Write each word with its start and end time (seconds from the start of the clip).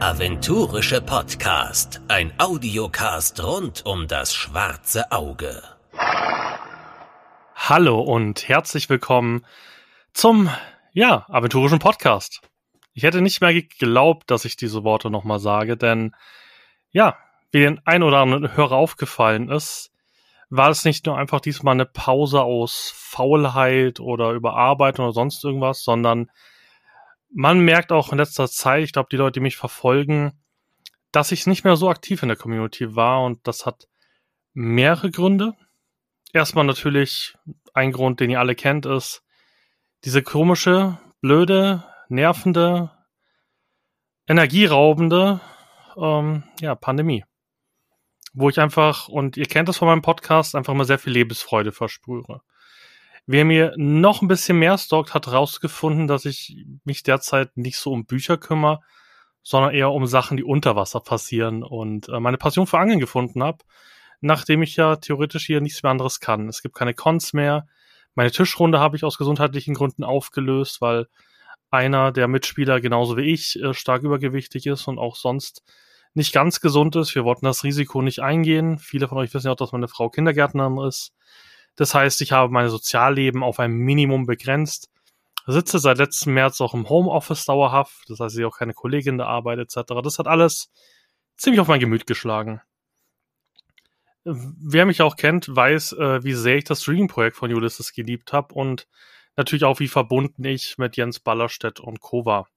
Aventurische 0.00 1.00
Podcast. 1.00 2.00
Ein 2.06 2.32
Audiocast 2.38 3.42
rund 3.42 3.84
um 3.84 4.06
das 4.06 4.32
schwarze 4.32 5.10
Auge. 5.10 5.60
Hallo 7.56 8.00
und 8.00 8.48
herzlich 8.48 8.88
willkommen 8.88 9.44
zum, 10.12 10.50
ja, 10.92 11.26
aventurischen 11.28 11.80
Podcast. 11.80 12.42
Ich 12.92 13.02
hätte 13.02 13.20
nicht 13.20 13.40
mehr 13.40 13.52
geglaubt, 13.52 14.30
dass 14.30 14.44
ich 14.44 14.54
diese 14.54 14.84
Worte 14.84 15.10
nochmal 15.10 15.40
sage, 15.40 15.76
denn, 15.76 16.14
ja, 16.92 17.16
wie 17.50 17.58
den 17.58 17.80
ein 17.84 18.04
oder 18.04 18.18
anderen 18.18 18.56
Hörer 18.56 18.76
aufgefallen 18.76 19.50
ist, 19.50 19.90
war 20.48 20.70
es 20.70 20.84
nicht 20.84 21.06
nur 21.06 21.18
einfach 21.18 21.40
diesmal 21.40 21.74
eine 21.74 21.86
Pause 21.86 22.42
aus 22.42 22.92
Faulheit 22.94 23.98
oder 23.98 24.30
Überarbeitung 24.30 25.06
oder 25.06 25.14
sonst 25.14 25.42
irgendwas, 25.42 25.82
sondern 25.82 26.30
man 27.30 27.60
merkt 27.60 27.92
auch 27.92 28.12
in 28.12 28.18
letzter 28.18 28.48
Zeit, 28.48 28.84
ich 28.84 28.92
glaube, 28.92 29.08
die 29.10 29.16
Leute, 29.16 29.34
die 29.34 29.40
mich 29.40 29.56
verfolgen, 29.56 30.32
dass 31.12 31.32
ich 31.32 31.46
nicht 31.46 31.64
mehr 31.64 31.76
so 31.76 31.88
aktiv 31.88 32.22
in 32.22 32.28
der 32.28 32.36
Community 32.36 32.94
war 32.94 33.24
und 33.24 33.46
das 33.46 33.66
hat 33.66 33.88
mehrere 34.52 35.10
Gründe. 35.10 35.54
Erstmal 36.32 36.64
natürlich 36.64 37.34
ein 37.72 37.92
Grund, 37.92 38.20
den 38.20 38.30
ihr 38.30 38.40
alle 38.40 38.54
kennt, 38.54 38.86
ist 38.86 39.22
diese 40.04 40.22
komische, 40.22 40.98
blöde, 41.20 41.84
nervende, 42.08 42.90
energieraubende 44.26 45.40
ähm, 45.96 46.44
ja, 46.60 46.74
Pandemie. 46.74 47.24
Wo 48.34 48.48
ich 48.50 48.60
einfach, 48.60 49.08
und 49.08 49.36
ihr 49.36 49.46
kennt 49.46 49.68
das 49.68 49.78
von 49.78 49.88
meinem 49.88 50.02
Podcast, 50.02 50.54
einfach 50.54 50.74
mal 50.74 50.84
sehr 50.84 50.98
viel 50.98 51.12
Lebensfreude 51.12 51.72
versprühe. 51.72 52.40
Wer 53.30 53.44
mir 53.44 53.74
noch 53.76 54.22
ein 54.22 54.28
bisschen 54.28 54.58
mehr 54.58 54.78
stalkt, 54.78 55.12
hat 55.12 55.26
herausgefunden, 55.26 56.06
dass 56.06 56.24
ich 56.24 56.64
mich 56.84 57.02
derzeit 57.02 57.54
nicht 57.58 57.76
so 57.76 57.92
um 57.92 58.06
Bücher 58.06 58.38
kümmere, 58.38 58.80
sondern 59.42 59.74
eher 59.74 59.90
um 59.90 60.06
Sachen, 60.06 60.38
die 60.38 60.44
unter 60.44 60.76
Wasser 60.76 61.00
passieren 61.00 61.62
und 61.62 62.08
äh, 62.08 62.20
meine 62.20 62.38
Passion 62.38 62.66
für 62.66 62.78
Angeln 62.78 63.00
gefunden 63.00 63.42
habe, 63.42 63.58
nachdem 64.22 64.62
ich 64.62 64.76
ja 64.76 64.96
theoretisch 64.96 65.44
hier 65.44 65.60
nichts 65.60 65.82
mehr 65.82 65.92
anderes 65.92 66.20
kann. 66.20 66.48
Es 66.48 66.62
gibt 66.62 66.74
keine 66.74 66.94
Cons 66.94 67.34
mehr. 67.34 67.66
Meine 68.14 68.30
Tischrunde 68.30 68.80
habe 68.80 68.96
ich 68.96 69.04
aus 69.04 69.18
gesundheitlichen 69.18 69.74
Gründen 69.74 70.04
aufgelöst, 70.04 70.80
weil 70.80 71.06
einer 71.70 72.12
der 72.12 72.28
Mitspieler 72.28 72.80
genauso 72.80 73.18
wie 73.18 73.30
ich 73.30 73.62
äh, 73.62 73.74
stark 73.74 74.04
übergewichtig 74.04 74.64
ist 74.64 74.88
und 74.88 74.98
auch 74.98 75.16
sonst 75.16 75.62
nicht 76.14 76.32
ganz 76.32 76.62
gesund 76.62 76.96
ist. 76.96 77.14
Wir 77.14 77.26
wollten 77.26 77.44
das 77.44 77.62
Risiko 77.62 78.00
nicht 78.00 78.20
eingehen. 78.20 78.78
Viele 78.78 79.06
von 79.06 79.18
euch 79.18 79.34
wissen 79.34 79.48
ja 79.48 79.52
auch, 79.52 79.56
dass 79.56 79.72
meine 79.72 79.86
Frau 79.86 80.08
Kindergärtnerin 80.08 80.78
ist. 80.78 81.12
Das 81.78 81.94
heißt, 81.94 82.22
ich 82.22 82.32
habe 82.32 82.52
mein 82.52 82.68
Sozialleben 82.68 83.44
auf 83.44 83.60
ein 83.60 83.70
Minimum 83.70 84.26
begrenzt, 84.26 84.90
sitze 85.46 85.78
seit 85.78 85.98
letztem 85.98 86.34
März 86.34 86.60
auch 86.60 86.74
im 86.74 86.88
Homeoffice 86.88 87.44
dauerhaft, 87.44 88.02
das 88.08 88.18
heißt, 88.18 88.36
ich 88.36 88.44
auch 88.44 88.58
keine 88.58 88.74
Kollegin 88.74 89.16
der 89.16 89.28
Arbeit 89.28 89.60
etc. 89.60 89.94
Das 90.02 90.18
hat 90.18 90.26
alles 90.26 90.72
ziemlich 91.36 91.60
auf 91.60 91.68
mein 91.68 91.78
Gemüt 91.78 92.04
geschlagen. 92.08 92.60
Wer 94.24 94.86
mich 94.86 95.02
auch 95.02 95.14
kennt, 95.14 95.54
weiß, 95.54 95.92
äh, 95.92 96.24
wie 96.24 96.32
sehr 96.32 96.56
ich 96.56 96.64
das 96.64 96.82
Streaming-Projekt 96.82 97.36
von 97.36 97.54
Ulysses 97.54 97.92
geliebt 97.92 98.32
habe 98.32 98.54
und 98.54 98.88
natürlich 99.36 99.62
auch, 99.62 99.78
wie 99.78 99.86
verbunden 99.86 100.44
ich 100.44 100.78
mit 100.78 100.96
Jens 100.96 101.20
Ballerstedt 101.20 101.78
und 101.78 102.00
Co. 102.00 102.24
war. 102.24 102.48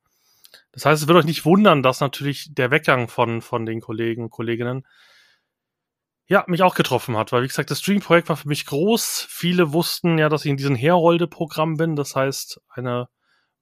Das 0.71 0.83
heißt, 0.83 1.03
es 1.03 1.07
wird 1.07 1.19
euch 1.19 1.25
nicht 1.25 1.45
wundern, 1.45 1.83
dass 1.83 1.99
natürlich 1.99 2.55
der 2.55 2.71
Weggang 2.71 3.07
von, 3.07 3.43
von 3.43 3.67
den 3.67 3.81
Kollegen 3.81 4.23
und 4.23 4.29
Kolleginnen 4.31 4.87
ja, 6.31 6.45
mich 6.47 6.63
auch 6.63 6.75
getroffen 6.75 7.17
hat, 7.17 7.33
weil 7.33 7.43
wie 7.43 7.47
gesagt, 7.47 7.71
das 7.71 7.79
Stream-Projekt 7.79 8.29
war 8.29 8.37
für 8.37 8.47
mich 8.47 8.65
groß. 8.65 9.27
Viele 9.29 9.73
wussten 9.73 10.17
ja, 10.17 10.29
dass 10.29 10.45
ich 10.45 10.51
in 10.51 10.55
diesem 10.55 10.77
Herolde-Programm 10.77 11.75
bin. 11.75 11.97
Das 11.97 12.15
heißt, 12.15 12.61
eine 12.69 13.09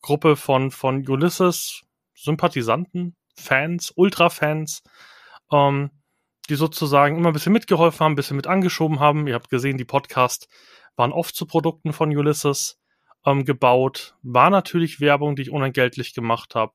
Gruppe 0.04 0.36
von, 0.36 0.70
von 0.70 1.04
Ulysses, 1.10 1.82
Sympathisanten, 2.14 3.16
Fans, 3.36 3.92
Ultra-Fans, 3.96 4.84
ähm, 5.52 5.90
die 6.48 6.54
sozusagen 6.54 7.18
immer 7.18 7.32
ein 7.32 7.34
bisschen 7.34 7.54
mitgeholfen 7.54 8.02
haben, 8.02 8.12
ein 8.12 8.16
bisschen 8.16 8.38
mit 8.38 8.46
angeschoben 8.46 9.00
haben. 9.00 9.26
Ihr 9.26 9.34
habt 9.34 9.50
gesehen, 9.50 9.80
die 9.80 9.84
Podcasts 9.84 10.48
waren 10.96 11.12
oft 11.12 11.36
zu 11.36 11.48
Produkten 11.48 11.92
von 11.92 12.16
Ulysses 12.16 12.80
ähm, 13.26 13.46
gebaut. 13.46 14.16
War 14.22 14.52
natürlich 14.52 15.00
Werbung, 15.00 15.36
die 15.36 15.42
ich 15.42 15.50
unentgeltlich 15.50 16.14
gemacht 16.14 16.54
habe. 16.54 16.74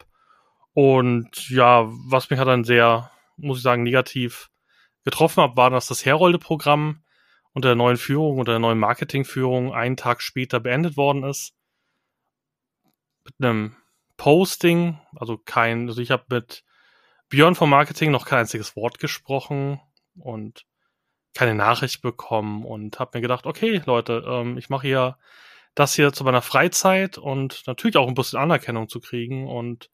Und 0.72 1.48
ja, 1.50 1.84
was 2.08 2.30
mich 2.30 2.40
hat 2.40 2.48
dann 2.48 2.64
sehr, 2.64 3.12
muss 3.36 3.58
ich 3.58 3.62
sagen, 3.62 3.84
negativ 3.84 4.50
getroffen 5.04 5.42
habe, 5.42 5.56
war, 5.56 5.70
dass 5.70 5.86
das 5.86 6.04
Herolde-Programm 6.04 7.02
unter 7.52 7.68
der 7.68 7.76
neuen 7.76 7.96
Führung, 7.96 8.38
unter 8.38 8.52
der 8.52 8.58
neuen 8.58 8.78
Marketingführung 8.78 9.72
einen 9.72 9.96
Tag 9.96 10.22
später 10.22 10.60
beendet 10.60 10.96
worden 10.96 11.22
ist. 11.22 11.54
Mit 13.24 13.34
einem 13.38 13.76
Posting, 14.16 14.98
also 15.16 15.38
kein, 15.38 15.88
also 15.88 16.00
ich 16.00 16.10
habe 16.10 16.24
mit 16.28 16.64
Björn 17.28 17.54
vom 17.54 17.70
Marketing 17.70 18.10
noch 18.10 18.26
kein 18.26 18.40
einziges 18.40 18.76
Wort 18.76 18.98
gesprochen 18.98 19.80
und 20.18 20.66
keine 21.34 21.54
Nachricht 21.54 22.02
bekommen 22.02 22.64
und 22.64 23.00
habe 23.00 23.18
mir 23.18 23.22
gedacht, 23.22 23.46
okay, 23.46 23.82
Leute, 23.86 24.24
ähm, 24.26 24.56
ich 24.56 24.68
mache 24.68 24.86
hier 24.86 25.18
das 25.74 25.94
hier 25.94 26.12
zu 26.12 26.22
meiner 26.22 26.42
Freizeit 26.42 27.18
und 27.18 27.66
natürlich 27.66 27.96
auch 27.96 28.06
ein 28.06 28.14
bisschen 28.14 28.38
Anerkennung 28.38 28.88
zu 28.88 29.00
kriegen 29.00 29.48
und 29.48 29.90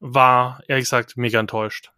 war 0.00 0.60
ehrlich 0.66 0.84
gesagt 0.84 1.16
mega 1.16 1.38
enttäuscht. 1.38 1.92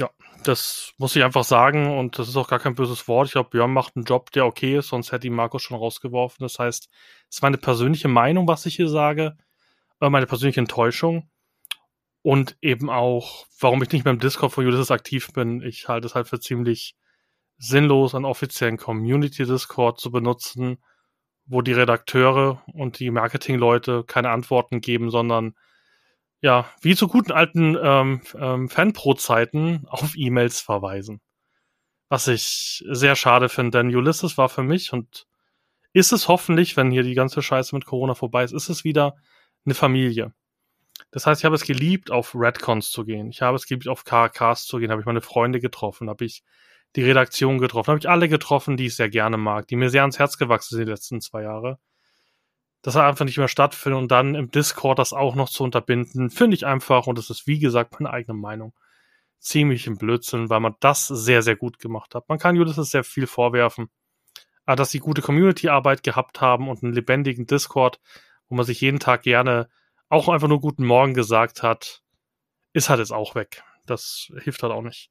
Ja, 0.00 0.10
das 0.44 0.94
muss 0.96 1.14
ich 1.16 1.22
einfach 1.22 1.44
sagen 1.44 1.98
und 1.98 2.18
das 2.18 2.28
ist 2.28 2.36
auch 2.36 2.48
gar 2.48 2.58
kein 2.58 2.74
böses 2.74 3.06
Wort. 3.08 3.26
Ich 3.26 3.32
glaube, 3.32 3.50
Björn 3.50 3.72
macht 3.72 3.94
einen 3.94 4.04
Job, 4.06 4.30
der 4.32 4.46
okay 4.46 4.78
ist, 4.78 4.88
sonst 4.88 5.12
hätte 5.12 5.26
ihn 5.26 5.34
Markus 5.34 5.62
schon 5.62 5.76
rausgeworfen. 5.76 6.42
Das 6.44 6.58
heißt, 6.58 6.88
es 7.28 7.36
ist 7.36 7.42
meine 7.42 7.58
persönliche 7.58 8.08
Meinung, 8.08 8.48
was 8.48 8.64
ich 8.66 8.76
hier 8.76 8.88
sage, 8.88 9.36
äh, 10.00 10.08
meine 10.08 10.26
persönliche 10.26 10.60
Enttäuschung 10.60 11.28
und 12.22 12.56
eben 12.62 12.88
auch, 12.88 13.46
warum 13.60 13.82
ich 13.82 13.90
nicht 13.90 14.04
mehr 14.04 14.14
im 14.14 14.20
Discord 14.20 14.52
von 14.52 14.64
Ulysses 14.64 14.90
aktiv 14.90 15.28
bin. 15.34 15.60
Ich 15.62 15.88
halte 15.88 16.06
es 16.06 16.14
halt 16.14 16.28
für 16.28 16.40
ziemlich 16.40 16.96
sinnlos, 17.58 18.14
einen 18.14 18.24
offiziellen 18.24 18.78
Community-Discord 18.78 20.00
zu 20.00 20.10
benutzen, 20.10 20.78
wo 21.44 21.62
die 21.62 21.72
Redakteure 21.72 22.62
und 22.72 22.98
die 22.98 23.10
Marketingleute 23.10 24.04
keine 24.04 24.30
Antworten 24.30 24.80
geben, 24.80 25.10
sondern 25.10 25.54
ja, 26.42 26.68
wie 26.80 26.96
zu 26.96 27.08
guten 27.08 27.32
alten 27.32 27.78
ähm, 27.80 28.20
ähm, 28.34 28.68
Fanpro-Zeiten 28.68 29.86
auf 29.88 30.14
E-Mails 30.16 30.60
verweisen. 30.60 31.20
Was 32.08 32.28
ich 32.28 32.84
sehr 32.90 33.16
schade 33.16 33.48
finde, 33.48 33.78
denn 33.78 33.94
Ulysses 33.94 34.36
war 34.36 34.48
für 34.48 34.64
mich 34.64 34.92
und 34.92 35.26
ist 35.94 36.12
es 36.12 36.28
hoffentlich, 36.28 36.76
wenn 36.76 36.90
hier 36.90 37.04
die 37.04 37.14
ganze 37.14 37.42
Scheiße 37.42 37.74
mit 37.74 37.86
Corona 37.86 38.14
vorbei 38.14 38.44
ist, 38.44 38.52
ist 38.52 38.68
es 38.68 38.84
wieder 38.84 39.14
eine 39.64 39.74
Familie. 39.74 40.34
Das 41.12 41.26
heißt, 41.26 41.40
ich 41.40 41.44
habe 41.44 41.54
es 41.54 41.64
geliebt, 41.64 42.10
auf 42.10 42.34
Redcons 42.34 42.90
zu 42.90 43.04
gehen. 43.04 43.30
Ich 43.30 43.40
habe 43.40 43.56
es 43.56 43.66
geliebt, 43.66 43.88
auf 43.88 44.04
KKs 44.04 44.66
zu 44.66 44.78
gehen. 44.78 44.90
Habe 44.90 45.00
ich 45.00 45.06
meine 45.06 45.20
Freunde 45.20 45.60
getroffen, 45.60 46.08
habe 46.08 46.24
ich 46.24 46.42
die 46.96 47.04
Redaktion 47.04 47.58
getroffen, 47.58 47.90
habe 47.90 48.00
ich 48.00 48.08
alle 48.08 48.28
getroffen, 48.28 48.76
die 48.76 48.86
ich 48.86 48.96
sehr 48.96 49.08
gerne 49.08 49.36
mag, 49.36 49.68
die 49.68 49.76
mir 49.76 49.90
sehr 49.90 50.02
ans 50.02 50.18
Herz 50.18 50.38
gewachsen 50.38 50.76
sind 50.76 50.86
die 50.86 50.90
letzten 50.90 51.20
zwei 51.20 51.42
Jahre 51.42 51.78
das 52.82 52.96
einfach 52.96 53.24
nicht 53.24 53.38
mehr 53.38 53.48
stattfindet 53.48 54.00
und 54.00 54.08
dann 54.10 54.34
im 54.34 54.50
Discord 54.50 54.98
das 54.98 55.12
auch 55.12 55.34
noch 55.34 55.48
zu 55.48 55.62
unterbinden, 55.64 56.30
finde 56.30 56.56
ich 56.56 56.66
einfach, 56.66 57.06
und 57.06 57.16
das 57.16 57.30
ist 57.30 57.46
wie 57.46 57.60
gesagt 57.60 58.00
meine 58.00 58.12
eigene 58.12 58.36
Meinung, 58.36 58.74
ziemlich 59.38 59.86
im 59.86 59.98
Blödsinn, 59.98 60.50
weil 60.50 60.60
man 60.60 60.74
das 60.80 61.06
sehr, 61.06 61.42
sehr 61.42 61.56
gut 61.56 61.78
gemacht 61.78 62.14
hat. 62.14 62.28
Man 62.28 62.38
kann 62.38 62.56
Ulysses 62.56 62.90
sehr 62.90 63.04
viel 63.04 63.26
vorwerfen, 63.26 63.88
aber 64.66 64.76
dass 64.76 64.90
sie 64.90 64.98
gute 64.98 65.22
Community-Arbeit 65.22 66.02
gehabt 66.02 66.40
haben 66.40 66.68
und 66.68 66.82
einen 66.82 66.92
lebendigen 66.92 67.46
Discord, 67.46 68.00
wo 68.48 68.56
man 68.56 68.66
sich 68.66 68.80
jeden 68.80 69.00
Tag 69.00 69.22
gerne 69.22 69.68
auch 70.08 70.28
einfach 70.28 70.48
nur 70.48 70.60
guten 70.60 70.84
Morgen 70.84 71.14
gesagt 71.14 71.62
hat, 71.62 72.02
ist 72.72 72.88
halt 72.88 73.00
jetzt 73.00 73.12
auch 73.12 73.34
weg. 73.34 73.62
Das 73.86 74.30
hilft 74.42 74.62
halt 74.62 74.72
auch 74.72 74.82
nicht. 74.82 75.10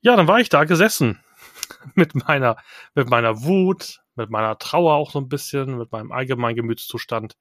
Ja, 0.00 0.16
dann 0.16 0.28
war 0.28 0.40
ich 0.40 0.48
da 0.48 0.64
gesessen 0.64 1.20
mit 1.94 2.14
meiner, 2.14 2.56
mit 2.94 3.08
meiner 3.08 3.42
Wut, 3.42 4.00
mit 4.16 4.30
meiner 4.30 4.58
Trauer 4.58 4.94
auch 4.94 5.10
so 5.10 5.18
ein 5.20 5.28
bisschen, 5.28 5.78
mit 5.78 5.92
meinem 5.92 6.12
allgemeinen 6.12 6.56
Gemütszustand. 6.56 7.36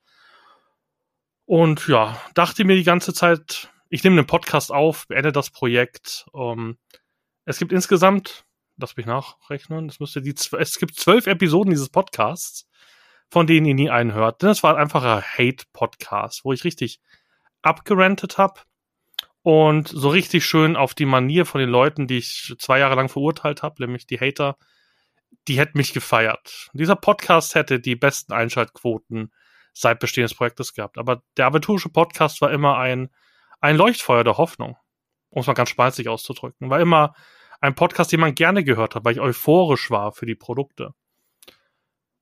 Und 1.46 1.88
ja, 1.88 2.20
dachte 2.34 2.66
mir 2.66 2.76
die 2.76 2.84
ganze 2.84 3.14
Zeit, 3.14 3.70
ich 3.90 4.04
nehme 4.04 4.16
den 4.16 4.28
Podcast 4.28 4.72
auf, 4.72 5.08
beende 5.08 5.32
das 5.32 5.52
Projekt. 5.52 6.26
Ähm, 6.34 6.78
es 7.46 7.60
gibt 7.60 7.72
insgesamt, 7.72 8.46
lass 8.78 8.98
mich 8.98 9.06
nachrechnen, 9.06 9.88
es 9.88 10.00
müsste 10.00 10.22
die, 10.22 10.34
es 10.34 10.80
gibt 10.80 10.96
zwölf 10.96 11.28
Episoden 11.28 11.70
dieses 11.70 11.90
Podcasts, 11.90 12.68
von 13.30 13.48
denen 13.48 13.66
ihr 13.68 13.76
nie 13.76 13.90
einen 13.90 14.14
hört. 14.14 14.42
Denn 14.42 14.50
es 14.50 14.64
war 14.64 14.78
ein 14.78 14.92
Hate-Podcast, 14.92 16.44
wo 16.44 16.54
ich 16.54 16.64
richtig 16.64 17.00
abgerantet 17.62 18.38
habe 18.38 18.62
und 19.44 19.88
so 19.88 20.10
richtig 20.10 20.46
schön 20.46 20.76
auf 20.76 20.96
die 20.96 21.06
Manier 21.06 21.46
von 21.46 21.62
den 21.62 21.70
Leuten, 21.70 22.08
die 22.08 22.18
ich 22.18 22.56
zwei 22.58 22.80
Jahre 22.80 22.96
lang 22.96 23.10
verurteilt 23.10 23.62
habe, 23.62 23.84
nämlich 23.84 24.08
die 24.08 24.20
Hater, 24.20 24.58
die 25.48 25.58
hätten 25.60 25.78
mich 25.78 25.94
gefeiert. 25.94 26.70
Dieser 26.74 26.96
Podcast 26.96 27.56
hätte 27.56 27.80
die 27.80 27.96
besten 27.96 28.34
Einschaltquoten 28.34 29.32
seit 29.74 30.00
Bestehen 30.00 30.24
des 30.24 30.34
Projektes 30.34 30.74
gehabt. 30.74 30.98
Aber 30.98 31.22
der 31.38 31.48
aventurische 31.48 31.90
Podcast 31.90 32.42
war 32.42 32.52
immer 32.52 32.78
ein, 32.78 33.10
ein 33.60 33.78
Leuchtfeuer 33.78 34.24
der 34.24 34.38
Hoffnung, 34.38 34.78
um 35.30 35.42
es 35.42 35.48
mal 35.48 35.54
ganz 35.54 35.70
spalzig 35.70 36.08
auszudrücken. 36.08 36.70
War 36.70 36.80
immer 36.80 37.14
ein 37.62 37.76
Podcast, 37.76 38.12
den 38.12 38.20
man 38.20 38.36
gerne 38.36 38.64
gehört 38.64 38.96
hat, 38.96 39.06
weil 39.06 39.14
ich 39.14 39.20
euphorisch 39.20 39.92
war 39.92 40.12
für 40.12 40.26
die 40.26 40.36
Produkte. 40.36 40.94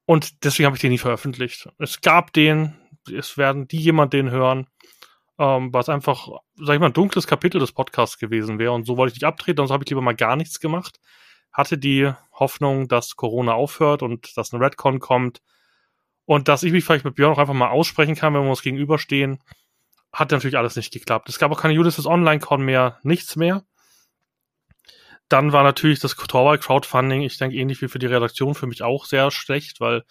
Und 0.06 0.44
deswegen 0.44 0.66
habe 0.66 0.76
ich 0.76 0.82
den 0.82 0.92
nie 0.92 0.98
veröffentlicht. 0.98 1.70
Es 1.78 2.02
gab 2.02 2.34
den, 2.34 2.76
es 3.12 3.38
werden 3.38 3.68
die 3.68 3.80
jemand 3.80 4.14
den 4.14 4.32
hören. 4.32 4.68
ähm, 5.40 5.72
es 5.74 5.90
einfach, 5.90 6.28
sag 6.56 6.76
ich 6.76 6.80
mal, 6.80 6.88
ein 6.88 6.94
dunkles 6.94 7.28
Kapitel 7.28 7.60
des 7.60 7.72
Podcasts 7.72 8.18
gewesen 8.18 8.60
wäre. 8.60 8.74
Und 8.74 8.86
so 8.86 8.98
wollte 8.98 9.14
ich 9.14 9.22
nicht 9.22 9.28
abtreten, 9.28 9.58
sonst 9.58 9.72
habe 9.72 9.84
ich 9.84 9.90
lieber 9.90 10.02
mal 10.02 10.16
gar 10.16 10.36
nichts 10.36 10.60
gemacht. 10.60 11.00
Hatte 11.54 11.78
die 11.78 12.12
Hoffnung, 12.34 12.88
dass 12.88 13.16
Corona 13.16 13.54
aufhört 13.54 14.02
und 14.02 14.36
dass 14.38 14.54
eine 14.54 14.64
Redcon 14.64 15.00
kommt 15.00 15.42
und 16.26 16.48
dass 16.48 16.64
ich 16.64 16.72
mich 16.72 16.84
vielleicht 16.84 17.06
mit 17.06 17.16
Björn 17.16 17.34
auch 17.34 17.38
einfach 17.38 17.54
mal 17.54 17.70
aussprechen 17.70 18.16
kann, 18.16 18.34
wenn 18.34 18.44
wir 18.44 18.50
uns 18.50 18.62
gegenüberstehen. 18.62 19.40
Hat 20.12 20.32
natürlich 20.32 20.58
alles 20.58 20.76
nicht 20.76 20.92
geklappt. 20.92 21.30
Es 21.30 21.40
gab 21.40 21.52
auch 21.52 21.62
keine 21.62 21.80
Ulysses 21.80 22.06
Online-Con 22.06 22.64
mehr, 22.64 23.00
nichts 23.04 23.36
mehr. 23.36 23.64
Dann 25.30 25.52
war 25.52 25.64
natürlich 25.64 26.00
das 26.00 26.16
Torwall 26.16 26.60
Crowdfunding, 26.60 27.22
ich 27.22 27.38
denke 27.38 27.56
ähnlich 27.56 27.82
wie 27.82 27.88
für 27.88 28.00
die 28.00 28.06
Redaktion, 28.06 28.56
für 28.56 28.68
mich 28.68 28.84
auch 28.84 29.06
sehr 29.06 29.32
schlecht, 29.32 29.80
weil 29.80 30.04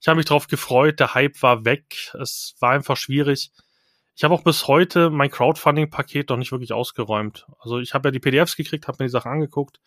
ich 0.00 0.08
habe 0.08 0.16
mich 0.16 0.26
darauf 0.26 0.48
gefreut, 0.48 1.00
der 1.00 1.14
Hype 1.14 1.42
war 1.42 1.64
weg, 1.64 2.12
es 2.20 2.56
war 2.60 2.72
einfach 2.72 2.96
schwierig. 2.96 3.52
Ich 4.14 4.24
habe 4.24 4.34
auch 4.34 4.42
bis 4.42 4.66
heute 4.66 5.10
mein 5.10 5.30
Crowdfunding-Paket 5.30 6.30
noch 6.30 6.36
nicht 6.36 6.52
wirklich 6.52 6.72
ausgeräumt. 6.72 7.46
Also 7.58 7.78
ich 7.78 7.94
habe 7.94 8.08
ja 8.08 8.12
die 8.12 8.20
PDFs 8.20 8.56
gekriegt, 8.56 8.88
habe 8.88 8.96
mir 9.00 9.06
die 9.06 9.12
Sachen 9.12 9.30
angeguckt, 9.30 9.80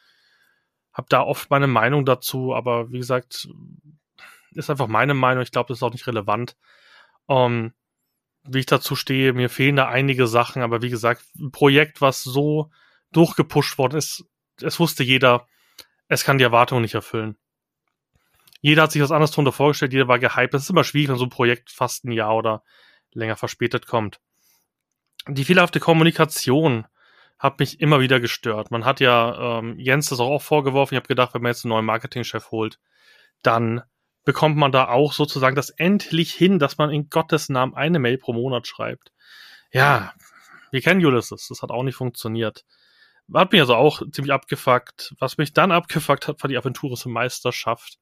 habe 0.93 1.07
da 1.09 1.21
oft 1.21 1.49
meine 1.49 1.67
Meinung 1.67 2.05
dazu, 2.05 2.53
aber 2.53 2.91
wie 2.91 2.97
gesagt, 2.97 3.47
ist 4.51 4.69
einfach 4.69 4.87
meine 4.87 5.13
Meinung. 5.13 5.43
Ich 5.43 5.51
glaube, 5.51 5.67
das 5.67 5.79
ist 5.79 5.83
auch 5.83 5.93
nicht 5.93 6.07
relevant. 6.07 6.57
Um, 7.25 7.73
wie 8.43 8.59
ich 8.59 8.65
dazu 8.65 8.95
stehe, 8.95 9.33
mir 9.33 9.49
fehlen 9.49 9.75
da 9.75 9.87
einige 9.87 10.27
Sachen, 10.27 10.61
aber 10.61 10.81
wie 10.81 10.89
gesagt, 10.89 11.23
ein 11.37 11.51
Projekt, 11.51 12.01
was 12.01 12.23
so 12.23 12.71
durchgepusht 13.11 13.77
worden 13.77 13.97
ist, 13.97 14.25
es 14.61 14.79
wusste 14.79 15.03
jeder, 15.03 15.47
es 16.07 16.23
kann 16.23 16.37
die 16.37 16.43
Erwartungen 16.43 16.81
nicht 16.81 16.95
erfüllen. 16.95 17.37
Jeder 18.61 18.83
hat 18.83 18.91
sich 18.91 19.01
was 19.01 19.11
anderes 19.11 19.31
darunter 19.31 19.51
vorgestellt, 19.51 19.93
jeder 19.93 20.07
war 20.07 20.19
gehypt. 20.19 20.53
Es 20.53 20.63
ist 20.63 20.69
immer 20.69 20.83
schwierig, 20.83 21.09
wenn 21.09 21.17
so 21.17 21.25
ein 21.25 21.29
Projekt 21.29 21.69
fast 21.71 22.03
ein 22.03 22.11
Jahr 22.11 22.35
oder 22.35 22.63
länger 23.13 23.37
verspätet 23.37 23.87
kommt. 23.87 24.19
Die 25.27 25.45
fehlerhafte 25.45 25.79
Kommunikation 25.79 26.85
hat 27.39 27.59
mich 27.59 27.79
immer 27.79 28.01
wieder 28.01 28.19
gestört. 28.19 28.69
Man 28.69 28.85
hat 28.85 28.99
ja 28.99 29.59
ähm, 29.59 29.79
Jens 29.79 30.09
das 30.09 30.19
auch 30.19 30.41
vorgeworfen. 30.41 30.93
Ich 30.93 30.99
habe 30.99 31.07
gedacht, 31.07 31.33
wenn 31.33 31.41
man 31.41 31.51
jetzt 31.51 31.63
einen 31.63 31.69
neuen 31.69 31.85
Marketingchef 31.85 32.51
holt, 32.51 32.79
dann 33.41 33.81
bekommt 34.25 34.57
man 34.57 34.73
da 34.73 34.89
auch 34.89 35.13
sozusagen 35.13 35.55
das 35.55 35.69
endlich 35.69 36.33
hin, 36.33 36.59
dass 36.59 36.77
man 36.77 36.91
in 36.91 37.09
Gottes 37.09 37.47
Namen 37.47 37.73
eine 37.73 37.97
Mail 37.97 38.17
pro 38.17 38.33
Monat 38.33 38.67
schreibt. 38.67 39.13
Ja, 39.71 40.13
wir 40.71 40.81
kennen 40.81 41.03
Ulysses, 41.03 41.47
das 41.47 41.61
hat 41.61 41.71
auch 41.71 41.83
nicht 41.83 41.95
funktioniert. 41.95 42.65
Hat 43.33 43.51
mich 43.51 43.61
also 43.61 43.75
auch 43.75 44.01
ziemlich 44.11 44.33
abgefuckt. 44.33 45.13
Was 45.19 45.37
mich 45.37 45.53
dann 45.53 45.71
abgefuckt 45.71 46.27
hat, 46.27 46.43
war 46.43 46.47
die 46.49 46.57
Aventuris 46.57 47.05
Meisterschaft 47.05 47.99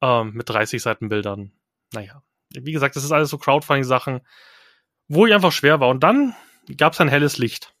ähm, 0.00 0.32
mit 0.34 0.48
30 0.48 0.80
Seiten 0.80 1.08
Bildern. 1.08 1.52
Naja, 1.92 2.22
wie 2.50 2.72
gesagt, 2.72 2.94
das 2.94 3.04
ist 3.04 3.12
alles 3.12 3.30
so 3.30 3.38
Crowdfunding-Sachen, 3.38 4.20
wo 5.08 5.26
ich 5.26 5.34
einfach 5.34 5.52
schwer 5.52 5.80
war. 5.80 5.88
Und 5.88 6.04
dann 6.04 6.36
gab 6.76 6.92
es 6.92 7.00
ein 7.00 7.08
helles 7.08 7.38
Licht. 7.38 7.74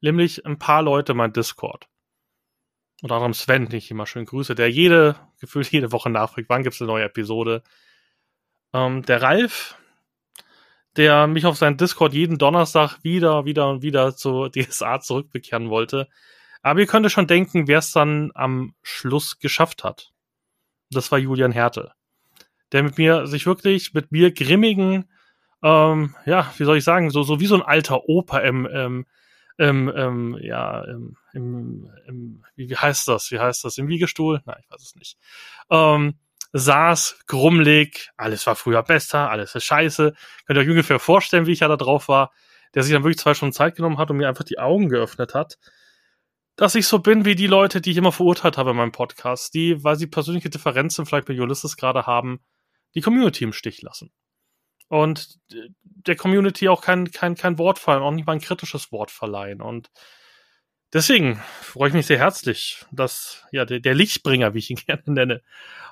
Nämlich 0.00 0.46
ein 0.46 0.58
paar 0.58 0.82
Leute 0.82 1.14
mein 1.14 1.32
Discord. 1.32 1.88
Unter 3.02 3.16
anderem 3.16 3.34
Sven, 3.34 3.66
den 3.66 3.78
ich 3.78 3.90
immer 3.90 4.06
schön 4.06 4.26
grüße, 4.26 4.54
der 4.54 4.70
jede, 4.70 5.16
gefühlt 5.40 5.70
jede 5.70 5.92
Woche 5.92 6.10
nachfragt, 6.10 6.48
wann 6.48 6.62
gibt 6.62 6.74
es 6.74 6.80
eine 6.80 6.88
neue 6.88 7.04
Episode. 7.04 7.62
Ähm, 8.72 9.02
der 9.02 9.22
Ralf, 9.22 9.76
der 10.96 11.26
mich 11.26 11.46
auf 11.46 11.56
seinen 11.56 11.76
Discord 11.76 12.12
jeden 12.12 12.38
Donnerstag 12.38 13.02
wieder, 13.02 13.44
wieder 13.44 13.70
und 13.70 13.82
wieder 13.82 14.14
zu 14.16 14.48
DSA 14.54 15.00
zurückbekehren 15.00 15.70
wollte. 15.70 16.08
Aber 16.62 16.80
ihr 16.80 16.86
könnt 16.86 17.10
schon 17.10 17.26
denken, 17.26 17.68
wer 17.68 17.78
es 17.78 17.92
dann 17.92 18.32
am 18.34 18.74
Schluss 18.82 19.38
geschafft 19.38 19.82
hat. 19.82 20.12
Das 20.90 21.10
war 21.10 21.18
Julian 21.18 21.52
Härte. 21.52 21.92
Der 22.72 22.82
mit 22.82 22.98
mir, 22.98 23.26
sich 23.26 23.46
wirklich 23.46 23.94
mit 23.94 24.12
mir 24.12 24.32
grimmigen, 24.32 25.08
ähm, 25.62 26.14
ja, 26.26 26.52
wie 26.58 26.64
soll 26.64 26.78
ich 26.78 26.84
sagen, 26.84 27.10
so, 27.10 27.22
so 27.22 27.40
wie 27.40 27.46
so 27.46 27.54
ein 27.54 27.62
alter 27.62 28.08
Opa 28.08 28.40
im, 28.40 28.66
im, 28.66 29.06
im, 29.58 29.88
im 29.88 30.38
ja, 30.40 30.82
im, 30.84 31.16
im, 31.32 31.90
im 32.06 32.44
wie, 32.56 32.74
heißt 32.74 33.08
das? 33.08 33.30
Wie 33.30 33.38
heißt 33.38 33.64
das? 33.64 33.78
Im 33.78 33.88
Wiegestuhl? 33.88 34.40
Nein, 34.44 34.58
ich 34.62 34.70
weiß 34.70 34.82
es 34.82 34.94
nicht. 34.94 35.18
Ähm, 35.70 36.18
saß, 36.52 37.20
grummelig, 37.26 38.10
alles 38.16 38.46
war 38.46 38.56
früher 38.56 38.82
besser, 38.82 39.30
alles 39.30 39.54
ist 39.54 39.64
scheiße. 39.64 40.14
Könnt 40.46 40.56
ihr 40.58 40.62
euch 40.62 40.68
ungefähr 40.68 40.98
vorstellen, 40.98 41.46
wie 41.46 41.52
ich 41.52 41.60
ja 41.60 41.68
da 41.68 41.76
drauf 41.76 42.08
war, 42.08 42.32
der 42.74 42.82
sich 42.82 42.92
dann 42.92 43.02
wirklich 43.02 43.18
zwei 43.18 43.34
Stunden 43.34 43.52
Zeit 43.52 43.76
genommen 43.76 43.98
hat 43.98 44.10
und 44.10 44.16
mir 44.16 44.28
einfach 44.28 44.44
die 44.44 44.58
Augen 44.58 44.88
geöffnet 44.88 45.34
hat, 45.34 45.58
dass 46.56 46.74
ich 46.74 46.86
so 46.86 46.98
bin 46.98 47.24
wie 47.24 47.34
die 47.34 47.46
Leute, 47.46 47.80
die 47.80 47.92
ich 47.92 47.96
immer 47.96 48.12
verurteilt 48.12 48.58
habe 48.58 48.70
in 48.70 48.76
meinem 48.76 48.92
Podcast, 48.92 49.54
die, 49.54 49.82
weil 49.82 49.96
sie 49.96 50.06
persönliche 50.06 50.50
Differenzen 50.50 51.06
vielleicht 51.06 51.28
mit 51.28 51.38
Ulysses 51.38 51.76
gerade 51.76 52.06
haben, 52.06 52.40
die 52.94 53.00
Community 53.00 53.44
im 53.44 53.52
Stich 53.52 53.82
lassen. 53.82 54.12
Und 54.90 55.38
der 55.82 56.16
Community 56.16 56.68
auch 56.68 56.82
kein, 56.82 57.10
kein, 57.10 57.36
kein 57.36 57.56
Wort 57.56 57.78
fallen, 57.78 58.02
auch 58.02 58.10
nicht 58.10 58.26
mal 58.26 58.34
ein 58.34 58.40
kritisches 58.40 58.92
Wort 58.92 59.10
verleihen. 59.10 59.62
Und 59.62 59.90
Deswegen 60.92 61.40
freue 61.62 61.88
ich 61.88 61.94
mich 61.94 62.06
sehr 62.06 62.18
herzlich, 62.18 62.84
dass 62.90 63.46
ja 63.52 63.64
der, 63.64 63.78
der 63.78 63.94
Lichtbringer, 63.94 64.54
wie 64.54 64.58
ich 64.58 64.70
ihn 64.70 64.76
gerne 64.86 65.02
nenne, 65.06 65.42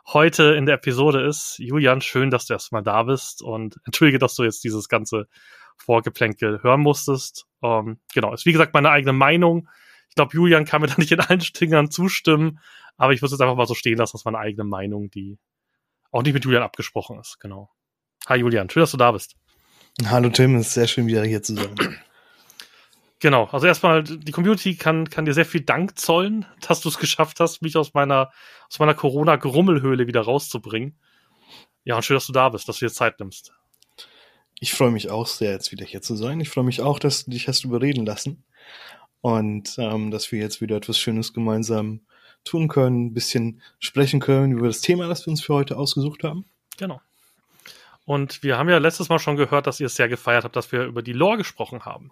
heute 0.09 0.55
in 0.55 0.67
der 0.67 0.75
Episode 0.75 1.25
ist. 1.25 1.59
Julian, 1.59 2.01
schön, 2.01 2.31
dass 2.31 2.47
du 2.47 2.55
erstmal 2.55 2.83
da 2.83 3.05
bist 3.05 3.41
und 3.43 3.79
entschuldige, 3.85 4.19
dass 4.19 4.35
du 4.35 4.43
jetzt 4.43 4.65
dieses 4.65 4.89
ganze 4.89 5.29
Vorgeplänkel 5.77 6.63
hören 6.65 6.81
musstest. 6.81 7.47
Ähm, 7.63 8.01
genau, 8.13 8.35
ist 8.35 8.45
wie 8.45 8.53
gesagt 8.53 8.75
meine 8.75 8.91
eigene 8.91 9.13
Meinung. 9.13 9.69
Ich 10.09 10.17
glaube, 10.17 10.35
Julian 10.35 10.65
kann 10.65 10.81
mir 10.81 10.89
da 10.89 10.95
nicht 10.99 11.13
in 11.13 11.21
allen 11.21 11.43
Stingern 11.43 11.93
zustimmen, 11.93 12.59
aber 12.97 13.13
ich 13.13 13.23
würde 13.23 13.37
es 13.37 13.41
einfach 13.41 13.55
mal 13.55 13.67
so 13.67 13.75
stehen 13.75 13.99
lassen, 13.99 14.17
dass 14.17 14.25
meine 14.25 14.39
eigene 14.39 14.65
Meinung, 14.65 15.11
die 15.11 15.39
auch 16.11 16.25
nicht 16.25 16.35
mit 16.35 16.45
Julian 16.45 16.65
abgesprochen 16.65 17.21
ist. 17.21 17.39
Genau. 17.39 17.71
Hi 18.27 18.37
Julian, 18.37 18.69
schön, 18.69 18.83
dass 18.83 18.91
du 18.91 18.97
da 18.97 19.13
bist. 19.13 19.37
Hallo 20.07 20.29
Tim, 20.29 20.57
es 20.57 20.69
ist 20.69 20.75
sehr 20.75 20.87
schön, 20.87 21.07
wieder 21.07 21.25
hier 21.25 21.43
zu 21.43 21.55
sein. 21.55 21.75
Genau, 23.21 23.47
also 23.47 23.67
erstmal, 23.67 24.05
die 24.05 24.31
Community 24.31 24.77
kann, 24.77 25.11
kann 25.11 25.25
dir 25.25 25.35
sehr 25.35 25.45
viel 25.45 25.63
Dank 25.63 25.99
zollen, 25.99 26.47
dass 26.69 26.81
du 26.81 26.89
es 26.89 26.99
geschafft 26.99 27.41
hast, 27.41 27.63
mich 27.63 27.77
aus 27.77 27.95
meiner, 27.95 28.31
aus 28.71 28.79
meiner 28.79 28.95
Corona-Grummelhöhle 28.95 30.07
wieder 30.07 30.23
rauszubringen. 30.23 30.99
Ja, 31.85 31.97
und 31.97 32.05
schön, 32.05 32.15
dass 32.17 32.27
du 32.27 32.33
da 32.33 32.49
bist, 32.51 32.69
dass 32.69 32.79
du 32.79 32.87
dir 32.87 32.93
Zeit 32.93 33.19
nimmst. 33.19 33.53
Ich 34.61 34.73
freue 34.73 34.91
mich 34.91 35.11
auch 35.11 35.27
sehr, 35.27 35.53
jetzt 35.53 35.73
wieder 35.73 35.87
hier 35.87 36.03
zu 36.03 36.17
sein. 36.17 36.41
Ich 36.41 36.49
freue 36.49 36.65
mich 36.65 36.81
auch, 36.81 36.99
dass 36.99 37.25
du 37.25 37.31
dich 37.31 37.49
hast 37.49 37.65
überreden 37.65 38.05
lassen. 38.05 38.45
Und 39.21 39.77
ähm, 39.79 40.11
dass 40.11 40.31
wir 40.31 40.39
jetzt 40.39 40.61
wieder 40.61 40.77
etwas 40.77 40.99
Schönes 40.99 41.33
gemeinsam 41.33 42.03
tun 42.45 42.69
können, 42.69 43.07
ein 43.07 43.15
bisschen 43.15 43.63
sprechen 43.79 44.21
können 44.21 44.53
über 44.53 44.69
das 44.69 44.81
Thema, 44.81 45.09
das 45.09 45.27
wir 45.27 45.31
uns 45.31 45.43
für 45.43 45.55
heute 45.55 45.77
ausgesucht 45.77 46.23
haben. 46.25 46.45
Genau. 46.77 47.01
Und 48.09 48.43
wir 48.43 48.57
haben 48.57 48.71
ja 48.71 48.79
letztes 48.79 49.11
Mal 49.11 49.19
schon 49.19 49.37
gehört, 49.37 49.67
dass 49.67 49.81
ihr 49.81 49.87
es 49.87 49.95
sehr 49.95 50.09
gefeiert 50.09 50.45
habt, 50.45 50.57
dass 50.57 50.73
wir 50.73 50.85
über 50.85 51.03
die 51.03 51.13
Lore 51.13 51.37
gesprochen 51.37 51.85
haben. 51.85 52.11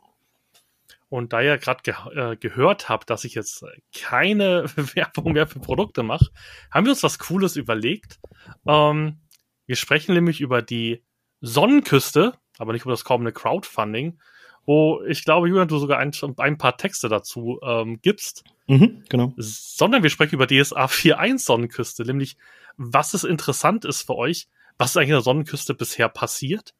Und 1.09 1.33
da 1.33 1.41
ihr 1.41 1.57
gerade 1.57 1.81
ge 1.83 1.95
äh, 2.15 2.37
gehört 2.37 2.91
habt, 2.91 3.09
dass 3.09 3.25
ich 3.25 3.35
jetzt 3.35 3.65
keine 3.95 4.65
Werbung 4.95 5.33
mehr 5.33 5.47
für 5.47 5.59
Produkte 5.59 6.03
mache, 6.03 6.27
haben 6.71 6.85
wir 6.85 6.93
uns 6.93 7.03
was 7.03 7.19
Cooles 7.19 7.57
überlegt. 7.57 8.21
Ähm, 8.67 9.21
wir 9.65 9.77
sprechen 9.77 10.13
nämlich 10.13 10.43
über 10.43 10.61
die 10.61 11.03
Sonnenküste, 11.41 12.35
aber 12.59 12.75
nicht 12.75 12.83
über 12.83 12.93
das 12.93 13.05
kommende 13.05 13.33
Crowdfunding, 13.33 14.21
wo 14.67 15.03
ich 15.09 15.25
glaube, 15.25 15.49
Julian, 15.49 15.67
du 15.67 15.79
sogar 15.79 15.99
ein, 15.99 16.13
ein 16.37 16.59
paar 16.59 16.77
Texte 16.77 17.09
dazu 17.09 17.59
ähm, 17.63 18.03
gibst. 18.03 18.45
Mhm, 18.67 19.03
genau. 19.09 19.33
Sondern 19.39 20.03
wir 20.03 20.11
sprechen 20.11 20.35
über 20.35 20.47
DSA 20.47 20.85
4.1 20.85 21.39
Sonnenküste, 21.39 22.05
nämlich 22.05 22.37
was 22.77 23.15
es 23.15 23.25
interessant 23.25 23.87
ist 23.87 24.03
für 24.03 24.17
euch, 24.17 24.51
was 24.79 24.91
ist 24.91 24.97
eigentlich 24.97 25.09
in 25.11 25.15
der 25.15 25.23
Sonnenküste 25.23 25.75
bisher 25.75 26.09
passiert 26.09 26.75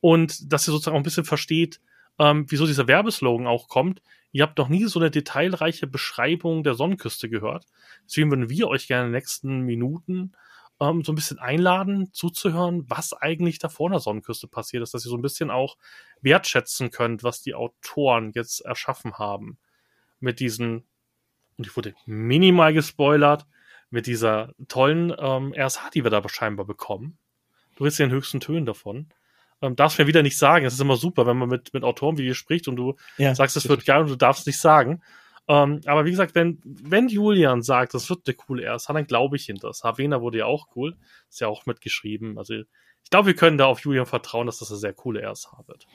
und 0.00 0.52
dass 0.52 0.68
ihr 0.68 0.72
sozusagen 0.72 0.94
auch 0.94 1.00
ein 1.00 1.04
bisschen 1.04 1.24
versteht, 1.24 1.80
ähm, 2.18 2.46
wieso 2.48 2.66
dieser 2.66 2.86
Werbeslogan 2.86 3.46
auch 3.46 3.68
kommt. 3.68 4.02
Ihr 4.32 4.42
habt 4.42 4.58
noch 4.58 4.68
nie 4.68 4.84
so 4.84 4.98
eine 5.00 5.10
detailreiche 5.10 5.86
Beschreibung 5.86 6.64
der 6.64 6.74
Sonnenküste 6.74 7.28
gehört. 7.28 7.66
Deswegen 8.06 8.30
würden 8.30 8.50
wir 8.50 8.68
euch 8.68 8.86
gerne 8.86 9.06
in 9.06 9.12
den 9.12 9.18
nächsten 9.18 9.60
Minuten 9.60 10.32
ähm, 10.80 11.02
so 11.04 11.12
ein 11.12 11.14
bisschen 11.14 11.38
einladen, 11.38 12.12
zuzuhören, 12.12 12.84
was 12.88 13.12
eigentlich 13.12 13.58
da 13.58 13.68
vor 13.68 13.90
der 13.90 14.00
Sonnenküste 14.00 14.48
passiert 14.48 14.82
ist, 14.82 14.94
dass 14.94 15.04
ihr 15.04 15.10
so 15.10 15.16
ein 15.16 15.22
bisschen 15.22 15.50
auch 15.50 15.76
wertschätzen 16.20 16.90
könnt, 16.90 17.22
was 17.22 17.42
die 17.42 17.54
Autoren 17.54 18.32
jetzt 18.34 18.60
erschaffen 18.60 19.14
haben. 19.14 19.58
Mit 20.20 20.40
diesen, 20.40 20.84
und 21.56 21.66
ich 21.66 21.76
wurde 21.76 21.94
minimal 22.06 22.72
gespoilert, 22.72 23.46
mit 23.90 24.06
dieser 24.06 24.54
tollen 24.68 25.14
ähm, 25.16 25.54
RSH, 25.56 25.90
die 25.94 26.02
wir 26.02 26.10
da 26.10 26.26
scheinbar 26.28 26.66
bekommen. 26.66 27.18
Du 27.74 27.84
redest 27.84 27.98
ja 27.98 28.06
in 28.06 28.12
höchsten 28.12 28.40
Tönen 28.40 28.66
davon 28.66 29.08
ähm, 29.64 29.76
darfst 29.76 29.98
mir 29.98 30.06
wieder 30.06 30.22
nicht 30.22 30.38
sagen. 30.38 30.66
Es 30.66 30.74
ist 30.74 30.80
immer 30.80 30.96
super, 30.96 31.26
wenn 31.26 31.36
man 31.36 31.48
mit, 31.48 31.72
mit 31.74 31.84
Autoren 31.84 32.18
wie 32.18 32.22
dir 32.22 32.34
spricht 32.34 32.68
und 32.68 32.76
du 32.76 32.96
ja, 33.18 33.34
sagst, 33.34 33.56
es 33.56 33.68
wird 33.68 33.84
geil 33.84 34.02
und 34.02 34.10
du 34.10 34.16
darfst 34.16 34.46
nicht 34.46 34.60
sagen. 34.60 35.02
Ähm, 35.46 35.80
aber 35.86 36.04
wie 36.04 36.10
gesagt, 36.10 36.34
wenn, 36.34 36.60
wenn 36.64 37.08
Julian 37.08 37.62
sagt, 37.62 37.94
das 37.94 38.08
wird 38.08 38.26
eine 38.26 38.34
coole 38.34 38.62
Erst, 38.62 38.88
dann 38.88 39.06
glaube 39.06 39.36
ich 39.36 39.44
hinter 39.44 39.68
das. 39.68 39.84
Havena 39.84 40.20
wurde 40.20 40.38
ja 40.38 40.46
auch 40.46 40.68
cool. 40.76 40.96
Ist 41.28 41.40
ja 41.40 41.48
auch 41.48 41.66
mitgeschrieben. 41.66 42.38
Also 42.38 42.54
ich 42.54 43.10
glaube, 43.10 43.26
wir 43.26 43.34
können 43.34 43.58
da 43.58 43.66
auf 43.66 43.80
Julian 43.80 44.06
vertrauen, 44.06 44.46
dass 44.46 44.58
das 44.58 44.70
eine 44.70 44.78
sehr 44.78 44.94
coole 44.94 45.20
Erst 45.20 45.48
wird. 45.66 45.86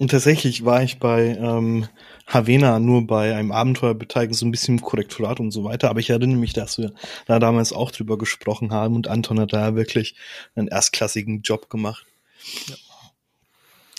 Und 0.00 0.12
tatsächlich 0.12 0.64
war 0.64 0.82
ich 0.82 0.98
bei 0.98 1.36
ähm, 1.38 1.86
Havena 2.26 2.80
nur 2.80 3.06
bei 3.06 3.34
einem 3.36 3.52
Abenteuer 3.52 3.92
beteiligt, 3.92 4.34
so 4.34 4.46
ein 4.46 4.50
bisschen 4.50 4.80
Korrektorat 4.80 5.40
und 5.40 5.50
so 5.50 5.62
weiter. 5.62 5.90
Aber 5.90 6.00
ich 6.00 6.08
erinnere 6.08 6.38
mich, 6.38 6.54
dass 6.54 6.78
wir 6.78 6.94
da 7.26 7.38
damals 7.38 7.74
auch 7.74 7.90
drüber 7.90 8.16
gesprochen 8.16 8.72
haben 8.72 8.96
und 8.96 9.08
Anton 9.08 9.38
hat 9.38 9.52
da 9.52 9.74
wirklich 9.76 10.14
einen 10.54 10.68
erstklassigen 10.68 11.42
Job 11.42 11.68
gemacht. 11.68 12.06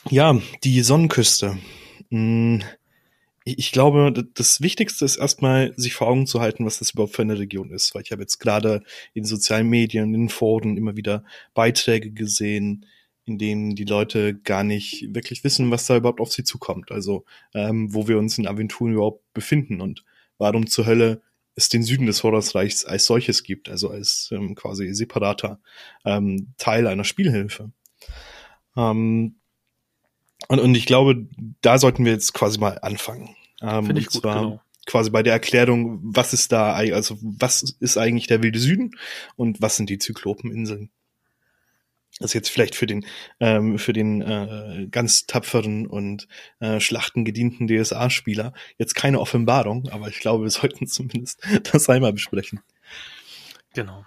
Ja. 0.09 0.33
Ja, 0.33 0.41
die 0.63 0.81
Sonnenküste. 0.81 1.59
Hm, 2.09 2.63
ich 3.43 3.71
glaube, 3.71 4.11
das 4.33 4.61
Wichtigste 4.61 5.05
ist 5.05 5.17
erstmal, 5.17 5.71
sich 5.77 5.93
vor 5.93 6.07
Augen 6.07 6.25
zu 6.25 6.41
halten, 6.41 6.65
was 6.65 6.79
das 6.79 6.93
überhaupt 6.93 7.15
für 7.15 7.21
eine 7.21 7.37
Region 7.37 7.69
ist. 7.69 7.93
Weil 7.93 8.01
ich 8.01 8.11
habe 8.11 8.23
jetzt 8.23 8.39
gerade 8.39 8.81
in 9.13 9.23
sozialen 9.23 9.69
Medien, 9.69 10.15
in 10.15 10.29
Foren 10.29 10.77
immer 10.77 10.95
wieder 10.95 11.23
Beiträge 11.53 12.09
gesehen, 12.09 12.87
in 13.25 13.37
denen 13.37 13.75
die 13.75 13.85
Leute 13.85 14.35
gar 14.35 14.63
nicht 14.63 15.13
wirklich 15.13 15.43
wissen, 15.43 15.71
was 15.71 15.85
da 15.85 15.97
überhaupt 15.97 16.21
auf 16.21 16.31
sie 16.31 16.43
zukommt. 16.43 16.91
Also 16.91 17.25
ähm, 17.53 17.93
wo 17.93 18.07
wir 18.07 18.17
uns 18.17 18.37
in 18.37 18.47
Aventuren 18.47 18.93
überhaupt 18.93 19.23
befinden 19.33 19.81
und 19.81 20.03
warum 20.37 20.67
zur 20.67 20.85
Hölle 20.85 21.21
es 21.55 21.69
den 21.69 21.83
Süden 21.83 22.05
des 22.05 22.23
Horrorreichs 22.23 22.85
als 22.85 23.05
solches 23.05 23.43
gibt, 23.43 23.69
also 23.69 23.89
als 23.89 24.29
ähm, 24.31 24.55
quasi 24.55 24.93
separater 24.93 25.59
ähm, 26.05 26.53
Teil 26.57 26.87
einer 26.87 27.03
Spielhilfe. 27.03 27.71
Ähm, 28.75 29.35
und, 30.47 30.59
und 30.59 30.75
ich 30.75 30.85
glaube, 30.85 31.27
da 31.61 31.77
sollten 31.77 32.05
wir 32.05 32.13
jetzt 32.13 32.33
quasi 32.33 32.59
mal 32.59 32.79
anfangen. 32.81 33.35
Ähm, 33.61 33.85
Finde 33.85 34.01
ich 34.01 34.07
gut, 34.07 34.21
zwar 34.21 34.41
genau. 34.41 34.61
quasi 34.85 35.09
bei 35.09 35.23
der 35.23 35.33
Erklärung, 35.33 35.99
was 36.01 36.33
ist 36.33 36.51
da, 36.51 36.73
also 36.73 37.17
was 37.21 37.75
ist 37.79 37.97
eigentlich 37.97 38.27
der 38.27 38.41
wilde 38.41 38.59
Süden 38.59 38.91
und 39.35 39.61
was 39.61 39.75
sind 39.75 39.89
die 39.89 39.99
Zyklopeninseln? 39.99 40.89
Das 42.21 42.31
ist 42.31 42.35
jetzt 42.35 42.49
vielleicht 42.49 42.75
für 42.75 42.87
den 42.87 43.05
ähm, 43.39 43.77
für 43.77 43.93
den 43.93 44.21
äh, 44.21 44.87
ganz 44.89 45.25
tapferen 45.25 45.87
und 45.87 46.27
äh, 46.59 46.79
schlachtengedienten 46.79 47.67
DSA-Spieler 47.67 48.53
jetzt 48.77 48.95
keine 48.95 49.19
Offenbarung, 49.19 49.89
aber 49.89 50.07
ich 50.07 50.19
glaube, 50.19 50.45
wir 50.45 50.49
sollten 50.51 50.87
zumindest 50.87 51.41
das 51.71 51.89
einmal 51.89 52.13
besprechen. 52.13 52.61
Genau. 53.73 54.05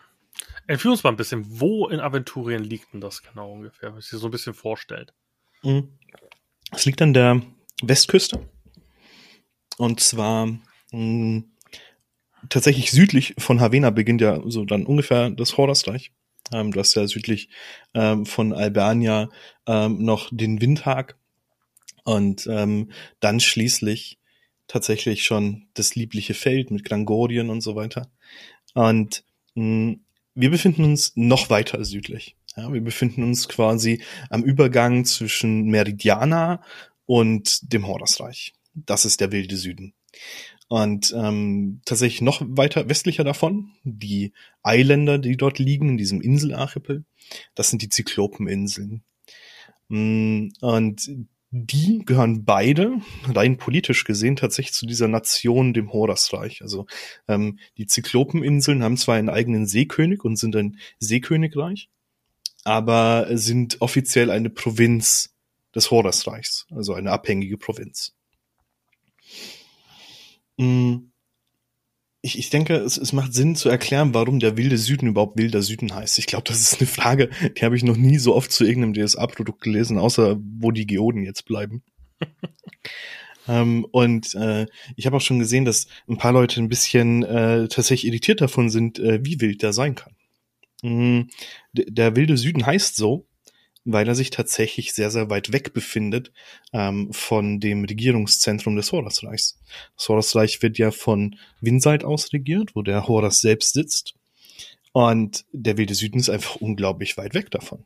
Entführ 0.67 0.93
uns 0.93 1.03
mal 1.03 1.11
ein 1.11 1.17
bisschen, 1.17 1.45
wo 1.61 1.89
in 1.89 2.01
Aventurien 2.01 2.65
liegt 2.65 2.95
denn 2.95 3.01
das 3.01 3.23
genau 3.23 3.53
ungefähr, 3.53 3.93
wenn 3.93 4.01
sich 4.01 4.19
so 4.19 4.29
ein 4.29 4.31
bisschen 4.31 4.55
vorstellt? 4.55 5.13
Mhm. 5.63 5.89
Es 6.73 6.87
liegt 6.87 7.03
an 7.03 7.13
der 7.13 7.43
Westküste. 7.83 8.41
Und 9.77 10.01
zwar 10.01 10.47
mh, 10.47 10.61
hm, 10.93 11.53
tatsächlich 12.49 12.91
südlich 12.91 13.35
von 13.39 13.61
Havena 13.61 13.91
beginnt 13.91 14.21
ja 14.21 14.41
so 14.47 14.65
dann 14.65 14.87
ungefähr 14.87 15.31
das 15.31 15.57
Hordersreich. 15.57 16.13
Ähm, 16.53 16.73
du 16.73 16.81
hast 16.81 16.95
ja 16.95 17.07
südlich 17.07 17.49
ähm, 17.95 18.27
von 18.27 18.53
Albania 18.53 19.29
ähm, 19.67 20.05
noch 20.05 20.29
den 20.31 20.61
Windhag 20.61 21.17
und 22.05 22.47
ähm, 22.47 22.91
dann 23.21 23.41
schließlich 23.41 24.19
tatsächlich 24.67 25.25
schon 25.25 25.67
das 25.75 25.95
liebliche 25.95 26.35
Feld 26.35 26.71
mit 26.71 26.85
Grangorien 26.85 27.51
und 27.51 27.61
so 27.61 27.77
weiter. 27.77 28.11
Und 28.75 29.25
mh, 29.55 29.63
hm, 29.63 30.01
wir 30.35 30.51
befinden 30.51 30.85
uns 30.85 31.13
noch 31.15 31.49
weiter 31.49 31.85
südlich. 31.85 32.37
Ja, 32.57 32.73
wir 32.73 32.81
befinden 32.81 33.23
uns 33.23 33.49
quasi 33.49 34.03
am 34.31 34.43
Übergang 34.43 35.05
zwischen 35.05 35.65
Meridiana 35.65 36.63
und 37.07 37.73
dem 37.73 37.87
Hordersreich. 37.87 38.53
Das 38.75 39.05
ist 39.05 39.21
der 39.21 39.33
wilde 39.33 39.57
Süden. 39.57 39.95
Und 40.69 41.15
ähm, 41.17 41.81
tatsächlich 41.85 42.23
noch 42.23 42.43
weiter 42.45 42.89
westlicher 42.89 43.25
davon, 43.25 43.73
die 43.85 44.33
Eiländer, 44.63 45.19
die 45.19 45.37
dort 45.37 45.59
liegen, 45.59 45.91
in 45.91 45.97
diesem 45.99 46.21
Inselarchipel, 46.21 47.05
das 47.55 47.69
sind 47.69 47.83
die 47.83 47.91
Zyklopeninseln. 47.91 49.03
Mm, 49.89 50.49
und 50.61 51.11
die 51.51 52.03
gehören 52.05 52.45
beide, 52.45 53.01
rein 53.29 53.59
politisch 53.59 54.05
gesehen, 54.05 54.35
tatsächlich 54.37 54.75
zu 54.75 54.87
dieser 54.87 55.07
Nation, 55.07 55.73
dem 55.73 55.93
Hordersreich. 55.93 56.63
Also 56.63 56.87
ähm, 57.29 57.61
die 57.77 57.87
Zyklopeninseln 57.87 58.83
haben 58.83 58.97
zwar 58.97 59.15
einen 59.15 59.29
eigenen 59.29 59.67
Seekönig 59.67 60.25
und 60.25 60.37
sind 60.37 60.57
ein 60.57 60.79
Seekönigreich, 60.99 61.91
aber 62.65 63.29
sind 63.37 63.81
offiziell 63.81 64.31
eine 64.31 64.51
Provinz 64.51 65.35
des 65.75 65.91
Hordersreichs, 65.91 66.67
also 66.71 66.95
eine 66.95 67.13
abhängige 67.13 67.59
Provinz. 67.59 68.15
Mm, 70.57 71.11
ich, 72.25 72.39
ich 72.39 72.49
denke, 72.49 72.77
es, 72.77 72.97
es 72.97 73.13
macht 73.13 73.35
Sinn 73.35 73.55
zu 73.55 73.69
erklären, 73.69 74.15
warum 74.15 74.41
der 74.41 74.57
wilde 74.57 74.79
Süden 74.79 75.09
überhaupt 75.09 75.39
wilder 75.39 75.61
Süden 75.61 75.95
heißt. 75.95 76.19
Ich 76.19 76.27
glaube, 76.27 76.45
das 76.49 76.61
ist 76.61 76.81
eine 76.81 76.87
Frage, 76.87 77.29
die 77.57 77.63
habe 77.63 77.77
ich 77.77 77.85
noch 77.85 77.97
nie 77.97 78.17
so 78.17 78.35
oft 78.35 78.51
zu 78.51 78.65
irgendeinem 78.65 79.07
DSA-Produkt 79.07 79.61
gelesen, 79.61 79.99
außer 79.99 80.39
wo 80.59 80.71
die 80.71 80.87
Geoden 80.87 81.23
jetzt 81.23 81.45
bleiben. 81.45 81.83
ähm, 83.49 83.87
und 83.93 84.35
äh, 84.37 84.67
ich 84.97 85.05
habe 85.05 85.19
auch 85.19 85.21
schon 85.21 85.39
gesehen, 85.39 85.67
dass 85.67 85.87
ein 86.09 86.17
paar 86.17 86.33
Leute 86.33 86.63
ein 86.63 86.71
bisschen 86.71 87.25
äh, 87.25 87.69
tatsächlich 87.69 88.07
irritiert 88.11 88.41
davon 88.41 88.71
sind, 88.71 88.99
äh, 88.99 89.21
wie 89.23 89.41
wild 89.43 89.63
der 89.63 89.75
sein 89.75 89.95
kann. 89.95 90.15
Mm, 90.83 91.29
der 91.75 92.17
wilde 92.17 92.39
Süden 92.39 92.65
heißt 92.65 92.97
so, 92.97 93.27
weil 93.85 94.09
er 94.09 94.15
sich 94.15 94.31
tatsächlich 94.31 94.93
sehr, 94.95 95.11
sehr 95.11 95.31
weit 95.31 95.53
weg 95.53 95.73
befindet 95.75 96.33
ähm, 96.73 97.13
von 97.13 97.61
dem 97.61 97.85
Regierungszentrum 97.85 98.77
des 98.77 98.93
Horusreichs. 98.93 99.59
Das 99.97 100.09
Horusreich 100.09 100.63
wird 100.63 100.79
ja 100.79 100.91
von 100.91 101.37
Winseid 101.61 102.05
aus 102.05 102.33
regiert, 102.33 102.75
wo 102.75 102.83
der 102.83 103.07
Horus 103.09 103.41
selbst 103.41 103.75
sitzt. 103.75 104.15
Und 104.93 105.45
der 105.53 105.77
wilde 105.77 105.95
Süden 105.95 106.19
ist 106.19 106.31
einfach 106.31 106.57
unglaublich 106.57 107.17
weit 107.17 107.35
weg 107.35 107.51
davon. 107.51 107.85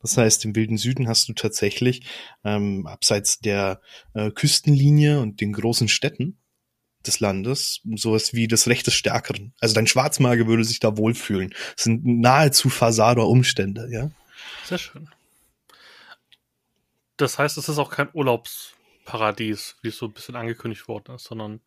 Das 0.00 0.16
heißt, 0.16 0.44
im 0.44 0.56
wilden 0.56 0.78
Süden 0.78 1.08
hast 1.08 1.28
du 1.28 1.34
tatsächlich 1.34 2.02
ähm, 2.44 2.86
abseits 2.86 3.40
der 3.40 3.82
äh, 4.14 4.30
Küstenlinie 4.30 5.20
und 5.20 5.40
den 5.40 5.52
großen 5.52 5.88
Städten 5.88 6.38
des 7.06 7.20
Landes, 7.20 7.80
sowas 7.96 8.32
wie 8.34 8.48
das 8.48 8.66
Recht 8.66 8.86
des 8.86 8.94
Stärkeren. 8.94 9.52
Also 9.60 9.74
dein 9.74 9.86
Schwarzmagier 9.86 10.46
würde 10.46 10.64
sich 10.64 10.80
da 10.80 10.96
wohlfühlen. 10.96 11.50
Das 11.76 11.84
sind 11.84 12.04
nahezu 12.04 12.70
Fasada-Umstände, 12.70 13.88
ja. 13.90 14.10
Sehr 14.64 14.78
schön. 14.78 15.08
Das 17.18 17.38
heißt, 17.38 17.58
es 17.58 17.68
ist 17.68 17.78
auch 17.78 17.90
kein 17.90 18.08
Urlaubsparadies, 18.12 19.76
wie 19.82 19.88
es 19.88 19.98
so 19.98 20.06
ein 20.06 20.12
bisschen 20.12 20.36
angekündigt 20.36 20.88
worden 20.88 21.16
ist, 21.16 21.24
sondern. 21.24 21.60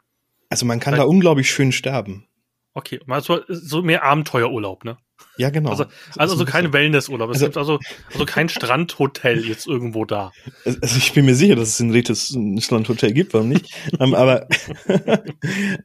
Also 0.50 0.66
man 0.66 0.80
kann 0.80 0.96
da 0.96 1.04
unglaublich 1.04 1.52
schön 1.52 1.72
sterben. 1.72 2.28
Okay, 2.74 3.00
also 3.08 3.42
so 3.48 3.82
mehr 3.82 4.04
Abenteuerurlaub, 4.04 4.86
ne? 4.86 4.98
Ja, 5.38 5.50
genau. 5.50 5.70
Also, 5.70 5.86
also, 6.18 6.34
also 6.34 6.46
kein 6.46 6.74
Wellnessurlaub. 6.74 7.30
Es 7.30 7.36
also, 7.36 7.46
gibt 7.46 7.58
also, 7.58 7.80
also 8.12 8.26
kein 8.26 8.50
Strandhotel 8.50 9.46
jetzt 9.46 9.68
irgendwo 9.68 10.06
da. 10.06 10.32
Also 10.66 10.98
ich 10.98 11.14
bin 11.14 11.26
mir 11.26 11.36
sicher, 11.36 11.56
dass 11.56 11.70
es 11.70 11.80
in 11.80 11.92
Retes 11.92 12.32
ein 12.32 12.60
Strandhotel 12.62 13.14
gibt, 13.14 13.34
warum 13.34 13.50
nicht? 13.50 13.74
um, 14.00 14.08
ähm, 14.08 14.16
aber 14.16 14.48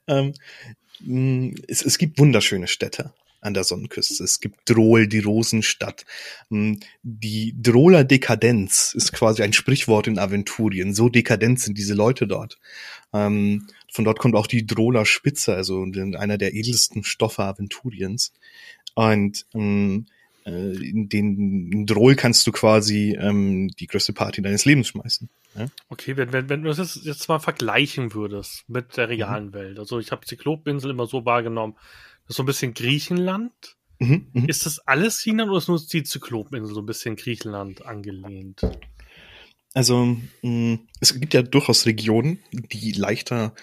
um, 0.06 0.32
ähm, 1.06 1.54
es, 1.68 1.84
es 1.84 1.98
gibt 1.98 2.18
wunderschöne 2.18 2.68
Städte 2.68 3.12
an 3.40 3.54
der 3.54 3.64
Sonnenküste. 3.64 4.22
Es 4.24 4.40
gibt 4.40 4.68
Drohl, 4.68 5.06
die 5.06 5.20
Rosenstadt. 5.20 6.04
Um, 6.48 6.80
die 7.02 7.54
Drohler 7.60 8.04
Dekadenz 8.04 8.94
ist 8.94 9.12
quasi 9.12 9.42
ein 9.42 9.52
Sprichwort 9.52 10.06
in 10.06 10.18
Aventurien. 10.18 10.94
So 10.94 11.08
dekadent 11.08 11.60
sind 11.60 11.78
diese 11.78 11.94
Leute 11.94 12.26
dort. 12.26 12.58
Um, 13.10 13.66
von 13.90 14.04
dort 14.04 14.18
kommt 14.18 14.34
auch 14.34 14.46
die 14.46 14.66
Drohler 14.66 15.06
Spitze, 15.06 15.54
also 15.54 15.82
einer 15.82 16.38
der 16.38 16.54
edelsten 16.54 17.04
Stoffe 17.04 17.44
Aventuriens. 17.44 18.32
Und 18.94 19.46
ähm, 19.54 20.06
äh, 20.46 20.76
in 20.76 21.08
den 21.08 21.86
Drohl 21.86 22.14
kannst 22.14 22.46
du 22.46 22.52
quasi 22.52 23.16
ähm, 23.18 23.68
die 23.68 23.86
größte 23.86 24.12
Party 24.12 24.42
deines 24.42 24.64
Lebens 24.64 24.88
schmeißen. 24.88 25.28
Ja? 25.56 25.66
Okay, 25.88 26.16
wenn, 26.16 26.32
wenn, 26.32 26.48
wenn 26.48 26.62
du 26.62 26.72
das 26.72 27.00
jetzt 27.02 27.28
mal 27.28 27.40
vergleichen 27.40 28.14
würdest 28.14 28.68
mit 28.68 28.96
der 28.96 29.08
realen 29.08 29.46
mhm. 29.46 29.54
Welt. 29.54 29.78
Also 29.78 29.98
ich 29.98 30.12
habe 30.12 30.24
Zyklopinsel 30.24 30.90
immer 30.90 31.06
so 31.06 31.24
wahrgenommen, 31.24 31.74
das 32.26 32.34
ist 32.34 32.36
so 32.36 32.42
ein 32.42 32.46
bisschen 32.46 32.74
Griechenland. 32.74 33.76
Mhm, 33.98 34.28
mh. 34.32 34.44
Ist 34.48 34.66
das 34.66 34.80
alles 34.80 35.20
China 35.20 35.44
oder 35.44 35.58
ist 35.58 35.68
nur 35.68 35.80
die 35.80 36.02
Zyklopinsel 36.02 36.74
so 36.74 36.82
ein 36.82 36.86
bisschen 36.86 37.16
Griechenland 37.16 37.86
angelehnt? 37.86 38.60
Also 39.72 40.16
mh, 40.42 40.78
es 41.00 41.18
gibt 41.18 41.34
ja 41.34 41.42
durchaus 41.42 41.86
Regionen, 41.86 42.40
die 42.52 42.92
leichter 42.92 43.54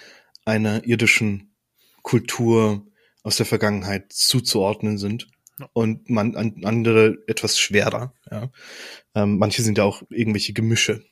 einer 0.45 0.85
irdischen 0.85 1.55
Kultur 2.01 2.87
aus 3.23 3.37
der 3.37 3.45
Vergangenheit 3.45 4.11
zuzuordnen 4.11 4.97
sind 4.97 5.27
ja. 5.59 5.69
und 5.73 6.09
man 6.09 6.35
an, 6.35 6.61
andere 6.63 7.17
etwas 7.27 7.59
schwerer. 7.59 8.13
Ja. 8.29 8.51
Ähm, 9.15 9.37
manche 9.37 9.61
sind 9.61 9.77
ja 9.77 9.83
auch 9.83 10.03
irgendwelche 10.09 10.53
Gemische. 10.53 11.05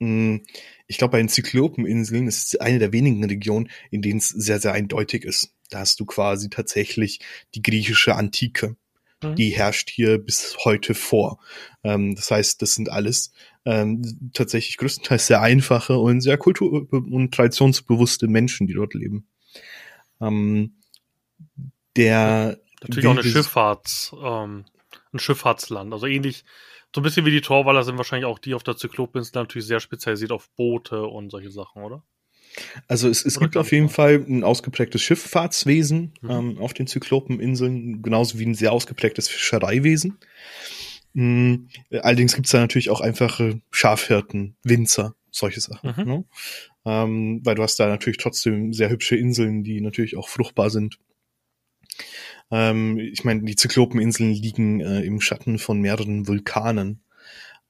Hm, 0.00 0.42
ich 0.86 0.98
glaube, 0.98 1.12
bei 1.12 1.18
den 1.18 1.28
Zyklopeninseln 1.28 2.26
ist 2.26 2.54
es 2.54 2.60
eine 2.60 2.78
der 2.78 2.92
wenigen 2.92 3.22
Regionen, 3.24 3.70
in 3.90 4.02
denen 4.02 4.18
es 4.18 4.28
sehr, 4.28 4.60
sehr 4.60 4.72
eindeutig 4.72 5.24
ist. 5.24 5.54
Da 5.70 5.80
hast 5.80 6.00
du 6.00 6.04
quasi 6.04 6.50
tatsächlich 6.50 7.20
die 7.54 7.62
griechische 7.62 8.16
Antike. 8.16 8.76
Mhm. 9.22 9.34
Die 9.36 9.50
herrscht 9.50 9.90
hier 9.90 10.18
bis 10.18 10.56
heute 10.64 10.94
vor. 10.94 11.38
Ähm, 11.84 12.14
das 12.14 12.30
heißt, 12.30 12.60
das 12.62 12.74
sind 12.74 12.90
alles 12.90 13.32
ähm, 13.64 14.30
tatsächlich 14.32 14.76
größtenteils 14.76 15.26
sehr 15.26 15.42
einfache 15.42 15.98
und 15.98 16.20
sehr 16.20 16.38
kultur- 16.38 16.86
und 16.90 17.32
traditionsbewusste 17.34 18.28
Menschen, 18.28 18.66
die 18.66 18.74
dort 18.74 18.94
leben. 18.94 19.26
Ähm, 20.20 20.76
der 21.96 22.58
natürlich 22.82 23.06
auch 23.06 23.12
eine 23.12 23.24
Schifffahrts, 23.24 24.12
ähm, 24.22 24.64
ein 25.12 25.18
Schifffahrtsland. 25.18 25.92
Also 25.92 26.06
ähnlich, 26.06 26.44
so 26.94 27.00
ein 27.00 27.04
bisschen 27.04 27.26
wie 27.26 27.30
die 27.30 27.40
Torwaller 27.40 27.84
sind 27.84 27.98
wahrscheinlich 27.98 28.26
auch 28.26 28.38
die 28.38 28.54
auf 28.54 28.62
der 28.62 28.76
Zyklopinsel 28.76 29.32
natürlich 29.34 29.66
sehr 29.66 29.80
spezialisiert 29.80 30.32
auf 30.32 30.50
Boote 30.56 31.02
und 31.02 31.30
solche 31.30 31.50
Sachen, 31.50 31.82
oder? 31.82 32.02
Also 32.88 33.08
es, 33.08 33.24
es 33.24 33.38
gibt 33.38 33.56
auf 33.56 33.72
jeden 33.72 33.88
Fall 33.88 34.24
ein 34.28 34.44
ausgeprägtes 34.44 35.02
Schifffahrtswesen 35.02 36.12
mhm. 36.20 36.30
ähm, 36.30 36.58
auf 36.58 36.74
den 36.74 36.86
Zyklopeninseln, 36.86 38.02
genauso 38.02 38.38
wie 38.38 38.46
ein 38.46 38.54
sehr 38.54 38.72
ausgeprägtes 38.72 39.28
Fischereiwesen. 39.28 40.18
Mm, 41.12 41.66
allerdings 41.90 42.34
gibt's 42.34 42.50
da 42.50 42.60
natürlich 42.60 42.90
auch 42.90 43.00
einfache 43.00 43.60
Schafhirten, 43.70 44.56
Winzer, 44.62 45.14
solche 45.30 45.60
Sachen. 45.60 45.94
Mhm. 45.96 46.04
Ne? 46.04 46.24
Ähm, 46.84 47.40
weil 47.44 47.54
du 47.54 47.62
hast 47.62 47.78
da 47.78 47.88
natürlich 47.88 48.18
trotzdem 48.18 48.72
sehr 48.72 48.90
hübsche 48.90 49.16
Inseln, 49.16 49.64
die 49.64 49.80
natürlich 49.80 50.16
auch 50.16 50.28
fruchtbar 50.28 50.70
sind. 50.70 50.98
Ähm, 52.50 52.98
ich 52.98 53.24
meine, 53.24 53.42
die 53.42 53.56
Zyklopeninseln 53.56 54.32
liegen 54.32 54.80
äh, 54.80 55.02
im 55.02 55.20
Schatten 55.20 55.58
von 55.58 55.80
mehreren 55.80 56.26
Vulkanen. 56.26 57.02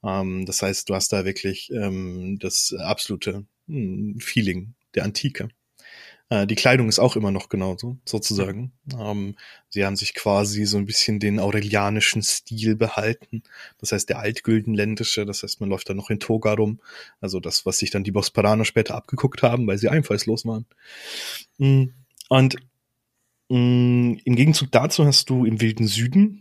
Ähm, 0.03 0.45
das 0.45 0.61
heißt, 0.61 0.89
du 0.89 0.95
hast 0.95 1.13
da 1.13 1.25
wirklich 1.25 1.71
ähm, 1.71 2.37
das 2.39 2.73
absolute 2.79 3.45
Feeling 4.19 4.73
der 4.95 5.03
Antike. 5.03 5.49
Äh, 6.29 6.47
die 6.47 6.55
Kleidung 6.55 6.87
ist 6.89 6.99
auch 6.99 7.15
immer 7.15 7.31
noch 7.31 7.49
genauso, 7.49 7.97
sozusagen. 8.05 8.71
Ähm, 8.97 9.35
sie 9.69 9.85
haben 9.85 9.95
sich 9.97 10.13
quasi 10.13 10.65
so 10.65 10.77
ein 10.77 10.85
bisschen 10.85 11.19
den 11.19 11.39
aurelianischen 11.39 12.21
Stil 12.23 12.75
behalten. 12.75 13.43
Das 13.79 13.91
heißt, 13.91 14.09
der 14.09 14.19
altgüldenländische, 14.19 15.25
das 15.25 15.43
heißt, 15.43 15.59
man 15.59 15.69
läuft 15.69 15.89
da 15.89 15.93
noch 15.93 16.09
in 16.09 16.19
Toga 16.19 16.53
rum. 16.53 16.79
Also 17.19 17.39
das, 17.39 17.65
was 17.65 17.79
sich 17.79 17.91
dann 17.91 18.03
die 18.03 18.11
Bosparaner 18.11 18.65
später 18.65 18.95
abgeguckt 18.95 19.43
haben, 19.43 19.67
weil 19.67 19.77
sie 19.77 19.89
einfallslos 19.89 20.45
waren. 20.45 20.65
Mm, 21.57 21.89
Und 22.29 22.57
Mm, 23.53 24.15
Im 24.23 24.35
Gegenzug 24.37 24.71
dazu 24.71 25.05
hast 25.05 25.29
du 25.29 25.43
im 25.43 25.59
wilden 25.59 25.85
Süden 25.85 26.40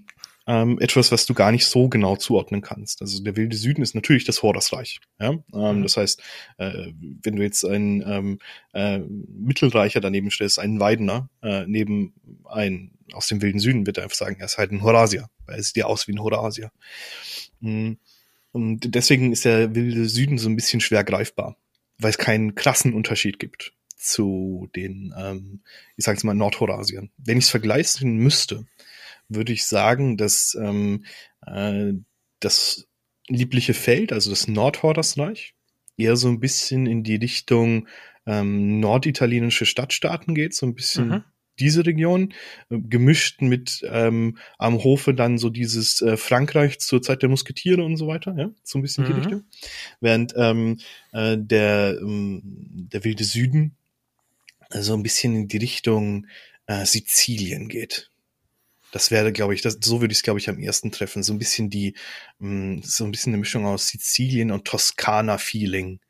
ähm, 0.50 0.78
etwas, 0.80 1.12
was 1.12 1.26
du 1.26 1.34
gar 1.34 1.52
nicht 1.52 1.64
so 1.66 1.88
genau 1.88 2.16
zuordnen 2.16 2.60
kannst. 2.60 3.02
Also 3.02 3.22
der 3.22 3.36
wilde 3.36 3.56
Süden 3.56 3.82
ist 3.82 3.94
natürlich 3.94 4.24
das 4.24 4.42
Horusreich. 4.42 4.98
Ja? 5.20 5.30
Ähm, 5.30 5.44
Mhm. 5.52 5.82
Das 5.84 5.96
heißt, 5.96 6.20
äh, 6.58 6.88
wenn 7.22 7.36
du 7.36 7.42
jetzt 7.42 7.64
einen 7.64 8.02
ähm, 8.04 8.38
äh, 8.72 8.98
Mittelreicher 8.98 10.00
daneben 10.00 10.32
stellst, 10.32 10.58
einen 10.58 10.80
Weidener, 10.80 11.28
äh, 11.40 11.64
neben 11.66 12.14
einen 12.46 12.98
aus 13.12 13.28
dem 13.28 13.42
wilden 13.42 13.60
Süden, 13.60 13.86
wird 13.86 13.98
er 13.98 14.04
einfach 14.04 14.16
sagen, 14.16 14.36
er 14.40 14.46
ist 14.46 14.58
halt 14.58 14.72
ein 14.72 14.82
Horasier, 14.82 15.28
weil 15.46 15.56
er 15.56 15.62
sieht 15.62 15.76
ja 15.76 15.84
aus 15.86 16.08
wie 16.08 16.12
ein 16.12 16.20
Horasier. 16.22 16.72
Mm, 17.60 17.92
Und 18.50 18.94
deswegen 18.94 19.30
ist 19.32 19.44
der 19.44 19.76
wilde 19.76 20.08
Süden 20.08 20.36
so 20.36 20.48
ein 20.48 20.56
bisschen 20.56 20.80
schwer 20.80 21.04
greifbar, 21.04 21.56
weil 21.98 22.10
es 22.10 22.18
keinen 22.18 22.56
krassen 22.56 22.92
Unterschied 22.92 23.38
gibt 23.38 23.72
zu 23.96 24.68
den, 24.74 25.14
ähm, 25.16 25.60
ich 25.96 26.04
sage 26.04 26.16
jetzt 26.16 26.24
mal, 26.24 26.34
Nordhorasien. 26.34 27.10
Wenn 27.18 27.38
ich 27.38 27.44
es 27.44 27.50
vergleichen 27.50 28.16
müsste, 28.16 28.64
würde 29.30 29.52
ich 29.52 29.64
sagen, 29.64 30.16
dass 30.16 30.54
ähm, 30.60 31.04
äh, 31.46 31.92
das 32.40 32.86
liebliche 33.28 33.74
Feld, 33.74 34.12
also 34.12 34.30
das 34.30 34.48
Nordhorasreich, 34.48 35.54
eher 35.96 36.16
so 36.16 36.28
ein 36.28 36.40
bisschen 36.40 36.86
in 36.86 37.02
die 37.02 37.16
Richtung 37.16 37.88
ähm, 38.26 38.80
norditalienische 38.80 39.66
Stadtstaaten 39.66 40.34
geht, 40.34 40.54
so 40.54 40.66
ein 40.66 40.74
bisschen 40.74 41.08
Mhm. 41.08 41.24
diese 41.58 41.84
Region, 41.84 42.32
äh, 42.70 42.78
gemischt 42.78 43.42
mit 43.42 43.82
ähm, 43.86 44.38
am 44.58 44.82
Hofe 44.82 45.14
dann 45.14 45.36
so 45.38 45.50
dieses 45.50 46.00
äh, 46.00 46.16
Frankreich 46.16 46.78
zur 46.80 47.02
Zeit 47.02 47.22
der 47.22 47.28
Musketiere 47.28 47.84
und 47.84 47.96
so 47.96 48.06
weiter, 48.06 48.34
ja, 48.36 48.50
so 48.62 48.78
ein 48.78 48.82
bisschen 48.82 49.04
die 49.04 49.12
Mhm. 49.12 49.18
Richtung. 49.18 49.44
Während 50.00 50.34
ähm, 50.36 50.78
äh, 51.12 51.36
der, 51.38 51.98
ähm, 52.00 52.40
der 52.44 53.04
wilde 53.04 53.24
Süden 53.24 53.76
äh, 54.70 54.80
so 54.80 54.94
ein 54.94 55.02
bisschen 55.02 55.34
in 55.34 55.48
die 55.48 55.58
Richtung 55.58 56.26
äh, 56.66 56.84
Sizilien 56.86 57.68
geht. 57.68 58.10
Das 58.92 59.10
wäre, 59.10 59.32
glaube 59.32 59.54
ich, 59.54 59.62
das, 59.62 59.78
so 59.82 60.00
würde 60.00 60.12
ich 60.12 60.18
es, 60.18 60.22
glaube 60.22 60.40
ich, 60.40 60.48
am 60.48 60.58
ersten 60.58 60.90
treffen. 60.90 61.22
So 61.22 61.32
ein 61.32 61.38
bisschen 61.38 61.70
die, 61.70 61.94
mh, 62.38 62.80
so 62.84 63.04
ein 63.04 63.10
bisschen 63.12 63.32
eine 63.32 63.38
Mischung 63.38 63.66
aus 63.66 63.88
Sizilien 63.88 64.50
und 64.50 64.64
Toskana-Feeling. 64.64 66.00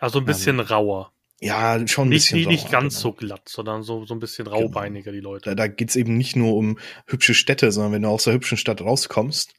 Also 0.00 0.18
ein 0.18 0.24
bisschen 0.24 0.60
rauer. 0.60 1.12
Ja, 1.40 1.86
schon 1.86 2.06
ein 2.06 2.10
Nicht, 2.10 2.30
bisschen. 2.30 2.38
nicht, 2.38 2.48
nicht 2.48 2.70
ganz 2.70 2.94
genau. 2.94 3.02
so 3.02 3.12
glatt, 3.12 3.48
sondern 3.48 3.82
so, 3.82 4.04
so 4.06 4.14
ein 4.14 4.20
bisschen 4.20 4.46
raubeiniger, 4.46 5.12
die 5.12 5.20
Leute. 5.20 5.50
Da, 5.50 5.54
da 5.54 5.66
geht's 5.66 5.96
eben 5.96 6.16
nicht 6.16 6.36
nur 6.36 6.56
um 6.56 6.78
hübsche 7.06 7.34
Städte, 7.34 7.70
sondern 7.70 7.92
wenn 7.92 8.02
du 8.02 8.08
aus 8.08 8.24
der 8.24 8.32
hübschen 8.32 8.56
Stadt 8.56 8.80
rauskommst 8.80 9.54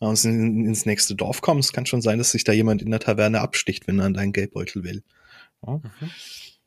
äh, 0.00 0.06
und 0.06 0.22
in, 0.24 0.66
ins 0.66 0.86
nächste 0.86 1.14
Dorf 1.14 1.40
kommst, 1.40 1.72
kann 1.72 1.86
schon 1.86 2.02
sein, 2.02 2.18
dass 2.18 2.32
sich 2.32 2.44
da 2.44 2.52
jemand 2.52 2.82
in 2.82 2.90
der 2.90 3.00
Taverne 3.00 3.40
absticht, 3.40 3.86
wenn 3.86 3.98
er 3.98 4.06
an 4.06 4.14
deinen 4.14 4.32
Geldbeutel 4.32 4.84
will. 4.84 5.02
Ja? 5.66 5.76
Mhm. 5.76 6.10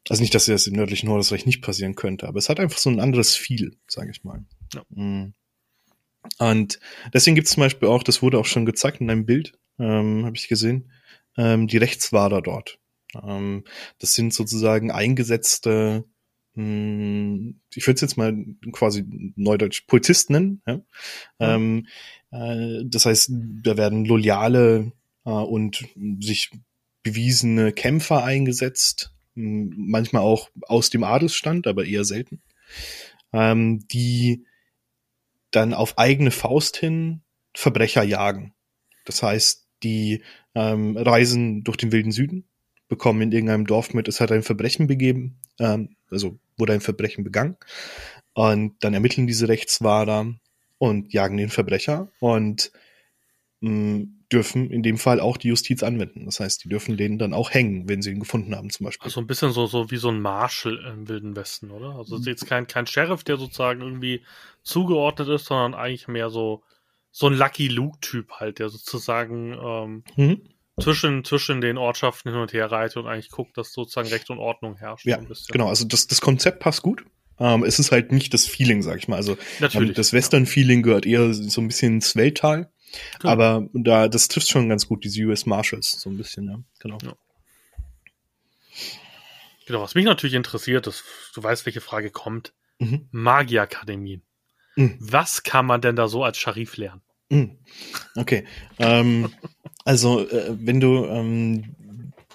Also 0.09 0.21
nicht, 0.21 0.33
dass 0.33 0.45
das 0.45 0.67
im 0.67 0.73
nördlichen 0.75 1.09
Horusreich 1.09 1.45
nicht 1.45 1.61
passieren 1.61 1.95
könnte, 1.95 2.27
aber 2.27 2.39
es 2.39 2.49
hat 2.49 2.59
einfach 2.59 2.77
so 2.77 2.89
ein 2.89 2.99
anderes 2.99 3.35
Feel, 3.35 3.77
sage 3.88 4.11
ich 4.11 4.23
mal. 4.23 4.43
Ja. 4.73 4.83
Mm. 4.89 5.33
Und 6.39 6.79
deswegen 7.13 7.36
gibt 7.36 7.47
es 7.47 7.53
zum 7.53 7.62
Beispiel 7.62 7.88
auch, 7.88 8.03
das 8.03 8.21
wurde 8.21 8.39
auch 8.39 8.45
schon 8.45 8.65
gezeigt 8.65 9.01
in 9.01 9.09
einem 9.09 9.25
Bild, 9.25 9.57
ähm, 9.79 10.25
habe 10.25 10.36
ich 10.36 10.47
gesehen, 10.47 10.91
ähm, 11.38 11.67
die 11.67 11.77
Rechtswahrer 11.77 12.41
dort. 12.41 12.79
Ähm, 13.21 13.63
das 13.99 14.15
sind 14.15 14.33
sozusagen 14.33 14.91
eingesetzte, 14.91 16.05
mh, 16.55 17.53
ich 17.73 17.88
würde 17.88 17.95
es 17.95 18.01
jetzt 18.01 18.17
mal 18.17 18.36
quasi 18.71 19.05
neudeutsch 19.36 19.86
Polizist 19.88 20.29
nennen. 20.29 20.62
Ja? 20.65 20.81
Ähm, 21.39 21.88
äh, 22.31 22.83
das 22.86 23.05
heißt, 23.05 23.31
da 23.63 23.77
werden 23.77 24.05
loyale 24.05 24.91
äh, 25.25 25.29
und 25.29 25.86
sich 26.19 26.51
bewiesene 27.03 27.73
Kämpfer 27.73 28.23
eingesetzt, 28.23 29.13
mh, 29.36 29.73
manchmal 29.75 30.23
auch 30.23 30.49
aus 30.63 30.89
dem 30.89 31.03
Adelsstand, 31.03 31.67
aber 31.67 31.86
eher 31.86 32.05
selten, 32.05 32.41
ähm, 33.33 33.86
die 33.88 34.45
dann 35.55 35.73
auf 35.73 35.97
eigene 35.97 36.31
Faust 36.31 36.77
hin 36.77 37.21
Verbrecher 37.53 38.03
jagen. 38.03 38.53
Das 39.05 39.21
heißt, 39.21 39.67
die 39.83 40.23
ähm, 40.55 40.97
reisen 40.97 41.63
durch 41.63 41.77
den 41.77 41.91
wilden 41.91 42.11
Süden, 42.11 42.45
bekommen 42.87 43.21
in 43.21 43.31
irgendeinem 43.31 43.65
Dorf 43.65 43.93
mit, 43.93 44.07
es 44.07 44.19
hat 44.19 44.31
ein 44.31 44.43
Verbrechen 44.43 44.87
begeben, 44.87 45.39
ähm, 45.59 45.95
also 46.09 46.39
wurde 46.57 46.73
ein 46.73 46.81
Verbrechen 46.81 47.23
begangen. 47.23 47.57
Und 48.33 48.75
dann 48.83 48.93
ermitteln 48.93 49.27
diese 49.27 49.47
Rechtswahrer 49.47 50.33
und 50.77 51.13
jagen 51.13 51.37
den 51.37 51.49
Verbrecher 51.49 52.09
und 52.19 52.71
mh, 53.61 54.05
dürfen 54.33 54.69
in 54.71 54.83
dem 54.83 54.97
Fall 54.97 55.19
auch 55.19 55.37
die 55.37 55.47
Justiz 55.49 55.83
anwenden. 55.83 56.25
Das 56.25 56.39
heißt, 56.39 56.63
die 56.63 56.69
dürfen 56.69 56.97
den 56.97 57.17
dann 57.19 57.33
auch 57.33 57.51
hängen, 57.51 57.87
wenn 57.87 58.01
sie 58.01 58.11
ihn 58.11 58.19
gefunden 58.19 58.55
haben, 58.55 58.69
zum 58.69 58.85
Beispiel. 58.85 59.05
Also 59.05 59.21
ein 59.21 59.27
bisschen 59.27 59.51
so, 59.51 59.67
so 59.67 59.91
wie 59.91 59.97
so 59.97 60.09
ein 60.09 60.19
Marshal 60.21 60.77
im 60.93 61.07
Wilden 61.07 61.35
Westen, 61.35 61.71
oder? 61.71 61.95
Also 61.95 62.15
es 62.15 62.21
ist 62.21 62.27
jetzt 62.27 62.45
kein, 62.47 62.67
kein 62.67 62.87
Sheriff, 62.87 63.23
der 63.23 63.37
sozusagen 63.37 63.81
irgendwie 63.81 64.21
zugeordnet 64.63 65.29
ist, 65.29 65.45
sondern 65.45 65.73
eigentlich 65.73 66.07
mehr 66.07 66.29
so, 66.29 66.63
so 67.11 67.27
ein 67.27 67.33
Lucky 67.33 67.67
Luke-Typ 67.67 68.31
halt, 68.39 68.59
der 68.59 68.69
sozusagen 68.69 69.53
ähm, 69.53 70.03
Mhm. 70.17 70.41
zwischen, 70.81 71.23
zwischen 71.23 71.61
den 71.61 71.77
Ortschaften 71.77 72.31
hin 72.31 72.39
und 72.41 72.53
her 72.53 72.71
reitet 72.71 72.97
und 72.97 73.07
eigentlich 73.07 73.29
guckt, 73.29 73.57
dass 73.57 73.71
sozusagen 73.73 74.07
Recht 74.09 74.29
und 74.29 74.39
Ordnung 74.39 74.75
herrscht. 74.77 75.05
Ja, 75.05 75.19
genau. 75.51 75.67
Also 75.67 75.85
das, 75.85 76.07
das 76.07 76.19
Konzept 76.21 76.59
passt 76.59 76.81
gut. 76.81 77.05
Ähm, 77.39 77.63
es 77.63 77.79
ist 77.79 77.91
halt 77.91 78.11
nicht 78.11 78.33
das 78.33 78.45
Feeling, 78.47 78.81
sag 78.81 78.97
ich 78.97 79.07
mal. 79.07 79.15
Also 79.17 79.37
Natürlich. 79.59 79.89
ähm, 79.89 79.95
das 79.95 80.13
Western-Feeling 80.13 80.81
gehört 80.81 81.05
eher 81.05 81.33
so 81.33 81.61
ein 81.61 81.67
bisschen 81.67 81.95
ins 81.95 82.15
Welttal. 82.15 82.71
Genau. 83.19 83.32
Aber 83.32 83.67
da, 83.73 84.08
das 84.08 84.27
trifft 84.27 84.49
schon 84.49 84.69
ganz 84.69 84.88
gut, 84.88 85.03
diese 85.03 85.23
US 85.23 85.45
Marshals, 85.45 85.99
so 85.99 86.10
ein 86.10 86.17
bisschen, 86.17 86.47
ja. 86.47 86.60
Genau. 86.79 86.97
Ja. 87.03 87.15
Genau, 89.65 89.82
was 89.82 89.95
mich 89.95 90.06
natürlich 90.06 90.36
interessiert, 90.36 90.88
ist, 90.88 91.03
du 91.34 91.41
weißt, 91.41 91.65
welche 91.65 91.82
Frage 91.82 92.10
kommt. 92.10 92.53
Mhm. 92.79 93.08
Magierakademien. 93.12 94.21
Mhm. 94.75 94.97
Was 94.99 95.43
kann 95.43 95.65
man 95.65 95.82
denn 95.82 95.95
da 95.95 96.08
so 96.08 96.23
als 96.23 96.38
Scharif 96.38 96.77
lernen? 96.77 97.01
Mhm. 97.29 97.58
Okay. 98.15 98.45
ähm, 98.79 99.32
also, 99.86 100.27
äh, 100.27 100.56
wenn 100.60 100.79
du, 100.79 101.06
ähm, 101.06 101.75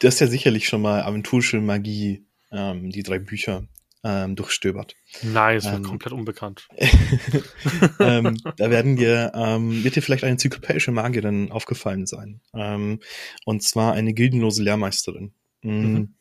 du 0.00 0.06
hast 0.06 0.20
ja 0.20 0.26
sicherlich 0.26 0.68
schon 0.68 0.82
mal 0.82 1.02
aventurische 1.02 1.60
Magie, 1.60 2.24
ähm, 2.50 2.90
die 2.90 3.02
drei 3.02 3.18
Bücher, 3.18 3.64
ähm, 4.08 4.36
durchstöbert. 4.36 4.94
Nein, 5.22 5.58
es 5.58 5.64
wird 5.66 5.76
Ähm. 5.76 5.82
komplett 5.82 6.12
unbekannt. 6.14 6.66
ähm, 8.00 8.36
da 8.56 8.70
werden 8.70 8.96
dir, 8.96 9.32
ähm, 9.34 9.84
wird 9.84 9.96
dir 9.96 10.02
vielleicht 10.02 10.24
eine 10.24 10.32
enzyklopädische 10.32 10.92
Magierin 10.92 11.50
aufgefallen 11.52 12.06
sein. 12.06 12.40
Ähm, 12.54 13.00
und 13.44 13.62
zwar 13.62 13.92
eine 13.92 14.14
gildenlose 14.14 14.62
Lehrmeisterin. 14.62 15.32
Mm, 15.62 15.68
Mhm. 15.70 16.14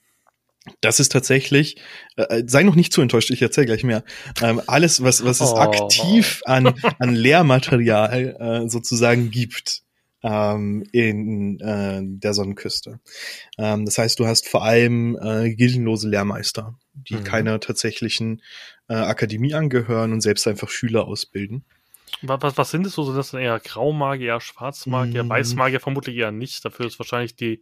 Das 0.82 1.00
ist 1.00 1.13
tatsächlich, 1.13 1.78
äh, 2.17 2.43
sei 2.45 2.63
noch 2.63 2.76
nicht 2.76 2.91
zu 2.91 3.02
enttäuscht, 3.02 3.30
ich 3.30 3.41
erzähle 3.41 3.67
gleich 3.67 3.86
mehr. 3.86 4.04
Ähm, 4.41 4.62
alles, 4.67 5.02
was, 5.02 5.23
was 5.23 5.39
es 5.39 5.52
Oh. 5.54 5.56
aktiv 5.56 6.41
an, 6.43 6.73
an 7.00 7.15
Lehrmaterial 7.15 8.36
äh, 8.65 8.69
sozusagen 8.69 9.32
gibt 9.32 9.84
ähm, 10.23 10.84
in 10.91 11.58
äh, 11.62 12.02
der 12.04 12.34
Sonnenküste. 12.34 13.00
Ähm, 13.58 13.86
das 13.86 13.97
heißt, 13.97 14.19
du 14.19 14.28
hast 14.28 14.50
vor 14.50 14.65
allem 14.65 15.17
äh, 15.21 15.54
gildenlose 15.56 16.10
Lehrmeister, 16.10 16.78
die 17.10 17.15
Mhm. 17.15 17.23
keiner 17.23 17.60
tatsächlichen 17.60 18.41
äh, 18.89 18.93
Akademie 18.95 19.53
angehören 19.53 20.13
und 20.13 20.21
selbst 20.21 20.47
einfach 20.47 20.69
Schüler 20.69 21.05
ausbilden. 21.07 21.63
Was, 22.21 22.57
was, 22.57 22.71
sind 22.71 22.86
es 22.86 22.93
so? 22.93 23.03
Sind 23.03 23.17
das 23.17 23.33
eher 23.33 23.60
Graumagier, 23.60 24.39
Schwarzmagier, 24.39 25.23
Mm. 25.25 25.29
Weißmagier 25.29 25.79
vermutlich 25.81 26.15
eher 26.15 26.31
nicht. 26.31 26.63
Dafür 26.63 26.88
ist 26.88 26.97
wahrscheinlich 26.97 27.36
die, 27.36 27.62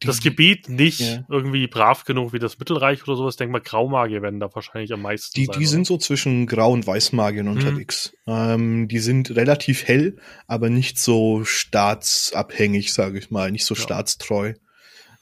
das 0.00 0.18
Die- 0.20 0.30
Gebiet 0.30 0.68
nicht 0.70 1.00
Ja. 1.00 1.24
irgendwie 1.28 1.66
brav 1.68 2.04
genug 2.04 2.32
wie 2.32 2.38
das 2.38 2.58
Mittelreich 2.58 3.02
oder 3.06 3.14
sowas. 3.16 3.34
Ich 3.34 3.38
denke 3.38 3.52
mal, 3.52 3.60
Graumagier 3.60 4.22
werden 4.22 4.40
da 4.40 4.52
wahrscheinlich 4.54 4.92
am 4.92 5.02
meisten 5.02 5.34
Die, 5.36 5.44
sein. 5.44 5.52
die 5.52 5.58
oder? 5.64 5.68
sind 5.68 5.86
so 5.86 5.98
zwischen 5.98 6.46
Grau- 6.46 6.72
und 6.72 6.86
Weißmagiern 6.86 7.46
unterwegs. 7.46 8.14
Ähm, 8.26 8.88
die 8.88 8.98
sind 8.98 9.30
relativ 9.36 9.84
hell, 9.84 10.16
aber 10.46 10.70
nicht 10.70 10.98
so 10.98 11.44
staatsabhängig, 11.44 12.92
sage 12.92 13.18
ich 13.18 13.30
mal, 13.30 13.52
nicht 13.52 13.64
so 13.66 13.74
Ja. 13.74 13.80
staatstreu. 13.82 14.54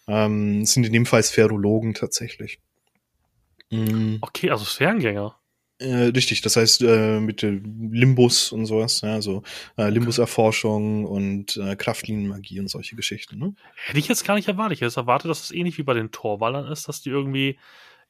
Ähm, 0.08 0.64
sind 0.64 0.86
in 0.86 0.92
dem 0.92 1.06
Fall 1.06 1.22
Sphärologen 1.22 1.94
tatsächlich. 1.94 2.58
Mm, 3.72 4.18
Okay, 4.20 4.50
also 4.50 4.64
Sphärengänger. 4.64 5.34
Äh, 5.78 6.10
richtig, 6.14 6.42
das 6.42 6.54
heißt 6.56 6.82
äh, 6.82 7.18
mit 7.18 7.42
Limbus 7.42 8.52
und 8.52 8.66
sowas, 8.66 9.00
ja, 9.00 9.20
so 9.20 9.42
äh, 9.76 9.88
Limbus-Erforschung 9.88 11.06
und 11.06 11.56
äh, 11.56 11.74
Kraftlinienmagie 11.74 12.60
und 12.60 12.68
solche 12.68 12.94
Geschichten. 12.94 13.38
Ne? 13.38 13.54
Hätte 13.86 13.98
ich 13.98 14.06
jetzt 14.06 14.24
gar 14.24 14.36
nicht 14.36 14.46
erwartet. 14.46 14.78
Ich 14.78 14.82
hätte 14.82 15.00
erwartet, 15.00 15.28
dass 15.30 15.42
es 15.42 15.50
ähnlich 15.50 15.78
wie 15.78 15.82
bei 15.82 15.94
den 15.94 16.12
Torwallern 16.12 16.70
ist, 16.70 16.86
dass 16.88 17.00
die 17.02 17.10
irgendwie 17.10 17.58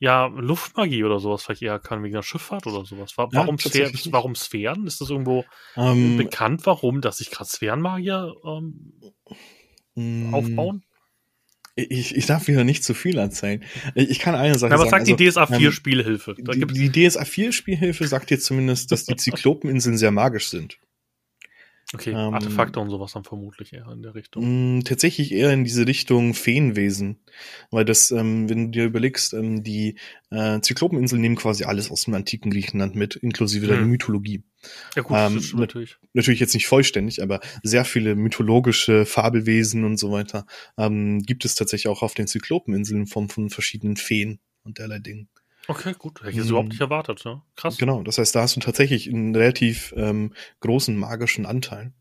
ja 0.00 0.26
Luftmagie 0.26 1.04
oder 1.04 1.18
sowas 1.18 1.44
vielleicht 1.44 1.62
eher 1.62 1.78
kann, 1.78 2.02
wegen 2.02 2.12
der 2.14 2.22
Schifffahrt 2.22 2.66
oder 2.66 2.84
sowas. 2.84 3.16
Wa- 3.16 3.28
Ja, 3.32 3.38
Warum, 3.40 3.58
Sphären, 3.58 3.92
warum 4.10 4.34
Sphären? 4.34 4.86
Ist 4.86 5.00
das 5.00 5.08
irgendwo 5.08 5.44
Ähm, 5.76 6.16
bekannt, 6.16 6.66
warum, 6.66 7.00
dass 7.00 7.18
sich 7.18 7.30
gerade 7.30 7.48
Sphärenmagier 7.48 8.34
ähm, 8.44 8.92
mh, 9.94 10.32
aufbauen? 10.32 10.82
Ich, 11.74 12.14
ich 12.14 12.26
darf 12.26 12.48
wieder 12.48 12.64
nicht 12.64 12.84
zu 12.84 12.92
viel 12.92 13.16
erzählen. 13.16 13.62
Ich 13.94 14.18
kann 14.18 14.34
eine 14.34 14.58
Sache 14.58 14.72
Na, 14.72 14.78
was 14.78 14.90
sagen. 14.90 15.06
sagt 15.06 15.20
die 15.20 15.28
DSA 15.30 15.46
4 15.46 15.58
ähm, 15.58 15.72
Spielhilfe? 15.72 16.34
Da 16.38 16.52
Die, 16.52 16.90
die 16.90 17.08
DSA 17.08 17.24
4 17.24 17.52
Spielhilfe 17.52 18.06
sagt 18.06 18.28
dir 18.30 18.38
zumindest, 18.38 18.92
dass 18.92 19.04
die 19.04 19.16
Zyklopeninseln 19.16 19.96
sehr 19.96 20.10
magisch 20.10 20.48
sind. 20.50 20.78
okay, 21.94 22.10
ähm, 22.10 22.34
Artefakte 22.34 22.78
und 22.78 22.90
sowas 22.90 23.12
dann 23.12 23.24
vermutlich 23.24 23.72
eher 23.72 23.86
in 23.90 24.02
der 24.02 24.14
Richtung. 24.14 24.78
Mm, 24.78 24.84
tatsächlich 24.84 25.32
eher 25.32 25.52
in 25.52 25.64
diese 25.64 25.86
Richtung 25.86 26.34
Feenwesen. 26.34 27.20
Weil 27.70 27.86
das, 27.86 28.10
ähm, 28.10 28.50
wenn 28.50 28.66
du 28.66 28.70
dir 28.72 28.84
überlegst, 28.84 29.32
ähm, 29.32 29.62
die 29.62 29.96
äh, 30.30 30.60
Zyklopeninseln 30.60 31.22
nehmen 31.22 31.36
quasi 31.36 31.64
alles 31.64 31.90
aus 31.90 32.02
dem 32.02 32.12
antiken 32.14 32.50
Griechenland 32.50 32.94
mit, 32.96 33.16
inklusive 33.16 33.66
der 33.66 33.78
Hm. 33.78 33.88
Mythologie. 33.88 34.42
Ja 34.96 35.02
gut, 35.02 35.16
ähm, 35.18 35.36
das 35.36 35.52
natürlich. 35.52 35.96
Natürlich 36.12 36.40
jetzt 36.40 36.54
nicht 36.54 36.66
vollständig, 36.66 37.22
aber 37.22 37.40
sehr 37.62 37.84
viele 37.84 38.14
mythologische 38.14 39.06
Fabelwesen 39.06 39.84
und 39.84 39.96
so 39.96 40.12
weiter 40.12 40.46
ähm, 40.78 41.22
gibt 41.22 41.44
es 41.44 41.54
tatsächlich 41.54 41.88
auch 41.88 42.02
auf 42.02 42.14
den 42.14 42.26
Zyklopeninseln 42.26 43.02
in 43.02 43.06
Form 43.06 43.28
von 43.28 43.50
verschiedenen 43.50 43.96
Feen 43.96 44.38
und 44.64 44.78
derlei 44.78 44.98
Dingen. 44.98 45.28
Okay, 45.68 45.94
gut. 45.96 46.20
Hätte 46.20 46.30
ich 46.30 46.36
jetzt 46.36 46.46
Mm. 46.46 46.50
überhaupt 46.50 46.68
nicht 46.70 46.80
erwartet. 46.80 47.24
Ne? 47.24 47.40
Krass. 47.56 47.78
Genau, 47.78 48.02
das 48.02 48.18
heißt, 48.18 48.34
da 48.34 48.42
hast 48.42 48.56
du 48.56 48.60
tatsächlich 48.60 49.08
einen 49.08 49.34
relativ 49.34 49.94
ähm, 49.96 50.32
großen 50.60 50.96
magischen 50.96 51.46
Anteil. 51.46 51.92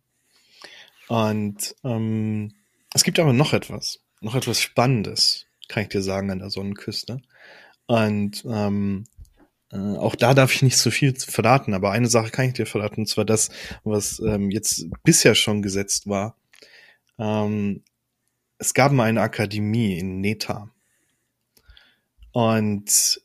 Und 1.07 1.75
ähm, 1.83 2.53
es 2.93 3.03
gibt 3.03 3.19
aber 3.19 3.33
noch 3.33 3.53
etwas, 3.53 3.99
noch 4.21 4.35
etwas 4.35 4.61
Spannendes, 4.61 5.45
kann 5.67 5.83
ich 5.83 5.89
dir 5.89 6.01
sagen, 6.01 6.31
an 6.31 6.39
der 6.39 6.49
Sonnenküste. 6.49 7.21
Und 7.87 8.43
ähm, 8.49 9.05
äh, 9.71 9.77
auch 9.77 10.15
da 10.15 10.33
darf 10.33 10.53
ich 10.53 10.61
nicht 10.61 10.77
so 10.77 10.91
viel 10.91 11.15
verraten, 11.17 11.73
aber 11.73 11.91
eine 11.91 12.07
Sache 12.07 12.31
kann 12.31 12.45
ich 12.45 12.53
dir 12.53 12.65
verraten, 12.65 13.01
und 13.01 13.07
zwar 13.07 13.25
das, 13.25 13.49
was 13.83 14.19
ähm, 14.19 14.51
jetzt 14.51 14.87
bisher 15.03 15.35
schon 15.35 15.61
gesetzt 15.61 16.07
war. 16.07 16.35
Ähm, 17.17 17.83
es 18.57 18.73
gab 18.73 18.91
mal 18.91 19.05
eine 19.05 19.21
Akademie 19.21 19.97
in 19.97 20.21
Neta. 20.21 20.69
Und 22.31 23.21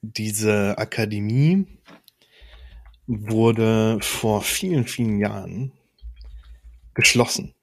diese 0.00 0.76
Akademie 0.78 1.66
wurde 3.06 3.98
vor 4.00 4.42
vielen, 4.42 4.86
vielen 4.86 5.18
Jahren 5.18 5.72
geschlossen. 6.94 7.54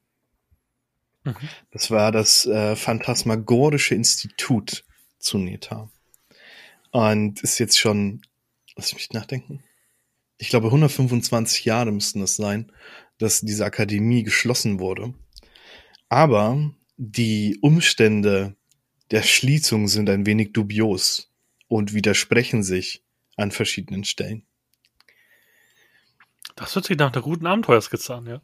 Mhm. 1.24 1.36
Das 1.72 1.92
war 1.92 2.12
das 2.12 2.46
äh, 2.46 2.76
Phantasmagorische 2.76 3.96
Institut 3.96 4.86
zu 5.18 5.38
Neta. 5.38 5.90
Und 6.92 7.42
ist 7.42 7.60
jetzt 7.60 7.78
schon, 7.78 8.22
lass 8.76 8.94
mich 8.94 9.12
nachdenken. 9.12 9.64
Ich 10.38 10.50
glaube, 10.50 10.68
125 10.68 11.66
Jahre 11.66 11.92
müssten 11.92 12.22
es 12.22 12.36
sein, 12.36 12.72
dass 13.18 13.42
diese 13.42 13.66
Akademie 13.66 14.24
geschlossen 14.24 14.80
wurde. 14.80 15.14
Aber 16.08 16.72
die 16.98 17.60
Umstände 17.62 18.56
der 19.12 19.24
Schließung 19.24 19.88
sind 19.88 20.10
ein 20.10 20.26
wenig 20.26 20.54
dubios 20.54 21.32
und 21.68 21.94
widersprechen 21.94 22.64
sich 22.64 23.04
an 23.38 23.52
verschiedenen 23.52 24.04
Stellen. 24.04 24.46
Das 26.56 26.76
hört 26.76 26.86
sich 26.86 26.98
nach 26.98 27.14
einer 27.14 27.22
guten 27.22 27.48
Abenteuerskizze 27.48 28.16
an, 28.16 28.26
ja. 28.26 28.42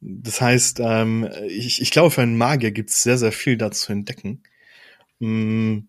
Das 0.00 0.40
heißt, 0.40 0.80
ähm, 0.80 1.28
ich, 1.48 1.80
ich 1.80 1.90
glaube, 1.90 2.10
für 2.10 2.22
einen 2.22 2.36
Magier 2.36 2.72
gibt 2.72 2.90
es 2.90 3.02
sehr, 3.02 3.18
sehr 3.18 3.32
viel 3.32 3.56
da 3.56 3.70
zu 3.70 3.92
entdecken. 3.92 4.42
Mm, 5.20 5.80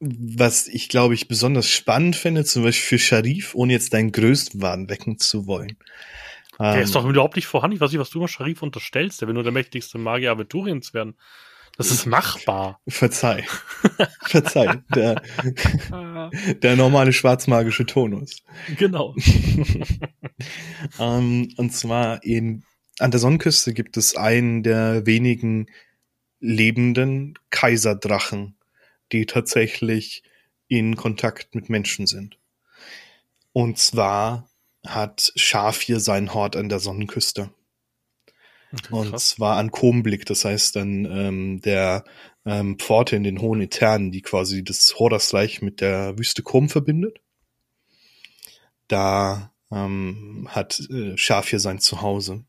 Was 0.00 0.66
ich, 0.66 0.88
glaube 0.88 1.14
ich, 1.14 1.28
besonders 1.28 1.68
spannend 1.68 2.16
finde, 2.16 2.44
zum 2.44 2.62
Beispiel 2.62 2.98
für 2.98 3.04
Sharif, 3.04 3.54
ohne 3.54 3.74
jetzt 3.74 3.92
deinen 3.92 4.12
Größtwahn 4.12 4.88
wecken 4.88 5.18
zu 5.18 5.46
wollen. 5.46 5.76
Der 6.58 6.76
Ähm, 6.76 6.82
ist 6.82 6.94
doch 6.94 7.06
überhaupt 7.06 7.36
nicht 7.36 7.46
vorhanden. 7.46 7.74
Ich 7.76 7.80
weiß 7.80 7.90
nicht, 7.90 8.00
was 8.00 8.10
du 8.10 8.18
immer 8.18 8.28
Sharif 8.28 8.62
unterstellst. 8.62 9.20
Der 9.20 9.28
will 9.28 9.34
nur 9.34 9.42
der 9.42 9.52
mächtigste 9.52 9.98
Magier 9.98 10.30
Aventuriens 10.32 10.94
werden. 10.94 11.16
Das 11.76 11.90
ist 11.90 12.04
machbar. 12.04 12.80
Verzeih. 12.88 13.46
Verzeih. 14.26 14.82
Der, 14.94 15.22
der 16.62 16.76
normale 16.76 17.12
schwarzmagische 17.12 17.86
Tonus. 17.86 18.42
genau. 18.76 19.14
Ähm, 20.98 21.52
und 21.58 21.70
zwar 21.74 22.24
eben 22.24 22.64
an 22.98 23.10
der 23.10 23.20
Sonnenküste 23.20 23.74
gibt 23.74 23.98
es 23.98 24.16
einen 24.16 24.62
der 24.62 25.04
wenigen 25.04 25.66
lebenden 26.40 27.34
Kaiserdrachen, 27.50 28.56
die 29.12 29.26
tatsächlich 29.26 30.22
in 30.68 30.96
Kontakt 30.96 31.54
mit 31.54 31.68
Menschen 31.68 32.06
sind. 32.06 32.38
Und 33.52 33.78
zwar 33.78 34.48
hat 34.86 35.32
Schafir 35.36 36.00
seinen 36.00 36.32
Hort 36.32 36.56
an 36.56 36.68
der 36.68 36.78
Sonnenküste. 36.78 37.50
Okay, 38.72 38.94
Und 38.94 39.10
krass. 39.10 39.30
zwar 39.30 39.56
an 39.56 39.72
Komblick, 39.72 40.26
das 40.26 40.44
heißt 40.44 40.76
dann 40.76 41.04
ähm, 41.04 41.60
der 41.60 42.04
ähm, 42.46 42.78
Pforte 42.78 43.16
in 43.16 43.24
den 43.24 43.40
hohen 43.40 43.60
Eternen, 43.60 44.12
die 44.12 44.22
quasi 44.22 44.62
das 44.62 44.94
Hordersreich 44.98 45.60
mit 45.60 45.80
der 45.80 46.16
Wüste 46.18 46.42
Kom 46.42 46.68
verbindet. 46.68 47.20
Da 48.86 49.52
ähm, 49.72 50.48
hat 50.50 50.80
äh, 50.90 51.16
Schafir 51.16 51.58
sein 51.58 51.80
Zuhause. 51.80 52.44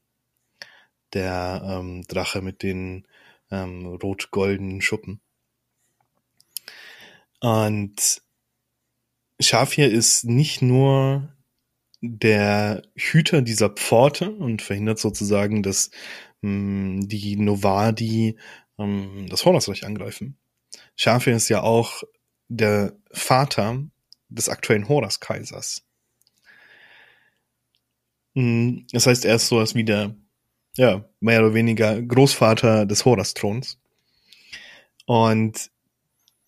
Der 1.13 1.61
ähm, 1.65 2.03
Drache 2.07 2.41
mit 2.41 2.63
den 2.63 3.05
ähm, 3.49 3.85
rot-goldenen 3.85 4.81
Schuppen. 4.81 5.19
Und 7.41 8.21
Schafir 9.39 9.91
ist 9.91 10.23
nicht 10.25 10.61
nur 10.61 11.35
der 12.01 12.83
Hüter 12.95 13.41
dieser 13.41 13.69
Pforte 13.69 14.31
und 14.31 14.61
verhindert 14.61 14.99
sozusagen, 14.99 15.63
dass 15.63 15.91
mh, 16.41 17.01
die 17.07 17.35
Novadi 17.37 18.37
ähm, 18.77 19.27
das 19.29 19.45
Hornersreich 19.45 19.85
angreifen. 19.85 20.37
Schafir 20.95 21.35
ist 21.35 21.49
ja 21.49 21.61
auch 21.63 22.03
der 22.47 22.93
Vater 23.11 23.83
des 24.29 24.49
aktuellen 24.49 24.87
Horus-Kaisers. 24.87 25.83
Mh, 28.35 28.83
Das 28.91 29.07
heißt, 29.07 29.25
er 29.25 29.35
ist 29.35 29.47
sowas 29.47 29.75
wie 29.75 29.83
der, 29.83 30.15
ja, 30.77 31.05
mehr 31.19 31.39
oder 31.41 31.53
weniger 31.53 32.01
Großvater 32.01 32.85
des 32.85 33.05
Horus-Throns. 33.05 33.79
Und 35.05 35.70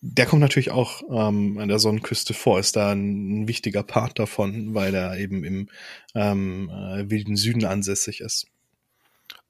der 0.06 0.26
kommt 0.26 0.42
natürlich 0.42 0.70
auch 0.70 1.02
ähm, 1.08 1.56
an 1.58 1.68
der 1.68 1.78
Sonnenküste 1.78 2.34
vor, 2.34 2.58
ist 2.58 2.76
da 2.76 2.92
ein, 2.92 3.48
wichtiger 3.48 3.82
Part 3.82 4.18
davon, 4.18 4.74
weil 4.74 4.94
er 4.94 5.16
eben 5.18 5.44
im 5.44 5.68
ähm, 6.14 6.68
äh, 6.70 7.08
wilden 7.08 7.36
Süden 7.36 7.64
ansässig 7.64 8.20
ist. 8.20 8.46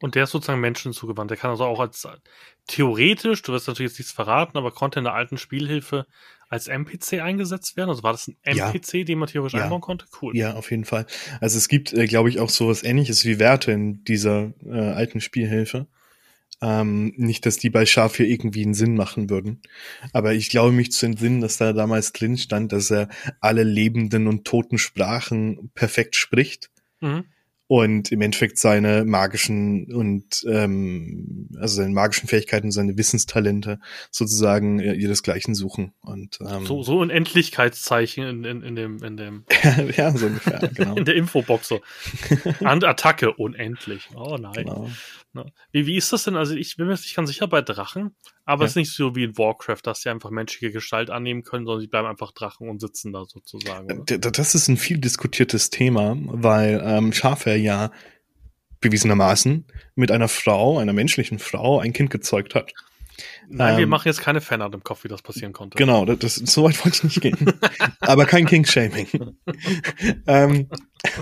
Und 0.01 0.15
der 0.15 0.25
ist 0.25 0.31
sozusagen 0.31 0.61
Menschen 0.61 0.93
zugewandt. 0.93 1.31
Der 1.31 1.39
kann 1.39 1.51
also 1.51 1.65
auch 1.65 1.81
als 1.81 2.07
theoretisch, 2.69 3.43
du 3.43 3.53
wirst 3.53 3.67
natürlich 3.67 3.93
jetzt 3.93 3.99
nichts 3.99 4.13
verraten, 4.13 4.57
aber 4.57 4.71
konnte 4.71 5.01
in 5.01 5.05
der 5.05 5.15
alten 5.15 5.39
Spielhilfe 5.39 6.07
als 6.49 6.69
NPC 6.69 7.21
eingesetzt 7.21 7.77
werden. 7.77 7.91
Also 7.91 8.05
war 8.05 8.13
das 8.13 8.29
ein 8.29 8.37
Ja. 8.45 8.71
NPC, 8.71 9.05
den 9.05 9.19
man 9.19 9.29
theoretisch 9.29 9.59
Ja. 9.59 9.65
einbauen 9.65 9.81
konnte? 9.81 10.07
Cool. 10.21 10.37
Ja, 10.37 10.55
auf 10.55 10.71
jeden 10.71 10.85
Fall. 10.85 11.07
Also 11.41 11.59
es 11.59 11.69
gibt, 11.69 11.93
äh, 11.93 12.07
glaube 12.07 12.29
ich, 12.29 12.39
auch 12.39 12.51
sowas 12.51 12.85
ähnliches 12.85 13.25
wie 13.25 13.41
Werte 13.41 13.73
in 13.73 14.05
dieser 14.05 14.53
äh, 14.65 14.79
alten 14.79 15.21
Spielhilfe. 15.21 15.89
Ähm, 16.65 17.13
nicht, 17.17 17.45
dass 17.45 17.59
die 17.59 17.69
bei 17.69 17.85
Schaf 17.85 18.17
hier 18.17 18.27
irgendwie 18.27 18.65
einen 18.65 18.73
Sinn 18.73 18.97
machen 18.97 19.29
würden. 19.29 19.61
Aber 20.15 20.33
ich 20.33 20.49
glaube 20.49 20.73
mich 20.73 20.93
zu 20.93 21.05
entsinnen, 21.05 21.43
dass 21.43 21.59
da 21.59 21.75
damals 21.75 22.13
drin 22.13 22.39
stand, 22.39 22.73
dass 22.73 22.91
er 22.91 23.09
alle 23.41 23.65
lebenden 23.65 24.27
und 24.29 24.47
toten 24.47 24.79
Sprachen 24.79 25.71
perfekt 25.75 26.17
spricht. 26.17 26.71
Mhm. 27.01 27.25
und 27.67 28.13
im 28.13 28.21
Endeffekt 28.21 28.59
seine 28.59 29.05
magischen 29.05 29.93
und 29.93 30.45
ähm, 30.49 31.49
also 31.59 31.77
seine 31.77 31.93
magischen 31.93 32.29
Fähigkeiten, 32.29 32.71
seine 32.71 32.97
Wissenstalente 32.97 33.81
sozusagen 34.11 34.81
äh, 34.81 34.93
ihresgleichen 34.95 35.55
suchen 35.55 35.93
und 36.01 36.39
ähm, 36.47 36.67
So, 36.67 36.83
so 36.83 37.03
ein 37.03 37.11
Endlichkeitszeichen 37.11 38.25
in, 38.25 38.45
in, 38.45 38.63
in 38.63 38.77
dem, 38.77 39.03
in 39.03 39.17
dem, 39.17 39.45
ja 39.97 40.13
so 40.17 40.27
ungefähr 40.27 40.61
genau. 40.75 40.95
in 40.95 41.05
der 41.05 41.15
Infobox 41.15 41.69
so. 41.69 41.81
And 42.61 42.85
Attacke, 42.85 43.33
unendlich. 43.35 44.09
Oh 44.15 44.37
nein. 44.37 44.53
genau. 44.53 44.91
Ne? 45.35 45.53
Wie, 45.73 45.87
wie 45.87 45.97
ist 45.97 46.13
das 46.13 46.25
denn? 46.25 46.37
Also 46.37 46.55
ich 46.55 46.77
bin 46.77 46.87
mir 46.87 46.93
nicht 46.93 47.15
ganz 47.15 47.29
sicher 47.29 47.47
bei 47.49 47.61
Drachen, 47.61 48.15
aber 48.45 48.63
Ja. 48.63 48.67
es 48.67 48.73
ist 48.73 48.77
nicht 48.77 48.93
so 48.95 49.15
wie 49.17 49.25
in 49.25 49.37
Warcraft, 49.37 49.81
dass 49.83 50.01
sie 50.03 50.09
einfach 50.11 50.31
menschliche 50.31 50.71
Gestalt 50.73 51.11
annehmen 51.11 51.43
können, 51.43 51.67
sondern 51.67 51.81
sie 51.81 51.89
bleiben 51.89 52.07
einfach 52.07 52.33
Drachen 52.33 52.69
und 52.69 52.81
sitzen 52.81 53.13
da 53.13 53.25
sozusagen. 53.25 53.85
Oder? 54.01 54.05
D- 54.19 54.31
Das 54.31 54.55
ist 54.55 54.69
ein 54.69 54.77
viel 54.77 54.99
diskutiertes 54.99 55.71
Thema, 55.71 56.17
weil 56.19 56.81
ähm, 56.85 57.13
Schafher 57.13 57.57
ja 57.57 57.91
bewiesenermaßen 58.81 59.67
mit 59.95 60.11
einer 60.11 60.29
Frau, 60.29 60.79
einer 60.79 60.93
menschlichen 60.93 61.39
Frau, 61.39 61.81
ein 61.81 61.93
Kind 61.93 62.11
gezeugt 62.11 62.55
hat. 62.55 62.73
Nein, 63.49 63.75
ähm, 63.75 63.79
wir 63.79 63.87
machen 63.87 64.09
jetzt 64.09 64.21
keine 64.21 64.41
Fanart 64.41 64.75
im 64.75 64.83
Kopf, 64.85 65.05
wie 65.05 65.09
das 65.09 65.23
passieren 65.23 65.53
konnte. 65.53 65.77
Genau, 65.79 66.05
das, 66.05 66.19
das 66.19 66.35
so 66.35 66.65
weit 66.65 66.85
wollte 66.85 66.97
ich 66.99 67.05
nicht 67.05 67.21
gehen. 67.21 67.53
Aber 68.01 68.27
kein 68.27 68.45
King-Shaming. 68.47 69.07
ähm, 70.27 70.69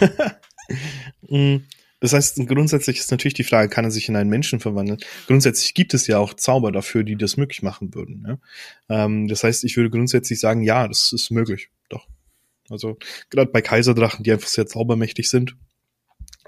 mm, 1.29 1.57
das 2.03 2.13
heißt, 2.13 2.49
grundsätzlich 2.49 2.99
ist 2.99 3.11
natürlich 3.13 3.35
die 3.35 3.45
Frage, 3.45 3.69
kann 3.69 3.85
er 3.85 3.93
sich 3.93 4.09
in 4.09 4.17
einen 4.17 4.29
Menschen 4.29 4.59
verwandeln? 4.59 4.99
Grundsätzlich 5.29 5.73
gibt 5.73 5.95
es 5.95 6.09
ja 6.09 6.19
auch 6.19 6.35
Zauber 6.35 6.73
dafür, 6.73 7.05
die 7.05 7.17
das 7.17 7.37
möglich 7.37 7.63
machen 7.63 7.95
würden. 7.95 8.27
Ja? 8.27 9.05
Ähm, 9.05 9.29
das 9.29 9.45
heißt, 9.45 9.63
ich 9.63 9.77
würde 9.77 9.89
grundsätzlich 9.89 10.41
sagen, 10.41 10.63
ja, 10.63 10.89
das 10.89 11.13
ist 11.13 11.31
möglich. 11.31 11.69
Doch. 11.89 12.09
Also 12.69 12.99
gerade 13.31 13.53
bei 13.53 13.63
Kaiserdrachen, 13.63 14.25
die 14.25 14.33
einfach 14.33 14.49
sehr 14.49 14.67
zaubermächtig 14.67 15.31
sind, 15.31 15.57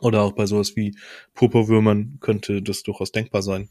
oder 0.00 0.22
auch 0.22 0.32
bei 0.32 0.46
sowas 0.46 0.74
wie 0.74 0.96
Purpurwürmern 1.34 2.18
könnte 2.20 2.60
das 2.60 2.82
durchaus 2.82 3.12
denkbar 3.12 3.42
sein. 3.42 3.70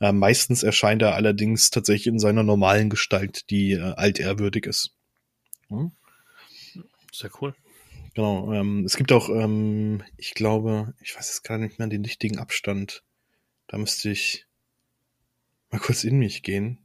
Äh, 0.00 0.12
meistens 0.12 0.62
erscheint 0.62 1.00
er 1.00 1.14
allerdings 1.14 1.70
tatsächlich 1.70 2.08
in 2.08 2.18
seiner 2.18 2.42
normalen 2.42 2.90
Gestalt, 2.90 3.48
die 3.48 3.72
äh, 3.72 3.80
altehrwürdig 3.80 4.66
ist. 4.66 4.94
Hm? 5.68 5.92
Sehr 7.12 7.30
cool. 7.40 7.54
Genau. 8.14 8.52
Ähm, 8.52 8.84
es 8.84 8.96
gibt 8.96 9.12
auch, 9.12 9.28
ähm, 9.28 10.02
ich 10.16 10.34
glaube, 10.34 10.94
ich 11.00 11.16
weiß 11.16 11.28
jetzt 11.28 11.42
gerade 11.44 11.62
nicht 11.62 11.78
mehr 11.78 11.88
den 11.88 12.04
richtigen 12.04 12.38
Abstand. 12.38 13.02
Da 13.68 13.78
müsste 13.78 14.10
ich 14.10 14.46
mal 15.70 15.80
kurz 15.80 16.04
in 16.04 16.18
mich 16.18 16.42
gehen. 16.42 16.78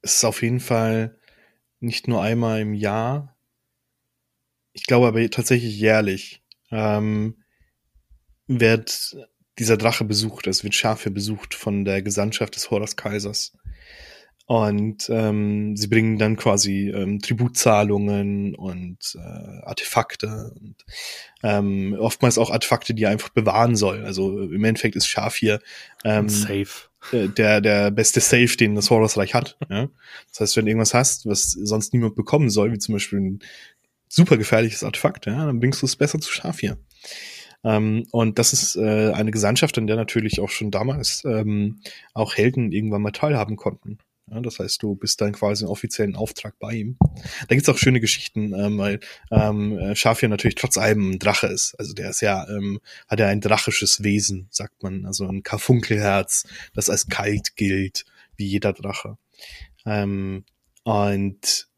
Es 0.00 0.16
ist 0.16 0.24
auf 0.24 0.42
jeden 0.42 0.60
Fall 0.60 1.18
nicht 1.80 2.08
nur 2.08 2.22
einmal 2.22 2.60
im 2.60 2.74
Jahr. 2.74 3.36
Ich 4.72 4.86
glaube 4.86 5.08
aber 5.08 5.30
tatsächlich 5.30 5.78
jährlich 5.78 6.42
ähm, 6.70 7.42
wird 8.46 9.16
dieser 9.58 9.76
Drache 9.76 10.04
besucht, 10.04 10.46
es 10.46 10.64
wird 10.64 10.74
Schafe 10.74 11.10
besucht 11.10 11.54
von 11.54 11.84
der 11.84 12.02
Gesandtschaft 12.02 12.56
des 12.56 12.70
Horus 12.70 12.96
Kaisers. 12.96 13.56
Und 14.46 15.08
ähm, 15.10 15.76
sie 15.76 15.88
bringen 15.88 16.18
dann 16.18 16.36
quasi 16.36 16.88
ähm, 16.90 17.18
Tributzahlungen 17.20 18.54
und 18.54 19.16
äh, 19.16 19.66
Artefakte 19.66 20.54
und 20.60 20.76
ähm, 21.42 21.96
oftmals 21.98 22.38
auch 22.38 22.50
Artefakte, 22.50 22.94
die 22.94 23.02
er 23.02 23.10
einfach 23.10 23.30
bewahren 23.30 23.74
soll. 23.74 24.04
Also 24.04 24.40
im 24.40 24.62
Endeffekt 24.62 24.94
ist 24.94 25.08
Schaf 25.08 25.34
hier 25.34 25.58
ähm, 26.04 26.28
Safe. 26.28 26.68
Äh, 27.10 27.28
der 27.28 27.60
der 27.60 27.90
beste 27.90 28.20
Safe, 28.20 28.56
den 28.56 28.76
das 28.76 28.88
Horusreich 28.90 29.34
hat. 29.34 29.56
Ja? 29.68 29.88
Das 30.30 30.40
heißt, 30.40 30.56
wenn 30.56 30.66
du 30.66 30.70
irgendwas 30.70 30.94
hast, 30.94 31.26
was 31.26 31.50
sonst 31.50 31.92
niemand 31.92 32.14
bekommen 32.14 32.48
soll, 32.48 32.72
wie 32.72 32.78
zum 32.78 32.94
Beispiel 32.94 33.18
ein 33.18 33.40
super 34.08 34.36
gefährliches 34.36 34.84
Artefakt, 34.84 35.26
ja, 35.26 35.44
dann 35.44 35.58
bringst 35.58 35.82
du 35.82 35.86
es 35.86 35.96
besser 35.96 36.20
zu 36.20 36.32
Schaf 36.32 36.60
hier. 36.60 36.78
Ähm, 37.64 38.06
und 38.12 38.38
das 38.38 38.52
ist 38.52 38.76
äh, 38.76 39.10
eine 39.10 39.32
Gesandtschaft, 39.32 39.76
an 39.76 39.88
der 39.88 39.96
natürlich 39.96 40.38
auch 40.38 40.50
schon 40.50 40.70
damals 40.70 41.24
ähm, 41.24 41.80
auch 42.14 42.36
Helden 42.36 42.70
irgendwann 42.70 43.02
mal 43.02 43.10
teilhaben 43.10 43.56
konnten. 43.56 43.98
Ja, 44.28 44.40
das 44.40 44.58
heißt, 44.58 44.82
du 44.82 44.96
bist 44.96 45.20
dann 45.20 45.32
quasi 45.32 45.64
einen 45.64 45.70
offiziellen 45.70 46.16
Auftrag 46.16 46.58
bei 46.58 46.72
ihm. 46.72 46.98
Da 47.48 47.54
gibt's 47.54 47.68
auch 47.68 47.78
schöne 47.78 48.00
Geschichten, 48.00 48.52
ähm, 48.54 48.76
weil 48.76 48.98
ähm, 49.30 49.78
äh, 49.78 49.94
Schafir 49.94 50.28
natürlich 50.28 50.56
trotz 50.56 50.76
allem 50.78 51.12
ein 51.12 51.18
Drache 51.20 51.46
ist. 51.46 51.76
Also 51.78 51.94
der 51.94 52.10
ist 52.10 52.22
ja, 52.22 52.48
ähm, 52.48 52.80
hat 53.06 53.20
ja 53.20 53.28
ein 53.28 53.40
drachisches 53.40 54.02
Wesen, 54.02 54.48
sagt 54.50 54.82
man. 54.82 55.06
Also 55.06 55.28
ein 55.28 55.44
Karfunkelherz, 55.44 56.44
das 56.74 56.90
als 56.90 57.06
kalt 57.06 57.54
gilt, 57.54 58.04
wie 58.36 58.46
jeder 58.46 58.72
Drache. 58.72 59.16
Ähm, 59.84 60.44
und 60.82 61.68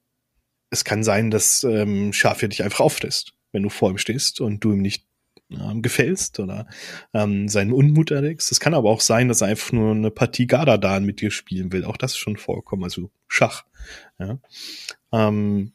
es 0.71 0.85
kann 0.85 1.05
sein, 1.05 1.31
dass 1.31 1.65
ähm, 1.65 2.15
Schafir 2.15 2.49
dich 2.49 2.63
einfach 2.63 2.81
auffrisst, 2.81 3.35
wenn 3.53 3.63
du 3.63 3.69
vor 3.69 3.91
ihm 3.91 3.99
stehst 3.99 4.41
und 4.41 4.65
du 4.65 4.73
ihm 4.73 4.81
nicht 4.81 5.08
ähm, 5.51 5.83
gefällst 5.83 6.41
oder 6.41 6.67
ähm, 7.15 7.49
seinen 7.49 7.73
Unmut 7.73 8.11
erregst. 8.11 8.53
Es 8.53 8.61
kann 8.61 8.75
aber 8.75 8.91
auch 8.91 9.01
sein, 9.01 9.29
dass 9.29 9.41
er 9.41 9.49
einfach 9.49 9.73
nur 9.73 9.93
eine 9.93 10.11
Partie 10.11 10.47
Gadadan 10.47 11.05
mit 11.05 11.21
dir 11.21 11.31
spielen 11.31 11.73
will. 11.73 11.85
Auch 11.85 11.97
das 11.97 12.13
ist 12.13 12.19
schon 12.19 12.37
vorkommen, 12.37 12.85
also 12.85 13.11
Schach. 13.29 13.65
Ja. 14.19 14.39
Ähm, 15.13 15.73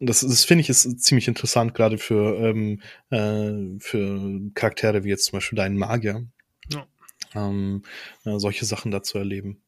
das, 0.00 0.20
das 0.20 0.44
finde 0.44 0.62
ich 0.62 0.68
ist 0.68 1.02
ziemlich 1.02 1.26
interessant, 1.26 1.74
gerade 1.74 1.98
für, 1.98 2.38
ähm, 2.38 2.80
äh, 3.10 3.78
für 3.80 4.40
Charaktere 4.54 5.04
wie 5.04 5.08
jetzt 5.08 5.24
zum 5.24 5.38
Beispiel 5.38 5.56
deinen 5.56 5.76
Magier. 5.76 6.26
Ja. 6.72 6.86
Ähm, 7.34 7.82
äh, 8.24 8.38
solche 8.38 8.64
Sachen 8.64 8.90
da 8.90 9.02
zu 9.02 9.18
erleben. 9.18 9.60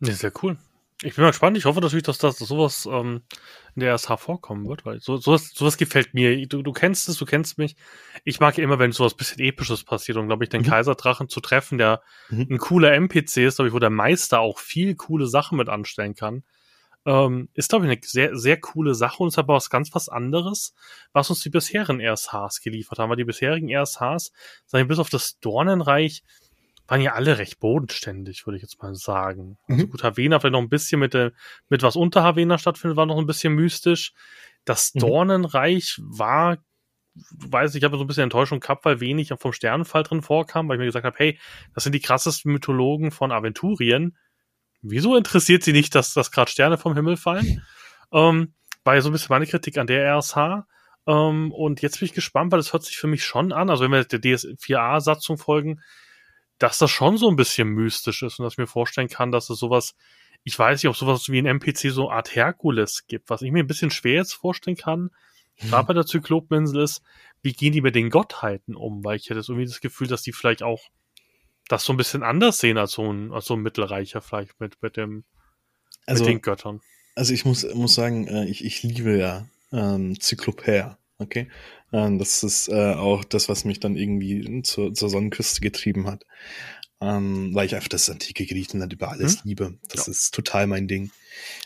Ja, 0.00 0.12
sehr 0.14 0.32
cool. 0.42 0.56
Ich 1.04 1.16
bin 1.16 1.22
mal 1.22 1.30
gespannt. 1.30 1.56
Ich 1.56 1.64
hoffe 1.64 1.80
natürlich, 1.80 2.04
dass 2.04 2.18
das 2.18 2.38
sowas 2.38 2.88
ähm, 2.90 3.22
in 3.74 3.80
der 3.80 3.94
RSH 3.94 4.18
vorkommen 4.18 4.68
wird, 4.68 4.86
weil 4.86 5.00
so, 5.00 5.16
sowas, 5.16 5.50
sowas 5.52 5.76
gefällt 5.76 6.14
mir. 6.14 6.46
Du, 6.46 6.62
du 6.62 6.72
kennst 6.72 7.08
es, 7.08 7.16
du 7.16 7.24
kennst 7.24 7.58
mich. 7.58 7.76
Ich 8.24 8.38
mag 8.38 8.56
ja 8.56 8.62
immer, 8.62 8.78
wenn 8.78 8.92
sowas 8.92 9.14
bisschen 9.14 9.40
Episches 9.40 9.82
passiert 9.82 10.18
und 10.18 10.28
glaube 10.28 10.44
ich, 10.44 10.50
den 10.50 10.62
mhm. 10.62 10.66
Kaiserdrachen 10.66 11.28
zu 11.28 11.40
treffen, 11.40 11.78
der 11.78 12.02
mhm. 12.30 12.46
ein 12.50 12.58
cooler 12.58 12.92
NPC 12.92 13.38
ist, 13.38 13.56
glaube 13.56 13.68
ich, 13.68 13.74
wo 13.74 13.80
der 13.80 13.90
Meister 13.90 14.40
auch 14.40 14.58
viel 14.58 14.94
coole 14.94 15.26
Sachen 15.26 15.58
mit 15.58 15.68
anstellen 15.68 16.14
kann. 16.14 16.44
Ähm, 17.04 17.48
ist, 17.54 17.70
glaube 17.70 17.86
ich, 17.86 17.90
eine 17.90 18.00
sehr, 18.04 18.36
sehr 18.36 18.60
coole 18.60 18.94
Sache 18.94 19.24
und 19.24 19.28
ist 19.28 19.38
aber 19.38 19.54
was 19.54 19.70
ganz 19.70 19.92
was 19.92 20.08
anderes, 20.08 20.72
was 21.12 21.30
uns 21.30 21.40
die 21.40 21.50
bisherigen 21.50 22.00
RSHs 22.00 22.60
geliefert 22.62 23.00
haben. 23.00 23.10
Weil 23.10 23.16
die 23.16 23.24
bisherigen 23.24 23.74
RSHs, 23.74 24.30
sagen 24.66 24.86
bis 24.86 25.00
auf 25.00 25.10
das 25.10 25.40
Dornenreich, 25.40 26.22
waren 26.92 27.00
ja 27.00 27.14
alle 27.14 27.38
recht 27.38 27.58
bodenständig, 27.58 28.46
würde 28.46 28.58
ich 28.58 28.62
jetzt 28.62 28.82
mal 28.82 28.94
sagen. 28.94 29.56
Also 29.66 29.86
mhm. 29.86 29.90
gut, 29.90 30.02
Havena 30.02 30.38
vielleicht 30.38 30.52
noch 30.52 30.60
ein 30.60 30.68
bisschen 30.68 31.00
mit, 31.00 31.14
der, 31.14 31.32
mit 31.70 31.82
was 31.82 31.96
unter 31.96 32.22
Havena 32.22 32.58
stattfindet, 32.58 32.98
war 32.98 33.06
noch 33.06 33.16
ein 33.16 33.24
bisschen 33.24 33.54
mystisch. 33.54 34.12
Das 34.66 34.94
mhm. 34.94 35.00
Dornenreich 35.00 35.98
war, 36.02 36.58
weiß 37.14 37.70
ich, 37.70 37.78
ich 37.78 37.84
habe 37.84 37.96
so 37.96 38.04
ein 38.04 38.06
bisschen 38.06 38.24
Enttäuschung 38.24 38.60
gehabt, 38.60 38.84
weil 38.84 39.00
wenig 39.00 39.32
vom 39.38 39.54
Sternenfall 39.54 40.02
drin 40.02 40.20
vorkam, 40.20 40.68
weil 40.68 40.76
ich 40.76 40.80
mir 40.80 40.84
gesagt 40.84 41.06
habe, 41.06 41.16
hey, 41.16 41.38
das 41.74 41.84
sind 41.84 41.94
die 41.94 42.00
krassesten 42.00 42.52
Mythologen 42.52 43.10
von 43.10 43.32
Aventurien. 43.32 44.18
Wieso 44.82 45.16
interessiert 45.16 45.62
sie 45.62 45.72
nicht, 45.72 45.94
dass, 45.94 46.12
dass 46.12 46.30
gerade 46.30 46.50
Sterne 46.50 46.76
vom 46.76 46.94
Himmel 46.94 47.16
fallen? 47.16 47.62
Ähm, 48.14 48.52
war 48.84 48.94
ja 48.94 49.00
so 49.00 49.08
ein 49.08 49.12
bisschen 49.12 49.28
meine 49.30 49.46
Kritik 49.46 49.78
an 49.78 49.86
der 49.86 50.18
RSH. 50.18 50.66
Ähm, 51.06 51.50
und 51.50 51.80
jetzt 51.80 51.98
bin 51.98 52.04
ich 52.04 52.12
gespannt, 52.12 52.52
weil 52.52 52.58
das 52.58 52.74
hört 52.74 52.84
sich 52.84 52.98
für 52.98 53.06
mich 53.06 53.24
schon 53.24 53.52
an, 53.52 53.70
also 53.70 53.84
wenn 53.84 53.90
wir 53.90 54.04
der 54.04 54.20
DS4A-Satzung 54.20 55.38
folgen, 55.38 55.80
dass 56.62 56.78
das 56.78 56.92
schon 56.92 57.16
so 57.16 57.28
ein 57.28 57.34
bisschen 57.34 57.68
mystisch 57.68 58.22
ist 58.22 58.38
und 58.38 58.44
dass 58.44 58.54
ich 58.54 58.58
mir 58.58 58.68
vorstellen 58.68 59.08
kann, 59.08 59.32
dass 59.32 59.50
es 59.50 59.58
sowas, 59.58 59.96
ich 60.44 60.56
weiß 60.56 60.80
nicht, 60.80 60.88
ob 60.88 60.96
sowas 60.96 61.28
wie 61.28 61.40
ein 61.40 61.46
NPC 61.46 61.90
so 61.90 62.08
eine 62.08 62.16
Art 62.16 62.36
Herkules 62.36 63.08
gibt, 63.08 63.30
was 63.30 63.42
ich 63.42 63.50
mir 63.50 63.64
ein 63.64 63.66
bisschen 63.66 63.90
schwer 63.90 64.14
jetzt 64.14 64.34
vorstellen 64.34 64.76
kann, 64.76 65.10
mhm. 65.60 65.68
gerade 65.68 65.88
bei 65.88 65.94
der 65.94 66.06
Zyklopeninsel 66.06 66.80
ist, 66.80 67.02
wie 67.42 67.52
gehen 67.52 67.72
die 67.72 67.80
mit 67.80 67.96
den 67.96 68.10
Gottheiten 68.10 68.76
um? 68.76 69.02
Weil 69.02 69.16
ich 69.16 69.28
hätte 69.28 69.40
irgendwie 69.40 69.66
das 69.66 69.80
Gefühl, 69.80 70.06
dass 70.06 70.22
die 70.22 70.32
vielleicht 70.32 70.62
auch 70.62 70.82
das 71.66 71.84
so 71.84 71.92
ein 71.92 71.96
bisschen 71.96 72.22
anders 72.22 72.58
sehen 72.58 72.78
als 72.78 72.92
so 72.92 73.12
ein, 73.12 73.32
als 73.32 73.46
so 73.46 73.54
ein 73.54 73.60
Mittelreicher 73.60 74.20
vielleicht 74.20 74.60
mit, 74.60 74.80
mit 74.82 74.96
dem, 74.96 75.24
also, 76.06 76.22
mit 76.22 76.32
den 76.32 76.42
Göttern. 76.42 76.80
Also 77.16 77.34
ich 77.34 77.44
muss, 77.44 77.66
muss 77.74 77.96
sagen, 77.96 78.28
äh, 78.28 78.44
ich, 78.44 78.64
ich 78.64 78.84
liebe 78.84 79.18
ja 79.18 79.48
ähm, 79.72 80.20
Zyklopär. 80.20 80.96
Okay. 81.22 81.48
Ähm, 81.92 82.18
das 82.18 82.42
ist 82.42 82.68
äh, 82.68 82.94
auch 82.94 83.24
das, 83.24 83.48
was 83.48 83.64
mich 83.64 83.80
dann 83.80 83.96
irgendwie 83.96 84.62
zur, 84.62 84.94
zur 84.94 85.08
Sonnenküste 85.08 85.60
getrieben 85.60 86.06
hat. 86.06 86.24
Ähm, 87.00 87.54
weil 87.54 87.66
ich 87.66 87.74
einfach 87.74 87.88
das 87.88 88.08
antike 88.08 88.46
Griechenland 88.46 88.92
über 88.92 89.10
alles 89.10 89.36
hm? 89.36 89.40
liebe. 89.44 89.78
Das 89.88 90.06
ja. 90.06 90.12
ist 90.12 90.34
total 90.34 90.66
mein 90.66 90.86
Ding. 90.86 91.10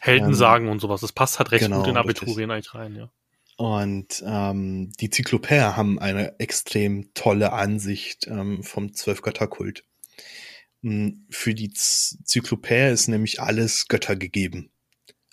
Heldensagen 0.01 0.67
ähm, 0.67 0.73
und 0.73 0.81
sowas. 0.81 1.01
Das 1.01 1.13
passt 1.13 1.39
halt 1.39 1.53
recht 1.53 1.65
genau, 1.65 1.81
gut 1.81 1.89
in 1.89 1.97
Abiturien 1.97 2.51
eigentlich 2.51 2.75
rein, 2.75 2.95
ja. 2.95 3.11
Und 3.57 4.23
ähm, 4.27 4.93
die 5.01 5.09
Zyklopäer 5.09 5.77
haben 5.77 5.99
eine 5.99 6.39
extrem 6.39 7.13
tolle 7.15 7.53
Ansicht 7.53 8.27
ähm, 8.27 8.63
vom 8.63 8.93
Zwölfgötterkult. 8.93 9.85
Hm, 10.83 11.27
für 11.31 11.55
die 11.55 11.73
Zyklopäer 11.73 12.93
ist 12.93 13.09
nämlich 13.09 13.41
alles 13.41 13.89
Götter 13.89 14.17
gegeben 14.17 14.71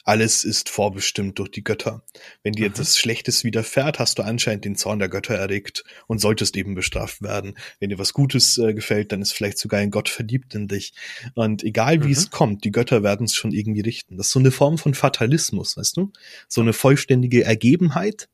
alles 0.04 0.44
ist 0.44 0.70
vorbestimmt 0.70 1.40
durch 1.40 1.50
die 1.50 1.64
Götter. 1.64 2.04
Wenn 2.44 2.54
dir 2.54 2.68
etwas 2.68 2.98
Schlechtes 2.98 3.44
widerfährt, 3.44 4.00
hast 4.00 4.20
du 4.20 4.24
anscheinend 4.24 4.66
den 4.66 4.76
Zorn 4.76 5.00
der 5.00 5.10
Götter 5.10 5.36
erregt 5.36 5.84
und 6.08 6.20
solltest 6.20 6.58
eben 6.58 6.76
bestraft 6.76 7.22
werden. 7.22 7.56
Wenn 7.80 7.90
dir 7.90 8.00
was 8.00 8.14
Gutes 8.14 8.58
äh, 8.58 8.74
gefällt, 8.74 9.12
dann 9.12 9.22
ist 9.22 9.32
vielleicht 9.32 9.58
sogar 9.58 9.80
ein 9.80 9.92
Gott 9.92 10.10
verliebt 10.10 10.56
in 10.56 10.68
dich. 10.68 10.94
Und 11.36 11.64
egal 11.64 12.04
wie 12.04 12.08
mhm. 12.08 12.14
es 12.14 12.30
kommt, 12.32 12.66
die 12.66 12.72
Götter 12.72 13.04
werden 13.04 13.26
es 13.26 13.36
schon 13.36 13.52
irgendwie 13.52 13.82
richten. 13.82 14.18
Das 14.18 14.28
ist 14.28 14.34
so 14.34 14.40
eine 14.40 14.52
Form 14.52 14.78
von 14.78 14.94
Fatalismus, 14.94 15.78
weißt 15.78 15.98
du? 15.98 16.12
So 16.48 16.62
eine 16.62 16.74
vollständige 16.74 17.46
Ergebenheit. 17.46 18.28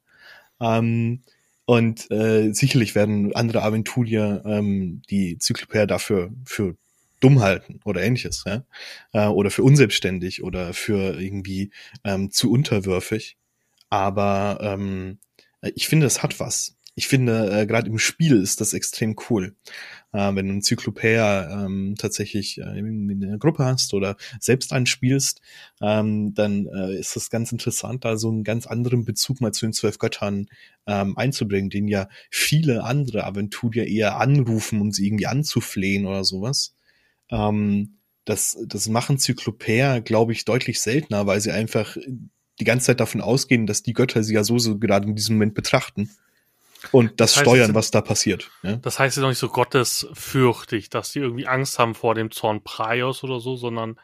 Ähm, 0.60 1.24
und 1.66 2.10
äh, 2.10 2.52
sicherlich 2.52 2.96
werden 2.96 3.36
andere 3.36 3.62
Aventurier 3.62 4.42
ähm, 4.44 5.04
die 5.12 5.38
Zyklopäer 5.38 5.86
dafür 5.86 6.32
für 6.44 6.76
dumm 7.20 7.42
halten 7.42 7.80
oder 7.86 8.02
ähnliches, 8.02 8.44
ja, 8.46 8.64
äh, 9.14 9.28
oder 9.28 9.52
für 9.52 9.64
unselbstständig 9.64 10.44
oder 10.44 10.74
für 10.74 11.20
irgendwie 11.20 11.72
ähm, 12.04 12.32
zu 12.32 12.52
unterwürfig. 12.52 13.38
Aber 13.90 14.60
ähm, 14.62 15.20
ich 15.76 15.88
finde, 15.88 16.06
es 16.06 16.24
hat 16.24 16.40
was. 16.40 16.76
Ich 16.96 17.08
finde, 17.08 17.62
äh, 17.62 17.66
gerade 17.66 17.88
im 17.88 17.98
Spiel 17.98 18.42
ist 18.42 18.60
das 18.60 18.74
extrem 18.74 19.16
cool. 19.30 19.56
Äh, 20.12 20.36
wenn 20.36 20.48
du 20.48 20.52
einen 20.52 20.62
Zyklopäer 20.62 21.66
ähm, 21.66 21.96
tatsächlich 21.98 22.58
äh, 22.58 22.78
in 22.78 23.22
der 23.22 23.38
Gruppe 23.38 23.64
hast 23.64 23.94
oder 23.94 24.18
selbst 24.40 24.74
einspielst, 24.74 25.40
ähm, 25.82 26.34
dann 26.34 26.68
äh, 26.68 26.96
ist 26.96 27.16
das 27.16 27.30
ganz 27.30 27.54
interessant, 27.54 28.04
da 28.04 28.18
so 28.18 28.30
einen 28.30 28.44
ganz 28.44 28.68
anderen 28.68 29.06
Bezug 29.06 29.40
mal 29.40 29.54
zu 29.54 29.66
den 29.66 29.72
zwölf 29.74 29.98
Göttern 29.98 30.48
ähm, 30.88 31.18
einzubringen, 31.18 31.70
den 31.70 31.88
ja 31.88 32.10
viele 32.30 32.84
andere 32.84 33.24
Aventurier 33.24 33.88
eher 33.88 34.18
anrufen, 34.20 34.82
um 34.82 34.92
sie 34.92 35.08
irgendwie 35.08 35.28
anzuflehen 35.28 36.06
oder 36.06 36.26
sowas. 36.26 36.76
Ähm, 37.30 37.98
das, 38.26 38.58
das 38.65 38.88
machen 38.89 39.18
Zyklopäer, 39.18 40.02
glaube 40.02 40.34
ich, 40.34 40.46
deutlich 40.46 40.82
seltener, 40.82 41.26
weil 41.26 41.42
sie 41.42 41.52
einfach 41.52 41.98
die 42.60 42.65
ganze 42.65 42.88
Zeit 42.88 43.00
davon 43.00 43.22
ausgehen, 43.22 43.65
dass 43.65 43.84
die 43.84 43.94
Götter 43.94 44.24
sie 44.24 44.36
ja 44.36 44.44
so, 44.44 44.60
so 44.60 44.78
gerade 44.78 45.08
in 45.08 45.15
diesem 45.15 45.36
Moment 45.36 45.56
betrachten 45.56 46.10
und 46.92 47.20
das, 47.20 47.32
das 47.32 47.38
heißt, 47.38 47.46
steuern, 47.46 47.76
was 47.76 47.92
da 47.92 48.02
passiert. 48.02 48.50
Ja? 48.63 48.78
Das 48.78 49.00
heißt, 49.00 49.13
sie 49.13 49.20
sind 49.20 49.24
noch 49.24 49.30
nicht 49.30 49.39
so 49.39 49.50
gottesfürchtig, 49.50 50.89
dass 50.89 51.12
die 51.12 51.20
irgendwie 51.20 51.48
Angst 51.48 51.80
haben 51.80 51.96
vor 51.96 52.15
dem 52.15 52.32
Zorn 52.32 52.63
Praios 52.63 53.24
oder 53.24 53.39
so, 53.39 53.56
sondern 53.56 54.00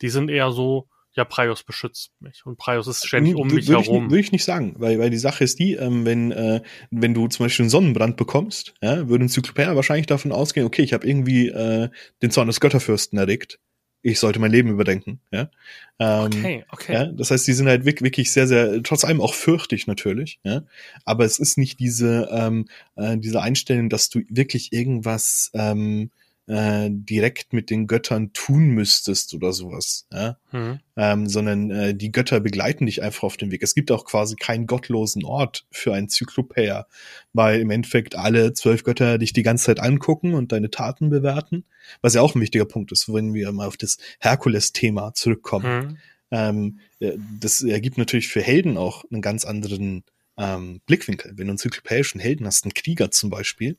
die 0.00 0.08
sind 0.08 0.30
eher 0.30 0.50
so, 0.50 0.88
ja, 1.14 1.24
Praios 1.24 1.62
beschützt 1.62 2.12
mich 2.20 2.44
und 2.44 2.58
Praios 2.58 2.86
ist 2.86 3.06
ständig 3.06 3.36
um 3.36 3.48
mich 3.48 3.68
herum. 3.68 4.10
Würde 4.10 4.20
ich 4.20 4.32
nicht 4.32 4.44
sagen, 4.44 4.74
weil, 4.78 4.98
weil 4.98 5.10
die 5.10 5.18
Sache 5.18 5.44
ist 5.44 5.58
die, 5.58 5.74
ähm, 5.74 6.04
wenn, 6.04 6.32
äh, 6.32 6.60
wenn 6.90 7.14
du 7.14 7.28
zum 7.28 7.46
Beispiel 7.46 7.64
einen 7.64 7.70
Sonnenbrand 7.70 8.16
bekommst, 8.16 8.74
ja, 8.82 9.08
würde 9.08 9.24
ein 9.24 9.28
Zyklopäer 9.28 9.76
wahrscheinlich 9.76 10.06
davon 10.06 10.32
ausgehen, 10.32 10.66
okay, 10.66 10.82
ich 10.82 10.92
habe 10.92 11.06
irgendwie 11.06 11.48
äh, 11.48 11.88
den 12.22 12.30
Zorn 12.30 12.48
des 12.48 12.60
Götterfürsten 12.60 13.18
erregt 13.18 13.58
ich 14.04 14.20
sollte 14.20 14.38
mein 14.38 14.50
Leben 14.50 14.68
überdenken. 14.68 15.18
Ja? 15.32 15.50
Ähm, 15.98 16.26
okay, 16.26 16.64
okay. 16.70 16.92
Ja? 16.92 17.06
Das 17.06 17.30
heißt, 17.30 17.46
die 17.48 17.54
sind 17.54 17.68
halt 17.68 17.86
wirklich 17.86 18.30
sehr, 18.30 18.46
sehr, 18.46 18.82
trotz 18.82 19.02
allem 19.02 19.20
auch 19.20 19.32
fürchtig 19.32 19.86
natürlich. 19.86 20.38
Ja? 20.44 20.62
Aber 21.06 21.24
es 21.24 21.38
ist 21.38 21.56
nicht 21.56 21.80
diese, 21.80 22.28
ähm, 22.30 22.66
äh, 22.96 23.16
diese 23.16 23.40
Einstellung, 23.40 23.88
dass 23.88 24.10
du 24.10 24.20
wirklich 24.28 24.74
irgendwas 24.74 25.50
ähm, 25.54 26.10
äh, 26.46 26.88
direkt 26.90 27.52
mit 27.52 27.70
den 27.70 27.86
Göttern 27.86 28.32
tun 28.32 28.68
müsstest 28.70 29.32
oder 29.34 29.52
sowas, 29.52 30.06
ja? 30.12 30.36
Mhm. 30.52 30.80
Ähm, 30.96 31.26
sondern 31.26 31.70
äh, 31.70 31.94
die 31.94 32.12
Götter 32.12 32.40
begleiten 32.40 32.86
dich 32.86 33.02
einfach 33.02 33.24
auf 33.24 33.36
dem 33.36 33.50
Weg. 33.50 33.62
Es 33.62 33.74
gibt 33.74 33.90
auch 33.90 34.04
quasi 34.04 34.36
keinen 34.36 34.66
gottlosen 34.66 35.24
Ort 35.24 35.66
für 35.70 35.94
einen 35.94 36.08
Zyklopäer, 36.08 36.86
weil 37.32 37.60
im 37.60 37.70
Endeffekt 37.70 38.16
alle 38.16 38.52
zwölf 38.52 38.84
Götter 38.84 39.18
dich 39.18 39.32
die 39.32 39.42
ganze 39.42 39.64
Zeit 39.64 39.80
angucken 39.80 40.34
und 40.34 40.52
deine 40.52 40.70
Taten 40.70 41.08
bewerten, 41.10 41.64
was 42.02 42.14
ja 42.14 42.20
auch 42.20 42.34
ein 42.34 42.40
wichtiger 42.40 42.66
Punkt 42.66 42.92
ist, 42.92 43.12
wenn 43.12 43.32
wir 43.32 43.50
mal 43.52 43.66
auf 43.66 43.76
das 43.76 43.96
Herkules-Thema 44.20 45.14
zurückkommen. 45.14 45.86
Mhm. 45.86 45.98
Ähm, 46.30 46.78
äh, 47.00 47.12
das 47.40 47.62
ergibt 47.62 47.96
natürlich 47.96 48.28
für 48.28 48.42
Helden 48.42 48.76
auch 48.76 49.04
einen 49.10 49.22
ganz 49.22 49.44
anderen 49.44 50.04
ähm, 50.36 50.80
Blickwinkel. 50.86 51.32
Wenn 51.36 51.46
du 51.46 51.52
einen 51.52 51.58
zyklopäischen 51.58 52.20
Helden 52.20 52.46
hast, 52.46 52.64
einen 52.64 52.74
Krieger 52.74 53.10
zum 53.10 53.30
Beispiel, 53.30 53.78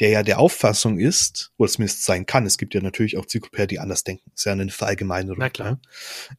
der 0.00 0.10
ja 0.10 0.22
der 0.22 0.38
Auffassung 0.38 0.98
ist, 0.98 1.52
oder 1.56 1.70
zumindest 1.70 2.04
sein 2.04 2.26
kann, 2.26 2.46
es 2.46 2.58
gibt 2.58 2.74
ja 2.74 2.80
natürlich 2.80 3.16
auch 3.16 3.26
Zyklopäer, 3.26 3.66
die 3.66 3.78
anders 3.78 4.04
denken, 4.04 4.30
ist 4.34 4.44
ja 4.44 4.52
eine 4.52 4.68
Verallgemeinerung. 4.70 5.38
Na 5.38 5.50
klar. 5.50 5.80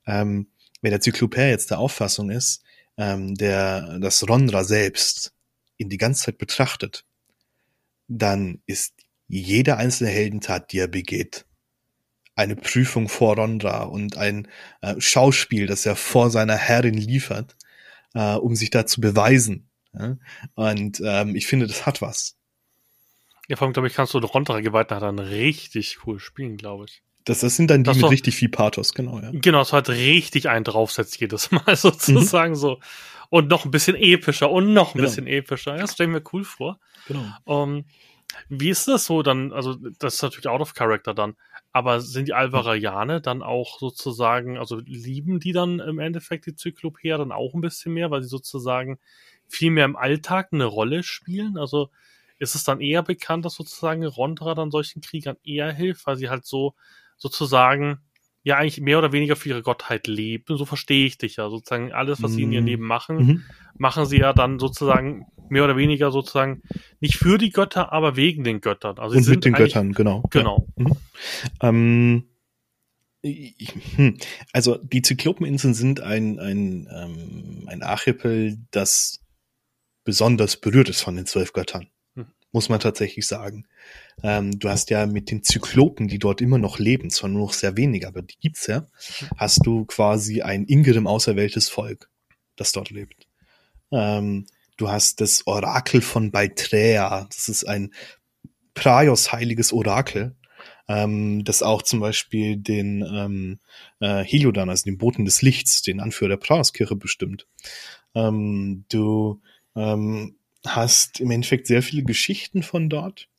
Ja? 0.05 0.21
Ähm, 0.21 0.47
wenn 0.81 0.91
der 0.91 1.01
Zyklopär 1.01 1.49
jetzt 1.49 1.71
der 1.71 1.79
Auffassung 1.79 2.29
ist, 2.29 2.63
ähm, 2.97 3.35
der 3.35 3.99
das 3.99 4.27
Rondra 4.27 4.63
selbst 4.63 5.33
ihn 5.77 5.89
die 5.89 5.97
ganze 5.97 6.25
Zeit 6.25 6.37
betrachtet, 6.37 7.05
dann 8.07 8.61
ist 8.65 8.93
jede 9.27 9.77
einzelne 9.77 10.11
Heldentat, 10.11 10.71
die 10.71 10.79
er 10.79 10.87
begeht, 10.87 11.45
eine 12.35 12.55
Prüfung 12.55 13.07
vor 13.07 13.37
Rondra 13.37 13.83
und 13.83 14.17
ein 14.17 14.47
äh, 14.81 14.99
Schauspiel, 14.99 15.67
das 15.67 15.85
er 15.85 15.95
vor 15.95 16.29
seiner 16.29 16.57
Herrin 16.57 16.93
liefert, 16.93 17.55
äh, 18.13 18.35
um 18.35 18.55
sich 18.55 18.69
da 18.69 18.85
zu 18.85 19.01
beweisen. 19.01 19.69
Ja? 19.93 20.17
Und 20.53 21.01
ähm, 21.03 21.35
ich 21.35 21.47
finde, 21.47 21.67
das 21.67 21.85
hat 21.85 22.01
was. 22.01 22.35
Ja, 23.47 23.55
vor 23.55 23.65
allem, 23.65 23.73
glaube 23.73 23.88
ich, 23.88 23.93
kannst 23.93 24.13
du 24.13 24.19
Rondra 24.19 24.60
Gewalten 24.62 24.99
dann 24.99 25.19
richtig 25.19 25.99
cool 26.05 26.19
spielen, 26.19 26.58
glaube 26.58 26.86
ich. 26.88 27.03
Das, 27.25 27.39
das 27.39 27.55
sind 27.55 27.71
dann 27.71 27.84
die 27.84 27.88
das 27.88 27.97
mit 27.97 28.12
richtig 28.12 28.36
viel 28.36 28.49
Pathos, 28.49 28.93
genau, 28.93 29.19
ja. 29.19 29.31
Genau, 29.34 29.62
es 29.62 29.73
hat 29.73 29.89
richtig 29.89 30.47
einen 30.47 30.63
draufsetzt 30.63 31.19
jedes 31.19 31.51
Mal 31.51 31.75
sozusagen 31.75 32.51
mhm. 32.51 32.58
so. 32.58 32.79
Und 33.29 33.49
noch 33.49 33.65
ein 33.65 33.71
bisschen 33.71 33.95
epischer 33.95 34.51
und 34.51 34.73
noch 34.73 34.93
ein 34.93 34.99
genau. 34.99 35.10
bisschen 35.10 35.25
epischer. 35.25 35.75
Das 35.77 35.93
stellen 35.93 36.13
wir 36.13 36.21
cool 36.31 36.43
vor. 36.43 36.79
Genau. 37.08 37.25
Um, 37.45 37.77
ähm, 37.77 37.86
wie 38.49 38.69
ist 38.69 38.88
das 38.88 39.05
so 39.05 39.23
dann? 39.23 39.53
Also, 39.53 39.75
das 39.99 40.15
ist 40.15 40.21
natürlich 40.21 40.47
out 40.47 40.62
of 40.62 40.73
character 40.73 41.13
dann. 41.13 41.36
Aber 41.71 42.01
sind 42.01 42.27
die 42.27 42.34
Alvaraiane 42.34 43.21
dann 43.21 43.41
auch 43.41 43.79
sozusagen, 43.79 44.58
also 44.58 44.79
lieben 44.86 45.39
die 45.39 45.51
dann 45.51 45.79
im 45.79 45.99
Endeffekt 45.99 46.45
die 46.45 46.55
Zyklopea 46.55 47.17
dann 47.17 47.31
auch 47.31 47.53
ein 47.53 47.62
bisschen 47.62 47.93
mehr, 47.93 48.12
weil 48.12 48.23
sie 48.23 48.29
sozusagen 48.29 48.99
viel 49.47 49.71
mehr 49.71 49.86
im 49.86 49.95
Alltag 49.95 50.49
eine 50.51 50.65
Rolle 50.65 51.03
spielen? 51.03 51.58
Also, 51.58 51.89
ist 52.39 52.56
es 52.56 52.63
dann 52.63 52.82
eher 52.82 53.04
bekannt, 53.04 53.45
dass 53.45 53.56
sozusagen 53.56 54.06
Rondra 54.06 54.56
dann 54.56 54.71
solchen 54.71 55.02
Kriegern 55.02 55.38
eher 55.43 55.71
hilft, 55.71 56.06
weil 56.06 56.17
sie 56.17 56.30
halt 56.30 56.45
so 56.45 56.76
sozusagen 57.17 58.00
ja 58.43 58.58
eigentlich 58.58 58.80
mehr 58.80 59.00
oder 59.00 59.12
weniger 59.12 59.36
für 59.36 59.50
ihre 59.50 59.63
Gottheit 59.63 60.08
leben. 60.08 60.58
So 60.58 60.65
verstehe 60.65 61.08
ich 61.08 61.17
dich 61.17 61.38
ja. 61.38 61.50
Sozusagen 61.50 61.91
alles, 61.91 62.21
was 62.21 62.34
sie 62.34 62.43
in 62.43 62.52
ihrem 62.52 62.63
mhm. 62.63 62.69
Leben 62.69 62.84
machen, 62.86 63.17
mhm. 63.17 63.43
machen 63.78 64.06
sie 64.06 64.19
ja 64.19 64.34
dann 64.34 64.60
sozusagen 64.60 65.26
mehr 65.50 65.63
oder 65.63 65.78
weniger 65.78 66.12
sozusagen 66.12 66.62
nicht 67.00 67.15
für 67.17 67.38
die 67.38 67.50
Götter, 67.50 67.91
aber 67.91 68.15
wegen 68.15 68.43
den 68.43 68.62
Göttern. 68.62 69.00
Also 69.00 69.17
Und 69.17 69.28
mit 69.28 69.45
den 69.45 69.54
Göttern, 69.54 69.93
genau. 69.93 70.24
Genau. 70.30 70.67
Ja. 70.78 70.86
Mhm. 70.86 70.98
Ähm, 71.62 72.30
hm. 73.95 74.17
Also 74.54 74.78
die 74.78 75.02
Zyklopeninseln 75.02 75.74
sind 75.74 76.02
ein, 76.02 76.39
ein, 76.39 76.88
ähm, 76.93 77.63
ein 77.67 77.82
Archipel, 77.82 78.58
das 78.69 79.21
besonders 80.04 80.58
berührt 80.58 80.89
ist 80.89 81.02
von 81.02 81.15
den 81.15 81.26
zwölf 81.26 81.52
Göttern 81.52 81.88
muss 82.55 82.69
man 82.69 82.79
tatsächlich 82.79 83.27
sagen. 83.27 83.67
Ähm, 84.23 84.57
du 84.57 84.69
hast 84.69 84.89
ja 84.89 85.05
mit 85.05 85.29
den 85.29 85.43
Zyklopen, 85.43 86.07
die 86.07 86.19
dort 86.19 86.39
immer 86.39 86.57
noch 86.57 86.79
leben, 86.79 87.09
zwar 87.09 87.29
nur 87.29 87.47
noch 87.47 87.53
sehr 87.53 87.75
wenige, 87.75 88.07
aber 88.07 88.21
die 88.21 88.37
gibt's 88.39 88.65
ja, 88.67 88.87
hast 89.35 89.65
du 89.65 89.83
quasi 89.83 90.41
ein 90.41 90.63
Ingrim 90.63 91.05
auserwähltes 91.05 91.67
Volk, 91.67 92.09
das 92.55 92.71
dort 92.71 92.91
lebt. 92.91 93.27
Ähm, 93.91 94.47
du 94.77 94.89
hast 94.89 95.19
das 95.19 95.45
Orakel 95.45 96.01
von 96.01 96.31
Beitrea, 96.31 97.27
das 97.29 97.49
ist 97.49 97.65
ein 97.65 97.93
Praios 98.73 99.33
heiliges 99.33 99.73
Orakel, 99.73 100.37
ähm, 100.87 101.43
das 101.43 101.61
auch 101.61 101.81
zum 101.81 101.99
Beispiel 101.99 102.55
den 102.55 103.01
ähm, 103.01 103.59
äh, 103.99 104.23
Heliodan, 104.23 104.69
also 104.69 104.85
den 104.85 104.97
Boten 104.97 105.25
des 105.25 105.41
Lichts, 105.41 105.81
den 105.81 105.99
Anführer 105.99 106.29
der 106.29 106.37
Praios-Kirche 106.37 106.95
bestimmt. 106.95 107.47
Ähm, 108.13 108.85
du 108.87 109.41
ähm, 109.75 110.37
hast 110.65 111.19
im 111.19 111.32
Endeffekt 111.32 111.67
sehr 111.67 111.82
viele 111.82 112.04
Geschichten 112.04 112.63
von 112.63 112.89
dort, 112.89 113.30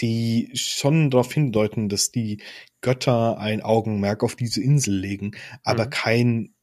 die 0.00 0.50
schon 0.54 1.10
darauf 1.10 1.32
hindeuten, 1.32 1.88
dass 1.88 2.12
die 2.12 2.42
Götter 2.80 3.38
ein 3.38 3.62
Augenmerk 3.62 4.22
auf 4.22 4.36
diese 4.36 4.62
Insel 4.62 4.94
legen, 4.94 5.32
aber 5.62 5.86
mhm. 5.86 5.90
kein 5.90 6.54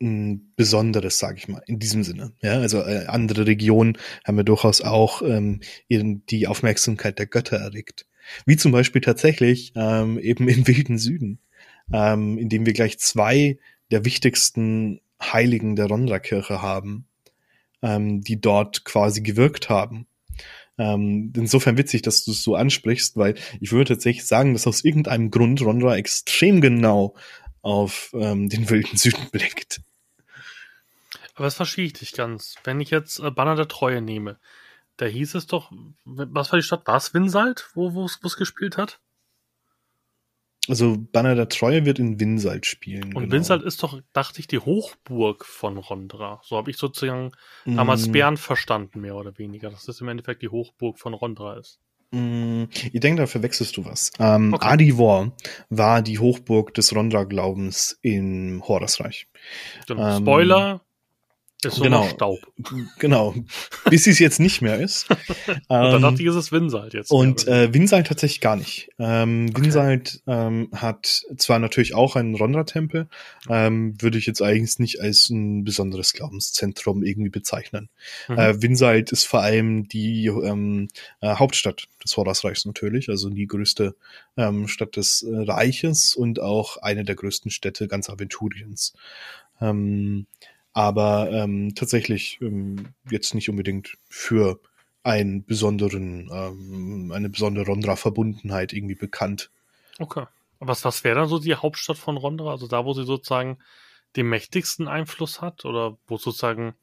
ein 0.00 0.52
besonderes, 0.54 1.18
sage 1.18 1.38
ich 1.38 1.48
mal, 1.48 1.62
in 1.66 1.78
diesem 1.78 2.04
Sinne. 2.04 2.32
Ja, 2.40 2.52
also 2.60 2.82
äh, 2.82 3.06
andere 3.06 3.46
Regionen 3.46 3.98
haben 4.24 4.36
ja 4.36 4.44
durchaus 4.44 4.80
auch 4.80 5.22
ähm, 5.22 5.60
die 5.88 6.46
Aufmerksamkeit 6.46 7.18
der 7.18 7.26
Götter 7.26 7.56
erregt. 7.56 8.06
Wie 8.46 8.56
zum 8.56 8.72
Beispiel 8.72 9.00
tatsächlich 9.00 9.72
ähm, 9.74 10.18
eben 10.18 10.48
im 10.48 10.66
wilden 10.68 10.98
Süden, 10.98 11.40
ähm, 11.92 12.38
in 12.38 12.48
dem 12.48 12.64
wir 12.66 12.74
gleich 12.74 12.98
zwei 12.98 13.58
der 13.90 14.04
wichtigsten 14.04 15.00
Heiligen 15.20 15.74
der 15.74 15.86
Rondra-Kirche 15.86 16.62
haben, 16.62 17.07
ähm, 17.82 18.20
die 18.20 18.40
dort 18.40 18.84
quasi 18.84 19.22
gewirkt 19.22 19.68
haben. 19.68 20.06
Ähm, 20.78 21.32
insofern 21.36 21.76
witzig, 21.76 22.02
dass 22.02 22.24
du 22.24 22.30
es 22.30 22.42
so 22.42 22.54
ansprichst, 22.54 23.16
weil 23.16 23.34
ich 23.60 23.72
würde 23.72 23.94
tatsächlich 23.94 24.26
sagen, 24.26 24.52
dass 24.52 24.66
aus 24.66 24.84
irgendeinem 24.84 25.30
Grund 25.30 25.60
Rondra 25.60 25.96
extrem 25.96 26.60
genau 26.60 27.16
auf 27.62 28.10
ähm, 28.14 28.48
den 28.48 28.70
wilden 28.70 28.96
Süden 28.96 29.28
blickt. 29.32 29.80
Aber 31.34 31.44
das 31.44 31.54
verstehe 31.54 31.86
ich 31.86 31.92
dich 31.94 32.12
ganz. 32.12 32.54
Wenn 32.64 32.80
ich 32.80 32.90
jetzt 32.90 33.18
äh, 33.18 33.30
Banner 33.30 33.56
der 33.56 33.68
Treue 33.68 34.00
nehme, 34.00 34.38
da 34.96 35.06
hieß 35.06 35.34
es 35.34 35.46
doch, 35.46 35.72
was 36.04 36.52
war 36.52 36.58
die 36.58 36.64
Stadt? 36.64 36.86
War 36.86 36.96
es 36.96 37.14
Winsalt, 37.14 37.70
wo 37.74 38.04
es 38.04 38.36
gespielt 38.36 38.76
hat? 38.76 39.00
Also 40.68 40.96
Banner 41.12 41.34
der 41.34 41.48
Treue 41.48 41.84
wird 41.84 41.98
in 41.98 42.20
Winsalt 42.20 42.66
spielen. 42.66 43.14
Und 43.14 43.24
genau. 43.24 43.32
Winsalt 43.32 43.62
ist 43.62 43.82
doch, 43.82 44.00
dachte 44.12 44.40
ich, 44.40 44.46
die 44.46 44.58
Hochburg 44.58 45.44
von 45.44 45.78
Rondra. 45.78 46.40
So 46.44 46.56
habe 46.56 46.70
ich 46.70 46.76
sozusagen 46.76 47.32
mm. 47.64 47.76
damals 47.76 48.10
Bern 48.10 48.36
verstanden, 48.36 49.00
mehr 49.00 49.16
oder 49.16 49.38
weniger, 49.38 49.70
dass 49.70 49.84
das 49.84 50.00
im 50.00 50.08
Endeffekt 50.08 50.42
die 50.42 50.48
Hochburg 50.48 50.98
von 50.98 51.14
Rondra 51.14 51.56
ist. 51.56 51.80
Mm, 52.10 52.64
ich 52.92 53.00
denke, 53.00 53.22
da 53.22 53.26
verwechselst 53.26 53.76
du 53.76 53.84
was. 53.84 54.12
Ähm, 54.18 54.54
okay. 54.54 54.66
Adivor 54.66 55.32
war 55.68 56.02
die 56.02 56.18
Hochburg 56.18 56.72
des 56.74 56.94
Rondra-Glaubens 56.94 57.98
im 58.02 58.62
Horusreich. 58.66 59.28
Genau. 59.86 60.16
Ähm, 60.16 60.22
Spoiler, 60.22 60.80
ist 61.64 61.74
so 61.74 61.82
genau, 61.82 62.06
Staub. 62.08 62.38
Genau. 63.00 63.34
Bis 63.90 64.06
es 64.06 64.20
jetzt 64.20 64.38
nicht 64.38 64.62
mehr 64.62 64.78
ist. 64.78 65.06
ähm, 65.48 65.56
dann 65.68 66.02
dachte 66.02 66.22
ich, 66.22 66.28
ist 66.28 66.36
es 66.36 66.52
Winsalt 66.52 66.94
jetzt. 66.94 67.10
Und 67.10 67.48
äh, 67.48 67.74
Winsalt 67.74 68.06
tatsächlich 68.06 68.40
gar 68.40 68.54
nicht. 68.54 68.90
Ähm, 69.00 69.48
okay. 69.50 69.64
Winsalt 69.64 70.22
ähm, 70.28 70.68
hat 70.72 71.24
zwar 71.36 71.58
natürlich 71.58 71.96
auch 71.96 72.14
einen 72.14 72.36
Rondra-Tempel, 72.36 73.08
ähm, 73.48 74.00
würde 74.00 74.18
ich 74.18 74.26
jetzt 74.26 74.40
eigentlich 74.40 74.78
nicht 74.78 75.00
als 75.00 75.30
ein 75.30 75.64
besonderes 75.64 76.12
Glaubenszentrum 76.12 77.02
irgendwie 77.02 77.30
bezeichnen. 77.30 77.88
Mhm. 78.28 78.38
Äh, 78.38 78.62
Winsalt 78.62 79.10
ist 79.10 79.24
vor 79.24 79.40
allem 79.40 79.88
die 79.88 80.26
ähm, 80.26 80.86
äh, 81.20 81.34
Hauptstadt 81.34 81.88
des 82.04 82.16
Horusreichs 82.16 82.66
natürlich, 82.66 83.08
also 83.08 83.30
die 83.30 83.48
größte 83.48 83.96
ähm, 84.36 84.68
Stadt 84.68 84.96
des 84.96 85.22
äh, 85.22 85.34
Reiches 85.34 86.14
und 86.14 86.38
auch 86.38 86.76
eine 86.76 87.04
der 87.04 87.16
größten 87.16 87.50
Städte 87.50 87.88
ganz 87.88 88.08
Aventuriens. 88.08 88.94
Ähm, 89.60 90.26
aber 90.78 91.28
ähm, 91.32 91.74
tatsächlich 91.74 92.38
ähm, 92.40 92.90
jetzt 93.10 93.34
nicht 93.34 93.50
unbedingt 93.50 93.98
für 94.08 94.60
einen 95.02 95.44
besonderen, 95.44 96.30
ähm, 96.32 97.10
eine 97.12 97.28
besondere 97.28 97.66
Rondra-Verbundenheit 97.66 98.72
irgendwie 98.72 98.94
bekannt. 98.94 99.50
Okay. 99.98 100.26
Was, 100.60 100.84
was 100.84 101.02
wäre 101.02 101.16
dann 101.16 101.28
so 101.28 101.40
die 101.40 101.56
Hauptstadt 101.56 101.98
von 101.98 102.16
Rondra? 102.16 102.52
Also 102.52 102.68
da, 102.68 102.84
wo 102.84 102.92
sie 102.92 103.02
sozusagen 103.02 103.58
den 104.14 104.28
mächtigsten 104.28 104.86
Einfluss 104.86 105.40
hat 105.40 105.64
oder 105.64 105.98
wo 106.06 106.16
sozusagen 106.16 106.74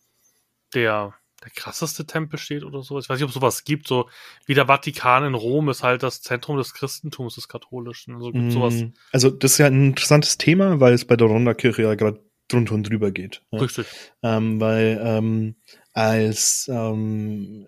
der, 0.73 1.13
der 1.41 1.51
krasseste 1.51 2.05
Tempel 2.05 2.37
steht 2.37 2.65
oder 2.65 2.83
so. 2.83 2.99
Ich 2.99 3.07
weiß 3.07 3.17
nicht, 3.17 3.23
ob 3.23 3.29
es 3.29 3.35
sowas 3.35 3.63
gibt, 3.63 3.87
so 3.87 4.09
wie 4.45 4.55
der 4.55 4.67
Vatikan 4.67 5.23
in 5.23 5.35
Rom 5.35 5.69
ist 5.69 5.83
halt 5.83 6.03
das 6.03 6.21
Zentrum 6.21 6.57
des 6.57 6.73
Christentums, 6.73 7.35
des 7.35 7.47
Katholischen. 7.47 8.15
Also 8.15 8.33
gibt 8.33 8.51
sowas. 8.51 8.73
Mm, 8.73 8.93
Also 9.13 9.29
das 9.29 9.53
ist 9.53 9.59
ja 9.59 9.67
ein 9.67 9.87
interessantes 9.87 10.37
Thema, 10.37 10.81
weil 10.81 10.93
es 10.93 11.05
bei 11.05 11.15
der 11.15 11.27
Ronda-Kirche 11.27 11.83
ja 11.83 11.95
gerade 11.95 12.19
drunter 12.47 12.73
und 12.75 12.89
drüber 12.89 13.11
geht. 13.11 13.41
Ja? 13.51 13.59
Richtig. 13.59 13.87
Ähm, 14.23 14.59
weil 14.59 14.99
ähm, 15.03 15.55
als 15.93 16.69
ähm, 16.71 17.67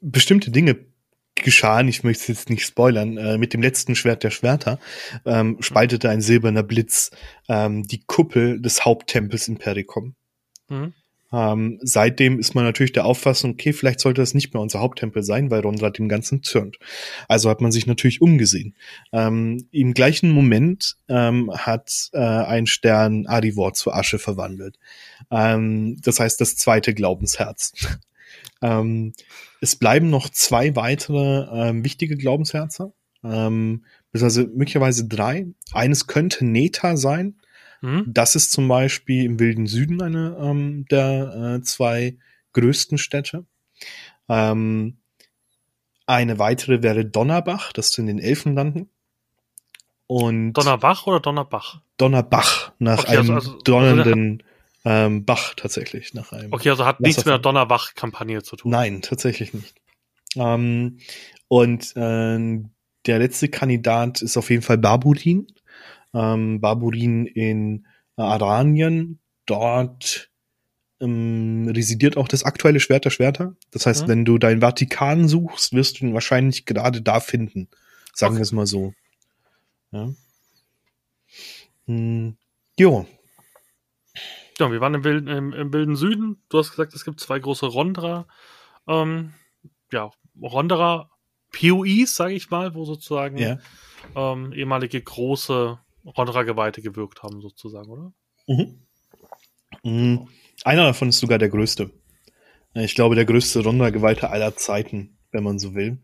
bestimmte 0.00 0.50
Dinge 0.50 0.86
geschahen, 1.34 1.88
ich 1.88 2.02
möchte 2.02 2.22
es 2.22 2.28
jetzt 2.28 2.50
nicht 2.50 2.64
spoilern, 2.64 3.16
äh, 3.18 3.38
mit 3.38 3.52
dem 3.52 3.62
letzten 3.62 3.94
Schwert 3.94 4.24
der 4.24 4.30
Schwerter 4.30 4.78
ähm, 5.24 5.58
spaltete 5.60 6.08
ein 6.08 6.22
silberner 6.22 6.62
Blitz 6.62 7.10
ähm, 7.48 7.82
die 7.82 8.02
Kuppel 8.06 8.60
des 8.60 8.84
Haupttempels 8.84 9.48
in 9.48 9.58
Pericom. 9.58 10.14
Mhm. 10.68 10.94
Ähm, 11.32 11.78
seitdem 11.82 12.38
ist 12.38 12.54
man 12.54 12.64
natürlich 12.64 12.92
der 12.92 13.04
Auffassung, 13.04 13.52
okay, 13.52 13.72
vielleicht 13.72 14.00
sollte 14.00 14.20
das 14.20 14.34
nicht 14.34 14.54
mehr 14.54 14.62
unser 14.62 14.80
Haupttempel 14.80 15.22
sein, 15.22 15.50
weil 15.50 15.60
Rondra 15.60 15.90
dem 15.90 16.08
Ganzen 16.08 16.42
zürnt. 16.42 16.78
Also 17.28 17.50
hat 17.50 17.60
man 17.60 17.72
sich 17.72 17.86
natürlich 17.86 18.20
umgesehen. 18.20 18.74
Ähm, 19.12 19.66
Im 19.72 19.92
gleichen 19.94 20.30
Moment 20.30 20.96
ähm, 21.08 21.50
hat 21.52 22.10
äh, 22.12 22.18
ein 22.18 22.66
Stern 22.66 23.26
Arivor 23.26 23.74
zu 23.74 23.92
Asche 23.92 24.18
verwandelt. 24.18 24.78
Ähm, 25.30 26.00
das 26.02 26.20
heißt, 26.20 26.40
das 26.40 26.56
zweite 26.56 26.94
Glaubensherz. 26.94 27.72
ähm, 28.62 29.12
es 29.60 29.76
bleiben 29.76 30.10
noch 30.10 30.28
zwei 30.28 30.76
weitere 30.76 31.46
ähm, 31.52 31.84
wichtige 31.84 32.16
Glaubensherzer, 32.16 32.92
ähm, 33.24 33.84
beziehungsweise 34.12 34.48
möglicherweise 34.54 35.08
drei. 35.08 35.46
Eines 35.72 36.06
könnte 36.06 36.44
Neta 36.44 36.96
sein, 36.96 37.36
Mhm. 37.82 38.04
das 38.06 38.34
ist 38.34 38.52
zum 38.52 38.68
Beispiel 38.68 39.24
im 39.24 39.38
Wilden 39.38 39.66
Süden 39.66 40.00
eine 40.02 40.36
ähm, 40.40 40.86
der 40.90 41.56
äh, 41.58 41.62
zwei 41.62 42.16
größten 42.52 42.98
Städte. 42.98 43.44
Ähm, 44.28 44.96
eine 46.06 46.38
weitere 46.38 46.82
wäre 46.82 47.04
Donnerbach, 47.04 47.72
das 47.72 47.90
ist 47.90 47.98
in 47.98 48.06
den 48.06 48.18
Elfenlanden. 48.18 48.88
Und 50.06 50.52
Donnerbach 50.52 51.06
oder 51.06 51.20
Donnerbach? 51.20 51.80
Donnerbach, 51.98 52.72
nach 52.78 53.00
Okay, 53.00 53.16
also- 53.16 53.32
einem 53.32 53.34
also- 53.34 53.58
donnernden 53.64 54.42
ähm, 54.84 55.24
Bach 55.24 55.54
tatsächlich. 55.54 56.14
Nach 56.14 56.30
einem 56.32 56.52
Okay, 56.52 56.70
also 56.70 56.84
hat 56.86 57.00
nichts 57.00 57.24
mit 57.24 57.26
der. 57.26 57.38
Donnerbach-Kampagne 57.40 58.42
zu 58.44 58.54
tun. 58.54 58.70
Nein, 58.70 59.02
tatsächlich 59.02 59.52
nicht. 59.52 59.74
Ähm, 60.36 60.98
und 61.48 61.96
äh, 61.96 62.60
der 63.06 63.18
letzte 63.18 63.48
Kandidat 63.48 64.22
ist 64.22 64.36
auf 64.36 64.48
jeden 64.50 64.62
Fall 64.62 64.78
Barburin. 64.78 65.48
Ähm, 66.16 66.60
Barburin 66.60 67.26
in 67.26 67.86
äh, 68.16 68.22
Aranien. 68.22 69.18
Dort 69.44 70.30
ähm, 71.00 71.68
residiert 71.72 72.16
auch 72.16 72.26
das 72.28 72.42
aktuelle 72.44 72.80
Schwert 72.80 73.04
der 73.04 73.10
Schwerter. 73.10 73.54
Das 73.70 73.84
heißt, 73.86 74.04
Mhm. 74.04 74.08
wenn 74.08 74.24
du 74.24 74.38
deinen 74.38 74.60
Vatikan 74.62 75.28
suchst, 75.28 75.72
wirst 75.74 76.00
du 76.00 76.06
ihn 76.06 76.14
wahrscheinlich 76.14 76.64
gerade 76.64 77.02
da 77.02 77.20
finden. 77.20 77.68
Sagen 78.14 78.32
Okay. 78.32 78.38
wir 78.38 78.42
es 78.44 78.52
mal 78.52 78.66
so. 78.66 78.94
Ja. 79.92 80.08
Hm, 81.86 82.36
jo, 82.78 83.06
Ja, 84.58 84.72
wir 84.72 84.80
waren 84.80 84.94
im 84.94 85.04
wilden, 85.04 85.28
im, 85.28 85.52
im 85.52 85.72
wilden 85.74 85.96
Süden. 85.96 86.42
Du 86.48 86.58
hast 86.58 86.70
gesagt, 86.70 86.94
es 86.94 87.04
gibt 87.04 87.20
zwei 87.20 87.38
große 87.38 87.66
Rondra, 87.66 88.26
ähm, 88.88 89.34
ja, 89.92 90.10
Rondra 90.40 91.10
POIs, 91.52 92.16
sage 92.16 92.32
ich 92.34 92.48
mal, 92.50 92.74
wo 92.74 92.86
sozusagen 92.86 93.36
ja. 93.36 93.58
ähm, 94.14 94.52
ehemalige 94.54 95.00
große 95.02 95.78
Rondra-Geweihte 96.06 96.82
gewirkt 96.82 97.22
haben, 97.22 97.40
sozusagen, 97.40 97.90
oder? 97.90 98.12
Mhm. 98.46 98.86
Mhm. 99.82 100.28
Einer 100.64 100.84
davon 100.84 101.08
ist 101.10 101.18
sogar 101.18 101.38
der 101.38 101.48
größte. 101.48 101.90
Ich 102.74 102.94
glaube, 102.94 103.14
der 103.14 103.24
größte 103.24 103.62
Ronda-Geweihte 103.62 104.30
aller 104.30 104.56
Zeiten, 104.56 105.16
wenn 105.32 105.44
man 105.44 105.58
so 105.58 105.74
will. 105.74 105.98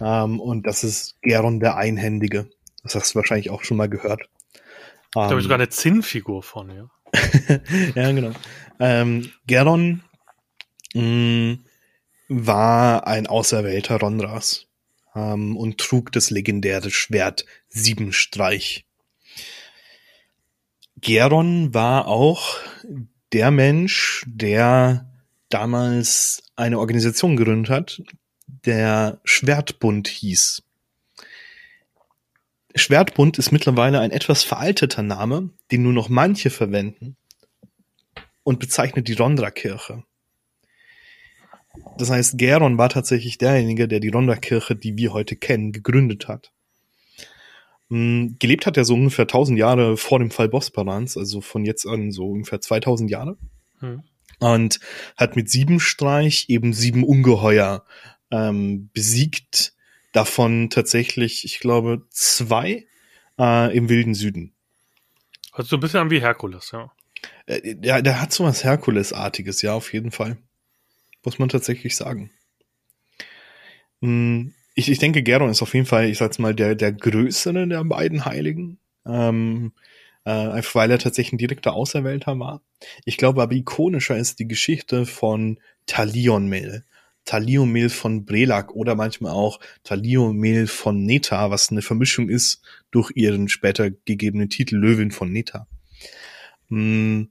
Ähm, 0.00 0.40
und 0.40 0.66
das 0.66 0.84
ist 0.84 1.20
Geron 1.22 1.60
der 1.60 1.76
Einhändige. 1.76 2.50
Das 2.82 2.94
hast 2.94 3.14
du 3.14 3.16
wahrscheinlich 3.16 3.50
auch 3.50 3.62
schon 3.64 3.76
mal 3.76 3.88
gehört. 3.88 4.28
Da 5.12 5.22
habe 5.22 5.32
Ähm, 5.34 5.38
ich 5.38 5.44
sogar 5.44 5.58
eine 5.58 5.68
Zinnfigur 5.68 6.42
von, 6.42 6.70
ja. 6.70 6.90
ja, 7.94 8.12
genau. 8.12 8.32
Ähm, 8.80 9.30
Geron 9.46 10.02
mh, 10.94 11.58
war 12.28 13.06
ein 13.06 13.26
Auserwählter 13.26 13.98
Rondras 14.00 14.66
ähm, 15.14 15.56
und 15.56 15.78
trug 15.78 16.10
das 16.12 16.30
legendäre 16.30 16.90
Schwert 16.90 17.44
Siebenstreich. 17.68 18.86
Geron 21.02 21.74
war 21.74 22.06
auch 22.06 22.60
der 23.32 23.50
Mensch, 23.50 24.24
der 24.28 25.10
damals 25.48 26.44
eine 26.54 26.78
Organisation 26.78 27.36
gegründet 27.36 27.70
hat, 27.70 28.02
der 28.46 29.20
Schwertbund 29.24 30.06
hieß. 30.06 30.62
Schwertbund 32.76 33.36
ist 33.36 33.50
mittlerweile 33.50 33.98
ein 33.98 34.12
etwas 34.12 34.44
veralteter 34.44 35.02
Name, 35.02 35.50
den 35.72 35.82
nur 35.82 35.92
noch 35.92 36.08
manche 36.08 36.50
verwenden 36.50 37.16
und 38.44 38.60
bezeichnet 38.60 39.08
die 39.08 39.14
Rondra-Kirche. 39.14 40.04
Das 41.98 42.10
heißt, 42.10 42.38
Geron 42.38 42.78
war 42.78 42.90
tatsächlich 42.90 43.38
derjenige, 43.38 43.88
der 43.88 43.98
die 43.98 44.10
Rondra-Kirche, 44.10 44.76
die 44.76 44.96
wir 44.96 45.12
heute 45.12 45.34
kennen, 45.34 45.72
gegründet 45.72 46.28
hat. 46.28 46.52
Hm, 47.92 48.36
Gelebt 48.38 48.64
hat 48.64 48.78
er 48.78 48.86
so 48.86 48.94
ungefähr 48.94 49.26
1000 49.26 49.58
Jahre 49.58 49.98
vor 49.98 50.18
dem 50.18 50.30
Fall 50.30 50.48
Bosporans, 50.48 51.18
also 51.18 51.42
von 51.42 51.66
jetzt 51.66 51.86
an 51.86 52.10
so 52.10 52.26
ungefähr 52.30 52.58
2000 52.58 53.10
Jahre. 53.10 53.36
Hm. 53.80 54.02
Und 54.38 54.80
hat 55.18 55.36
mit 55.36 55.50
sieben 55.50 55.78
Streich 55.78 56.46
eben 56.48 56.72
sieben 56.72 57.04
Ungeheuer 57.04 57.84
ähm, 58.30 58.88
besiegt. 58.94 59.74
Davon 60.12 60.70
tatsächlich, 60.70 61.44
ich 61.44 61.60
glaube, 61.60 62.06
zwei 62.08 62.86
äh, 63.38 63.76
im 63.76 63.90
wilden 63.90 64.14
Süden. 64.14 64.54
Sich 65.54 65.66
so 65.66 65.76
ein 65.76 65.80
bisschen 65.80 66.00
an 66.00 66.10
wie 66.10 66.22
Herkules, 66.22 66.70
ja. 66.72 66.90
Äh, 67.44 67.74
Der, 67.76 68.00
der 68.00 68.22
hat 68.22 68.32
so 68.32 68.44
was 68.44 68.64
Herkules-artiges, 68.64 69.60
ja, 69.60 69.74
auf 69.74 69.92
jeden 69.92 70.12
Fall. 70.12 70.38
Muss 71.26 71.38
man 71.38 71.50
tatsächlich 71.50 71.94
sagen. 71.94 72.30
Hm, 74.00 74.54
Ich, 74.74 74.90
ich 74.90 74.98
denke, 74.98 75.22
Geron 75.22 75.50
ist 75.50 75.62
auf 75.62 75.74
jeden 75.74 75.86
Fall, 75.86 76.08
ich 76.08 76.18
sag's 76.18 76.38
mal, 76.38 76.54
der, 76.54 76.74
der 76.74 76.92
größere 76.92 77.66
der 77.68 77.84
beiden 77.84 78.24
Heiligen. 78.24 78.78
Ähm, 79.06 79.72
äh, 80.24 80.30
einfach 80.30 80.76
weil 80.76 80.90
er 80.90 80.98
tatsächlich 80.98 81.34
ein 81.34 81.38
direkter 81.38 81.74
Auserwählter 81.74 82.38
war. 82.38 82.62
Ich 83.04 83.16
glaube 83.16 83.42
aber 83.42 83.54
ikonischer 83.54 84.16
ist 84.16 84.38
die 84.38 84.48
Geschichte 84.48 85.06
von 85.06 85.58
Talionmel. 85.86 86.84
Taliomel 87.24 87.88
von 87.88 88.24
Brelak 88.24 88.74
oder 88.74 88.94
manchmal 88.94 89.32
auch 89.32 89.60
Taliomel 89.84 90.66
von 90.66 91.04
Neta, 91.04 91.50
was 91.50 91.70
eine 91.70 91.82
Vermischung 91.82 92.28
ist 92.28 92.62
durch 92.90 93.12
ihren 93.14 93.48
später 93.48 93.90
gegebenen 93.90 94.48
Titel 94.48 94.76
Löwin 94.76 95.12
von 95.12 95.30
Neta. 95.30 95.68
Hm, 96.68 97.30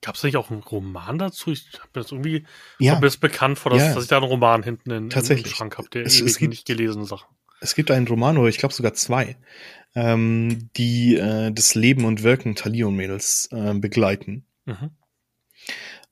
Gab 0.00 0.14
es 0.14 0.22
nicht 0.22 0.36
auch 0.36 0.50
einen 0.50 0.62
Roman 0.62 1.18
dazu? 1.18 1.50
Ich 1.50 1.66
habe 1.74 1.88
mir 1.94 2.02
das 2.02 2.12
irgendwie 2.12 2.44
ja, 2.78 2.94
mir 2.94 3.00
das 3.02 3.16
bekannt 3.16 3.58
vor, 3.58 3.72
dass, 3.72 3.82
Ja. 3.82 3.94
dass 3.94 4.04
ich 4.04 4.08
da 4.08 4.18
einen 4.18 4.26
Roman 4.26 4.62
hinten 4.62 4.90
in, 4.90 5.10
Tatsächlich. 5.10 5.46
im 5.46 5.52
Schrank 5.52 5.76
habe, 5.78 5.88
der 5.90 6.06
Es- 6.06 6.20
es 6.20 6.38
gibt- 6.38 6.50
nicht 6.50 6.66
gelesene 6.66 7.04
Sachen. 7.04 7.26
es 7.60 7.74
gibt 7.74 7.90
einen 7.90 8.06
Roman 8.06 8.38
oder 8.38 8.48
ich 8.48 8.58
glaube 8.58 8.72
sogar 8.74 8.94
zwei, 8.94 9.36
ähm, 9.96 10.70
die 10.76 11.16
äh, 11.16 11.50
das 11.50 11.74
Leben 11.74 12.04
und 12.04 12.22
Wirken 12.22 12.54
Talion-Mädels 12.54 13.48
äh, 13.52 13.74
begleiten. 13.74 14.44
Mhm. 14.66 14.90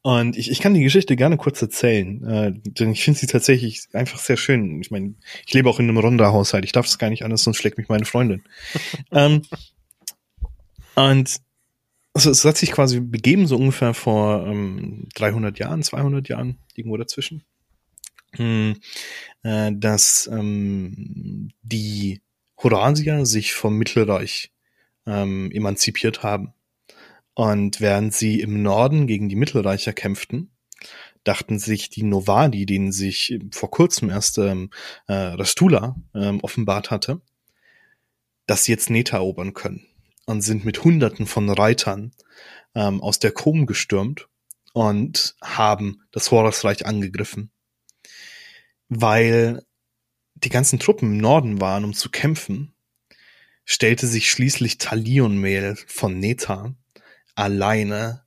Und 0.02 0.36
ich, 0.36 0.50
ich 0.50 0.60
kann 0.60 0.74
die 0.74 0.82
Geschichte 0.82 1.16
gerne 1.16 1.36
kurz 1.36 1.60
erzählen, 1.62 2.24
äh, 2.24 2.52
denn 2.64 2.92
ich 2.92 3.02
finde 3.04 3.18
sie 3.20 3.26
tatsächlich 3.26 3.88
einfach 3.92 4.18
sehr 4.18 4.36
schön. 4.36 4.80
Ich 4.80 4.90
meine, 4.92 5.14
ich 5.46 5.52
lebe 5.54 5.68
auch 5.68 5.78
in 5.80 5.88
einem 5.88 5.98
Ronda-Haushalt, 5.98 6.64
ich 6.64 6.72
darf 6.72 6.86
es 6.86 6.98
gar 6.98 7.10
nicht 7.10 7.24
anders, 7.24 7.42
sonst 7.44 7.56
schlägt 7.58 7.76
mich 7.78 7.88
meine 7.88 8.04
Freundin. 8.04 8.42
ähm, 9.12 9.42
und 10.94 11.36
also 12.16 12.30
es 12.30 12.46
hat 12.46 12.56
sich 12.56 12.72
quasi 12.72 13.00
begeben, 13.00 13.46
so 13.46 13.56
ungefähr 13.56 13.92
vor 13.92 14.46
ähm, 14.46 15.06
300 15.16 15.58
Jahren, 15.58 15.82
200 15.82 16.26
Jahren, 16.30 16.58
irgendwo 16.74 16.96
dazwischen, 16.96 17.44
hm, 18.32 18.76
äh, 19.42 19.70
dass 19.74 20.26
ähm, 20.32 21.50
die 21.60 22.22
Horasier 22.62 23.26
sich 23.26 23.52
vom 23.52 23.76
Mittelreich 23.76 24.50
ähm, 25.06 25.50
emanzipiert 25.52 26.22
haben. 26.22 26.54
Und 27.34 27.82
während 27.82 28.14
sie 28.14 28.40
im 28.40 28.62
Norden 28.62 29.06
gegen 29.06 29.28
die 29.28 29.36
Mittelreicher 29.36 29.92
kämpften, 29.92 30.52
dachten 31.22 31.58
sich 31.58 31.90
die 31.90 32.02
Novadi, 32.02 32.64
denen 32.64 32.92
sich 32.92 33.38
vor 33.52 33.70
kurzem 33.70 34.08
erst 34.08 34.38
ähm, 34.38 34.70
äh, 35.06 35.12
Rastula 35.12 35.96
ähm, 36.14 36.40
offenbart 36.40 36.90
hatte, 36.90 37.20
dass 38.46 38.64
sie 38.64 38.72
jetzt 38.72 38.88
Neta 38.88 39.18
erobern 39.18 39.52
können 39.52 39.86
und 40.26 40.42
sind 40.42 40.64
mit 40.64 40.84
Hunderten 40.84 41.26
von 41.26 41.48
Reitern 41.48 42.12
ähm, 42.74 43.00
aus 43.00 43.18
der 43.18 43.32
Krom 43.32 43.66
gestürmt 43.66 44.28
und 44.74 45.36
haben 45.42 46.02
das 46.10 46.30
Horusreich 46.30 46.84
angegriffen. 46.84 47.50
Weil 48.88 49.64
die 50.34 50.50
ganzen 50.50 50.78
Truppen 50.78 51.12
im 51.12 51.18
Norden 51.18 51.60
waren, 51.60 51.84
um 51.84 51.94
zu 51.94 52.10
kämpfen, 52.10 52.74
stellte 53.64 54.06
sich 54.06 54.30
schließlich 54.30 54.78
Talionmehl 54.78 55.76
von 55.86 56.18
Neta 56.18 56.74
alleine 57.34 58.24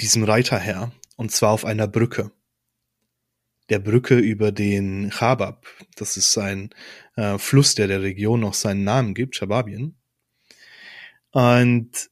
diesem 0.00 0.24
Reiter 0.24 0.58
her, 0.58 0.92
und 1.16 1.32
zwar 1.32 1.50
auf 1.50 1.64
einer 1.64 1.86
Brücke. 1.86 2.30
Der 3.68 3.78
Brücke 3.78 4.16
über 4.16 4.52
den 4.52 5.10
Chabab, 5.10 5.66
das 5.96 6.16
ist 6.16 6.38
ein 6.38 6.70
äh, 7.16 7.36
Fluss, 7.38 7.74
der 7.74 7.86
der 7.86 8.02
Region 8.02 8.40
noch 8.40 8.54
seinen 8.54 8.84
Namen 8.84 9.14
gibt, 9.14 9.36
Chababien. 9.36 9.98
Und 11.30 12.10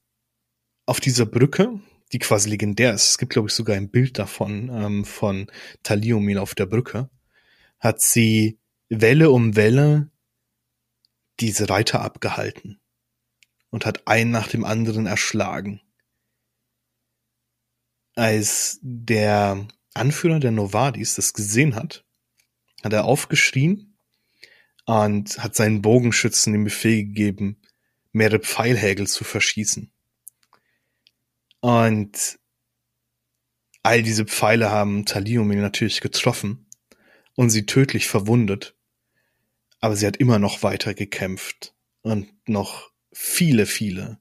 auf 0.85 0.99
dieser 0.99 1.25
Brücke, 1.25 1.79
die 2.11 2.19
quasi 2.19 2.49
legendär 2.49 2.93
ist, 2.93 3.09
es 3.09 3.17
gibt 3.17 3.33
glaube 3.33 3.49
ich 3.49 3.53
sogar 3.53 3.75
ein 3.75 3.89
Bild 3.89 4.19
davon, 4.19 4.69
ähm, 4.71 5.05
von 5.05 5.51
Taliomil 5.83 6.37
auf 6.37 6.55
der 6.55 6.65
Brücke, 6.65 7.09
hat 7.79 8.01
sie 8.01 8.59
Welle 8.89 9.31
um 9.31 9.55
Welle 9.55 10.11
diese 11.39 11.69
Reiter 11.69 12.01
abgehalten 12.01 12.79
und 13.69 13.85
hat 13.85 14.07
einen 14.07 14.31
nach 14.31 14.47
dem 14.47 14.63
anderen 14.63 15.05
erschlagen. 15.05 15.81
Als 18.15 18.79
der 18.81 19.67
Anführer 19.93 20.39
der 20.39 20.51
Novadis 20.51 21.15
das 21.15 21.33
gesehen 21.33 21.75
hat, 21.75 22.05
hat 22.83 22.93
er 22.93 23.05
aufgeschrien 23.05 23.97
und 24.85 25.37
hat 25.39 25.55
seinen 25.55 25.81
Bogenschützen 25.81 26.53
den 26.53 26.63
Befehl 26.63 27.03
gegeben, 27.03 27.61
mehrere 28.17 28.39
Pfeilhägel 28.39 29.07
zu 29.07 29.23
verschießen. 29.23 29.91
Und 31.59 32.39
all 33.83 34.03
diese 34.03 34.25
Pfeile 34.25 34.69
haben 34.69 35.05
Taliomil 35.05 35.59
natürlich 35.59 36.01
getroffen 36.01 36.67
und 37.35 37.49
sie 37.49 37.65
tödlich 37.65 38.07
verwundet. 38.07 38.75
Aber 39.79 39.95
sie 39.95 40.07
hat 40.07 40.17
immer 40.17 40.39
noch 40.39 40.63
weiter 40.63 40.93
gekämpft 40.93 41.73
und 42.01 42.27
noch 42.47 42.91
viele, 43.13 43.65
viele 43.65 44.19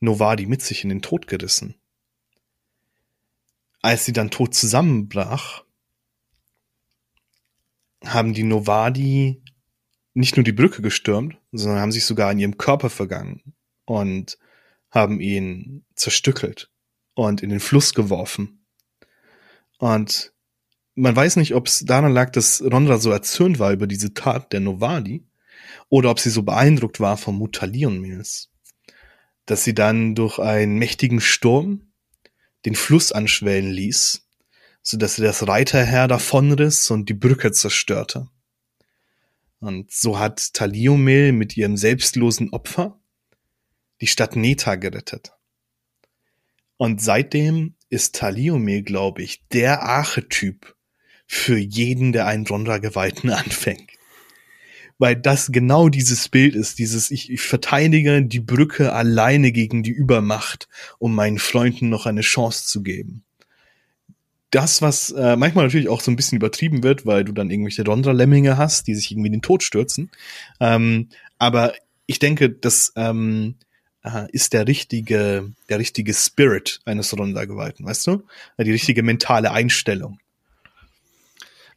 Novadi 0.00 0.46
mit 0.46 0.62
sich 0.62 0.82
in 0.82 0.88
den 0.88 1.02
Tod 1.02 1.26
gerissen. 1.26 1.76
Als 3.82 4.04
sie 4.04 4.12
dann 4.12 4.30
tot 4.30 4.54
zusammenbrach, 4.54 5.64
haben 8.04 8.34
die 8.34 8.42
Novadi 8.42 9.42
nicht 10.16 10.36
nur 10.36 10.44
die 10.44 10.52
Brücke 10.52 10.80
gestürmt, 10.80 11.36
sondern 11.52 11.80
haben 11.80 11.92
sich 11.92 12.06
sogar 12.06 12.32
in 12.32 12.38
ihrem 12.38 12.56
Körper 12.56 12.88
vergangen 12.88 13.54
und 13.84 14.38
haben 14.90 15.20
ihn 15.20 15.84
zerstückelt 15.94 16.70
und 17.14 17.42
in 17.42 17.50
den 17.50 17.60
Fluss 17.60 17.92
geworfen. 17.92 18.64
Und 19.78 20.32
man 20.94 21.14
weiß 21.14 21.36
nicht, 21.36 21.54
ob 21.54 21.66
es 21.66 21.84
daran 21.84 22.14
lag, 22.14 22.30
dass 22.30 22.62
Rondra 22.62 22.98
so 22.98 23.10
erzürnt 23.10 23.58
war 23.58 23.72
über 23.72 23.86
diese 23.86 24.14
Tat 24.14 24.54
der 24.54 24.60
Novadi 24.60 25.26
oder 25.90 26.10
ob 26.10 26.18
sie 26.18 26.30
so 26.30 26.42
beeindruckt 26.42 26.98
war 26.98 27.18
vom 27.18 27.36
Mutalionmils, 27.36 28.50
dass 29.44 29.64
sie 29.64 29.74
dann 29.74 30.14
durch 30.14 30.38
einen 30.38 30.78
mächtigen 30.78 31.20
Sturm 31.20 31.92
den 32.64 32.74
Fluss 32.74 33.12
anschwellen 33.12 33.70
ließ, 33.70 34.26
so 34.80 34.96
dass 34.96 35.16
sie 35.16 35.22
das 35.22 35.46
Reiterheer 35.46 36.08
davonriss 36.08 36.90
und 36.90 37.10
die 37.10 37.14
Brücke 37.14 37.52
zerstörte. 37.52 38.30
Und 39.66 39.90
so 39.90 40.16
hat 40.16 40.54
Taliomil 40.54 41.32
mit 41.32 41.56
ihrem 41.56 41.76
selbstlosen 41.76 42.50
Opfer 42.50 43.00
die 44.00 44.06
Stadt 44.06 44.36
Neta 44.36 44.76
gerettet. 44.76 45.32
Und 46.76 47.02
seitdem 47.02 47.74
ist 47.88 48.14
Taliomil, 48.14 48.84
glaube 48.84 49.22
ich, 49.22 49.44
der 49.48 49.82
Archetyp 49.82 50.76
für 51.26 51.58
jeden, 51.58 52.12
der 52.12 52.28
einen 52.28 52.46
Rondra-Geweihten 52.46 53.30
anfängt. 53.30 53.90
Weil 54.98 55.16
das 55.16 55.50
genau 55.50 55.88
dieses 55.88 56.28
Bild 56.28 56.54
ist, 56.54 56.78
dieses 56.78 57.10
ich, 57.10 57.32
ich 57.32 57.40
verteidige 57.40 58.22
die 58.22 58.38
Brücke 58.38 58.92
alleine 58.92 59.50
gegen 59.50 59.82
die 59.82 59.90
Übermacht, 59.90 60.68
um 61.00 61.12
meinen 61.12 61.40
Freunden 61.40 61.88
noch 61.88 62.06
eine 62.06 62.20
Chance 62.20 62.68
zu 62.68 62.84
geben. 62.84 63.25
Das, 64.50 64.80
was 64.80 65.10
äh, 65.10 65.36
manchmal 65.36 65.64
natürlich 65.64 65.88
auch 65.88 66.00
so 66.00 66.10
ein 66.10 66.16
bisschen 66.16 66.36
übertrieben 66.36 66.82
wird, 66.82 67.04
weil 67.04 67.24
du 67.24 67.32
dann 67.32 67.50
irgendwelche 67.50 67.84
Rondra-Lemminge 67.84 68.56
hast, 68.56 68.86
die 68.86 68.94
sich 68.94 69.10
irgendwie 69.10 69.26
in 69.26 69.32
den 69.32 69.42
Tod 69.42 69.62
stürzen. 69.62 70.10
Ähm, 70.60 71.08
aber 71.38 71.74
ich 72.06 72.18
denke, 72.18 72.50
das 72.50 72.92
ähm, 72.96 73.56
äh, 74.02 74.30
ist 74.30 74.52
der 74.52 74.66
richtige, 74.68 75.52
der 75.68 75.78
richtige 75.78 76.14
Spirit 76.14 76.80
eines 76.84 77.16
Rondra-Geweihten, 77.16 77.84
weißt 77.84 78.06
du? 78.06 78.22
Die 78.58 78.70
richtige 78.70 79.02
mentale 79.02 79.50
Einstellung. 79.50 80.20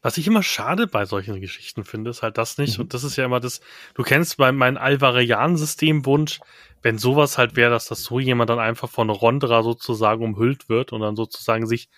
Was 0.02 0.18
ich 0.18 0.28
immer 0.28 0.44
schade 0.44 0.88
bei 0.88 1.06
solchen 1.06 1.42
Geschichten 1.42 1.84
finde, 1.84 2.10
ist 2.10 2.22
halt 2.22 2.38
das 2.38 2.58
nicht. 2.58 2.78
Mhm. 2.78 2.84
Und 2.84 2.94
das 2.94 3.04
ist 3.04 3.18
ja 3.18 3.26
immer 3.26 3.42
das, 3.42 3.60
du 3.96 4.04
kennst 4.04 4.38
bei 4.38 4.52
meinem 4.52 4.78
Alvarian-Systemwunsch, 4.78 6.40
wenn 6.82 6.98
sowas 6.98 7.38
halt 7.38 7.58
wäre, 7.58 7.72
dass 7.72 7.86
das 7.86 8.04
so 8.04 8.20
jemand 8.20 8.50
dann 8.50 8.60
einfach 8.60 8.90
von 8.90 9.10
Rondra 9.10 9.62
sozusagen 9.62 10.24
umhüllt 10.24 10.70
wird 10.70 10.94
und 10.94 11.02
dann 11.02 11.18
sozusagen 11.18 11.68
sich 11.68 11.90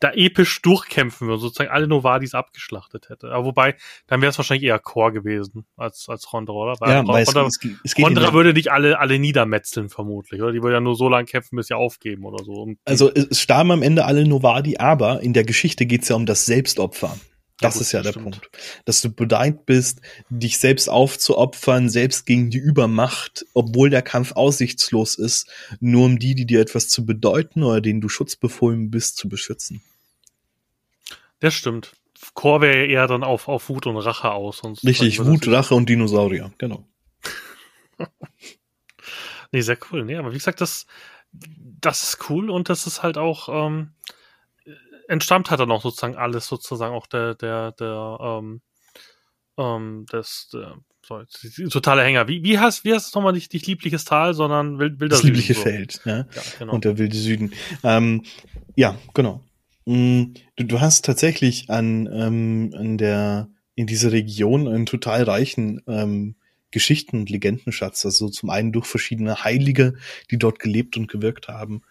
da 0.00 0.12
episch 0.12 0.62
durchkämpfen 0.62 1.26
würde, 1.28 1.40
sozusagen 1.40 1.70
alle 1.70 1.86
Novadis 1.88 2.34
abgeschlachtet 2.34 3.08
hätte. 3.08 3.30
Aber 3.32 3.44
wobei, 3.44 3.74
dann 4.06 4.20
wäre 4.20 4.30
es 4.30 4.38
wahrscheinlich 4.38 4.68
eher 4.68 4.78
Chor 4.78 5.12
gewesen 5.12 5.66
als, 5.76 6.08
als 6.08 6.32
Rondra, 6.32 6.52
oder? 6.52 6.74
Weil 6.80 6.90
ja, 6.90 6.98
Rondra, 6.98 7.20
es, 7.20 7.34
es, 7.34 7.70
es 7.84 7.94
geht 7.94 8.04
Rondra 8.04 8.32
würde 8.32 8.52
nicht 8.52 8.70
alle, 8.70 8.98
alle 8.98 9.18
niedermetzeln, 9.18 9.88
vermutlich, 9.88 10.40
oder? 10.40 10.52
Die 10.52 10.62
würde 10.62 10.74
ja 10.74 10.80
nur 10.80 10.96
so 10.96 11.08
lange 11.08 11.26
kämpfen, 11.26 11.56
bis 11.56 11.68
sie 11.68 11.74
aufgeben 11.74 12.24
oder 12.24 12.44
so. 12.44 12.52
Und 12.52 12.78
also 12.84 13.12
es 13.12 13.40
starben 13.40 13.70
am 13.70 13.82
Ende 13.82 14.04
alle 14.04 14.26
Novadi, 14.26 14.76
aber 14.78 15.20
in 15.20 15.32
der 15.32 15.44
Geschichte 15.44 15.86
geht 15.86 16.02
es 16.02 16.08
ja 16.08 16.16
um 16.16 16.26
das 16.26 16.46
Selbstopfer. 16.46 17.16
Das 17.60 17.74
ja, 17.74 17.80
ist 17.80 17.92
ja 17.92 18.02
der 18.02 18.10
stimmt. 18.10 18.24
Punkt. 18.24 18.50
Dass 18.84 19.00
du 19.00 19.10
bereit 19.10 19.66
bist, 19.66 20.00
dich 20.30 20.58
selbst 20.58 20.88
aufzuopfern, 20.88 21.88
selbst 21.88 22.24
gegen 22.24 22.50
die 22.50 22.58
Übermacht, 22.58 23.44
obwohl 23.52 23.90
der 23.90 24.02
Kampf 24.02 24.32
aussichtslos 24.32 25.16
ist, 25.16 25.48
nur 25.80 26.04
um 26.04 26.18
die, 26.18 26.34
die 26.34 26.46
dir 26.46 26.60
etwas 26.60 26.88
zu 26.88 27.04
bedeuten 27.04 27.64
oder 27.64 27.80
denen 27.80 28.00
du 28.00 28.08
schutzbefohlen 28.08 28.90
bist, 28.90 29.16
zu 29.16 29.28
beschützen. 29.28 29.82
Das 31.40 31.54
stimmt. 31.54 31.92
Chor 32.34 32.60
wäre 32.60 32.78
ja 32.78 32.84
eher 32.84 33.06
dann 33.06 33.24
auf, 33.24 33.48
auf 33.48 33.68
Wut 33.68 33.86
und 33.86 33.96
Rache 33.96 34.30
aus. 34.30 34.58
Sonst 34.58 34.84
Richtig, 34.84 35.24
Wut, 35.24 35.48
Rache 35.48 35.74
und 35.74 35.88
Dinosaurier, 35.88 36.52
genau. 36.58 36.86
nee, 39.52 39.60
sehr 39.60 39.78
cool. 39.90 40.04
Nee, 40.04 40.16
aber 40.16 40.30
wie 40.30 40.38
gesagt, 40.38 40.60
das, 40.60 40.86
das 41.32 42.02
ist 42.02 42.30
cool 42.30 42.50
und 42.50 42.68
das 42.68 42.86
ist 42.86 43.02
halt 43.02 43.18
auch, 43.18 43.48
ähm, 43.48 43.92
entstammt 45.08 45.50
hat 45.50 45.60
dann 45.60 45.70
auch 45.72 45.82
sozusagen 45.82 46.16
alles 46.16 46.46
sozusagen 46.46 46.94
auch 46.94 47.06
der, 47.06 47.34
der, 47.34 47.72
der, 47.72 48.18
ähm, 48.20 48.60
ähm, 49.58 50.06
das, 50.10 50.48
der, 50.52 50.76
sorry, 51.04 51.24
totale 51.70 52.04
Hänger. 52.04 52.28
Wie, 52.28 52.44
wie 52.44 52.58
heißt, 52.58 52.84
wie 52.84 52.94
heißt 52.94 53.08
es 53.08 53.14
nochmal 53.14 53.32
nicht, 53.32 53.52
nicht 53.52 53.66
liebliches 53.66 54.04
Tal, 54.04 54.34
sondern 54.34 54.78
wild, 54.78 55.00
wilder 55.00 55.16
Das 55.16 55.22
Süden, 55.22 55.34
liebliche 55.34 55.54
so. 55.54 55.62
Feld, 55.62 56.00
ja. 56.04 56.18
ja 56.18 56.26
genau. 56.58 56.74
Und 56.74 56.84
der 56.84 56.98
wilde 56.98 57.16
Süden. 57.16 57.52
Ähm, 57.82 58.22
ja, 58.76 58.96
genau. 59.14 59.42
Mm, 59.86 60.34
du, 60.56 60.64
du 60.64 60.80
hast 60.80 61.04
tatsächlich 61.04 61.70
an, 61.70 62.08
ähm, 62.12 62.74
an 62.76 62.98
der, 62.98 63.48
in 63.74 63.86
dieser 63.86 64.12
Region 64.12 64.68
einen 64.68 64.86
total 64.86 65.22
reichen 65.22 65.82
ähm, 65.86 66.36
Geschichten- 66.70 67.20
und 67.20 67.30
Legendenschatz. 67.30 68.04
Also 68.04 68.28
zum 68.28 68.50
einen 68.50 68.72
durch 68.72 68.86
verschiedene 68.86 69.42
Heilige, 69.44 69.94
die 70.30 70.38
dort 70.38 70.58
gelebt 70.58 70.96
und 70.96 71.08
gewirkt 71.08 71.48
haben. 71.48 71.82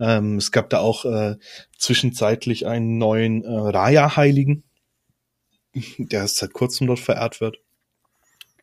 Ähm, 0.00 0.36
es 0.36 0.52
gab 0.52 0.70
da 0.70 0.78
auch 0.78 1.04
äh, 1.04 1.36
zwischenzeitlich 1.78 2.66
einen 2.66 2.98
neuen 2.98 3.44
äh, 3.44 3.48
Raya-Heiligen, 3.48 4.64
der 5.98 6.20
erst 6.20 6.36
seit 6.36 6.52
kurzem 6.52 6.86
dort 6.86 7.00
verehrt 7.00 7.40
wird. 7.40 7.58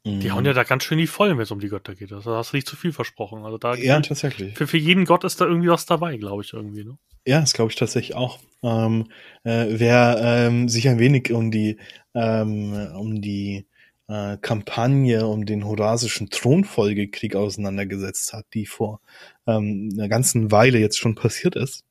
Die 0.05 0.31
hauen 0.31 0.43
ja 0.43 0.51
da 0.51 0.63
ganz 0.63 0.83
schön 0.83 0.97
die 0.97 1.07
voll, 1.07 1.29
wenn 1.29 1.39
es 1.39 1.51
um 1.51 1.61
die 1.61 1.69
Götter 1.69 1.95
geht. 1.95 2.11
Also, 2.11 2.31
da 2.31 2.37
hast 2.37 2.51
du 2.51 2.57
nicht 2.57 2.67
zu 2.67 2.75
viel 2.75 2.91
versprochen. 2.91 3.45
Also 3.45 3.57
da 3.57 3.73
ja, 3.75 4.01
tatsächlich. 4.01 4.57
Für, 4.57 4.67
für 4.67 4.77
jeden 4.77 5.05
Gott 5.05 5.23
ist 5.23 5.39
da 5.39 5.45
irgendwie 5.45 5.69
was 5.69 5.85
dabei, 5.85 6.17
glaube 6.17 6.43
ich, 6.43 6.51
irgendwie. 6.51 6.83
Ne? 6.83 6.97
Ja, 7.25 7.39
das 7.39 7.53
glaube 7.53 7.71
ich 7.71 7.77
tatsächlich 7.77 8.13
auch. 8.13 8.39
Ähm, 8.63 9.07
äh, 9.45 9.67
wer 9.69 10.19
ähm, 10.21 10.67
sich 10.67 10.89
ein 10.89 10.99
wenig 10.99 11.31
um 11.31 11.51
die 11.51 11.77
ähm, 12.13 12.73
um 12.97 13.21
die 13.21 13.65
äh, 14.09 14.37
Kampagne 14.41 15.25
um 15.25 15.45
den 15.45 15.63
Horasischen 15.65 16.29
Thronfolgekrieg 16.29 17.37
auseinandergesetzt 17.37 18.33
hat, 18.33 18.45
die 18.53 18.65
vor 18.65 18.99
ähm, 19.47 19.89
einer 19.93 20.09
ganzen 20.09 20.51
Weile 20.51 20.79
jetzt 20.79 20.97
schon 20.97 21.15
passiert 21.15 21.55
ist, 21.55 21.83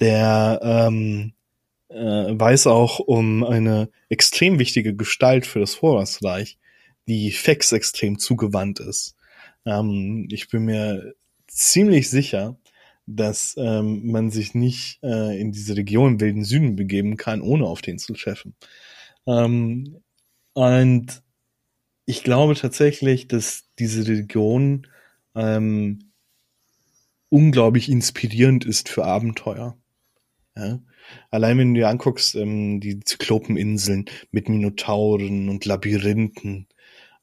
der 0.00 0.60
ähm, 0.62 1.34
äh, 1.88 1.94
weiß 1.96 2.66
auch 2.66 2.98
um 2.98 3.44
eine 3.44 3.88
extrem 4.08 4.58
wichtige 4.58 4.94
Gestalt 4.94 5.46
für 5.46 5.60
das 5.60 5.82
Horasreich, 5.82 6.58
die 7.06 7.30
Fex 7.32 7.72
extrem 7.72 8.18
zugewandt 8.18 8.80
ist. 8.80 9.16
Ähm, 9.66 10.28
ich 10.30 10.48
bin 10.48 10.64
mir 10.64 11.14
ziemlich 11.46 12.10
sicher, 12.10 12.56
dass 13.06 13.54
ähm, 13.58 14.10
man 14.10 14.30
sich 14.30 14.54
nicht 14.54 14.98
äh, 15.02 15.38
in 15.38 15.52
diese 15.52 15.76
Region 15.76 16.20
wilden 16.20 16.44
Süden 16.44 16.74
begeben 16.76 17.16
kann, 17.16 17.42
ohne 17.42 17.66
auf 17.66 17.82
den 17.82 17.98
zu 17.98 18.14
treffen. 18.14 18.54
Ähm, 19.26 20.00
und 20.54 21.22
ich 22.06 22.22
glaube 22.22 22.54
tatsächlich, 22.54 23.28
dass 23.28 23.64
diese 23.78 24.06
Region 24.06 24.86
ähm, 25.34 26.12
unglaublich 27.28 27.88
inspirierend 27.88 28.64
ist 28.64 28.88
für 28.88 29.04
Abenteuer. 29.04 29.76
Ja? 30.56 30.80
Allein 31.30 31.58
wenn 31.58 31.74
du 31.74 31.80
dir 31.80 31.88
anguckst, 31.88 32.34
ähm, 32.34 32.80
die 32.80 33.00
Zyklopeninseln 33.00 34.06
mit 34.30 34.48
Minotauren 34.48 35.48
und 35.48 35.64
Labyrinthen 35.64 36.66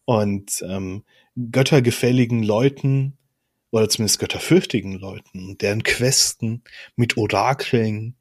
und 0.05 0.63
ähm, 0.67 1.03
göttergefälligen 1.35 2.43
Leuten 2.43 3.17
oder 3.71 3.89
zumindest 3.89 4.19
götterfürchtigen 4.19 4.93
Leuten, 4.93 5.57
deren 5.57 5.83
Questen 5.83 6.63
mit 6.95 7.17
Orakeln 7.17 8.15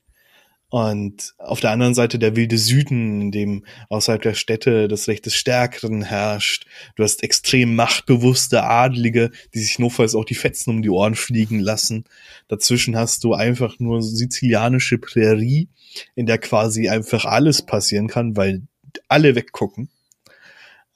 und 0.70 1.34
auf 1.38 1.58
der 1.58 1.72
anderen 1.72 1.94
Seite 1.94 2.20
der 2.20 2.36
wilde 2.36 2.56
Süden, 2.56 3.20
in 3.20 3.32
dem 3.32 3.64
außerhalb 3.88 4.22
der 4.22 4.34
Städte 4.34 4.86
das 4.86 5.08
Recht 5.08 5.26
des 5.26 5.34
Stärkeren 5.34 6.02
herrscht. 6.02 6.64
Du 6.94 7.02
hast 7.02 7.24
extrem 7.24 7.74
machtbewusste 7.74 8.62
Adlige, 8.62 9.32
die 9.52 9.58
sich 9.58 9.80
notfalls 9.80 10.14
auch 10.14 10.24
die 10.24 10.36
Fetzen 10.36 10.70
um 10.70 10.82
die 10.82 10.90
Ohren 10.90 11.16
fliegen 11.16 11.58
lassen. 11.58 12.04
Dazwischen 12.46 12.96
hast 12.96 13.24
du 13.24 13.34
einfach 13.34 13.80
nur 13.80 14.00
sizilianische 14.00 14.98
Prärie, 14.98 15.68
in 16.14 16.26
der 16.26 16.38
quasi 16.38 16.88
einfach 16.88 17.24
alles 17.24 17.62
passieren 17.62 18.06
kann, 18.06 18.36
weil 18.36 18.62
alle 19.08 19.34
weggucken. 19.34 19.88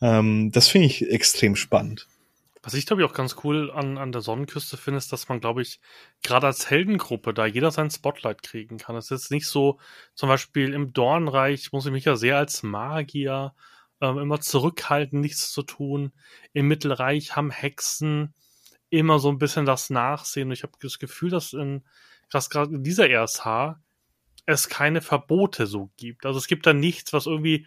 Ähm, 0.00 0.52
das 0.52 0.68
finde 0.68 0.86
ich 0.86 1.10
extrem 1.10 1.56
spannend. 1.56 2.06
Was 2.64 2.74
ich 2.74 2.86
glaube 2.86 3.02
ich 3.02 3.08
auch 3.08 3.14
ganz 3.14 3.36
cool 3.44 3.70
an, 3.70 3.98
an 3.98 4.10
der 4.10 4.22
Sonnenküste 4.22 4.76
finde, 4.78 4.98
ist, 4.98 5.12
dass 5.12 5.28
man, 5.28 5.40
glaube 5.40 5.60
ich, 5.60 5.80
gerade 6.22 6.46
als 6.46 6.70
Heldengruppe 6.70 7.34
da 7.34 7.44
jeder 7.44 7.70
sein 7.70 7.90
Spotlight 7.90 8.42
kriegen 8.42 8.78
kann. 8.78 8.96
Es 8.96 9.10
ist 9.10 9.30
nicht 9.30 9.46
so, 9.46 9.78
zum 10.14 10.30
Beispiel 10.30 10.72
im 10.72 10.94
Dornreich 10.94 11.72
muss 11.72 11.84
ich 11.84 11.92
mich 11.92 12.06
ja 12.06 12.16
sehr 12.16 12.38
als 12.38 12.62
Magier 12.62 13.54
ähm, 14.00 14.18
immer 14.18 14.40
zurückhalten, 14.40 15.20
nichts 15.20 15.52
zu 15.52 15.62
tun. 15.62 16.12
Im 16.54 16.66
Mittelreich 16.66 17.36
haben 17.36 17.50
Hexen 17.50 18.34
immer 18.90 19.18
so 19.18 19.28
ein 19.28 19.38
bisschen 19.38 19.66
das 19.66 19.90
Nachsehen. 19.90 20.48
Und 20.48 20.52
ich 20.52 20.62
habe 20.62 20.72
das 20.80 20.98
Gefühl, 20.98 21.30
dass 21.30 21.52
in, 21.52 21.84
dass 22.30 22.48
gerade 22.48 22.74
in 22.74 22.82
dieser 22.82 23.08
RSH 23.10 23.76
es 24.46 24.68
keine 24.68 25.00
Verbote 25.00 25.66
so 25.66 25.90
gibt. 25.96 26.26
Also 26.26 26.38
es 26.38 26.46
gibt 26.46 26.66
da 26.66 26.72
nichts, 26.72 27.12
was 27.12 27.26
irgendwie 27.26 27.66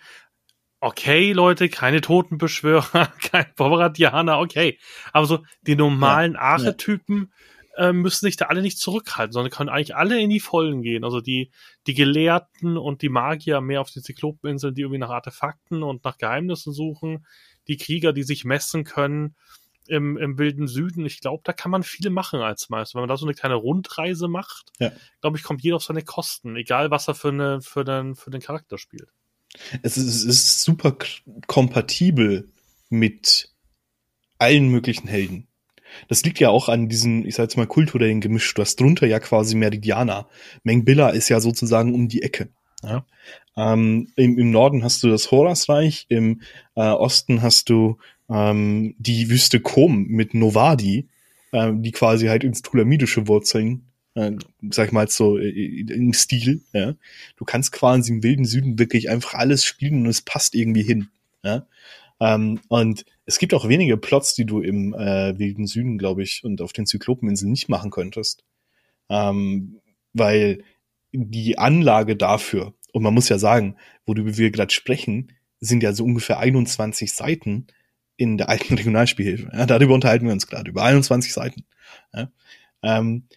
okay, 0.80 1.32
Leute, 1.34 1.70
keine 1.70 2.02
Totenbeschwörer, 2.02 3.12
kein 3.22 3.54
Pomeradianer, 3.56 4.40
okay. 4.40 4.78
Aber 5.14 5.26
so 5.26 5.44
die 5.62 5.76
normalen 5.76 6.34
ja, 6.34 6.40
Archetypen 6.40 7.32
ja. 7.78 7.90
äh, 7.90 7.94
müssen 7.94 8.26
sich 8.26 8.38
da 8.38 8.46
alle 8.46 8.62
nicht 8.62 8.80
zurückhalten, 8.80 9.34
sondern 9.34 9.52
können 9.52 9.70
eigentlich 9.70 9.96
alle 9.96 10.20
in 10.20 10.30
die 10.30 10.40
Vollen 10.40 10.82
gehen. 10.82 11.04
Also 11.04 11.22
die, 11.22 11.52
die 11.88 11.94
Gelehrten 11.94 12.78
und 12.78 13.02
die 13.02 13.10
Magier 13.10 13.62
mehr 13.62 13.82
auf 13.82 13.92
die 13.92 14.02
Zyklopeninseln, 14.02 14.76
die 14.76 14.82
irgendwie 14.82 15.00
nach 15.00 15.10
Artefakten 15.10 15.84
und 15.84 16.04
nach 16.04 16.18
Geheimnissen 16.18 16.74
suchen. 16.74 17.26
Die 17.68 17.78
Krieger, 17.78 18.14
die 18.14 18.24
sich 18.24 18.46
messen 18.46 18.84
können 18.84 19.36
im, 19.88 20.18
im 20.18 20.38
wilden 20.38 20.68
Süden. 20.68 21.06
Ich 21.06 21.22
glaube, 21.22 21.42
da 21.44 21.54
kann 21.54 21.72
man 21.72 21.84
viel 21.84 22.10
machen 22.10 22.42
als 22.42 22.70
Meister. 22.70 22.96
Wenn 22.96 23.04
man 23.04 23.10
da 23.10 23.18
so 23.18 23.26
eine 23.26 23.34
kleine 23.34 23.56
Rundreise 23.56 24.28
macht, 24.28 24.72
ja. 24.80 24.92
glaube 25.22 25.38
ich, 25.38 25.44
kommt 25.44 25.64
jeder 25.64 25.78
auf 25.78 25.84
seine 25.84 26.04
Kosten, 26.04 26.56
egal 26.56 26.92
was 26.92 27.08
er 27.08 27.16
für, 27.16 27.30
eine, 27.30 27.62
für, 27.62 27.84
den, 27.84 28.16
für 28.16 28.30
den 28.30 28.42
Charakter 28.42 28.78
spielt. 28.78 29.10
Es 29.82 29.98
ist, 29.98 30.08
es 30.08 30.26
ist 30.26 30.64
super 30.64 30.96
kompatibel 31.48 32.50
mit 32.90 33.50
allen 34.38 34.70
möglichen 34.70 35.08
Helden. 35.08 35.48
Das 36.08 36.24
liegt 36.24 36.40
ja 36.40 36.50
auch 36.50 36.70
an 36.70 36.90
diesen, 36.90 37.26
ich 37.26 37.36
sag 37.36 37.44
jetzt 37.44 37.58
mal, 37.58 37.68
kulturellen 37.68 38.22
Gemisch. 38.22 38.54
Du 38.54 38.62
hast 38.62 38.80
drunter 38.80 39.08
ja 39.08 39.20
quasi 39.20 39.56
Meridiana. 39.56 40.28
Mengbilla 40.64 41.10
ist 41.10 41.30
ja 41.30 41.40
sozusagen 41.40 41.94
um 41.94 42.08
die 42.08 42.22
Ecke. 42.22 42.50
Ja? 42.84 43.06
Ähm, 43.56 44.10
im, 44.16 44.38
Im 44.38 44.52
Norden 44.52 44.84
hast 44.84 45.02
du 45.04 45.10
das 45.10 45.32
Horasreich, 45.32 46.06
im 46.10 46.42
äh, 46.76 46.82
Osten 46.82 47.42
hast 47.42 47.70
du 47.70 47.98
ähm, 48.30 48.96
die 49.00 49.30
Wüste 49.30 49.60
Kom 49.60 50.06
mit 50.08 50.34
Novadi, 50.34 51.08
äh, 51.52 51.72
die 51.74 51.92
quasi 51.92 52.28
halt 52.28 52.44
ins 52.44 52.62
Tulamidische 52.62 53.28
Wurzeln 53.28 53.87
äh, 54.18 54.32
sag 54.72 54.88
ich 54.88 54.92
mal 54.92 55.08
so 55.08 55.38
äh, 55.38 55.50
im 55.50 56.12
Stil. 56.14 56.62
Ja. 56.74 56.96
Du 57.36 57.46
kannst 57.46 57.72
quasi 57.72 58.12
im 58.12 58.24
wilden 58.24 58.46
Süden 58.46 58.80
wirklich 58.80 59.10
einfach 59.10 59.36
alles 59.36 59.64
spielen 59.64 60.02
und 60.02 60.08
es 60.08 60.22
passt 60.22 60.56
irgendwie 60.56 60.82
hin. 60.82 61.10
Ja. 61.44 61.68
Ähm, 62.20 62.60
und 62.68 63.06
es 63.26 63.38
gibt 63.38 63.54
auch 63.54 63.68
wenige 63.70 63.96
Plots, 63.96 64.34
die 64.34 64.46
du 64.46 64.62
im 64.62 64.96
äh, 64.96 65.38
wilden 65.38 65.68
Süden, 65.68 66.00
glaube 66.00 66.24
ich, 66.24 66.44
und 66.44 66.62
auf 66.62 66.74
den 66.74 66.88
Zyklopeninseln 66.88 67.52
nicht 67.52 67.70
machen 67.70 67.92
könntest. 67.92 68.44
Ähm, 69.10 69.80
weil 70.14 70.64
die 71.12 71.60
Anlage 71.60 72.16
dafür, 72.16 72.74
und 72.94 73.04
man 73.04 73.14
muss 73.14 73.30
ja 73.30 73.38
sagen, 73.38 73.76
wo 74.08 74.16
wir 74.16 74.52
gerade 74.52 74.74
sprechen, 74.74 75.32
sind 75.60 75.84
ja 75.84 75.94
so 75.94 76.04
ungefähr 76.04 76.40
21 76.40 77.14
Seiten 77.14 77.68
in 78.16 78.38
der 78.38 78.50
alten 78.50 78.74
Regionalspielhilfe. 78.78 79.52
Ja, 79.54 79.68
darüber 79.68 79.94
unterhalten 79.94 80.26
wir 80.26 80.34
uns 80.34 80.48
gerade, 80.48 80.72
über 80.72 80.84
21 80.84 81.32
Seiten. 81.32 81.66
Ja, 82.14 82.32
ähm, 82.82 83.28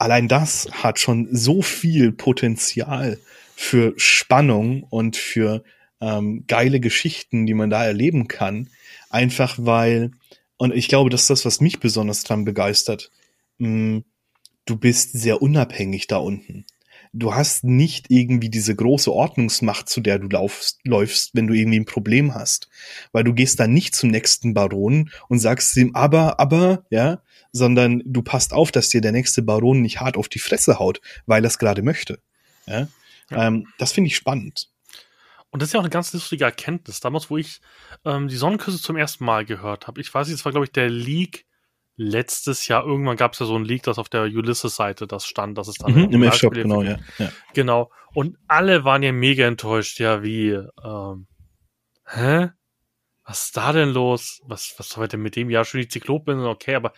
allein 0.00 0.28
das 0.28 0.68
hat 0.72 0.98
schon 0.98 1.28
so 1.30 1.62
viel 1.62 2.10
Potenzial 2.12 3.18
für 3.54 3.92
Spannung 3.96 4.82
und 4.84 5.16
für 5.16 5.62
ähm, 6.00 6.44
geile 6.46 6.80
Geschichten, 6.80 7.46
die 7.46 7.54
man 7.54 7.68
da 7.68 7.84
erleben 7.84 8.26
kann. 8.26 8.70
Einfach 9.10 9.56
weil, 9.58 10.12
und 10.56 10.74
ich 10.74 10.88
glaube, 10.88 11.10
das 11.10 11.22
ist 11.22 11.30
das, 11.30 11.44
was 11.44 11.60
mich 11.60 11.80
besonders 11.80 12.24
dran 12.24 12.46
begeistert. 12.46 13.10
Mm, 13.58 13.98
du 14.64 14.76
bist 14.76 15.12
sehr 15.12 15.42
unabhängig 15.42 16.06
da 16.06 16.16
unten. 16.16 16.64
Du 17.12 17.34
hast 17.34 17.64
nicht 17.64 18.06
irgendwie 18.08 18.48
diese 18.48 18.74
große 18.74 19.12
Ordnungsmacht, 19.12 19.88
zu 19.88 20.00
der 20.00 20.18
du 20.18 20.28
laufst, 20.28 20.78
läufst, 20.84 21.34
wenn 21.34 21.48
du 21.48 21.54
irgendwie 21.54 21.80
ein 21.80 21.84
Problem 21.84 22.34
hast. 22.34 22.68
Weil 23.12 23.24
du 23.24 23.34
gehst 23.34 23.60
dann 23.60 23.74
nicht 23.74 23.94
zum 23.94 24.10
nächsten 24.10 24.54
Baron 24.54 25.10
und 25.28 25.40
sagst 25.40 25.76
ihm, 25.76 25.94
aber, 25.94 26.40
aber, 26.40 26.84
ja, 26.88 27.20
sondern 27.52 28.02
du 28.04 28.22
passt 28.22 28.52
auf, 28.52 28.72
dass 28.72 28.88
dir 28.88 29.00
der 29.00 29.12
nächste 29.12 29.42
Baron 29.42 29.82
nicht 29.82 30.00
hart 30.00 30.16
auf 30.16 30.28
die 30.28 30.38
Fresse 30.38 30.78
haut, 30.78 31.00
weil 31.26 31.44
er 31.44 31.48
es 31.48 31.58
gerade 31.58 31.82
möchte. 31.82 32.20
Ja? 32.66 32.88
ja. 33.30 33.46
Ähm, 33.46 33.66
das 33.78 33.92
finde 33.92 34.08
ich 34.08 34.16
spannend. 34.16 34.68
Und 35.50 35.60
das 35.60 35.68
ist 35.68 35.72
ja 35.72 35.80
auch 35.80 35.84
eine 35.84 35.90
ganz 35.90 36.12
lustige 36.12 36.44
Erkenntnis. 36.44 37.00
Damals, 37.00 37.28
wo 37.28 37.36
ich 37.36 37.60
ähm, 38.04 38.28
die 38.28 38.36
Sonnenküsse 38.36 38.80
zum 38.80 38.96
ersten 38.96 39.24
Mal 39.24 39.44
gehört 39.44 39.88
habe, 39.88 40.00
ich 40.00 40.12
weiß 40.12 40.28
nicht, 40.28 40.36
es 40.36 40.44
war, 40.44 40.52
glaube 40.52 40.66
ich, 40.66 40.72
der 40.72 40.88
Leak 40.88 41.44
letztes 41.96 42.68
Jahr. 42.68 42.84
Irgendwann 42.86 43.16
gab 43.16 43.32
es 43.32 43.40
ja 43.40 43.46
so 43.46 43.56
ein 43.56 43.64
Leak, 43.64 43.82
das 43.82 43.98
auf 43.98 44.08
der 44.08 44.22
Ulysses-Seite 44.22 45.06
das 45.06 45.26
stand, 45.26 45.58
dass 45.58 45.68
es 45.68 45.74
dann 45.76 45.92
mhm, 45.92 46.10
im 46.10 46.22
F-Shop, 46.22 46.54
genau, 46.54 46.82
ja, 46.82 46.98
ja. 47.18 47.32
Genau. 47.52 47.90
Und 48.14 48.38
alle 48.46 48.84
waren 48.84 49.02
ja 49.02 49.12
mega 49.12 49.46
enttäuscht, 49.46 49.98
ja, 49.98 50.22
wie, 50.22 50.50
ähm, 50.50 51.26
hä? 52.06 52.50
Was 53.24 53.44
ist 53.44 53.56
da 53.56 53.72
denn 53.72 53.90
los? 53.90 54.40
Was, 54.44 54.74
was 54.78 54.88
soll 54.88 55.06
denn 55.08 55.20
mit 55.20 55.36
dem 55.36 55.50
Jahr 55.50 55.64
schon 55.64 55.80
die 55.80 55.88
Zyklopen? 55.88 56.40
Okay, 56.40 56.74
aber 56.74 56.92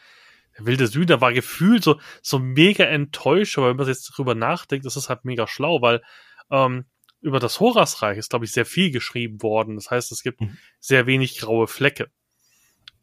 der 0.58 0.66
wilde 0.66 0.86
Süden 0.86 1.20
war 1.20 1.32
gefühlt 1.32 1.82
so, 1.82 2.00
so 2.22 2.38
mega 2.38 2.84
enttäuscht, 2.84 3.58
aber 3.58 3.70
wenn 3.70 3.76
man 3.76 3.86
jetzt 3.86 4.12
drüber 4.16 4.34
nachdenkt, 4.34 4.86
ist 4.86 4.96
das 4.96 5.08
halt 5.08 5.24
mega 5.24 5.46
schlau, 5.46 5.80
weil 5.80 6.02
ähm, 6.50 6.84
über 7.20 7.38
das 7.38 7.60
Horasreich 7.60 8.18
ist, 8.18 8.30
glaube 8.30 8.44
ich, 8.44 8.52
sehr 8.52 8.66
viel 8.66 8.90
geschrieben 8.90 9.42
worden. 9.42 9.76
Das 9.76 9.90
heißt, 9.90 10.12
es 10.12 10.22
gibt 10.22 10.40
mhm. 10.40 10.58
sehr 10.80 11.06
wenig 11.06 11.38
graue 11.38 11.68
Flecke. 11.68 12.10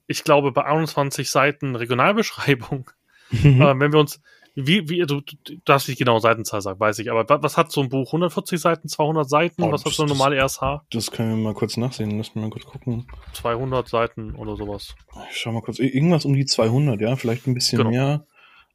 Ich 0.07 0.23
glaube, 0.23 0.51
bei 0.51 0.65
21 0.65 1.29
Seiten 1.29 1.75
Regionalbeschreibung, 1.75 2.89
mhm. 3.31 3.61
äh, 3.61 3.79
wenn 3.79 3.93
wir 3.93 3.99
uns 3.99 4.21
wie, 4.55 4.89
wie, 4.89 4.99
du, 5.05 5.21
du 5.21 5.55
darfst 5.65 5.87
nicht 5.87 5.97
genau 5.97 6.19
Seitenzahl 6.19 6.61
sagen, 6.61 6.79
weiß 6.79 6.99
ich, 6.99 7.11
aber 7.11 7.41
was 7.41 7.57
hat 7.57 7.71
so 7.71 7.81
ein 7.81 7.89
Buch? 7.89 8.07
140 8.07 8.59
Seiten, 8.59 8.87
200 8.87 9.29
Seiten? 9.29 9.63
Oh, 9.63 9.71
was 9.71 9.85
hat 9.85 9.93
so 9.93 10.03
eine 10.03 10.11
normale 10.11 10.37
RSH? 10.37 10.81
Das 10.91 11.11
können 11.11 11.29
wir 11.29 11.37
mal 11.37 11.53
kurz 11.53 11.77
nachsehen, 11.77 12.17
lass 12.17 12.35
mal 12.35 12.49
kurz 12.49 12.65
gucken. 12.65 13.07
200 13.33 13.87
Seiten 13.87 14.35
oder 14.35 14.55
sowas. 14.55 14.95
Ich 15.31 15.37
schau 15.37 15.51
mal 15.51 15.61
kurz, 15.61 15.79
irgendwas 15.79 16.25
um 16.25 16.33
die 16.33 16.45
200, 16.45 16.99
ja, 17.01 17.15
vielleicht 17.15 17.47
ein 17.47 17.53
bisschen 17.53 17.77
genau. 17.77 17.91
mehr. 17.91 18.25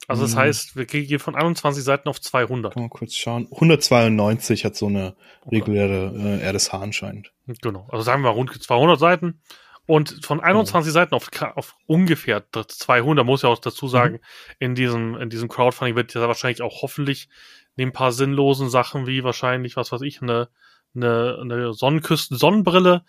Also 0.07 0.23
das 0.23 0.33
hm. 0.33 0.39
heißt, 0.41 0.77
wir 0.77 0.85
gehen 0.87 1.19
von 1.19 1.35
21 1.35 1.83
Seiten 1.83 2.09
auf 2.09 2.21
200. 2.21 2.75
Kann 2.75 2.83
mal 2.83 2.89
kurz 2.89 3.15
schauen. 3.15 3.49
192 3.51 4.65
hat 4.65 4.77
so 4.77 4.87
eine 4.87 5.17
reguläre 5.51 6.41
äh, 6.43 6.51
RSH 6.51 6.75
anscheinend. 6.75 7.33
Genau, 7.63 7.87
also 7.91 8.03
sagen 8.03 8.23
wir 8.23 8.31
rund 8.31 8.51
200 8.51 8.99
Seiten. 8.99 9.41
Und 9.87 10.25
von 10.25 10.41
21 10.41 10.93
genau. 10.93 11.03
Seiten 11.03 11.15
auf, 11.15 11.29
auf 11.57 11.77
ungefähr 11.87 12.43
200, 12.53 13.25
muss 13.25 13.43
ich 13.43 13.47
auch 13.47 13.59
dazu 13.59 13.87
sagen, 13.87 14.15
mhm. 14.15 14.21
in 14.59 14.75
diesem, 14.75 15.17
in 15.17 15.31
diesem 15.31 15.49
Crowdfunding 15.49 15.95
wird 15.95 16.15
ja 16.15 16.27
wahrscheinlich 16.27 16.63
auch 16.63 16.83
hoffentlich 16.83 17.29
neben 17.77 17.91
ein 17.91 17.95
paar 17.95 18.13
sinnlosen 18.13 18.71
Sachen 18.71 19.07
wie 19.07 19.25
wahrscheinlich, 19.25 19.77
was 19.77 19.93
weiß 19.93 20.01
ich, 20.03 20.23
eine, 20.23 20.49
eine, 20.95 21.39
eine 21.41 21.75
Sonnenküsten-Sonnenbrille, 21.75 23.05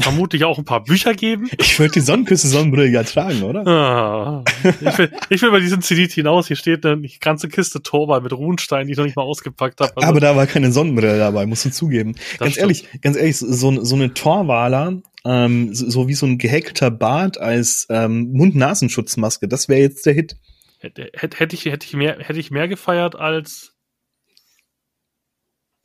vermutlich 0.00 0.44
auch 0.44 0.58
ein 0.58 0.64
paar 0.64 0.82
Bücher 0.84 1.14
geben. 1.14 1.50
Ich 1.58 1.78
würde 1.78 1.92
die 1.92 2.00
Sonnenküste-Sonnenbrille 2.00 2.88
ja 2.88 3.02
tragen, 3.02 3.42
oder? 3.42 3.66
Ah, 3.66 4.44
ich, 4.62 4.98
will, 4.98 5.12
ich 5.30 5.42
will 5.42 5.50
bei 5.50 5.60
diesem 5.60 5.80
CD 5.80 6.06
hinaus. 6.06 6.48
Hier 6.48 6.56
steht 6.56 6.84
eine 6.84 7.06
ganze 7.20 7.48
Kiste 7.48 7.82
Torwall 7.82 8.20
mit 8.20 8.32
Runensteinen, 8.32 8.86
die 8.86 8.92
ich 8.92 8.98
noch 8.98 9.04
nicht 9.04 9.16
mal 9.16 9.22
ausgepackt 9.22 9.80
habe. 9.80 9.92
Also, 9.96 10.08
Aber 10.08 10.20
da 10.20 10.36
war 10.36 10.46
keine 10.46 10.72
Sonnenbrille 10.72 11.18
dabei, 11.18 11.46
musst 11.46 11.64
du 11.64 11.70
zugeben. 11.70 12.14
Ganz 12.38 12.52
stimmt. 12.52 12.58
ehrlich, 12.58 12.88
ganz 13.00 13.16
ehrlich, 13.16 13.36
so, 13.38 13.84
so 13.84 13.94
eine 13.94 14.14
Torwaler 14.14 15.02
ähm, 15.24 15.74
so, 15.74 15.88
so 15.88 16.08
wie 16.08 16.14
so 16.14 16.26
ein 16.26 16.38
gehackter 16.38 16.90
Bart 16.90 17.38
als 17.38 17.86
ähm, 17.90 18.32
Mund-Nasenschutzmaske. 18.32 19.48
Das 19.48 19.68
wäre 19.68 19.80
jetzt 19.80 20.06
der 20.06 20.14
Hit. 20.14 20.36
Hätte, 20.80 21.10
hätte, 21.14 21.54
ich, 21.54 21.64
hätte, 21.66 21.86
ich 21.86 21.94
mehr, 21.94 22.18
hätte 22.18 22.40
ich 22.40 22.50
mehr 22.50 22.68
gefeiert 22.68 23.14
als. 23.14 23.76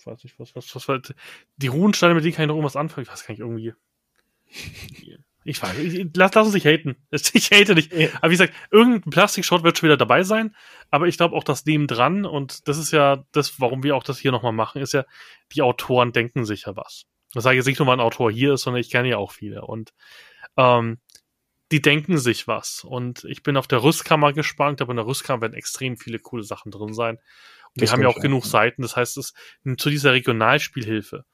Weiß 0.06 0.24
ich, 0.24 0.40
was, 0.40 0.56
was, 0.56 0.74
was, 0.74 0.88
was, 0.88 1.14
die 1.58 1.68
Ruhensteine, 1.68 2.16
mit 2.16 2.24
denen 2.24 2.34
kann 2.34 2.44
ich 2.44 2.48
noch 2.48 2.56
irgendwas 2.56 2.78
anfangen. 2.78 3.04
Ich 3.04 3.12
weiß 3.12 3.26
gar 3.26 3.34
nicht, 3.34 3.42
irgendwie. 3.42 3.74
Ich 5.48 5.62
weiß, 5.62 5.78
ich, 5.78 6.10
lass, 6.14 6.34
lass 6.34 6.46
uns 6.46 6.54
nicht 6.56 6.66
haten. 6.66 6.98
Ich 7.12 7.52
hate 7.52 7.74
nicht. 7.74 7.94
Ja. 7.94 8.10
Aber 8.16 8.28
wie 8.28 8.34
gesagt, 8.34 8.54
irgendein 8.70 9.10
Plastikshot 9.10 9.64
wird 9.64 9.78
schon 9.78 9.88
wieder 9.88 9.98
dabei 9.98 10.24
sein. 10.24 10.54
Aber 10.92 11.08
ich 11.08 11.16
glaube 11.16 11.36
auch 11.36 11.44
das 11.46 11.66
Nebendran, 11.66 12.26
und 12.26 12.68
das 12.68 12.78
ist 12.78 12.92
ja 12.92 13.24
das, 13.32 13.60
warum 13.60 13.82
wir 13.82 13.96
auch 13.96 14.04
das 14.04 14.20
hier 14.20 14.32
nochmal 14.32 14.52
machen, 14.52 14.82
ist 14.82 14.94
ja, 14.94 15.06
die 15.54 15.62
Autoren 15.62 16.12
denken 16.12 16.44
sich 16.44 16.66
ja 16.66 16.76
was. 16.76 17.06
Das 17.34 17.46
sage 17.46 17.56
ich 17.56 17.60
jetzt 17.60 17.68
nicht 17.68 17.80
nur, 17.80 17.88
weil 17.88 17.96
ein 17.96 18.02
Autor 18.02 18.30
hier 18.30 18.54
ist, 18.54 18.64
sondern 18.64 18.82
ich 18.82 18.90
kenne 18.90 19.08
ja 19.08 19.18
auch 19.18 19.32
viele. 19.32 19.62
Und 19.62 19.94
ähm, 20.58 21.00
die 21.72 21.82
denken 21.82 22.18
sich 22.18 22.48
was. 22.48 22.84
Und 22.84 23.24
ich 23.24 23.42
bin 23.42 23.56
auf 23.56 23.68
der 23.68 23.84
Rüstkammer 23.84 24.34
gespannt, 24.34 24.82
aber 24.82 24.92
in 24.92 24.98
der 24.98 25.06
Rüstkammer 25.06 25.42
werden 25.42 25.54
extrem 25.54 25.96
viele 25.96 26.20
coole 26.20 26.44
Sachen 26.44 26.72
drin 26.72 26.94
sein. 26.94 27.20
Und 27.74 27.82
wir 27.82 27.92
haben 27.92 28.02
ja 28.02 28.10
auch 28.10 28.20
genug 28.20 28.44
sein. 28.44 28.52
Seiten. 28.52 28.82
Das 28.82 28.98
heißt, 28.98 29.18
es 29.18 29.34
zu 29.78 29.90
dieser 29.90 30.12
Regionalspielhilfe 30.12 31.26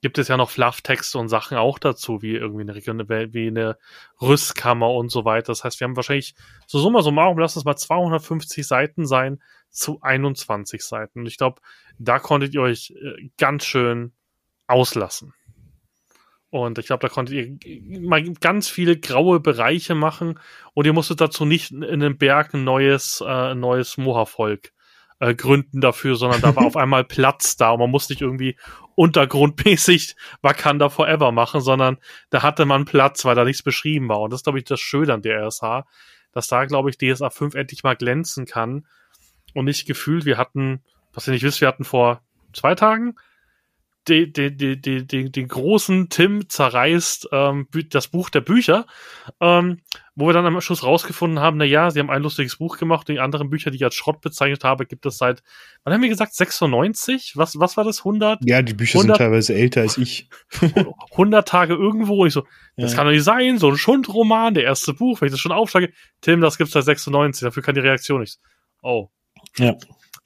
gibt 0.00 0.18
es 0.18 0.28
ja 0.28 0.36
noch 0.36 0.50
Flufftexte 0.50 1.18
und 1.18 1.28
Sachen 1.28 1.58
auch 1.58 1.78
dazu, 1.78 2.22
wie 2.22 2.34
irgendwie 2.34 2.62
eine 2.62 2.74
Region, 2.74 3.08
wie 3.08 3.48
eine 3.48 3.78
Rüstkammer 4.20 4.90
und 4.90 5.10
so 5.10 5.24
weiter. 5.24 5.48
Das 5.48 5.64
heißt, 5.64 5.80
wir 5.80 5.86
haben 5.86 5.96
wahrscheinlich 5.96 6.34
so 6.66 6.78
summa 6.78 7.02
summarum, 7.02 7.38
lass 7.38 7.56
es 7.56 7.64
mal 7.64 7.76
250 7.76 8.66
Seiten 8.66 9.06
sein 9.06 9.42
zu 9.68 10.00
21 10.00 10.82
Seiten. 10.82 11.20
Und 11.20 11.26
ich 11.26 11.36
glaube, 11.36 11.60
da 11.98 12.18
konntet 12.18 12.54
ihr 12.54 12.62
euch 12.62 12.92
äh, 12.92 13.30
ganz 13.38 13.64
schön 13.64 14.12
auslassen. 14.66 15.34
Und 16.48 16.78
ich 16.78 16.86
glaube, 16.86 17.06
da 17.06 17.08
konntet 17.08 17.60
ihr 17.62 18.00
mal 18.00 18.22
ganz 18.40 18.68
viele 18.68 18.98
graue 18.98 19.38
Bereiche 19.38 19.94
machen 19.94 20.40
und 20.74 20.84
ihr 20.84 20.92
musstet 20.92 21.20
dazu 21.20 21.44
nicht 21.44 21.70
in 21.70 22.00
den 22.00 22.18
Berg 22.18 22.54
ein 22.54 22.64
neues, 22.64 23.22
äh, 23.24 23.54
neues 23.54 23.96
Moha-Volk 23.98 24.72
äh, 25.20 25.34
gründen 25.34 25.80
dafür, 25.80 26.16
sondern 26.16 26.40
da 26.40 26.56
war 26.56 26.64
auf 26.64 26.76
einmal 26.78 27.04
Platz 27.04 27.56
da 27.56 27.70
und 27.70 27.80
man 27.80 27.90
musste 27.90 28.12
nicht 28.12 28.22
irgendwie 28.22 28.56
untergrundmäßig 28.96 30.16
Wakanda 30.42 30.88
Forever 30.88 31.30
machen, 31.30 31.60
sondern 31.60 31.98
da 32.30 32.42
hatte 32.42 32.64
man 32.64 32.84
Platz, 32.84 33.24
weil 33.24 33.36
da 33.36 33.44
nichts 33.44 33.62
beschrieben 33.62 34.08
war. 34.08 34.20
Und 34.20 34.30
das 34.30 34.40
ist, 34.40 34.44
glaube 34.44 34.58
ich, 34.58 34.64
das 34.64 34.80
Schöne 34.80 35.14
an 35.14 35.22
der 35.22 35.46
RSH, 35.46 35.84
dass 36.32 36.48
da, 36.48 36.64
glaube 36.64 36.90
ich, 36.90 36.98
DSA 36.98 37.30
5 37.30 37.54
endlich 37.54 37.82
mal 37.82 37.96
glänzen 37.96 38.46
kann 38.46 38.86
und 39.54 39.66
nicht 39.66 39.86
gefühlt, 39.86 40.24
wir 40.24 40.38
hatten, 40.38 40.82
was 41.12 41.28
ihr 41.28 41.32
nicht 41.32 41.42
wisst, 41.42 41.60
wir 41.60 41.68
hatten 41.68 41.84
vor 41.84 42.22
zwei 42.52 42.74
Tagen 42.74 43.14
den, 44.08 44.32
den, 44.32 44.56
den, 44.56 45.06
den, 45.06 45.32
den 45.32 45.48
großen 45.48 46.08
Tim 46.08 46.48
zerreißt 46.48 47.28
ähm, 47.32 47.68
das 47.90 48.08
Buch 48.08 48.30
der 48.30 48.40
Bücher, 48.40 48.86
ähm, 49.40 49.80
wo 50.14 50.26
wir 50.26 50.32
dann 50.32 50.46
am 50.46 50.60
Schluss 50.60 50.82
rausgefunden 50.82 51.40
haben, 51.40 51.58
na 51.58 51.64
ja, 51.64 51.90
sie 51.90 52.00
haben 52.00 52.10
ein 52.10 52.22
lustiges 52.22 52.56
Buch 52.56 52.78
gemacht, 52.78 53.08
die 53.08 53.20
anderen 53.20 53.50
Bücher, 53.50 53.70
die 53.70 53.76
ich 53.76 53.84
als 53.84 53.94
Schrott 53.94 54.20
bezeichnet 54.20 54.64
habe, 54.64 54.86
gibt 54.86 55.04
es 55.04 55.18
seit, 55.18 55.42
wann 55.84 55.92
haben 55.92 56.02
wir 56.02 56.08
gesagt, 56.08 56.34
96? 56.34 57.32
Was, 57.36 57.58
was 57.58 57.76
war 57.76 57.84
das, 57.84 57.98
100? 57.98 58.40
Ja, 58.44 58.62
die 58.62 58.74
Bücher 58.74 58.98
100, 58.98 59.16
sind 59.16 59.24
teilweise 59.24 59.54
älter 59.54 59.82
als 59.82 59.98
ich. 59.98 60.28
100 61.12 61.46
Tage 61.46 61.74
irgendwo, 61.74 62.22
und 62.22 62.28
ich 62.28 62.34
so, 62.34 62.46
das 62.76 62.92
ja. 62.92 62.96
kann 62.96 63.06
doch 63.06 63.12
nicht 63.12 63.24
sein, 63.24 63.58
so 63.58 63.68
ein 63.68 63.76
Schundroman, 63.76 64.54
der 64.54 64.64
erste 64.64 64.94
Buch, 64.94 65.20
wenn 65.20 65.26
ich 65.26 65.32
das 65.32 65.40
schon 65.40 65.52
aufschlage, 65.52 65.92
Tim, 66.22 66.40
das 66.40 66.56
gibt's 66.56 66.72
seit 66.72 66.84
96, 66.84 67.42
dafür 67.42 67.62
kann 67.62 67.74
die 67.74 67.80
Reaktion 67.80 68.20
nichts. 68.20 68.40
Oh. 68.82 69.08
Ja. 69.58 69.76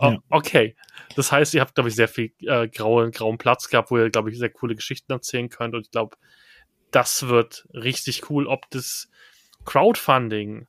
Oh, 0.00 0.16
okay. 0.30 0.76
Das 1.14 1.30
heißt, 1.30 1.54
ihr 1.54 1.60
habt, 1.60 1.74
glaube 1.74 1.88
ich, 1.88 1.94
sehr 1.94 2.08
viel 2.08 2.32
äh, 2.40 2.68
grauen, 2.68 3.12
grauen 3.12 3.38
Platz 3.38 3.68
gehabt, 3.68 3.90
wo 3.90 3.98
ihr, 3.98 4.10
glaube 4.10 4.30
ich, 4.30 4.38
sehr 4.38 4.50
coole 4.50 4.74
Geschichten 4.74 5.12
erzählen 5.12 5.48
könnt. 5.48 5.74
Und 5.74 5.82
ich 5.82 5.90
glaube, 5.90 6.16
das 6.90 7.28
wird 7.28 7.68
richtig 7.72 8.28
cool, 8.30 8.46
ob 8.46 8.68
das 8.70 9.08
Crowdfunding 9.64 10.66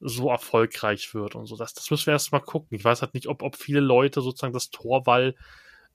so 0.00 0.30
erfolgreich 0.30 1.14
wird 1.14 1.34
und 1.34 1.46
so. 1.46 1.56
Das, 1.56 1.72
das 1.74 1.90
müssen 1.90 2.06
wir 2.06 2.12
erst 2.12 2.32
mal 2.32 2.40
gucken. 2.40 2.76
Ich 2.76 2.84
weiß 2.84 3.02
halt 3.02 3.14
nicht, 3.14 3.28
ob, 3.28 3.42
ob 3.42 3.56
viele 3.56 3.80
Leute 3.80 4.20
sozusagen 4.20 4.52
das 4.52 4.70
Torwall 4.70 5.34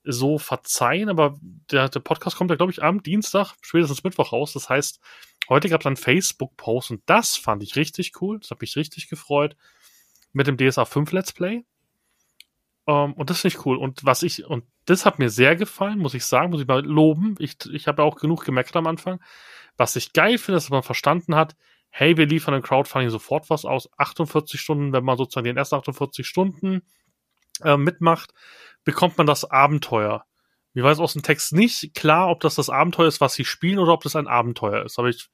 so 0.04 0.38
verzeihen, 0.38 1.08
aber 1.08 1.38
der, 1.70 1.88
der 1.88 2.00
Podcast 2.00 2.36
kommt 2.36 2.50
ja, 2.50 2.56
glaube 2.56 2.72
ich, 2.72 2.82
am 2.82 3.02
Dienstag, 3.02 3.54
spätestens 3.60 4.02
Mittwoch 4.02 4.32
raus. 4.32 4.52
Das 4.52 4.68
heißt, 4.68 5.00
heute 5.48 5.68
gab 5.68 5.80
es 5.80 5.86
einen 5.86 5.96
Facebook-Post 5.96 6.90
und 6.90 7.02
das 7.06 7.36
fand 7.36 7.62
ich 7.62 7.76
richtig 7.76 8.20
cool. 8.20 8.40
Das 8.40 8.50
hat 8.50 8.60
mich 8.60 8.74
richtig 8.74 9.08
gefreut. 9.08 9.56
Mit 10.32 10.48
dem 10.48 10.56
DSA 10.56 10.84
5 10.84 11.12
Let's 11.12 11.32
Play. 11.32 11.64
Um, 12.84 12.94
ähm, 12.94 13.12
und 13.14 13.30
das 13.30 13.40
finde 13.40 13.56
ich 13.56 13.66
cool. 13.66 13.76
Und 13.76 14.04
was 14.04 14.22
ich, 14.22 14.44
und 14.44 14.64
das 14.86 15.06
hat 15.06 15.18
mir 15.18 15.30
sehr 15.30 15.54
gefallen, 15.56 15.98
muss 15.98 16.14
ich 16.14 16.24
sagen, 16.24 16.50
muss 16.50 16.60
ich 16.60 16.66
mal 16.66 16.84
loben. 16.84 17.36
Ich, 17.38 17.56
ich 17.72 17.86
habe 17.86 18.02
ja 18.02 18.08
auch 18.08 18.16
genug 18.16 18.44
gemerkt 18.44 18.74
am 18.76 18.86
Anfang. 18.86 19.20
Was 19.76 19.96
ich 19.96 20.12
geil 20.12 20.38
finde, 20.38 20.58
ist, 20.58 20.64
dass 20.64 20.70
man 20.70 20.82
verstanden 20.82 21.34
hat, 21.36 21.54
hey, 21.90 22.16
wir 22.16 22.26
liefern 22.26 22.54
im 22.54 22.62
Crowdfunding 22.62 23.10
sofort 23.10 23.50
was 23.50 23.64
aus. 23.64 23.88
48 23.98 24.60
Stunden, 24.60 24.92
wenn 24.92 25.04
man 25.04 25.16
sozusagen 25.16 25.44
den 25.44 25.56
ersten 25.56 25.76
48 25.76 26.26
Stunden 26.26 26.82
äh, 27.62 27.76
mitmacht, 27.76 28.32
bekommt 28.84 29.18
man 29.18 29.26
das 29.26 29.44
Abenteuer. 29.44 30.24
Mir 30.74 30.84
weiß 30.84 31.00
aus 31.00 31.12
dem 31.12 31.22
Text 31.22 31.52
nicht 31.52 31.94
klar, 31.94 32.30
ob 32.30 32.40
das 32.40 32.54
das 32.54 32.70
Abenteuer 32.70 33.08
ist, 33.08 33.20
was 33.20 33.34
sie 33.34 33.44
spielen, 33.44 33.78
oder 33.78 33.92
ob 33.92 34.02
das 34.02 34.16
ein 34.16 34.26
Abenteuer 34.26 34.84
ist. 34.84 34.98
Aber 34.98 35.08
ich, 35.08 35.28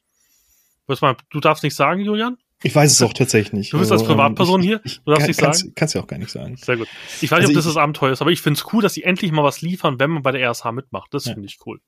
du 1.31 1.41
darfst 1.41 1.63
nicht 1.63 1.77
sagen, 1.77 2.01
Julian? 2.01 2.39
Ich 2.63 2.75
weiß 2.75 2.91
es 2.91 3.03
auch 3.03 3.13
tatsächlich 3.13 3.53
nicht. 3.53 3.73
Du 3.73 3.79
bist 3.79 3.93
als 3.93 4.03
also, 4.03 4.13
ähm, 4.13 4.19
Privatperson 4.19 4.63
hier? 4.63 4.81
Du 5.05 5.13
darfst 5.13 5.29
nicht 5.29 5.39
sagen? 5.39 5.73
Kannst 5.77 5.95
du 5.95 6.01
auch 6.01 6.07
gar 6.07 6.19
nicht 6.19 6.31
sagen. 6.31 6.57
Sehr 6.57 6.77
gut. 6.77 6.89
Ich 7.21 7.31
weiß 7.31 7.39
nicht, 7.41 7.49
also 7.49 7.49
ob 7.51 7.55
das 7.55 7.65
ich, 7.67 7.75
das 7.75 7.77
Abenteuer 7.77 8.13
ist, 8.13 8.21
aber 8.21 8.33
ich 8.33 8.43
finde 8.43 8.59
es 8.59 8.73
cool, 8.73 8.83
dass 8.83 8.95
sie 8.95 9.05
endlich 9.05 9.31
mal 9.31 9.45
was 9.45 9.61
liefern, 9.61 10.01
wenn 10.01 10.11
man 10.11 10.23
bei 10.23 10.33
der 10.33 10.51
RSH 10.51 10.73
mitmacht. 10.73 11.15
Das 11.15 11.27
ja. 11.27 11.35
finde 11.35 11.47
ich 11.47 11.59
cool. 11.67 11.81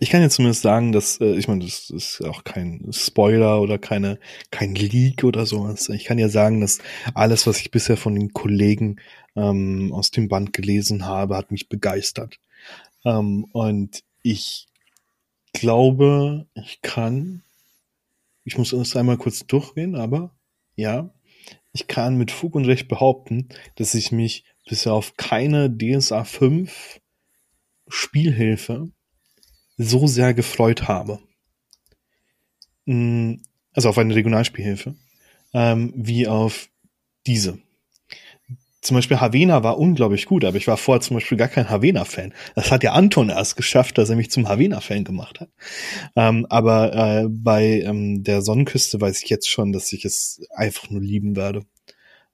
Ich 0.00 0.10
kann 0.10 0.22
ja 0.22 0.28
zumindest 0.28 0.62
sagen, 0.62 0.92
dass, 0.92 1.20
äh, 1.20 1.36
ich 1.36 1.46
meine, 1.46 1.64
das 1.64 1.90
ist 1.90 2.24
auch 2.24 2.42
kein 2.42 2.88
Spoiler 2.90 3.60
oder 3.60 3.78
keine, 3.78 4.18
kein 4.50 4.74
Leak 4.74 5.22
oder 5.24 5.46
sowas. 5.46 5.88
Ich 5.90 6.04
kann 6.04 6.18
ja 6.18 6.28
sagen, 6.28 6.60
dass 6.60 6.78
alles, 7.14 7.46
was 7.46 7.60
ich 7.60 7.70
bisher 7.70 7.96
von 7.96 8.14
den 8.14 8.32
Kollegen 8.32 8.96
ähm, 9.36 9.92
aus 9.92 10.10
dem 10.10 10.28
Band 10.28 10.52
gelesen 10.52 11.06
habe, 11.06 11.36
hat 11.36 11.52
mich 11.52 11.68
begeistert. 11.68 12.40
Ähm, 13.04 13.44
und 13.52 14.02
ich 14.22 14.66
glaube, 15.52 16.46
ich 16.54 16.80
kann 16.82 17.42
ich 18.48 18.56
muss 18.56 18.70
das 18.70 18.96
einmal 18.96 19.18
kurz 19.18 19.46
durchgehen, 19.46 19.94
aber 19.94 20.34
ja, 20.74 21.14
ich 21.72 21.86
kann 21.86 22.16
mit 22.16 22.30
Fug 22.30 22.54
und 22.54 22.64
Recht 22.64 22.88
behaupten, 22.88 23.50
dass 23.74 23.94
ich 23.94 24.10
mich 24.10 24.44
bisher 24.66 24.94
auf 24.94 25.18
keine 25.18 25.70
DSA 25.70 26.24
5 26.24 26.98
Spielhilfe 27.88 28.90
so 29.76 30.06
sehr 30.06 30.32
gefreut 30.32 30.88
habe. 30.88 31.18
Mm, 32.86 33.34
also 33.74 33.90
auf 33.90 33.98
eine 33.98 34.14
Regionalspielhilfe, 34.14 34.96
ähm, 35.52 35.92
wie 35.94 36.26
auf 36.26 36.70
diese 37.26 37.58
zum 38.80 38.96
Beispiel 38.96 39.20
Havena 39.20 39.62
war 39.62 39.78
unglaublich 39.78 40.26
gut, 40.26 40.44
aber 40.44 40.56
ich 40.56 40.68
war 40.68 40.76
vorher 40.76 41.00
zum 41.00 41.16
Beispiel 41.16 41.36
gar 41.36 41.48
kein 41.48 41.68
Havena-Fan. 41.68 42.32
Das 42.54 42.70
hat 42.70 42.84
ja 42.84 42.92
Anton 42.92 43.28
erst 43.28 43.56
geschafft, 43.56 43.98
dass 43.98 44.08
er 44.08 44.16
mich 44.16 44.30
zum 44.30 44.48
Havena-Fan 44.48 45.04
gemacht 45.04 45.40
hat. 45.40 45.50
Ähm, 46.14 46.46
aber 46.48 46.94
äh, 46.94 47.26
bei 47.28 47.80
ähm, 47.80 48.22
der 48.22 48.42
Sonnenküste 48.42 49.00
weiß 49.00 49.22
ich 49.22 49.30
jetzt 49.30 49.48
schon, 49.48 49.72
dass 49.72 49.92
ich 49.92 50.04
es 50.04 50.46
einfach 50.54 50.90
nur 50.90 51.00
lieben 51.00 51.34
werde. 51.34 51.62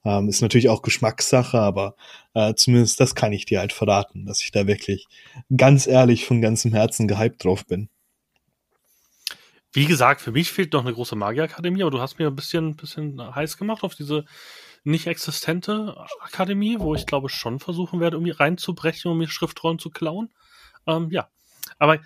Ähm, 0.05 0.29
ist 0.29 0.43
natürlich 0.43 0.69
auch 0.69 0.83
Geschmackssache, 0.83 1.59
aber 1.59 1.97
äh, 2.35 2.53
zumindest 2.55 3.01
das 3.01 3.15
kann 3.15 3.33
ich 3.33 3.47
dir 3.47 3.61
halt 3.61 3.73
verraten, 3.73 4.27
dass 4.27 4.43
ich 4.43 4.51
da 4.51 4.67
wirklich 4.67 5.07
ganz 5.57 5.87
ehrlich 5.87 6.27
von 6.27 6.43
ganzem 6.43 6.75
Herzen 6.75 7.09
gehypt 7.09 7.43
drauf 7.45 7.65
bin. 7.67 7.89
Wie 9.73 9.87
gesagt, 9.87 10.21
für 10.21 10.31
mich 10.31 10.53
fehlt 10.53 10.73
noch 10.73 10.85
eine 10.85 10.93
große 10.93 11.17
Magierakademie, 11.17 11.83
aber 11.83 11.91
du 11.91 12.01
hast 12.01 12.19
mir 12.19 12.29
ein 12.29 12.37
bisschen, 12.37 12.77
bisschen 12.77 13.35
heiß 13.35 13.57
gemacht 13.57 13.83
auf 13.83 13.95
diese 13.95 14.25
nicht 14.85 15.07
existente 15.07 15.97
Akademie, 16.21 16.79
wo 16.79 16.95
ich 16.95 17.07
glaube 17.07 17.29
schon 17.29 17.59
versuchen 17.59 18.01
werde, 18.01 18.17
irgendwie 18.17 18.33
reinzubrechen, 18.33 19.11
um 19.11 19.19
mir 19.19 19.29
Schriftrollen 19.29 19.79
zu 19.79 19.91
klauen. 19.91 20.33
Ähm, 20.87 21.11
ja. 21.11 21.29
Aber 21.79 21.99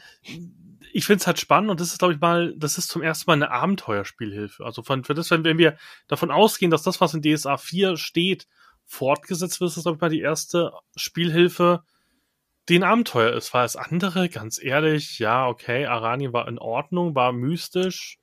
ich 0.93 1.05
finde 1.05 1.21
es 1.21 1.27
halt 1.27 1.39
spannend 1.39 1.71
und 1.71 1.81
das 1.81 1.89
ist, 1.89 1.99
glaube 1.99 2.15
ich, 2.15 2.21
mal, 2.21 2.55
das 2.57 2.79
ist 2.79 2.89
zum 2.89 3.03
ersten 3.03 3.29
Mal 3.29 3.35
eine 3.35 3.51
Abenteuerspielhilfe. 3.51 4.65
Also 4.65 4.83
von, 4.83 5.05
für 5.05 5.15
das, 5.15 5.31
wenn, 5.31 5.45
wenn 5.45 5.59
wir 5.59 5.77
davon 6.07 6.31
ausgehen, 6.31 6.71
dass 6.71 6.83
das, 6.83 7.01
was 7.01 7.15
in 7.15 7.23
DSA 7.23 7.57
4 7.57 7.97
steht, 7.97 8.47
fortgesetzt 8.85 9.61
wird, 9.61 9.69
ist 9.69 9.77
das, 9.77 9.85
glaube 9.85 9.97
ich, 9.97 10.01
mal 10.01 10.09
die 10.09 10.21
erste 10.21 10.73
Spielhilfe, 10.97 11.83
die 12.69 12.79
ein 12.79 12.85
Abenteuer 12.85 13.33
ist. 13.33 13.53
Weil 13.53 13.65
das 13.65 13.77
andere, 13.77 14.29
ganz 14.29 14.63
ehrlich, 14.63 15.19
ja, 15.19 15.47
okay, 15.47 15.87
Arani 15.87 16.33
war 16.33 16.49
in 16.49 16.59
Ordnung, 16.59 17.15
war 17.15 17.33
mystisch, 17.33 18.19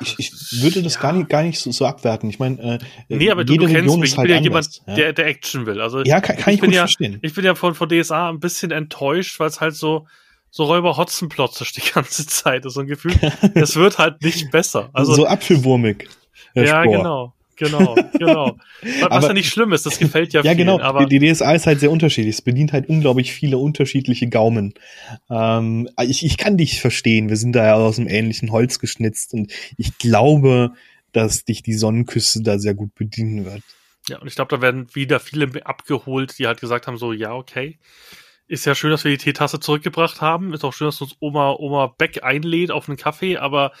ich, 0.00 0.18
ich 0.18 0.62
würde 0.62 0.82
das 0.82 0.94
ja. 0.94 1.00
gar 1.00 1.12
nicht, 1.12 1.28
gar 1.28 1.42
nicht 1.42 1.58
so, 1.58 1.70
so 1.72 1.86
abwerten. 1.86 2.28
Ich 2.28 2.38
meine, 2.38 2.60
äh, 2.60 2.78
nee, 3.08 3.30
aber 3.30 3.44
du, 3.44 3.56
du 3.56 3.66
kennst 3.66 3.96
mich. 3.96 4.10
Ich 4.10 4.18
halt 4.18 4.28
bin 4.28 4.36
ja 4.36 4.42
jemand, 4.42 4.82
ja? 4.86 4.94
Der, 4.94 5.12
der 5.12 5.26
Action 5.26 5.66
will. 5.66 5.80
Also 5.80 6.02
ja, 6.02 6.20
kann, 6.20 6.36
kann 6.36 6.52
ich, 6.52 6.60
ich 6.60 6.64
gut 6.66 6.74
ja, 6.74 6.82
verstehen. 6.82 7.18
Ich 7.22 7.34
bin 7.34 7.44
ja 7.44 7.54
von, 7.54 7.74
von 7.74 7.88
DSA 7.88 8.28
ein 8.28 8.40
bisschen 8.40 8.70
enttäuscht, 8.70 9.40
weil 9.40 9.48
es 9.48 9.60
halt 9.60 9.74
so 9.74 10.06
so 10.50 10.64
Räuber 10.64 10.96
Hotzenplotze 10.96 11.64
die 11.74 11.90
ganze 11.94 12.26
Zeit 12.26 12.64
ist. 12.64 12.74
So 12.74 12.80
ein 12.80 12.86
Gefühl, 12.86 13.14
es 13.54 13.76
wird 13.76 13.98
halt 13.98 14.22
nicht 14.22 14.50
besser. 14.50 14.90
Also 14.92 15.14
so 15.14 15.26
apfelwurmig. 15.26 16.08
Ja, 16.54 16.82
Spor. 16.82 16.96
genau. 16.96 17.35
Genau, 17.56 17.94
genau. 18.18 18.58
Was 19.00 19.10
aber, 19.10 19.26
ja 19.28 19.32
nicht 19.32 19.48
schlimm 19.48 19.72
ist, 19.72 19.86
das 19.86 19.98
gefällt 19.98 20.32
ja, 20.32 20.40
ja 20.44 20.52
vielen. 20.54 20.68
Ja, 20.68 20.74
genau. 20.76 20.84
Aber 20.84 21.06
die, 21.06 21.18
die 21.18 21.32
DSA 21.32 21.54
ist 21.54 21.66
halt 21.66 21.80
sehr 21.80 21.90
unterschiedlich. 21.90 22.36
Es 22.36 22.42
bedient 22.42 22.72
halt 22.72 22.88
unglaublich 22.88 23.32
viele 23.32 23.58
unterschiedliche 23.58 24.28
Gaumen. 24.28 24.74
Ähm, 25.30 25.88
ich, 26.02 26.24
ich 26.24 26.36
kann 26.36 26.56
dich 26.56 26.80
verstehen. 26.80 27.28
Wir 27.28 27.36
sind 27.36 27.52
da 27.52 27.64
ja 27.64 27.74
aus 27.74 27.98
einem 27.98 28.08
ähnlichen 28.08 28.52
Holz 28.52 28.78
geschnitzt 28.78 29.32
und 29.32 29.52
ich 29.76 29.96
glaube, 29.98 30.72
dass 31.12 31.44
dich 31.44 31.62
die 31.62 31.74
Sonnenküste 31.74 32.42
da 32.42 32.58
sehr 32.58 32.74
gut 32.74 32.94
bedienen 32.94 33.46
wird. 33.46 33.62
Ja, 34.08 34.18
und 34.18 34.28
ich 34.28 34.34
glaube, 34.34 34.54
da 34.54 34.62
werden 34.62 34.86
wieder 34.94 35.18
viele 35.18 35.48
abgeholt, 35.64 36.38
die 36.38 36.46
halt 36.46 36.60
gesagt 36.60 36.86
haben, 36.86 36.98
so, 36.98 37.12
ja, 37.12 37.32
okay. 37.32 37.78
Ist 38.48 38.64
ja 38.64 38.76
schön, 38.76 38.90
dass 38.90 39.02
wir 39.02 39.10
die 39.10 39.16
Teetasse 39.16 39.58
zurückgebracht 39.58 40.20
haben. 40.20 40.52
Ist 40.52 40.64
auch 40.64 40.72
schön, 40.72 40.86
dass 40.86 41.00
uns 41.00 41.16
Oma, 41.18 41.56
Oma 41.58 41.88
Beck 41.98 42.22
einlädt 42.22 42.70
auf 42.70 42.88
einen 42.88 42.96
Kaffee, 42.96 43.38
aber 43.38 43.72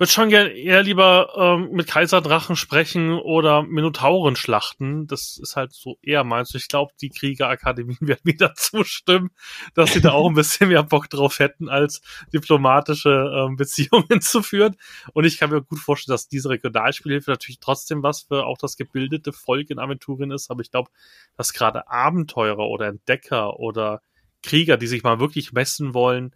würde 0.00 0.12
schon 0.12 0.30
gerne 0.30 0.48
eher 0.50 0.82
lieber 0.82 1.34
ähm, 1.36 1.72
mit 1.72 1.86
Kaiserdrachen 1.86 2.56
sprechen 2.56 3.12
oder 3.12 3.62
Minotauren 3.62 4.34
schlachten. 4.34 5.06
Das 5.06 5.36
ist 5.36 5.56
halt 5.56 5.74
so 5.74 5.98
eher 6.00 6.24
meins. 6.24 6.54
Ich 6.54 6.68
glaube, 6.68 6.94
die 7.02 7.10
Kriegerakademien 7.10 7.98
werden 8.00 8.22
mir 8.24 8.36
dazu 8.36 8.82
stimmen, 8.82 9.30
dass 9.74 9.92
sie 9.92 10.00
da 10.00 10.12
auch 10.12 10.26
ein 10.26 10.34
bisschen 10.34 10.70
mehr 10.70 10.82
Bock 10.84 11.10
drauf 11.10 11.38
hätten, 11.38 11.68
als 11.68 12.00
diplomatische 12.32 13.10
ähm, 13.10 13.56
Beziehungen 13.56 14.20
zu 14.22 14.42
führen. 14.42 14.76
Und 15.12 15.26
ich 15.26 15.36
kann 15.36 15.50
mir 15.50 15.60
gut 15.60 15.80
vorstellen, 15.80 16.14
dass 16.14 16.28
diese 16.28 16.48
Regionalspielhilfe 16.48 17.30
natürlich 17.30 17.60
trotzdem 17.60 18.02
was 18.02 18.22
für 18.22 18.46
auch 18.46 18.56
das 18.56 18.78
gebildete 18.78 19.34
Volk 19.34 19.68
in 19.68 19.78
Aventurien 19.78 20.30
ist. 20.30 20.50
Aber 20.50 20.62
ich 20.62 20.70
glaube, 20.70 20.90
dass 21.36 21.52
gerade 21.52 21.90
Abenteurer 21.90 22.66
oder 22.68 22.86
Entdecker 22.86 23.60
oder 23.60 24.00
Krieger, 24.42 24.78
die 24.78 24.86
sich 24.86 25.02
mal 25.02 25.20
wirklich 25.20 25.52
messen 25.52 25.92
wollen, 25.92 26.34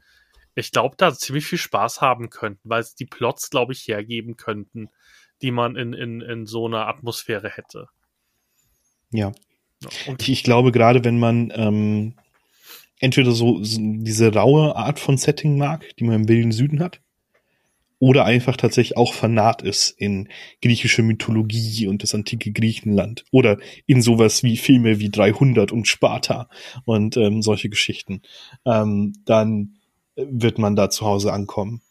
ich 0.55 0.71
glaube, 0.71 0.95
da 0.97 1.13
ziemlich 1.15 1.47
viel 1.47 1.59
Spaß 1.59 2.01
haben 2.01 2.31
könnten, 2.31 2.69
weil 2.69 2.81
es 2.81 2.95
die 2.95 3.07
Plots, 3.07 3.51
glaube 3.51 3.73
ich, 3.73 3.87
hergeben 3.87 4.37
könnten, 4.37 4.89
die 5.43 5.51
man 5.51 5.77
in, 5.77 5.93
in, 5.93 6.21
in 6.21 6.47
so 6.47 6.67
einer 6.67 6.87
Atmosphäre 6.87 7.51
hätte. 7.51 7.89
Ja. 9.11 9.33
Und 10.07 10.29
ich, 10.29 10.43
glaube, 10.43 10.73
gerade 10.73 11.05
wenn 11.05 11.19
man 11.19 11.53
ähm, 11.55 12.15
entweder 13.01 13.33
so, 13.33 13.63
so 13.63 13.79
diese 13.81 14.33
raue 14.33 14.77
Art 14.77 14.99
von 14.99 15.19
Setting 15.19 15.59
mag, 15.59 15.85
die 15.99 16.05
man 16.05 16.15
im 16.15 16.29
Wilden 16.29 16.53
Süden 16.53 16.81
hat, 16.81 17.01
oder 17.99 18.25
einfach 18.25 18.57
tatsächlich 18.57 18.97
auch 18.97 19.15
fanat 19.15 19.63
ist 19.63 19.91
in 19.91 20.29
griechische 20.61 21.03
Mythologie 21.03 21.87
und 21.87 22.03
das 22.03 22.15
antike 22.15 22.53
Griechenland 22.53 23.25
oder 23.31 23.59
in 23.87 24.03
sowas 24.03 24.43
wie 24.43 24.57
Filme 24.57 24.99
wie 24.99 25.11
300 25.11 25.73
und 25.73 25.89
Sparta 25.89 26.49
und 26.85 27.17
ähm, 27.17 27.41
solche 27.41 27.71
Geschichten, 27.71 28.21
ähm, 28.67 29.15
dann 29.25 29.77
wird 30.17 30.59
man 30.59 30.77
da 30.77 30.91
zu 30.91 31.05
Hause 31.05 31.33
ankommen 31.33 31.83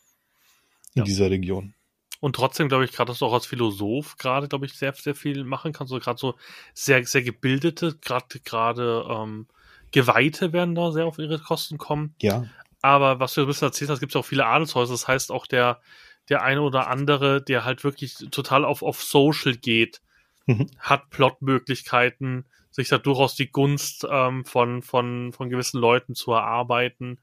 in 0.95 0.99
ja. 0.99 1.03
dieser 1.03 1.30
Region. 1.30 1.74
Und 2.19 2.38
trotzdem 2.38 2.69
glaube 2.69 2.86
ich 2.86 2.93
gerade, 2.93 3.09
dass 3.09 3.19
du 3.19 3.26
auch 3.26 3.34
als 3.34 3.45
Philosoph 3.45 4.17
gerade, 4.17 4.47
glaube 4.47 4.65
ich, 4.65 4.74
sehr, 4.74 4.93
sehr 4.93 5.15
viel 5.15 5.43
machen 5.43 5.74
kannst. 5.74 5.93
Gerade 5.93 6.17
so 6.17 6.36
sehr, 6.74 7.05
sehr 7.05 7.21
gebildete, 7.21 7.97
gerade 8.01 8.39
gerade 8.39 9.05
ähm, 9.09 9.47
Geweihte 9.91 10.53
werden 10.53 10.74
da 10.74 10.91
sehr 10.91 11.05
auf 11.05 11.19
ihre 11.19 11.39
Kosten 11.39 11.78
kommen. 11.78 12.15
Ja. 12.21 12.45
Aber 12.82 13.19
was 13.19 13.34
du 13.34 13.41
ein 13.41 13.47
bisschen 13.47 13.67
erzählt 13.67 13.89
hast, 13.89 13.99
gibt 13.99 14.13
es 14.13 14.15
auch 14.15 14.26
viele 14.26 14.45
Adelshäuser. 14.45 14.93
Das 14.93 15.07
heißt 15.07 15.32
auch 15.32 15.47
der, 15.47 15.82
der 16.30 16.43
eine 16.43 16.61
oder 16.61 16.88
andere, 16.88 17.41
der 17.41 17.65
halt 17.65 17.84
wirklich 17.84 18.15
total 18.32 18.65
auf, 18.65 18.84
auf 18.84 19.03
Social 19.03 19.55
geht, 19.55 20.01
mhm. 20.45 20.67
hat 20.80 21.09
Plotmöglichkeiten, 21.09 22.45
sich 22.71 22.89
da 22.89 22.97
durchaus 22.97 23.36
die 23.36 23.51
Gunst 23.51 24.07
ähm, 24.09 24.45
von, 24.45 24.82
von, 24.82 25.32
von 25.34 25.49
gewissen 25.49 25.80
Leuten 25.80 26.15
zu 26.15 26.32
erarbeiten. 26.32 27.19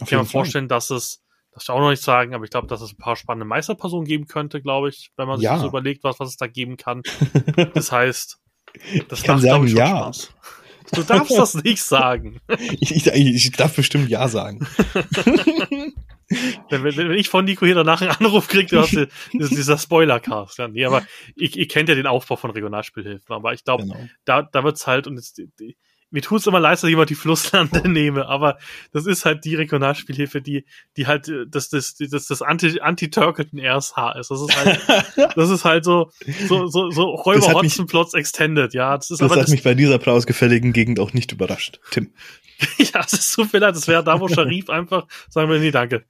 Auf 0.00 0.08
ich 0.08 0.10
kann 0.10 0.20
mir 0.20 0.24
vorstellen, 0.26 0.68
dass 0.68 0.90
es, 0.90 1.22
das 1.52 1.64
ich 1.64 1.70
auch 1.70 1.78
noch 1.78 1.90
nicht 1.90 2.02
sagen, 2.02 2.34
aber 2.34 2.44
ich 2.44 2.50
glaube, 2.50 2.66
dass 2.66 2.80
es 2.80 2.92
ein 2.92 2.98
paar 2.98 3.16
spannende 3.16 3.46
Meisterpersonen 3.46 4.06
geben 4.06 4.26
könnte, 4.26 4.60
glaube 4.60 4.88
ich, 4.88 5.10
wenn 5.16 5.28
man 5.28 5.38
sich 5.38 5.44
ja. 5.44 5.58
so 5.58 5.66
überlegt, 5.66 6.02
was, 6.04 6.18
was 6.18 6.30
es 6.30 6.36
da 6.36 6.46
geben 6.46 6.76
kann. 6.76 7.02
Das 7.74 7.92
heißt, 7.92 8.38
das 9.08 9.20
ich 9.20 9.24
kann 9.24 9.40
sagen, 9.40 9.66
ich, 9.66 9.74
ja. 9.74 10.12
Spaß. 10.12 10.32
Du 10.92 11.02
darfst 11.02 11.36
das 11.36 11.54
nicht 11.54 11.82
sagen. 11.82 12.40
Ich, 12.80 13.06
ich, 13.06 13.52
darf 13.52 13.74
bestimmt 13.76 14.08
ja 14.10 14.28
sagen. 14.28 14.66
wenn, 16.70 16.84
wenn, 16.84 16.96
wenn, 16.96 17.10
ich 17.12 17.28
von 17.28 17.44
Nico 17.44 17.66
hier 17.66 17.74
danach 17.74 18.00
einen 18.00 18.10
Anruf 18.10 18.48
kriege, 18.48 18.66
du 18.66 18.80
hast 18.80 18.96
dieser 19.32 19.78
Spoiler-Cast. 19.78 20.58
Ja, 20.58 20.68
nee, 20.68 20.84
aber 20.84 21.06
ihr, 21.36 21.68
kennt 21.68 21.88
ja 21.88 21.94
den 21.94 22.06
Aufbau 22.06 22.36
von 22.36 22.50
Regionalspielhilfen, 22.50 23.34
aber 23.34 23.52
ich 23.54 23.64
glaube, 23.64 23.84
genau. 23.84 23.98
da, 24.24 24.42
da 24.42 24.64
wird's 24.64 24.86
halt, 24.86 25.06
und 25.06 25.16
jetzt, 25.16 25.40
mir 26.14 26.22
tut 26.22 26.40
es 26.40 26.46
immer 26.46 26.60
leid, 26.60 26.74
dass 26.74 26.84
ich 26.84 26.92
immer 26.92 27.06
die 27.06 27.16
Flusslande 27.16 27.88
nehme, 27.88 28.28
aber 28.28 28.56
das 28.92 29.04
ist 29.04 29.24
halt 29.24 29.44
die 29.44 29.56
Regionalspielhilfe, 29.56 30.40
die, 30.40 30.64
die 30.96 31.08
halt 31.08 31.28
äh, 31.28 31.44
das, 31.48 31.70
das, 31.70 31.96
das, 31.96 32.28
das 32.28 32.40
Anti, 32.40 32.80
Anti-Turkleton 32.80 33.58
RSH 33.58 34.14
ist. 34.20 34.30
Das 34.30 34.40
ist 34.40 34.56
halt, 34.56 35.32
das 35.36 35.50
ist 35.50 35.64
halt 35.64 35.84
so, 35.84 36.12
so, 36.46 36.68
so, 36.68 36.90
so 36.90 37.02
Räuber 37.16 37.52
Hotzenplots 37.52 38.14
Extended, 38.14 38.74
ja. 38.74 38.96
Das, 38.96 39.10
ist 39.10 39.20
das 39.20 39.24
aber 39.28 39.40
hat 39.40 39.42
das, 39.42 39.50
mich 39.50 39.64
bei 39.64 39.74
dieser 39.74 39.98
prausgefälligen 39.98 40.72
Gegend 40.72 41.00
auch 41.00 41.12
nicht 41.12 41.32
überrascht, 41.32 41.80
Tim. 41.90 42.12
ja, 42.78 43.00
es 43.04 43.12
ist 43.12 43.32
so 43.32 43.44
viel 43.44 43.58
das 43.58 43.88
wäre 43.88 44.04
da, 44.04 44.20
wo 44.20 44.28
Sharif 44.28 44.70
einfach 44.70 45.08
sagen 45.28 45.50
wir, 45.50 45.58
nee, 45.58 45.72
danke. 45.72 46.04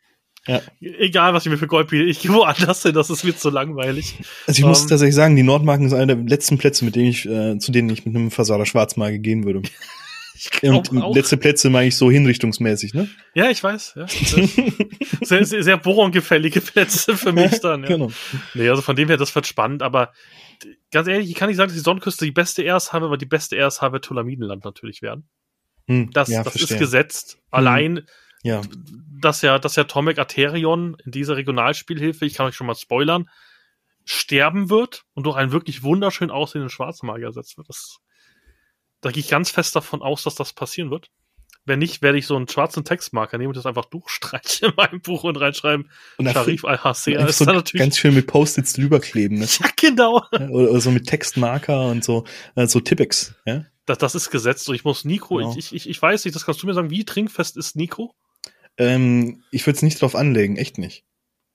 Ja. 0.46 0.60
Egal, 0.80 1.32
was 1.32 1.46
ich 1.46 1.50
mir 1.50 1.56
für 1.56 1.66
Gold 1.66 1.88
biete, 1.88 2.04
ich 2.04 2.20
gehe 2.20 2.32
woanders 2.32 2.82
hin, 2.82 2.92
das 2.92 3.08
ist 3.08 3.24
mir 3.24 3.36
zu 3.36 3.48
langweilig. 3.48 4.16
Also 4.46 4.58
ich 4.58 4.64
um, 4.64 4.68
muss 4.68 4.82
ähm, 4.82 4.88
tatsächlich 4.88 5.14
sagen, 5.14 5.36
die 5.36 5.42
Nordmarken 5.42 5.88
sind 5.88 5.98
einer 5.98 6.14
der 6.14 6.24
letzten 6.24 6.58
Plätze, 6.58 6.84
mit 6.84 6.96
denen 6.96 7.08
ich, 7.08 7.26
äh, 7.26 7.58
zu 7.58 7.72
denen 7.72 7.88
ich 7.88 8.04
mit 8.04 8.14
einem 8.14 8.30
Versader 8.30 8.66
Schwarzmagier 8.66 9.20
gehen 9.20 9.44
würde. 9.44 9.62
Und 10.62 11.14
letzte 11.14 11.36
Plätze 11.36 11.70
meine 11.70 11.86
ich 11.88 11.96
so 11.96 12.10
hinrichtungsmäßig, 12.10 12.92
ne? 12.92 13.08
Ja, 13.34 13.50
ich 13.50 13.62
weiß. 13.62 13.94
Ja. 13.96 14.06
sehr, 15.22 15.44
sehr, 15.46 15.62
sehr 15.62 15.76
bohrengefällige 15.78 16.60
Plätze 16.60 17.16
für 17.16 17.32
mich 17.32 17.60
dann. 17.60 17.82
Ja. 17.82 17.88
Genau. 17.88 18.10
Nee, 18.52 18.68
also 18.68 18.82
von 18.82 18.96
dem 18.96 19.08
her, 19.08 19.16
das 19.16 19.34
wird 19.34 19.46
spannend, 19.46 19.82
aber 19.82 20.12
ganz 20.90 21.08
ehrlich, 21.08 21.30
ich 21.30 21.36
kann 21.36 21.48
nicht 21.48 21.56
sagen, 21.56 21.68
dass 21.68 21.76
die 21.76 21.82
Sonnenküste 21.84 22.24
die 22.24 22.32
beste 22.32 22.64
RSH, 22.64 22.94
aber 22.94 23.16
die 23.16 23.26
beste 23.26 23.56
RSH 23.56 23.92
wird 23.92 24.04
Tulamidenland 24.04 24.64
natürlich 24.64 25.02
werden. 25.02 25.28
Hm, 25.86 26.10
das 26.12 26.28
ja, 26.28 26.42
das 26.42 26.56
ist 26.56 26.78
gesetzt. 26.78 27.34
Hm. 27.34 27.40
Ja. 28.44 28.60
dass 29.20 29.40
ja, 29.40 29.58
dass 29.58 29.74
ja 29.74 29.84
Tomek 29.84 30.18
Aterion 30.18 30.96
in 31.04 31.10
dieser 31.10 31.36
Regionalspielhilfe, 31.36 32.26
ich 32.26 32.34
kann 32.34 32.46
euch 32.46 32.54
schon 32.54 32.66
mal 32.66 32.74
spoilern, 32.74 33.28
sterben 34.04 34.68
wird 34.68 35.04
und 35.14 35.24
durch 35.24 35.36
einen 35.36 35.50
wirklich 35.50 35.82
wunderschön 35.82 36.30
aussehenden 36.30 36.68
Schwarzmagier 36.68 37.28
ersetzt 37.28 37.56
wird. 37.56 37.68
Das, 37.70 37.98
da 39.00 39.10
gehe 39.10 39.20
ich 39.20 39.28
ganz 39.28 39.50
fest 39.50 39.74
davon 39.74 40.02
aus, 40.02 40.24
dass 40.24 40.34
das 40.34 40.52
passieren 40.52 40.90
wird. 40.90 41.10
Wenn 41.66 41.78
nicht, 41.78 42.02
werde 42.02 42.18
ich 42.18 42.26
so 42.26 42.36
einen 42.36 42.46
schwarzen 42.46 42.84
Textmarker 42.84 43.38
nehmen 43.38 43.48
und 43.48 43.56
das 43.56 43.64
einfach 43.64 43.86
durchstreichen 43.86 44.68
in 44.68 44.74
meinem 44.76 45.00
Buch 45.00 45.24
und 45.24 45.36
reinschreiben. 45.40 45.90
Und 46.18 46.30
Sharif 46.30 46.66
Al-Hassia 46.66 47.24
ist 47.24 47.38
so 47.38 47.46
da 47.46 47.54
natürlich. 47.54 47.80
Ganz 47.80 47.96
schön 47.96 48.14
mit 48.14 48.26
Post-its 48.26 48.74
drüberkleben, 48.74 49.38
ne? 49.38 49.48
Ja, 49.58 49.70
genau. 49.74 50.22
Oder, 50.32 50.50
oder, 50.50 50.80
so 50.82 50.90
mit 50.90 51.06
Textmarker 51.06 51.86
und 51.86 52.04
so, 52.04 52.24
äh, 52.56 52.66
so 52.66 52.80
Tippex, 52.80 53.34
ja? 53.46 53.64
Das, 53.86 53.98
das 53.98 54.14
ist 54.14 54.30
gesetzt 54.30 54.68
ich 54.70 54.84
muss 54.84 55.04
Nico, 55.04 55.36
genau. 55.36 55.54
ich, 55.56 55.74
ich, 55.74 55.88
ich 55.88 56.00
weiß 56.00 56.24
nicht, 56.24 56.34
das 56.34 56.44
kannst 56.44 56.62
du 56.62 56.66
mir 56.66 56.74
sagen, 56.74 56.90
wie 56.90 57.04
trinkfest 57.04 57.56
ist 57.56 57.76
Nico? 57.76 58.14
Ähm, 58.78 59.42
ich 59.50 59.66
würde 59.66 59.76
es 59.76 59.82
nicht 59.82 60.00
drauf 60.00 60.14
anlegen, 60.14 60.56
echt 60.56 60.78
nicht. 60.78 61.04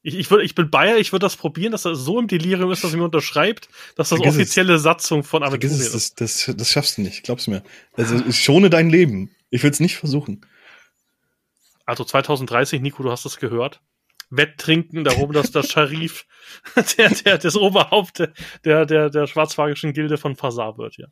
Ich, 0.02 0.16
ich, 0.16 0.32
würd, 0.32 0.44
ich 0.44 0.56
bin 0.56 0.70
Bayer, 0.70 0.98
ich 0.98 1.12
würde 1.12 1.26
das 1.26 1.36
probieren, 1.36 1.74
dass 1.74 1.84
er 1.84 1.96
so 1.96 2.20
im 2.20 2.28
Delirium 2.28 2.72
ist, 2.72 2.84
dass 2.84 2.94
er 2.94 2.98
mir 2.98 3.04
unterschreibt, 3.04 3.68
dass 3.96 4.10
das 4.10 4.20
Vergiss 4.20 4.36
offizielle 4.36 4.76
es. 4.76 4.84
Satzung 4.84 5.24
von 5.24 5.44
Aventurien 5.44 5.78
ist. 5.78 5.94
Das, 5.94 6.16
das, 6.16 6.56
das 6.56 6.70
schaffst 6.70 6.98
du 6.98 7.02
nicht, 7.02 7.24
glaub's 7.24 7.48
mir. 7.48 7.64
Also 7.94 8.32
schone 8.32 8.70
dein 8.70 8.90
Leben. 8.90 9.36
Ich 9.50 9.64
würde 9.64 9.74
es 9.74 9.82
nicht 9.82 9.98
versuchen. 9.98 10.46
Also 11.86 12.06
2030, 12.06 12.82
Nico, 12.82 13.04
du 13.04 13.12
hast 13.12 13.26
es 13.26 13.38
gehört. 13.38 13.82
Wetttrinken 14.30 15.04
darum, 15.04 15.34
dass 15.34 15.52
der 15.52 15.64
Scharif 15.64 16.28
der, 16.98 17.10
der, 17.10 17.38
das 17.40 17.56
Oberhaupt 17.58 18.30
der, 18.64 18.86
der, 18.86 19.10
der 19.10 19.28
schwarzfagischen 19.28 19.92
Gilde 19.92 20.18
von 20.18 20.36
Fasar 20.36 20.78
wird, 20.78 20.98
ja. 20.98 21.08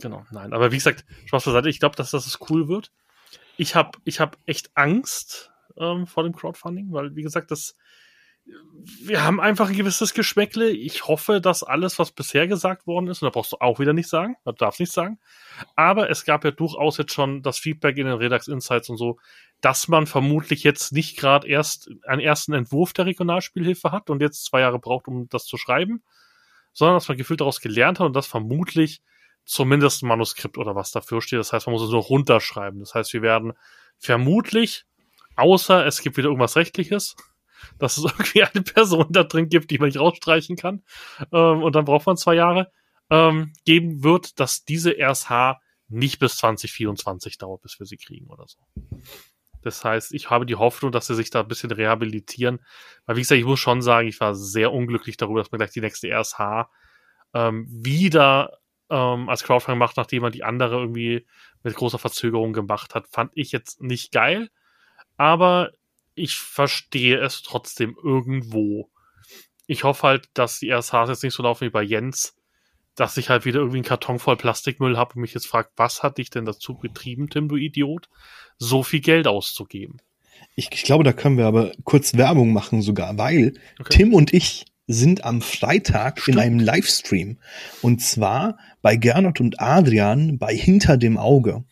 Genau, 0.00 0.26
nein. 0.32 0.52
Aber 0.52 0.72
wie 0.72 0.76
gesagt, 0.76 1.04
Spaß 1.26 1.44
beiseite, 1.44 1.68
ich 1.68 1.78
glaube, 1.78 1.94
dass 1.94 2.10
das 2.10 2.40
cool 2.48 2.66
wird 2.66 2.90
ich 3.56 3.74
habe 3.74 3.98
ich 4.04 4.20
hab 4.20 4.38
echt 4.46 4.70
Angst 4.74 5.52
ähm, 5.76 6.06
vor 6.06 6.22
dem 6.22 6.34
Crowdfunding, 6.34 6.92
weil, 6.92 7.14
wie 7.16 7.22
gesagt, 7.22 7.50
das 7.50 7.76
wir 8.46 9.24
haben 9.24 9.40
einfach 9.40 9.68
ein 9.70 9.76
gewisses 9.76 10.12
Geschmäckle. 10.12 10.68
Ich 10.68 11.06
hoffe, 11.06 11.40
dass 11.40 11.62
alles, 11.62 11.98
was 11.98 12.12
bisher 12.12 12.46
gesagt 12.46 12.86
worden 12.86 13.08
ist, 13.08 13.22
und 13.22 13.26
da 13.26 13.30
brauchst 13.30 13.52
du 13.52 13.56
auch 13.60 13.78
wieder 13.78 13.94
nicht 13.94 14.08
sagen, 14.08 14.36
du 14.44 14.52
darfst 14.52 14.80
nicht 14.80 14.92
sagen, 14.92 15.18
aber 15.76 16.10
es 16.10 16.24
gab 16.24 16.44
ja 16.44 16.50
durchaus 16.50 16.98
jetzt 16.98 17.14
schon 17.14 17.42
das 17.42 17.58
Feedback 17.58 17.96
in 17.96 18.06
den 18.06 18.16
Redax 18.16 18.48
Insights 18.48 18.90
und 18.90 18.98
so, 18.98 19.18
dass 19.60 19.88
man 19.88 20.06
vermutlich 20.06 20.62
jetzt 20.62 20.92
nicht 20.92 21.16
gerade 21.16 21.48
erst 21.48 21.90
einen 22.06 22.20
ersten 22.20 22.52
Entwurf 22.52 22.92
der 22.92 23.06
Regionalspielhilfe 23.06 23.92
hat 23.92 24.10
und 24.10 24.20
jetzt 24.20 24.44
zwei 24.44 24.60
Jahre 24.60 24.78
braucht, 24.78 25.08
um 25.08 25.28
das 25.28 25.46
zu 25.46 25.56
schreiben, 25.56 26.02
sondern 26.72 26.96
dass 26.96 27.08
man 27.08 27.16
gefühlt 27.16 27.40
daraus 27.40 27.60
gelernt 27.60 27.98
hat 27.98 28.06
und 28.06 28.16
das 28.16 28.26
vermutlich 28.26 29.00
zumindest 29.44 30.02
ein 30.02 30.08
Manuskript 30.08 30.58
oder 30.58 30.74
was 30.74 30.90
dafür 30.90 31.20
steht. 31.20 31.38
Das 31.38 31.52
heißt, 31.52 31.66
man 31.66 31.74
muss 31.74 31.82
es 31.82 31.90
nur 31.90 32.02
runterschreiben. 32.02 32.80
Das 32.80 32.94
heißt, 32.94 33.12
wir 33.12 33.22
werden 33.22 33.52
vermutlich, 33.98 34.84
außer 35.36 35.86
es 35.86 36.00
gibt 36.00 36.16
wieder 36.16 36.28
irgendwas 36.28 36.56
Rechtliches, 36.56 37.16
dass 37.78 37.98
es 37.98 38.04
irgendwie 38.10 38.42
eine 38.42 38.62
Person 38.62 39.06
da 39.10 39.24
drin 39.24 39.48
gibt, 39.48 39.70
die 39.70 39.78
man 39.78 39.88
nicht 39.88 40.00
rausstreichen 40.00 40.56
kann, 40.56 40.82
ähm, 41.32 41.62
und 41.62 41.74
dann 41.74 41.84
braucht 41.84 42.06
man 42.06 42.16
zwei 42.16 42.34
Jahre, 42.34 42.70
ähm, 43.10 43.52
geben 43.64 44.02
wird, 44.02 44.40
dass 44.40 44.64
diese 44.64 44.96
RSH 44.98 45.60
nicht 45.88 46.18
bis 46.18 46.36
2024 46.38 47.38
dauert, 47.38 47.62
bis 47.62 47.78
wir 47.78 47.86
sie 47.86 47.98
kriegen 47.98 48.28
oder 48.28 48.46
so. 48.46 48.58
Das 49.62 49.84
heißt, 49.84 50.12
ich 50.12 50.30
habe 50.30 50.46
die 50.46 50.56
Hoffnung, 50.56 50.92
dass 50.92 51.06
sie 51.06 51.14
sich 51.14 51.30
da 51.30 51.40
ein 51.40 51.48
bisschen 51.48 51.70
rehabilitieren. 51.70 52.60
Weil, 53.06 53.16
wie 53.16 53.20
gesagt, 53.20 53.38
ich 53.38 53.46
muss 53.46 53.60
schon 53.60 53.82
sagen, 53.82 54.08
ich 54.08 54.20
war 54.20 54.34
sehr 54.34 54.72
unglücklich 54.72 55.16
darüber, 55.16 55.40
dass 55.40 55.50
man 55.50 55.58
gleich 55.58 55.70
die 55.70 55.80
nächste 55.80 56.08
RSH 56.08 56.68
ähm, 57.32 57.66
wieder 57.70 58.58
ähm, 58.94 59.28
als 59.28 59.42
Crowdfunding 59.42 59.78
macht, 59.78 59.96
nachdem 59.96 60.22
man 60.22 60.30
die 60.30 60.44
andere 60.44 60.76
irgendwie 60.76 61.26
mit 61.64 61.74
großer 61.74 61.98
Verzögerung 61.98 62.52
gemacht 62.52 62.94
hat, 62.94 63.08
fand 63.08 63.32
ich 63.34 63.50
jetzt 63.50 63.82
nicht 63.82 64.12
geil. 64.12 64.50
Aber 65.16 65.72
ich 66.14 66.36
verstehe 66.36 67.18
es 67.18 67.42
trotzdem 67.42 67.96
irgendwo. 68.02 68.88
Ich 69.66 69.82
hoffe 69.82 70.06
halt, 70.06 70.28
dass 70.34 70.60
die 70.60 70.70
RSHs 70.70 71.08
jetzt 71.08 71.22
nicht 71.24 71.34
so 71.34 71.42
laufen 71.42 71.66
wie 71.66 71.70
bei 71.70 71.82
Jens, 71.82 72.36
dass 72.94 73.16
ich 73.16 73.30
halt 73.30 73.44
wieder 73.44 73.58
irgendwie 73.58 73.78
einen 73.78 73.84
Karton 73.84 74.20
voll 74.20 74.36
Plastikmüll 74.36 74.96
habe 74.96 75.14
und 75.14 75.22
mich 75.22 75.34
jetzt 75.34 75.48
fragt, 75.48 75.72
was 75.76 76.04
hat 76.04 76.18
dich 76.18 76.30
denn 76.30 76.44
dazu 76.44 76.76
getrieben, 76.76 77.28
Tim, 77.28 77.48
du 77.48 77.56
Idiot, 77.56 78.08
so 78.58 78.84
viel 78.84 79.00
Geld 79.00 79.26
auszugeben? 79.26 80.00
Ich, 80.54 80.70
ich 80.70 80.84
glaube, 80.84 81.02
da 81.02 81.12
können 81.12 81.36
wir 81.36 81.46
aber 81.46 81.72
kurz 81.82 82.14
Werbung 82.14 82.52
machen 82.52 82.80
sogar, 82.80 83.18
weil 83.18 83.54
Okay. 83.80 83.98
Tim 83.98 84.14
und 84.14 84.32
ich 84.32 84.66
sind 84.86 85.24
am 85.24 85.40
Freitag 85.40 86.20
Stimmt. 86.20 86.36
in 86.36 86.42
einem 86.42 86.58
Livestream. 86.58 87.38
Und 87.82 88.02
zwar 88.02 88.58
bei 88.82 88.96
Gernot 88.96 89.40
und 89.40 89.60
Adrian 89.60 90.38
bei 90.38 90.54
Hinter 90.54 90.96
dem 90.96 91.16
Auge. 91.16 91.64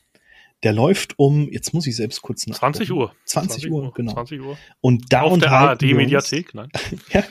Der 0.62 0.72
läuft 0.72 1.18
um, 1.18 1.50
jetzt 1.50 1.74
muss 1.74 1.88
ich 1.88 1.96
selbst 1.96 2.22
kurz 2.22 2.46
nach. 2.46 2.56
20 2.56 2.92
Uhr. 2.92 3.12
20 3.24 3.68
Uhr, 3.70 3.92
genau. 3.92 4.12
20 4.12 4.40
Uhr. 4.40 4.56
Und 4.80 5.12
da 5.12 5.22
Auf 5.22 5.38
der 5.38 5.50
ARD-Mediathek, 5.50 6.54
nein. 6.54 6.70
Ja, 7.12 7.24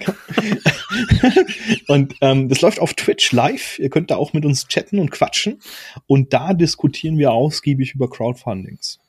und 1.88 2.13
ähm, 2.19 2.49
das 2.49 2.59
läuft 2.59 2.79
auf 2.79 2.93
Twitch 2.93 3.32
live. 3.32 3.79
Ihr 3.79 3.89
könnt 3.89 4.11
da 4.11 4.17
auch 4.17 4.34
mit 4.34 4.43
uns 4.43 4.67
chatten 4.67 4.99
und 4.99 5.11
quatschen. 5.11 5.61
Und 6.07 6.34
da 6.34 6.53
diskutieren 6.53 7.17
wir 7.17 7.32
ausgiebig 7.32 7.95
über 7.95 8.09
Crowdfundings. 8.09 8.99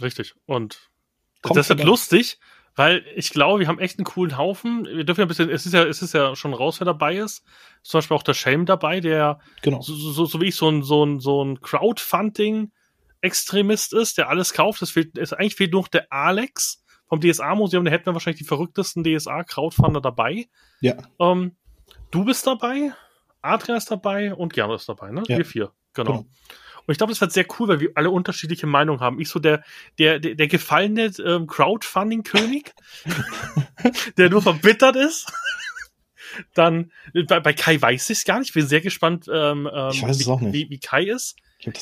Richtig. 0.00 0.34
Und 0.46 0.88
Kommt 1.42 1.56
das 1.56 1.68
wird 1.68 1.82
lustig, 1.82 2.38
weil 2.74 3.04
ich 3.16 3.30
glaube, 3.30 3.60
wir 3.60 3.68
haben 3.68 3.78
echt 3.78 3.98
einen 3.98 4.06
coolen 4.06 4.38
Haufen. 4.38 4.86
Wir 4.86 5.04
dürfen 5.04 5.20
ja 5.20 5.26
ein 5.26 5.28
bisschen, 5.28 5.50
es 5.50 5.66
ist 5.66 5.74
ja, 5.74 5.84
es 5.84 6.00
ist 6.02 6.14
ja 6.14 6.34
schon 6.36 6.54
raus, 6.54 6.80
wer 6.80 6.86
dabei 6.86 7.16
ist. 7.16 7.44
Zum 7.82 7.98
Beispiel 7.98 8.16
auch 8.16 8.22
der 8.22 8.32
Shame 8.34 8.64
dabei, 8.66 9.00
der 9.00 9.38
Genau. 9.60 9.80
so, 9.82 9.94
so, 9.94 10.24
so 10.24 10.40
wie 10.40 10.46
ich 10.46 10.56
so 10.56 10.68
ein, 10.70 10.82
so 10.82 11.04
ein, 11.04 11.20
so 11.20 11.44
ein 11.44 11.60
Crowdfunding-Extremist 11.60 13.92
ist, 13.92 14.16
der 14.18 14.28
alles 14.28 14.52
kauft. 14.54 14.82
Es 14.82 14.90
fehlt, 14.90 15.16
es 15.18 15.32
eigentlich 15.32 15.56
fehlt 15.56 15.72
nur 15.72 15.82
noch 15.82 15.88
der 15.88 16.12
Alex 16.12 16.84
vom 17.08 17.20
DSA-Museum, 17.20 17.84
der 17.84 17.92
hätten 17.92 18.06
wir 18.06 18.14
wahrscheinlich 18.14 18.40
die 18.40 18.46
verrücktesten 18.46 19.04
DSA-Crowdfunder 19.04 20.00
dabei. 20.00 20.46
Ja. 20.80 20.94
Ähm, 21.18 21.56
du 22.10 22.24
bist 22.24 22.46
dabei, 22.46 22.94
Adrian 23.42 23.76
ist 23.76 23.90
dabei 23.90 24.32
und 24.34 24.54
Gernot 24.54 24.80
ist 24.80 24.88
dabei, 24.88 25.10
ne? 25.10 25.22
Ja. 25.28 25.36
Wir 25.36 25.44
vier, 25.44 25.72
genau. 25.92 26.12
Genau. 26.12 26.26
Und 26.86 26.92
ich 26.92 26.98
glaube, 26.98 27.12
das 27.12 27.20
wird 27.20 27.32
sehr 27.32 27.46
cool, 27.58 27.68
weil 27.68 27.80
wir 27.80 27.90
alle 27.94 28.10
unterschiedliche 28.10 28.66
Meinungen 28.66 29.00
haben. 29.00 29.20
Ich 29.20 29.28
so 29.28 29.38
der, 29.38 29.62
der, 29.98 30.18
der, 30.18 30.34
der 30.34 30.48
gefallene 30.48 31.12
ähm, 31.24 31.46
Crowdfunding-König, 31.46 32.72
der 34.16 34.30
nur 34.30 34.42
verbittert 34.42 34.96
ist. 34.96 35.32
Dann, 36.54 36.90
bei, 37.28 37.40
bei 37.40 37.52
Kai 37.52 37.80
weiß 37.80 38.10
ich 38.10 38.18
es 38.18 38.24
gar 38.24 38.38
nicht. 38.38 38.48
Ich 38.48 38.54
bin 38.54 38.66
sehr 38.66 38.80
gespannt, 38.80 39.26
ähm, 39.32 39.68
ähm, 39.72 39.90
Ich 39.92 40.02
weiß 40.02 40.16
es 40.16 40.26
wie, 40.26 40.30
auch 40.30 40.40
nicht. 40.40 40.52
Wie, 40.52 40.70
wie 40.70 40.78
Kai 40.78 41.04
ist. 41.04 41.36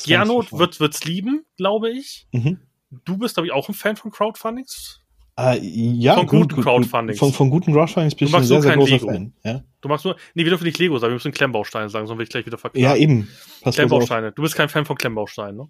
Gernot 0.05 0.51
wird, 0.51 0.79
wird's 0.79 1.05
lieben, 1.05 1.45
glaube 1.57 1.89
ich. 1.89 2.27
Mhm. 2.31 2.59
Du 3.05 3.17
bist, 3.17 3.35
glaube 3.35 3.47
ich, 3.47 3.53
auch 3.53 3.69
ein 3.69 3.73
Fan 3.73 3.95
von 3.95 4.11
Crowdfundings. 4.11 5.00
Äh, 5.41 5.59
ja, 5.61 6.15
Von 6.15 6.27
gut, 6.27 6.39
guten 6.41 6.55
gut, 6.55 6.63
Crowdfundings. 6.65 7.19
Von, 7.19 7.33
von 7.33 7.49
guten 7.49 7.73
Crowdfundings 7.73 8.15
bin 8.15 8.27
Du 8.27 8.31
ich 8.31 8.37
ein 8.37 8.43
sehr, 8.43 8.57
nur 8.57 8.61
sehr 8.63 8.75
großer 8.75 8.91
Lego. 8.91 9.07
Fan. 9.07 9.33
Ja, 9.43 9.63
Du 9.81 9.89
magst 9.89 10.05
nur, 10.05 10.15
nee, 10.35 10.43
wir 10.43 10.49
dürfen 10.51 10.65
nicht 10.65 10.77
Lego 10.77 10.97
sagen, 10.99 11.11
wir 11.11 11.15
müssen 11.15 11.31
Klemmbausteine 11.31 11.89
sagen, 11.89 12.05
sonst 12.07 12.17
will 12.19 12.23
ich 12.23 12.29
gleich 12.29 12.45
wieder 12.45 12.57
verklagen. 12.57 12.83
ja 12.83 12.95
eben. 12.95 13.27
Pass. 13.61 13.75
Klemmbausteine. 13.75 14.31
Du 14.31 14.41
bist 14.41 14.55
kein 14.55 14.69
Fan 14.69 14.85
von 14.85 14.95
Klemmbausteinen, 14.95 15.57
ne? 15.57 15.67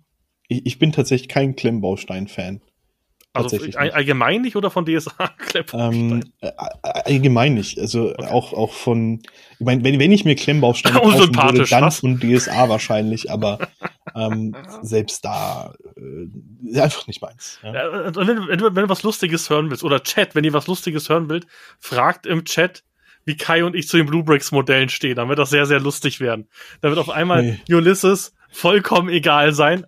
Ich, 0.47 0.65
ich 0.65 0.79
bin 0.79 0.91
tatsächlich 0.91 1.29
kein 1.29 1.55
Klemmbaustein-Fan. 1.55 2.61
Also 3.33 3.57
allgemein 3.77 4.41
nicht 4.41 4.55
oder 4.57 4.69
von 4.69 4.85
DSA 4.85 5.11
Klemmbaustein? 5.37 5.93
Ähm, 6.11 6.23
äh, 6.41 6.51
allgemein 6.81 7.53
nicht. 7.53 7.79
Also 7.79 8.13
auch, 8.17 8.51
auch 8.51 8.73
von, 8.73 9.21
ich 9.59 9.65
meine, 9.65 9.83
wenn, 9.85 9.99
wenn 9.99 10.11
ich 10.11 10.25
mir 10.25 10.35
Klemmbausteine 10.35 10.99
kaufen 10.99 11.33
würde, 11.35 11.63
dann 11.69 11.83
was? 11.85 11.99
von 11.99 12.19
DSA 12.19 12.67
wahrscheinlich, 12.67 13.31
aber 13.31 13.59
ähm, 14.15 14.53
selbst 14.81 15.23
da 15.23 15.73
äh, 15.95 16.79
einfach 16.81 17.07
nicht 17.07 17.21
meins. 17.21 17.59
Ja. 17.63 17.73
Ja, 17.73 18.15
wenn, 18.15 18.27
du- 18.27 18.47
wenn, 18.49 18.57
du, 18.59 18.65
wenn 18.75 18.83
du 18.83 18.89
was 18.89 19.03
Lustiges 19.03 19.49
hören 19.49 19.69
willst, 19.69 19.83
oder 19.85 20.03
Chat, 20.03 20.35
wenn 20.35 20.43
ihr 20.43 20.53
was 20.53 20.67
Lustiges 20.67 21.07
hören 21.07 21.29
wollt, 21.29 21.47
fragt 21.79 22.25
im 22.25 22.43
Chat, 22.43 22.83
wie 23.23 23.37
Kai 23.37 23.63
und 23.63 23.75
ich 23.75 23.87
zu 23.87 23.97
den 23.97 24.07
Blue 24.07 24.23
Bricks 24.23 24.51
Modellen 24.51 24.89
stehen. 24.89 25.15
Dann 25.15 25.29
wird 25.29 25.39
das 25.39 25.51
sehr, 25.51 25.67
sehr 25.67 25.79
lustig 25.79 26.19
werden. 26.19 26.49
Da 26.81 26.89
wird 26.89 26.97
auf 26.99 27.09
einmal 27.11 27.43
Nee. 27.67 27.75
Ulysses 27.75 28.33
vollkommen 28.51 29.07
egal 29.09 29.53
sein. 29.53 29.85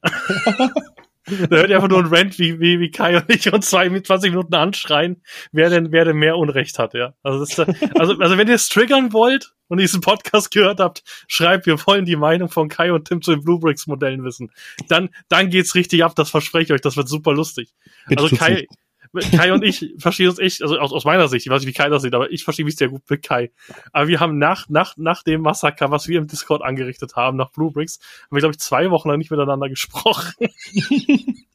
Da 1.25 1.55
hört 1.57 1.69
ihr 1.69 1.75
einfach 1.75 1.89
nur 1.89 1.99
ein 1.99 2.13
Rant, 2.13 2.37
wie, 2.39 2.59
wie, 2.59 2.79
wie 2.79 2.91
Kai 2.91 3.17
und 3.17 3.29
ich 3.29 3.51
uns 3.51 3.69
zwei 3.69 3.89
mit 3.89 4.05
20 4.05 4.31
Minuten 4.31 4.53
anschreien, 4.55 5.21
wer 5.51 5.69
denn, 5.69 5.91
wer 5.91 6.05
denn 6.05 6.17
mehr 6.17 6.37
Unrecht 6.37 6.79
hat, 6.79 6.93
ja. 6.93 7.13
Also, 7.23 7.39
das 7.39 7.59
also, 7.97 8.17
also 8.19 8.37
wenn 8.37 8.47
ihr 8.47 8.55
es 8.55 8.69
triggern 8.69 9.13
wollt 9.13 9.53
und 9.67 9.79
diesen 9.79 10.01
Podcast 10.01 10.51
gehört 10.51 10.79
habt, 10.79 11.03
schreibt, 11.27 11.65
wir 11.65 11.77
wollen 11.85 12.05
die 12.05 12.15
Meinung 12.15 12.49
von 12.49 12.69
Kai 12.69 12.91
und 12.91 13.07
Tim 13.07 13.21
zu 13.21 13.31
den 13.31 13.43
Blue 13.43 13.59
Bricks 13.59 13.87
Modellen 13.87 14.23
wissen. 14.23 14.51
Dann, 14.89 15.09
dann 15.29 15.49
geht's 15.49 15.75
richtig 15.75 16.03
ab, 16.03 16.15
das 16.15 16.29
verspreche 16.29 16.65
ich 16.65 16.73
euch, 16.73 16.81
das 16.81 16.97
wird 16.97 17.07
super 17.07 17.33
lustig. 17.33 17.73
Bitte 18.07 18.23
Also 18.23 18.35
Kai, 18.35 18.53
nicht. 18.53 18.69
Kai 19.13 19.53
und 19.53 19.63
ich 19.63 19.93
verstehen 19.99 20.29
uns 20.29 20.39
echt, 20.39 20.61
also 20.61 20.77
aus, 20.79 20.91
aus 20.91 21.05
meiner 21.05 21.27
Sicht, 21.27 21.45
ich 21.45 21.51
weiß 21.51 21.61
nicht, 21.61 21.69
wie 21.69 21.77
Kai 21.77 21.89
das 21.89 22.01
sieht, 22.01 22.15
aber 22.15 22.31
ich 22.31 22.43
verstehe 22.43 22.65
mich 22.65 22.75
sehr 22.75 22.89
gut 22.89 23.03
mit 23.09 23.21
Kai. 23.23 23.51
Aber 23.91 24.07
wir 24.07 24.19
haben 24.19 24.37
nach, 24.37 24.69
nach, 24.69 24.97
nach 24.97 25.23
dem 25.23 25.41
Massaker, 25.41 25.91
was 25.91 26.07
wir 26.07 26.17
im 26.17 26.27
Discord 26.27 26.63
angerichtet 26.63 27.15
haben, 27.15 27.37
nach 27.37 27.51
Blue 27.51 27.71
Bricks, 27.71 27.99
haben 27.99 28.35
wir, 28.35 28.39
glaube 28.39 28.53
ich, 28.53 28.59
zwei 28.59 28.89
Wochen 28.89 29.09
lang 29.09 29.19
nicht 29.19 29.31
miteinander 29.31 29.69
gesprochen. 29.69 30.33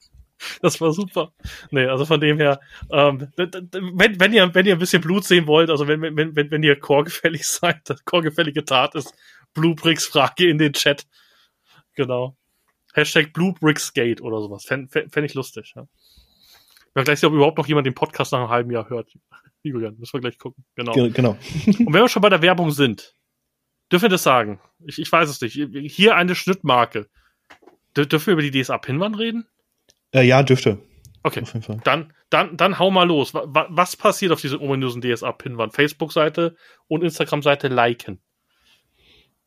das 0.62 0.80
war 0.80 0.92
super. 0.92 1.32
Nee, 1.70 1.86
also 1.86 2.04
von 2.04 2.20
dem 2.20 2.38
her, 2.38 2.60
ähm, 2.90 3.28
wenn, 3.36 4.20
wenn 4.20 4.32
ihr, 4.32 4.54
wenn 4.54 4.66
ihr 4.66 4.74
ein 4.74 4.78
bisschen 4.78 5.02
Blut 5.02 5.24
sehen 5.24 5.46
wollt, 5.46 5.70
also 5.70 5.88
wenn, 5.88 6.00
wenn, 6.00 6.36
wenn, 6.36 6.50
wenn 6.50 6.62
ihr 6.62 6.78
chorgefällig 6.78 7.46
seid, 7.46 7.82
chorgefällige 8.04 8.64
Tat 8.64 8.94
ist, 8.94 9.12
Blue 9.54 9.74
Bricks 9.74 10.06
Frage 10.06 10.48
in 10.48 10.58
den 10.58 10.72
Chat. 10.72 11.06
Genau. 11.94 12.36
Hashtag 12.94 13.32
Blue 13.32 13.54
Bricks 13.58 13.92
Gate 13.92 14.20
oder 14.20 14.40
sowas. 14.40 14.64
Fände 14.64 14.88
fänd, 14.88 15.12
fänd 15.12 15.26
ich 15.26 15.34
lustig, 15.34 15.72
ja. 15.74 15.86
Wir 16.98 17.04
gleich 17.04 17.20
sehen, 17.20 17.28
ob 17.28 17.34
überhaupt 17.34 17.58
noch 17.58 17.66
jemand 17.66 17.86
den 17.86 17.94
Podcast 17.94 18.32
nach 18.32 18.40
einem 18.40 18.48
halben 18.50 18.70
Jahr 18.70 18.88
hört. 18.88 19.12
Julian, 19.62 19.96
müssen 19.98 20.12
wir 20.14 20.20
gleich 20.20 20.38
gucken. 20.38 20.64
Genau. 20.76 20.92
Ge- 20.92 21.10
Genau. 21.10 21.30
Und 21.66 21.92
wenn 21.92 22.02
wir 22.02 22.08
schon 22.08 22.22
bei 22.22 22.28
der 22.28 22.42
Werbung 22.42 22.70
sind, 22.70 23.14
dürfen 23.92 24.04
wir 24.04 24.08
das 24.10 24.22
sagen? 24.22 24.60
Ich, 24.86 24.98
ich 24.98 25.10
weiß 25.10 25.28
es 25.28 25.40
nicht. 25.40 25.54
Hier 25.94 26.16
eine 26.16 26.34
Schnittmarke. 26.34 27.08
Dür- 27.96 28.06
Dürfen 28.06 28.26
wir 28.28 28.32
über 28.34 28.42
die 28.42 28.50
DSA-Pinwand 28.62 29.18
reden? 29.18 29.46
Äh, 30.12 30.22
ja, 30.22 30.42
dürfte. 30.42 30.78
Okay. 31.22 31.42
Auf 31.42 31.52
jeden 31.52 31.62
Fall. 31.64 31.80
Dann, 31.84 32.12
dann, 32.30 32.56
dann 32.56 32.78
hau 32.78 32.90
mal 32.90 33.02
los. 33.06 33.34
Wa- 33.34 33.44
wa- 33.46 33.66
Was 33.70 33.96
passiert 33.96 34.30
auf 34.32 34.40
dieser 34.40 34.60
ominösen 34.60 35.02
DSA-Pinwand? 35.02 35.74
Facebook-Seite 35.74 36.56
und 36.86 37.02
Instagram-Seite 37.02 37.68
liken. 37.68 38.20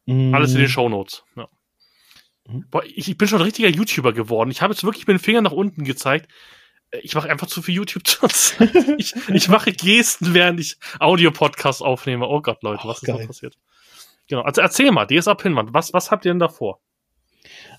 Alles 0.08 0.54
in 0.54 0.60
den 0.60 0.68
Shownotes. 0.68 1.24
Ja. 1.38 1.48
Mhm. 2.48 2.66
Boah, 2.70 2.84
ich, 2.84 3.08
ich 3.10 3.18
bin 3.18 3.28
schon 3.28 3.40
ein 3.40 3.44
richtiger 3.46 3.70
YouTuber 3.70 4.12
geworden. 4.14 4.52
Ich 4.52 4.62
habe 4.62 4.74
jetzt 4.74 4.84
wirklich 4.84 5.08
mit 5.08 5.18
dem 5.18 5.24
Finger 5.24 5.42
nach 5.42 5.52
unten 5.54 5.84
gezeigt. 5.86 6.30
Ich 7.04 7.16
mache 7.16 7.30
einfach 7.30 7.48
zu 7.48 7.62
viel 7.62 7.76
YouTube 7.76 8.06
zurzeit. 8.06 8.72
ich, 8.98 9.14
ich 9.30 9.48
mache 9.48 9.72
Gesten, 9.72 10.34
während 10.34 10.60
ich 10.60 10.78
Audio-Podcasts 11.00 11.82
aufnehme. 11.82 12.28
Oh 12.28 12.42
Gott, 12.42 12.64
Leute, 12.64 12.84
was 12.86 12.98
Ach, 12.98 13.02
ist 13.02 13.08
da 13.08 13.18
geil. 13.18 13.28
passiert? 13.28 13.58
Genau. 14.28 14.42
Also 14.42 14.62
erzähl 14.62 14.92
mal, 14.92 15.08
DSA 15.08 15.36
Pinwand. 15.36 15.74
Was, 15.74 15.94
was 15.94 16.12
habt 16.12 16.26
ihr 16.26 16.32
denn 16.32 16.40
davor? 16.40 16.80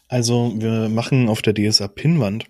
Also, 0.09 0.53
wir 0.57 0.89
machen 0.89 1.29
auf 1.29 1.43
der 1.43 1.55
DSA 1.55 1.89
Pinwand 1.89 2.47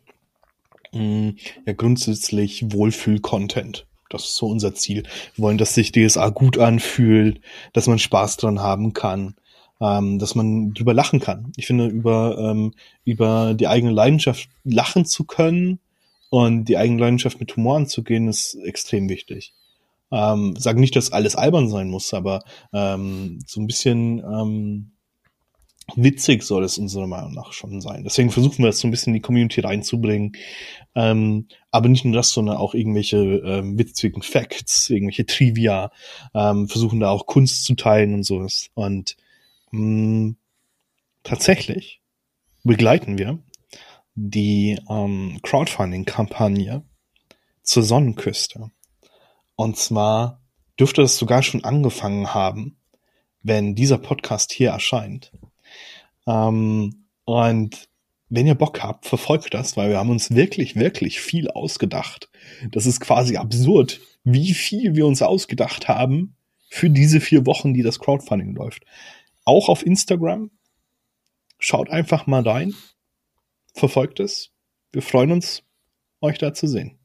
mh, 0.92 1.34
ja 1.66 1.72
grundsätzlich 1.72 2.72
Wohlfühl-Content. 2.72 3.86
Das 4.08 4.24
ist 4.24 4.36
so 4.36 4.46
unser 4.46 4.74
Ziel. 4.74 5.04
Wir 5.34 5.44
wollen, 5.44 5.58
dass 5.58 5.74
sich 5.74 5.92
DSA 5.92 6.28
gut 6.30 6.58
anfühlt, 6.58 7.40
dass 7.72 7.86
man 7.86 7.98
Spaß 7.98 8.36
dran 8.36 8.60
haben 8.60 8.92
kann, 8.92 9.36
ähm, 9.80 10.18
dass 10.18 10.34
man 10.34 10.74
drüber 10.74 10.94
lachen 10.94 11.20
kann. 11.20 11.52
Ich 11.56 11.66
finde, 11.66 11.86
über, 11.86 12.36
ähm, 12.38 12.74
über 13.04 13.54
die 13.54 13.68
eigene 13.68 13.92
Leidenschaft 13.92 14.48
lachen 14.64 15.06
zu 15.06 15.24
können 15.24 15.80
und 16.32 16.64
die 16.64 16.78
eigene 16.78 16.98
Leidenschaft 16.98 17.40
mit 17.40 17.54
Humor 17.54 17.76
anzugehen, 17.76 18.26
ist 18.26 18.54
extrem 18.64 19.10
wichtig. 19.10 19.52
Ähm, 20.10 20.56
sagen 20.56 20.80
nicht, 20.80 20.96
dass 20.96 21.12
alles 21.12 21.36
albern 21.36 21.68
sein 21.68 21.90
muss, 21.90 22.14
aber 22.14 22.42
ähm, 22.72 23.40
so 23.46 23.60
ein 23.60 23.66
bisschen 23.66 24.20
ähm, 24.20 24.92
witzig 25.94 26.42
soll 26.42 26.64
es 26.64 26.78
unserer 26.78 27.06
Meinung 27.06 27.34
nach 27.34 27.52
schon 27.52 27.82
sein. 27.82 28.02
Deswegen 28.02 28.30
versuchen 28.30 28.60
wir 28.60 28.68
das 28.68 28.78
so 28.78 28.88
ein 28.88 28.90
bisschen 28.90 29.10
in 29.10 29.16
die 29.16 29.20
Community 29.20 29.60
reinzubringen. 29.60 30.32
Ähm, 30.94 31.48
aber 31.70 31.90
nicht 31.90 32.06
nur 32.06 32.14
das, 32.14 32.32
sondern 32.32 32.56
auch 32.56 32.72
irgendwelche 32.72 33.18
ähm, 33.18 33.78
witzigen 33.78 34.22
Facts, 34.22 34.88
irgendwelche 34.88 35.26
Trivia, 35.26 35.92
ähm, 36.32 36.66
versuchen 36.66 36.98
da 36.98 37.10
auch 37.10 37.26
Kunst 37.26 37.66
zu 37.66 37.74
teilen 37.74 38.14
und 38.14 38.22
sowas. 38.22 38.70
Und 38.72 39.18
mh, 39.70 40.32
tatsächlich 41.24 42.00
begleiten 42.64 43.18
wir 43.18 43.38
die 44.14 44.78
ähm, 44.88 45.40
Crowdfunding-Kampagne 45.42 46.82
zur 47.62 47.82
Sonnenküste. 47.82 48.70
Und 49.56 49.76
zwar 49.76 50.40
dürfte 50.78 51.02
das 51.02 51.16
sogar 51.16 51.42
schon 51.42 51.64
angefangen 51.64 52.34
haben, 52.34 52.76
wenn 53.42 53.74
dieser 53.74 53.98
Podcast 53.98 54.52
hier 54.52 54.70
erscheint. 54.70 55.32
Ähm, 56.26 57.06
und 57.24 57.88
wenn 58.28 58.46
ihr 58.46 58.54
Bock 58.54 58.82
habt, 58.82 59.06
verfolgt 59.06 59.52
das, 59.52 59.76
weil 59.76 59.90
wir 59.90 59.98
haben 59.98 60.10
uns 60.10 60.34
wirklich, 60.34 60.76
wirklich 60.76 61.20
viel 61.20 61.50
ausgedacht. 61.50 62.30
Das 62.70 62.86
ist 62.86 63.00
quasi 63.00 63.36
absurd, 63.36 64.00
wie 64.24 64.54
viel 64.54 64.94
wir 64.94 65.06
uns 65.06 65.20
ausgedacht 65.20 65.88
haben 65.88 66.36
für 66.70 66.88
diese 66.88 67.20
vier 67.20 67.44
Wochen, 67.44 67.74
die 67.74 67.82
das 67.82 67.98
Crowdfunding 67.98 68.54
läuft. 68.54 68.84
Auch 69.44 69.68
auf 69.68 69.84
Instagram. 69.84 70.50
Schaut 71.58 71.90
einfach 71.90 72.26
mal 72.26 72.42
rein. 72.42 72.74
Verfolgt 73.74 74.20
es. 74.20 74.50
Wir 74.92 75.02
freuen 75.02 75.32
uns, 75.32 75.62
euch 76.20 76.38
da 76.38 76.52
zu 76.52 76.66
sehen. 76.66 76.98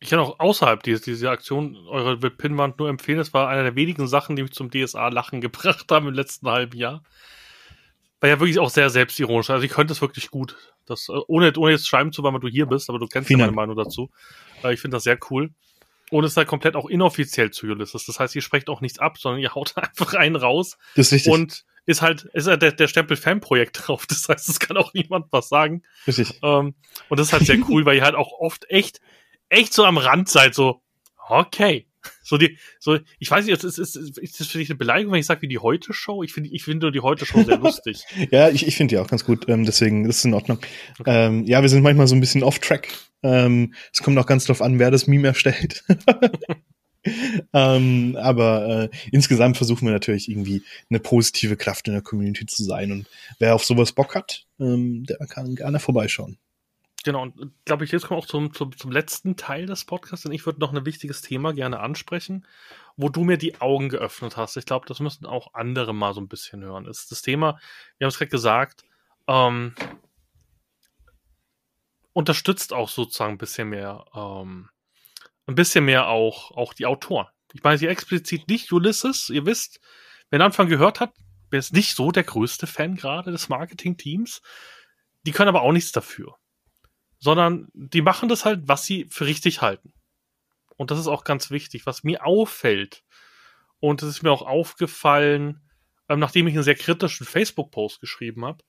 Ich 0.00 0.10
kann 0.10 0.18
auch 0.18 0.38
außerhalb 0.38 0.82
dieser, 0.82 1.02
dieser 1.02 1.30
Aktion 1.30 1.76
eure 1.88 2.18
Pinwand 2.30 2.78
nur 2.78 2.88
empfehlen. 2.88 3.18
Es 3.18 3.32
war 3.32 3.48
eine 3.48 3.62
der 3.62 3.76
wenigen 3.76 4.06
Sachen, 4.06 4.36
die 4.36 4.42
mich 4.42 4.52
zum 4.52 4.70
DSA-Lachen 4.70 5.40
gebracht 5.40 5.90
haben 5.90 6.08
im 6.08 6.14
letzten 6.14 6.48
halben 6.48 6.76
Jahr. 6.76 7.02
war 8.20 8.28
ja 8.28 8.38
wirklich 8.38 8.58
auch 8.58 8.70
sehr 8.70 8.90
selbstironisch. 8.90 9.50
Also 9.50 9.64
ich 9.64 9.72
könnte 9.72 9.92
es 9.92 10.02
wirklich 10.02 10.30
gut. 10.30 10.56
Das, 10.84 11.08
ohne, 11.08 11.52
ohne 11.56 11.72
jetzt 11.72 11.88
schreiben 11.88 12.12
zu 12.12 12.22
wollen, 12.22 12.34
weil 12.34 12.40
du 12.40 12.48
hier 12.48 12.66
bist, 12.66 12.90
aber 12.90 12.98
du 12.98 13.06
kennst 13.06 13.30
ja 13.30 13.38
meine 13.38 13.52
Meinung 13.52 13.76
dazu. 13.76 14.10
Ich 14.70 14.80
finde 14.80 14.96
das 14.96 15.04
sehr 15.04 15.18
cool. 15.30 15.50
Und 16.10 16.24
es 16.24 16.32
ist 16.32 16.36
halt 16.36 16.48
komplett 16.48 16.76
auch 16.76 16.88
inoffiziell 16.88 17.50
zu 17.50 17.66
Ulysses. 17.66 18.04
Das 18.04 18.20
heißt, 18.20 18.34
ihr 18.36 18.42
sprecht 18.42 18.68
auch 18.68 18.82
nichts 18.82 18.98
ab, 18.98 19.18
sondern 19.18 19.40
ihr 19.40 19.54
haut 19.54 19.72
einfach 19.76 20.14
einen 20.14 20.36
raus. 20.36 20.76
Das 20.94 21.06
ist 21.06 21.12
richtig. 21.12 21.32
Und 21.32 21.64
ist 21.86 22.02
halt, 22.02 22.24
ist 22.32 22.46
halt 22.46 22.62
der, 22.62 22.72
der 22.72 22.88
Stempel 22.88 23.16
Fanprojekt 23.16 23.78
drauf. 23.86 24.06
Das 24.06 24.28
heißt, 24.28 24.48
es 24.48 24.60
kann 24.60 24.76
auch 24.76 24.94
niemand 24.94 25.26
was 25.30 25.48
sagen. 25.48 25.82
Richtig. 26.06 26.40
Ähm, 26.42 26.74
und 27.08 27.18
das 27.18 27.28
ist 27.28 27.32
halt 27.32 27.46
sehr 27.46 27.58
cool, 27.68 27.84
weil 27.84 27.96
ihr 27.96 28.04
halt 28.04 28.14
auch 28.14 28.32
oft 28.38 28.70
echt, 28.70 29.00
echt 29.48 29.72
so 29.72 29.84
am 29.84 29.98
Rand 29.98 30.28
seid, 30.28 30.54
so, 30.54 30.82
okay. 31.28 31.86
So 32.22 32.36
die, 32.36 32.58
so, 32.78 32.98
ich 33.18 33.30
weiß 33.30 33.46
nicht, 33.46 33.64
ist, 33.64 33.78
ist, 33.78 33.96
ist, 33.96 34.18
ist 34.18 34.40
das 34.40 34.46
für 34.46 34.58
dich 34.58 34.68
eine 34.68 34.76
Beleidigung, 34.76 35.12
wenn 35.12 35.20
ich 35.20 35.26
sage 35.26 35.42
wie 35.42 35.48
die 35.48 35.58
Heute-Show? 35.58 36.22
Ich 36.22 36.34
finde, 36.34 36.50
ich 36.50 36.62
finde 36.62 36.92
die 36.92 37.00
Heute-Show 37.00 37.44
sehr 37.44 37.56
lustig. 37.60 38.04
ja, 38.30 38.50
ich, 38.50 38.66
ich 38.66 38.76
finde 38.76 38.94
die 38.94 38.98
auch 38.98 39.06
ganz 39.06 39.24
gut, 39.24 39.48
ähm, 39.48 39.64
deswegen, 39.64 40.06
das 40.06 40.18
ist 40.18 40.24
in 40.26 40.34
Ordnung. 40.34 40.58
Okay. 40.98 41.26
Ähm, 41.26 41.44
ja, 41.44 41.62
wir 41.62 41.68
sind 41.70 41.82
manchmal 41.82 42.06
so 42.06 42.14
ein 42.14 42.20
bisschen 42.20 42.42
off-track. 42.42 42.88
Ähm, 43.22 43.74
es 43.92 44.02
kommt 44.02 44.18
auch 44.18 44.26
ganz 44.26 44.44
drauf 44.44 44.60
an, 44.60 44.78
wer 44.78 44.90
das 44.90 45.06
Meme 45.06 45.28
erstellt. 45.28 45.82
ähm, 47.52 48.16
aber 48.20 48.68
äh, 48.84 48.88
insgesamt 49.12 49.56
versuchen 49.56 49.86
wir 49.86 49.92
natürlich 49.92 50.28
irgendwie 50.28 50.62
eine 50.90 51.00
positive 51.00 51.56
Kraft 51.56 51.86
in 51.88 51.94
der 51.94 52.02
Community 52.02 52.46
zu 52.46 52.64
sein. 52.64 52.92
Und 52.92 53.06
wer 53.38 53.54
auf 53.54 53.64
sowas 53.64 53.92
Bock 53.92 54.14
hat, 54.14 54.46
ähm, 54.58 55.04
der 55.04 55.18
kann 55.26 55.54
gerne 55.54 55.80
vorbeischauen. 55.80 56.38
Genau, 57.04 57.22
und 57.22 57.40
äh, 57.40 57.46
glaube 57.66 57.84
ich, 57.84 57.92
jetzt 57.92 58.06
kommen 58.06 58.18
wir 58.18 58.22
auch 58.24 58.28
zum, 58.28 58.52
zum, 58.54 58.76
zum 58.76 58.90
letzten 58.90 59.36
Teil 59.36 59.66
des 59.66 59.84
Podcasts, 59.84 60.22
denn 60.22 60.32
ich 60.32 60.46
würde 60.46 60.60
noch 60.60 60.72
ein 60.72 60.86
wichtiges 60.86 61.20
Thema 61.20 61.52
gerne 61.52 61.80
ansprechen, 61.80 62.46
wo 62.96 63.10
du 63.10 63.24
mir 63.24 63.36
die 63.36 63.60
Augen 63.60 63.90
geöffnet 63.90 64.36
hast. 64.36 64.56
Ich 64.56 64.64
glaube, 64.64 64.86
das 64.86 65.00
müssen 65.00 65.26
auch 65.26 65.52
andere 65.52 65.92
mal 65.94 66.14
so 66.14 66.20
ein 66.20 66.28
bisschen 66.28 66.62
hören. 66.62 66.84
Das 66.84 67.00
ist 67.00 67.10
das 67.10 67.22
Thema, 67.22 67.58
wir 67.98 68.06
haben 68.06 68.08
es 68.08 68.18
gerade 68.18 68.30
gesagt, 68.30 68.84
ähm, 69.28 69.74
unterstützt 72.14 72.72
auch 72.72 72.88
sozusagen 72.88 73.32
ein 73.34 73.38
bisschen 73.38 73.68
mehr 73.68 74.04
ähm, 74.14 74.70
ein 75.46 75.54
bisschen 75.54 75.84
mehr 75.84 76.08
auch, 76.08 76.50
auch 76.52 76.74
die 76.74 76.86
Autoren. 76.86 77.26
Ich 77.52 77.62
meine 77.62 77.78
sie 77.78 77.86
explizit 77.86 78.48
nicht 78.48 78.72
Ulysses. 78.72 79.30
Ihr 79.30 79.46
wisst, 79.46 79.80
wer 80.30 80.38
den 80.38 80.46
Anfang 80.46 80.68
gehört 80.68 81.00
hat, 81.00 81.12
wer 81.50 81.58
ist 81.58 81.72
nicht 81.72 81.94
so 81.94 82.10
der 82.10 82.24
größte 82.24 82.66
Fan 82.66 82.96
gerade 82.96 83.30
des 83.30 83.48
Marketing-Teams. 83.48 84.42
Die 85.26 85.32
können 85.32 85.48
aber 85.48 85.62
auch 85.62 85.72
nichts 85.72 85.92
dafür. 85.92 86.36
Sondern 87.20 87.68
die 87.72 88.02
machen 88.02 88.28
das 88.28 88.44
halt, 88.44 88.62
was 88.66 88.84
sie 88.84 89.06
für 89.10 89.26
richtig 89.26 89.62
halten. 89.62 89.94
Und 90.76 90.90
das 90.90 90.98
ist 90.98 91.06
auch 91.06 91.24
ganz 91.24 91.50
wichtig. 91.50 91.86
Was 91.86 92.02
mir 92.02 92.26
auffällt, 92.26 93.04
und 93.80 94.02
das 94.02 94.08
ist 94.08 94.22
mir 94.22 94.32
auch 94.32 94.42
aufgefallen, 94.42 95.62
ähm, 96.08 96.18
nachdem 96.18 96.46
ich 96.46 96.54
einen 96.54 96.64
sehr 96.64 96.74
kritischen 96.74 97.26
Facebook-Post 97.26 98.00
geschrieben 98.00 98.44
habe, 98.44 98.64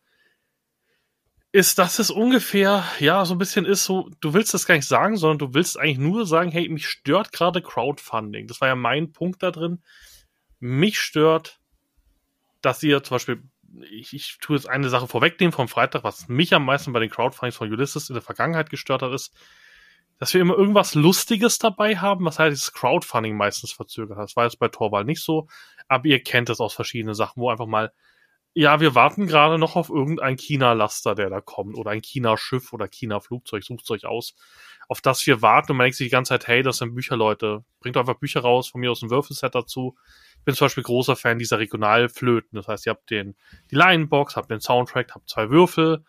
ist, 1.55 1.79
dass 1.79 1.99
es 1.99 2.11
ungefähr, 2.11 2.83
ja, 2.99 3.23
so 3.23 3.33
ein 3.33 3.37
bisschen 3.37 3.65
ist 3.65 3.85
so, 3.85 4.09
du 4.19 4.33
willst 4.33 4.53
das 4.53 4.65
gar 4.65 4.75
nicht 4.75 4.89
sagen, 4.89 5.15
sondern 5.15 5.37
du 5.37 5.53
willst 5.53 5.79
eigentlich 5.79 5.99
nur 5.99 6.25
sagen, 6.25 6.51
hey, 6.51 6.67
mich 6.67 6.85
stört 6.85 7.31
gerade 7.31 7.61
Crowdfunding. 7.61 8.47
Das 8.47 8.59
war 8.59 8.67
ja 8.67 8.75
mein 8.75 9.13
Punkt 9.13 9.41
da 9.41 9.51
drin. 9.51 9.81
Mich 10.59 10.99
stört, 10.99 11.61
dass 12.61 12.83
ihr 12.83 13.01
zum 13.03 13.15
Beispiel, 13.15 13.43
ich, 13.89 14.11
ich 14.11 14.37
tue 14.41 14.57
jetzt 14.57 14.67
eine 14.67 14.89
Sache 14.89 15.07
vorwegnehmen 15.07 15.53
vom 15.53 15.69
Freitag, 15.69 16.03
was 16.03 16.27
mich 16.27 16.53
am 16.53 16.65
meisten 16.65 16.91
bei 16.91 16.99
den 16.99 17.09
Crowdfundings 17.09 17.55
von 17.55 17.71
Ulysses 17.71 18.09
in 18.09 18.15
der 18.15 18.21
Vergangenheit 18.21 18.69
gestört 18.69 19.01
hat, 19.01 19.13
ist, 19.13 19.33
dass 20.19 20.33
wir 20.33 20.41
immer 20.41 20.57
irgendwas 20.57 20.93
Lustiges 20.93 21.57
dabei 21.57 21.95
haben, 21.95 22.25
was 22.25 22.37
halt 22.37 22.51
dieses 22.51 22.73
Crowdfunding 22.73 23.37
meistens 23.37 23.71
verzögert 23.71 24.17
hat. 24.17 24.25
Das 24.25 24.35
war 24.35 24.43
jetzt 24.43 24.59
bei 24.59 24.67
Torwald 24.67 25.07
nicht 25.07 25.23
so, 25.23 25.47
aber 25.87 26.05
ihr 26.07 26.21
kennt 26.21 26.49
das 26.49 26.59
aus 26.59 26.73
verschiedenen 26.73 27.15
Sachen, 27.15 27.41
wo 27.41 27.49
einfach 27.49 27.65
mal 27.65 27.93
ja, 28.55 28.79
wir 28.79 28.95
warten 28.95 29.27
gerade 29.27 29.59
noch 29.59 29.75
auf 29.75 29.89
irgendein 29.89 30.37
China-Laster, 30.37 31.13
der 31.13 31.29
da 31.29 31.41
kommt, 31.41 31.75
oder 31.77 31.91
ein 31.91 32.01
China-Schiff 32.01 32.71
oder 32.71 32.87
China-Flugzeug, 32.87 33.63
sucht 33.63 33.91
euch 33.91 34.05
aus, 34.05 34.33
auf 34.87 35.01
das 35.01 35.27
wir 35.27 35.41
warten 35.41 35.73
und 35.73 35.77
man 35.77 35.85
denkt 35.85 35.97
sich 35.97 36.07
die 36.07 36.11
ganze 36.11 36.29
Zeit, 36.29 36.47
hey, 36.47 36.63
das 36.63 36.77
sind 36.77 36.95
Bücher, 36.95 37.17
Leute, 37.17 37.65
bringt 37.81 37.97
einfach 37.97 38.15
Bücher 38.15 38.39
raus, 38.39 38.69
von 38.69 38.79
mir 38.79 38.91
aus 38.91 39.01
ein 39.01 39.09
Würfelset 39.09 39.53
dazu. 39.53 39.97
Ich 40.37 40.45
bin 40.45 40.55
zum 40.55 40.65
Beispiel 40.65 40.83
großer 40.83 41.17
Fan 41.17 41.37
dieser 41.37 41.59
Regionalflöten, 41.59 42.55
das 42.55 42.69
heißt, 42.69 42.85
ihr 42.85 42.91
habt 42.91 43.09
den, 43.09 43.35
die 43.71 43.75
Lionbox, 43.75 44.37
habt 44.37 44.49
den 44.49 44.61
Soundtrack, 44.61 45.13
habt 45.13 45.29
zwei 45.29 45.49
Würfel, 45.49 46.05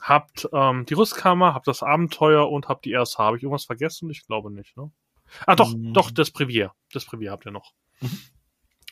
habt 0.00 0.48
ähm, 0.52 0.86
die 0.86 0.94
Rüstkammer, 0.94 1.54
habt 1.54 1.68
das 1.68 1.84
Abenteuer 1.84 2.50
und 2.50 2.68
habt 2.68 2.84
die 2.84 2.90
erste. 2.90 3.18
Habe 3.18 3.36
ich 3.36 3.44
irgendwas 3.44 3.64
vergessen? 3.64 4.10
Ich 4.10 4.26
glaube 4.26 4.52
nicht, 4.52 4.76
ne? 4.76 4.90
Ah, 5.46 5.56
doch, 5.56 5.74
mhm. 5.74 5.92
doch, 5.92 6.10
das 6.10 6.30
Privier. 6.30 6.72
Das 6.92 7.04
Privier 7.04 7.30
habt 7.30 7.46
ihr 7.46 7.52
noch. 7.52 7.74
Mhm. 8.00 8.18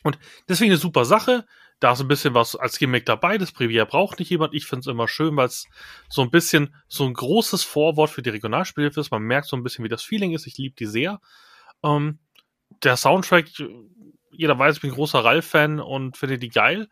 Und 0.03 0.19
deswegen 0.47 0.71
eine 0.71 0.77
super 0.77 1.03
Sache. 1.03 1.45
Da 1.79 1.91
ist 1.91 2.01
ein 2.01 2.07
bisschen 2.07 2.33
was 2.33 2.55
als 2.55 2.79
Gimmick 2.79 3.05
dabei. 3.05 3.37
Das 3.37 3.51
Privier 3.51 3.85
braucht 3.85 4.19
nicht 4.19 4.29
jemand. 4.29 4.53
Ich 4.53 4.65
finde 4.65 4.81
es 4.81 4.87
immer 4.87 5.07
schön, 5.07 5.35
weil 5.35 5.47
es 5.47 5.67
so 6.09 6.21
ein 6.21 6.31
bisschen 6.31 6.73
so 6.87 7.05
ein 7.05 7.13
großes 7.13 7.63
Vorwort 7.63 8.09
für 8.09 8.21
die 8.21 8.29
Regionalspielhilfe 8.29 9.01
ist. 9.01 9.11
Man 9.11 9.23
merkt 9.23 9.47
so 9.47 9.57
ein 9.57 9.63
bisschen, 9.63 9.83
wie 9.83 9.89
das 9.89 10.03
Feeling 10.03 10.33
ist. 10.33 10.47
Ich 10.47 10.57
liebe 10.57 10.75
die 10.75 10.85
sehr. 10.85 11.19
Ähm, 11.83 12.19
der 12.83 12.97
Soundtrack, 12.97 13.47
jeder 14.31 14.57
weiß, 14.57 14.77
ich 14.77 14.81
bin 14.81 14.91
großer 14.91 15.19
Ralf-Fan 15.19 15.79
und 15.79 16.17
finde 16.17 16.37
die 16.39 16.49
geil. 16.49 16.87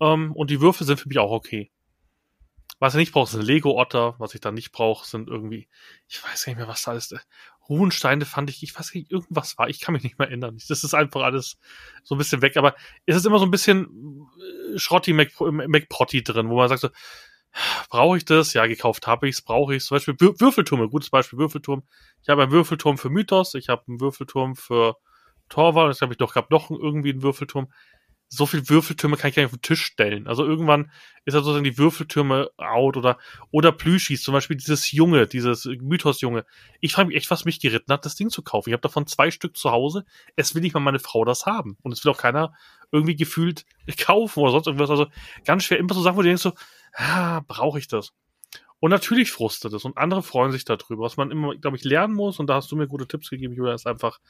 Ähm, 0.00 0.32
und 0.32 0.50
die 0.50 0.60
Würfel 0.60 0.86
sind 0.86 1.00
für 1.00 1.08
mich 1.08 1.18
auch 1.18 1.32
okay. 1.32 1.70
Was 2.78 2.94
ich 2.94 2.98
nicht 2.98 3.12
brauche, 3.12 3.30
sind 3.30 3.42
Lego-Otter. 3.42 4.14
Was 4.18 4.34
ich 4.34 4.40
da 4.40 4.52
nicht 4.52 4.70
brauche, 4.70 5.04
sind 5.06 5.28
irgendwie, 5.28 5.68
ich 6.06 6.22
weiß 6.22 6.46
nicht 6.46 6.56
mehr, 6.56 6.68
was 6.68 6.82
da 6.82 6.92
ist. 6.92 7.14
Ruhensteine 7.68 8.24
fand 8.24 8.50
ich, 8.50 8.62
ich 8.62 8.76
weiß 8.76 8.94
nicht, 8.94 9.10
irgendwas 9.10 9.58
war, 9.58 9.68
ich 9.68 9.80
kann 9.80 9.92
mich 9.92 10.02
nicht 10.02 10.18
mehr 10.18 10.28
erinnern. 10.28 10.58
Das 10.68 10.84
ist 10.84 10.94
einfach 10.94 11.22
alles 11.22 11.58
so 12.02 12.14
ein 12.14 12.18
bisschen 12.18 12.42
weg, 12.42 12.56
aber 12.56 12.74
es 13.06 13.16
ist 13.16 13.26
immer 13.26 13.38
so 13.38 13.44
ein 13.44 13.50
bisschen 13.50 14.26
äh, 14.74 14.78
Schrotti 14.78 15.12
McPotty 15.12 16.22
drin, 16.22 16.48
wo 16.48 16.56
man 16.56 16.68
sagt 16.68 16.80
so, 16.80 16.88
brauche 17.90 18.16
ich 18.16 18.24
das? 18.24 18.54
Ja, 18.54 18.66
gekauft 18.66 19.06
habe 19.06 19.28
ich 19.28 19.36
es, 19.36 19.42
brauche 19.42 19.74
ich 19.74 19.82
es. 19.82 19.86
Zum 19.86 19.96
Beispiel 19.96 20.16
Würfelturme, 20.18 20.88
gutes 20.88 21.10
Beispiel 21.10 21.38
Würfelturm. 21.38 21.82
Ich 22.22 22.28
habe 22.28 22.42
einen 22.42 22.52
Würfelturm 22.52 22.98
für 22.98 23.10
Mythos, 23.10 23.54
ich 23.54 23.68
habe 23.68 23.82
einen 23.88 24.00
Würfelturm 24.00 24.56
für 24.56 24.96
Torwald, 25.48 25.90
das 25.90 26.02
habe 26.02 26.12
ich 26.12 26.18
doch 26.18 26.34
gehabt, 26.34 26.50
noch 26.50 26.70
irgendwie 26.70 27.10
einen 27.10 27.22
Würfelturm 27.22 27.72
so 28.30 28.44
viel 28.44 28.68
Würfeltürme 28.68 29.16
kann 29.16 29.30
ich 29.30 29.36
gar 29.36 29.42
nicht 29.42 29.52
auf 29.52 29.58
den 29.58 29.62
Tisch 29.62 29.82
stellen. 29.82 30.26
Also 30.26 30.44
irgendwann 30.44 30.90
ist 31.24 31.34
halt 31.34 31.44
sozusagen 31.44 31.64
die 31.64 31.78
Würfeltürme 31.78 32.50
out 32.58 32.96
oder, 32.98 33.18
oder 33.50 33.72
Plüschis, 33.72 34.22
zum 34.22 34.32
Beispiel 34.32 34.56
dieses 34.56 34.92
Junge, 34.92 35.26
dieses 35.26 35.64
Mythos-Junge. 35.64 36.44
Ich 36.80 36.92
frage 36.92 37.08
mich 37.08 37.16
echt, 37.16 37.30
was 37.30 37.46
mich 37.46 37.58
geritten 37.58 37.90
hat, 37.90 38.04
das 38.04 38.16
Ding 38.16 38.28
zu 38.28 38.42
kaufen. 38.42 38.68
Ich 38.68 38.74
habe 38.74 38.82
davon 38.82 39.06
zwei 39.06 39.30
Stück 39.30 39.56
zu 39.56 39.70
Hause. 39.70 40.04
Es 40.36 40.54
will 40.54 40.60
nicht 40.60 40.74
mal 40.74 40.80
meine 40.80 40.98
Frau 40.98 41.24
das 41.24 41.46
haben. 41.46 41.78
Und 41.82 41.92
es 41.92 42.04
will 42.04 42.12
auch 42.12 42.18
keiner 42.18 42.52
irgendwie 42.92 43.16
gefühlt 43.16 43.64
kaufen 43.98 44.40
oder 44.40 44.52
sonst 44.52 44.66
irgendwas. 44.66 44.90
Also 44.90 45.06
ganz 45.46 45.64
schwer, 45.64 45.78
immer 45.78 45.94
so 45.94 46.02
Sachen, 46.02 46.16
wo 46.16 46.22
du 46.22 46.28
denkst 46.28 46.42
so, 46.42 46.52
ah, 46.94 47.40
brauche 47.46 47.78
ich 47.78 47.88
das? 47.88 48.12
Und 48.80 48.90
natürlich 48.90 49.32
frustet 49.32 49.72
es 49.72 49.84
und 49.84 49.96
andere 49.96 50.22
freuen 50.22 50.52
sich 50.52 50.64
darüber. 50.66 51.04
Was 51.04 51.16
man 51.16 51.30
immer, 51.30 51.56
glaube 51.56 51.78
ich, 51.78 51.84
lernen 51.84 52.14
muss, 52.14 52.38
und 52.38 52.46
da 52.46 52.56
hast 52.56 52.70
du 52.70 52.76
mir 52.76 52.86
gute 52.86 53.08
Tipps 53.08 53.30
gegeben, 53.30 53.54
Julia, 53.54 53.74
ist 53.74 53.86
einfach, 53.86 54.20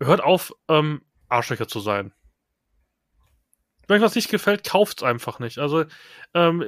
hört 0.00 0.22
auf, 0.22 0.52
ähm, 0.68 1.02
Arschlöcher 1.28 1.66
zu 1.66 1.80
sein 1.80 2.12
wenn 3.92 4.00
euch 4.00 4.06
was 4.06 4.14
nicht 4.14 4.30
gefällt, 4.30 4.64
kauft's 4.64 5.02
einfach 5.02 5.38
nicht. 5.38 5.58
Also 5.58 5.84
ähm, 6.34 6.64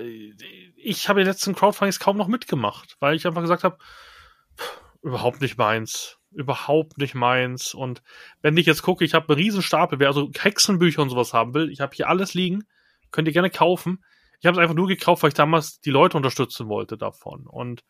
ich 0.77 1.09
habe 1.09 1.20
die 1.20 1.27
letzten 1.27 1.55
Crowdfundings 1.55 1.99
kaum 1.99 2.16
noch 2.16 2.29
mitgemacht, 2.29 2.97
weil 3.01 3.16
ich 3.16 3.27
einfach 3.27 3.40
gesagt 3.40 3.65
habe, 3.65 3.78
überhaupt 5.03 5.40
nicht 5.40 5.59
meins. 5.59 6.19
Überhaupt 6.31 6.98
nicht 6.98 7.15
meins. 7.15 7.74
Und 7.74 8.03
wenn 8.43 8.57
ich 8.57 8.66
jetzt 8.66 8.82
gucke, 8.82 9.05
ich 9.05 9.15
habe 9.15 9.28
einen 9.28 9.43
riesen 9.43 9.62
Stapel, 9.62 10.01
wer 10.01 10.09
also 10.09 10.31
Hexenbücher 10.36 11.03
und 11.03 11.11
sowas 11.11 11.32
haben 11.32 11.55
will, 11.55 11.70
ich 11.70 11.81
habe 11.81 11.94
hier 11.94 12.09
alles 12.09 12.35
liegen, 12.35 12.65
könnt 13.11 13.28
ihr 13.28 13.35
gerne 13.35 13.51
kaufen. 13.51 14.05
Ich 14.40 14.47
habe 14.47 14.57
es 14.57 14.61
einfach 14.61 14.74
nur 14.74 14.89
gekauft, 14.89 15.23
weil 15.23 15.28
ich 15.28 15.35
damals 15.35 15.81
die 15.81 15.90
Leute 15.90 16.16
unterstützen 16.16 16.69
wollte 16.69 16.98
davon. 16.98 17.47
Und 17.47 17.85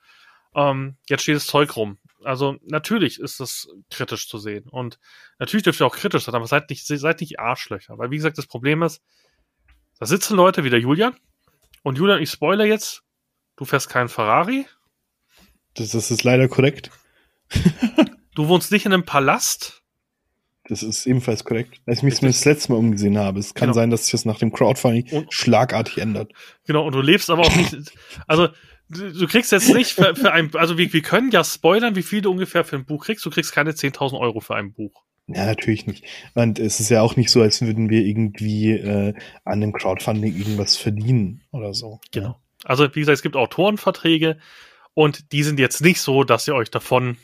ähm, 0.55 0.97
jetzt 1.09 1.23
steht 1.23 1.37
das 1.37 1.47
Zeug 1.47 1.75
rum. 1.77 1.99
Also 2.23 2.57
natürlich 2.63 3.19
ist 3.19 3.41
das 3.41 3.69
kritisch 3.91 4.29
zu 4.29 4.39
sehen. 4.39 4.69
Und 4.69 4.99
natürlich 5.39 5.65
dürft 5.65 5.81
ihr 5.81 5.87
auch 5.87 5.97
kritisch 5.97 6.25
sein, 6.25 6.35
aber 6.35 6.47
seid 6.47 6.71
nicht, 6.71 6.87
seid 6.87 7.21
nicht 7.21 7.41
Arschlöcher. 7.41 7.99
Weil 7.99 8.11
wie 8.11 8.17
gesagt, 8.17 8.39
das 8.39 8.47
Problem 8.47 8.83
ist, 8.83 9.03
da 9.99 10.07
sitzen 10.07 10.37
Leute 10.37 10.65
wie 10.65 10.71
der 10.71 10.81
Julian. 10.81 11.15
Und 11.83 11.99
Julian, 11.99 12.23
ich 12.23 12.31
spoiler 12.31 12.65
jetzt, 12.65 13.03
du 13.57 13.65
fährst 13.65 13.89
keinen 13.89 14.09
Ferrari. 14.09 14.67
Das, 15.75 15.91
das 15.91 16.11
ist 16.11 16.25
leider 16.25 16.49
korrekt. 16.49 16.91
du 18.35 18.49
wohnst 18.49 18.73
nicht 18.73 18.87
in 18.87 18.93
einem 18.93 19.05
Palast. 19.05 19.83
Das 20.67 20.83
ist 20.83 21.07
ebenfalls 21.07 21.45
korrekt. 21.45 21.81
Als 21.85 21.99
ich 21.99 22.05
mich 22.05 22.21
das 22.21 22.45
letzte 22.47 22.73
Mal 22.73 22.79
umgesehen 22.79 23.19
habe. 23.19 23.39
Es 23.39 23.53
kann 23.53 23.67
genau. 23.67 23.75
sein, 23.75 23.91
dass 23.91 24.05
sich 24.05 24.13
das 24.13 24.25
nach 24.25 24.39
dem 24.39 24.51
Crowdfunding 24.51 25.11
und, 25.11 25.33
schlagartig 25.33 25.99
ändert. 25.99 26.33
Genau, 26.67 26.87
und 26.87 26.95
du 26.95 27.03
lebst 27.03 27.29
aber 27.29 27.43
auch 27.43 27.57
nicht. 27.57 27.75
Also, 28.27 28.49
du, 28.89 29.13
du 29.13 29.27
kriegst 29.27 29.53
jetzt 29.53 29.75
nicht 29.75 29.93
für, 29.93 30.17
für 30.17 30.33
ein. 30.33 30.51
Also, 30.55 30.79
wir, 30.79 30.91
wir 30.91 31.03
können 31.03 31.31
ja 31.31 31.45
spoilern, 31.45 31.97
wie 31.97 32.03
viel 32.03 32.23
du 32.23 32.31
ungefähr 32.31 32.65
für 32.65 32.77
ein 32.77 32.87
Buch 32.87 33.05
kriegst. 33.05 33.27
Du 33.27 33.31
kriegst 33.31 33.53
keine 33.53 33.73
10.000 33.73 34.19
Euro 34.19 34.41
für 34.41 34.55
ein 34.55 34.73
Buch. 34.73 35.05
Ja, 35.27 35.47
natürlich 35.47 35.87
nicht. 35.87 36.05
Und 36.35 36.59
es 36.59 36.81
ist 36.81 36.91
ja 36.91 37.01
auch 37.01 37.17
nicht 37.17 37.31
so, 37.31 37.41
als 37.41 37.63
würden 37.63 37.89
wir 37.89 38.03
irgendwie 38.03 38.73
äh, 38.73 39.15
an 39.45 39.61
dem 39.61 39.73
Crowdfunding 39.73 40.37
irgendwas 40.37 40.77
verdienen 40.77 41.41
oder 41.51 41.73
so. 41.73 42.01
Genau. 42.13 42.37
Also, 42.65 42.95
wie 42.95 43.01
gesagt, 43.01 43.17
es 43.17 43.23
gibt 43.23 43.37
Autorenverträge 43.37 44.39
und 44.93 45.33
die 45.33 45.43
sind 45.43 45.59
jetzt 45.59 45.81
nicht 45.81 46.01
so, 46.01 46.25
dass 46.25 46.47
ihr 46.47 46.55
euch 46.55 46.71
davon 46.71 47.17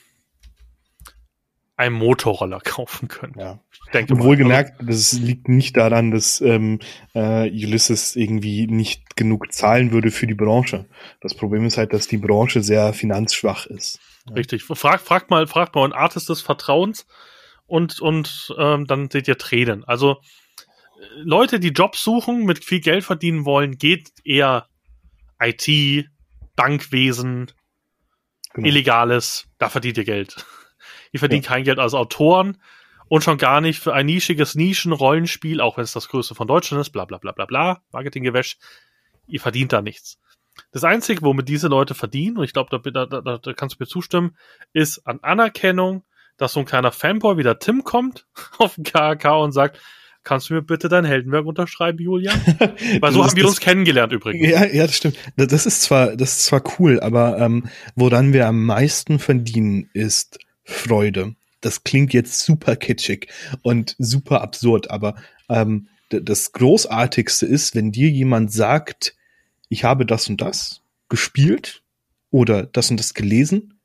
einen 1.76 1.94
Motorroller 1.94 2.60
kaufen 2.64 3.08
können. 3.08 3.34
Ja. 3.38 3.60
Ich 3.86 3.90
denke 3.92 4.14
Und 4.14 4.20
mal. 4.20 4.26
wohlgemerkt, 4.26 4.80
das 4.82 5.12
liegt 5.12 5.48
nicht 5.48 5.76
daran, 5.76 6.10
dass 6.10 6.40
ähm, 6.40 6.78
äh, 7.14 7.50
Ulysses 7.50 8.16
irgendwie 8.16 8.66
nicht 8.66 9.16
genug 9.16 9.52
zahlen 9.52 9.92
würde 9.92 10.10
für 10.10 10.26
die 10.26 10.34
Branche. 10.34 10.86
Das 11.20 11.34
Problem 11.34 11.64
ist 11.66 11.76
halt, 11.76 11.92
dass 11.92 12.06
die 12.06 12.18
Branche 12.18 12.62
sehr 12.62 12.92
finanzschwach 12.94 13.66
ist. 13.66 14.00
Also, 14.26 14.34
richtig. 14.36 14.64
Frag, 14.64 15.00
frag 15.00 15.28
mal, 15.28 15.46
frag 15.46 15.74
mal 15.74 15.84
einen 15.84 15.92
Artist 15.92 16.28
des 16.30 16.40
Vertrauens 16.40 17.06
und, 17.70 18.00
und 18.00 18.54
ähm, 18.58 18.86
dann 18.86 19.10
seht 19.10 19.28
ihr 19.28 19.38
Tränen. 19.38 19.84
Also 19.84 20.20
Leute, 21.16 21.60
die 21.60 21.68
Jobs 21.68 22.04
suchen, 22.04 22.44
mit 22.44 22.64
viel 22.64 22.80
Geld 22.80 23.04
verdienen 23.04 23.44
wollen, 23.44 23.78
geht 23.78 24.10
eher 24.24 24.68
IT, 25.40 26.06
Bankwesen, 26.56 27.50
Genau. 28.52 28.66
Illegales, 28.66 29.48
da 29.58 29.68
verdient 29.68 29.98
ihr 29.98 30.04
Geld. 30.04 30.44
Ihr 31.12 31.20
verdient 31.20 31.46
kein 31.46 31.64
Geld 31.64 31.78
als 31.78 31.94
Autoren 31.94 32.60
und 33.08 33.22
schon 33.22 33.38
gar 33.38 33.60
nicht 33.60 33.80
für 33.80 33.94
ein 33.94 34.06
nischiges 34.06 34.54
Nischen-Rollenspiel, 34.54 35.60
auch 35.60 35.76
wenn 35.76 35.84
es 35.84 35.92
das 35.92 36.08
größte 36.08 36.34
von 36.34 36.48
Deutschland 36.48 36.80
ist, 36.80 36.90
bla 36.90 37.04
bla 37.04 37.18
bla 37.18 37.32
bla 37.32 37.46
bla, 37.46 37.82
Marketinggewäsch. 37.92 38.58
Ihr 39.26 39.40
verdient 39.40 39.72
da 39.72 39.82
nichts. 39.82 40.20
Das 40.72 40.84
Einzige, 40.84 41.22
womit 41.22 41.48
diese 41.48 41.68
Leute 41.68 41.94
verdienen, 41.94 42.38
und 42.38 42.44
ich 42.44 42.52
glaube, 42.52 42.70
da, 42.70 43.06
da, 43.06 43.20
da, 43.20 43.38
da 43.38 43.52
kannst 43.52 43.76
du 43.76 43.82
mir 43.82 43.88
zustimmen, 43.88 44.36
ist 44.72 45.06
an 45.06 45.20
Anerkennung, 45.22 46.04
dass 46.40 46.52
so 46.54 46.60
ein 46.60 46.66
kleiner 46.66 46.92
Fanboy 46.92 47.36
wie 47.36 47.42
der 47.42 47.58
Tim 47.58 47.84
kommt 47.84 48.26
auf 48.58 48.74
den 48.76 48.84
KK 48.84 49.36
und 49.42 49.52
sagt, 49.52 49.78
kannst 50.22 50.50
du 50.50 50.54
mir 50.54 50.62
bitte 50.62 50.88
dein 50.88 51.04
Heldenwerk 51.04 51.46
unterschreiben, 51.46 51.98
Julian? 51.98 52.38
Weil 53.00 53.12
so 53.12 53.18
Das 53.22 53.30
haben 53.30 53.36
wir 53.36 53.44
ist- 53.44 53.50
uns 53.50 53.60
kennengelernt 53.60 54.12
übrigens. 54.12 54.46
Ja, 54.48 54.64
ja, 54.66 54.86
das 54.86 54.96
stimmt. 54.96 55.16
Das 55.36 55.48
das 55.48 55.66
ist 55.66 55.82
zwar, 55.82 56.16
das 56.16 56.32
ist 56.32 56.44
zwar 56.44 56.62
cool, 56.78 57.00
aber 57.00 57.38
ähm, 57.38 57.68
woran 57.94 58.32
wir 58.32 58.46
am 58.46 58.64
meisten 58.64 59.18
verdienen, 59.18 59.88
ist 59.92 60.38
Freude. 60.64 61.34
Das 61.62 61.84
klingt 61.84 62.12
jetzt 62.14 62.40
super 62.40 62.76
kitschig 62.76 63.28
und 63.62 63.94
super 63.98 64.40
absurd, 64.40 64.90
aber 64.90 65.14
ähm, 65.48 65.88
das 66.08 66.52
Großartigste 66.52 67.46
ist, 67.46 67.74
wenn 67.74 67.92
dir 67.92 68.08
jemand 68.08 68.52
sagt, 68.52 69.14
ich 69.68 69.84
habe 69.84 70.04
das 70.06 70.28
und 70.28 70.40
das 70.40 70.80
gespielt 71.08 71.82
oder 72.30 72.64
das 72.64 72.90
und 72.90 72.98
das 72.98 73.14
gelesen, 73.14 73.79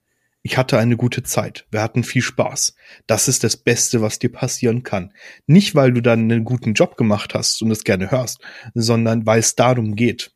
ich 0.45 0.59
hatte 0.59 0.77
eine 0.77 0.95
gute 0.95 1.23
Zeit, 1.23 1.65
wir 1.71 1.81
hatten 1.81 2.03
viel 2.03 2.21
Spaß. 2.21 2.75
Das 3.07 3.27
ist 3.27 3.43
das 3.43 3.57
Beste, 3.57 4.01
was 4.01 4.19
dir 4.19 4.31
passieren 4.31 4.83
kann. 4.83 5.11
Nicht, 5.47 5.73
weil 5.73 5.91
du 5.91 6.03
dann 6.03 6.19
einen 6.19 6.43
guten 6.43 6.75
Job 6.75 6.97
gemacht 6.97 7.33
hast 7.33 7.63
und 7.63 7.71
es 7.71 7.83
gerne 7.83 8.11
hörst, 8.11 8.41
sondern 8.75 9.25
weil 9.25 9.39
es 9.39 9.55
darum 9.55 9.95
geht. 9.95 10.33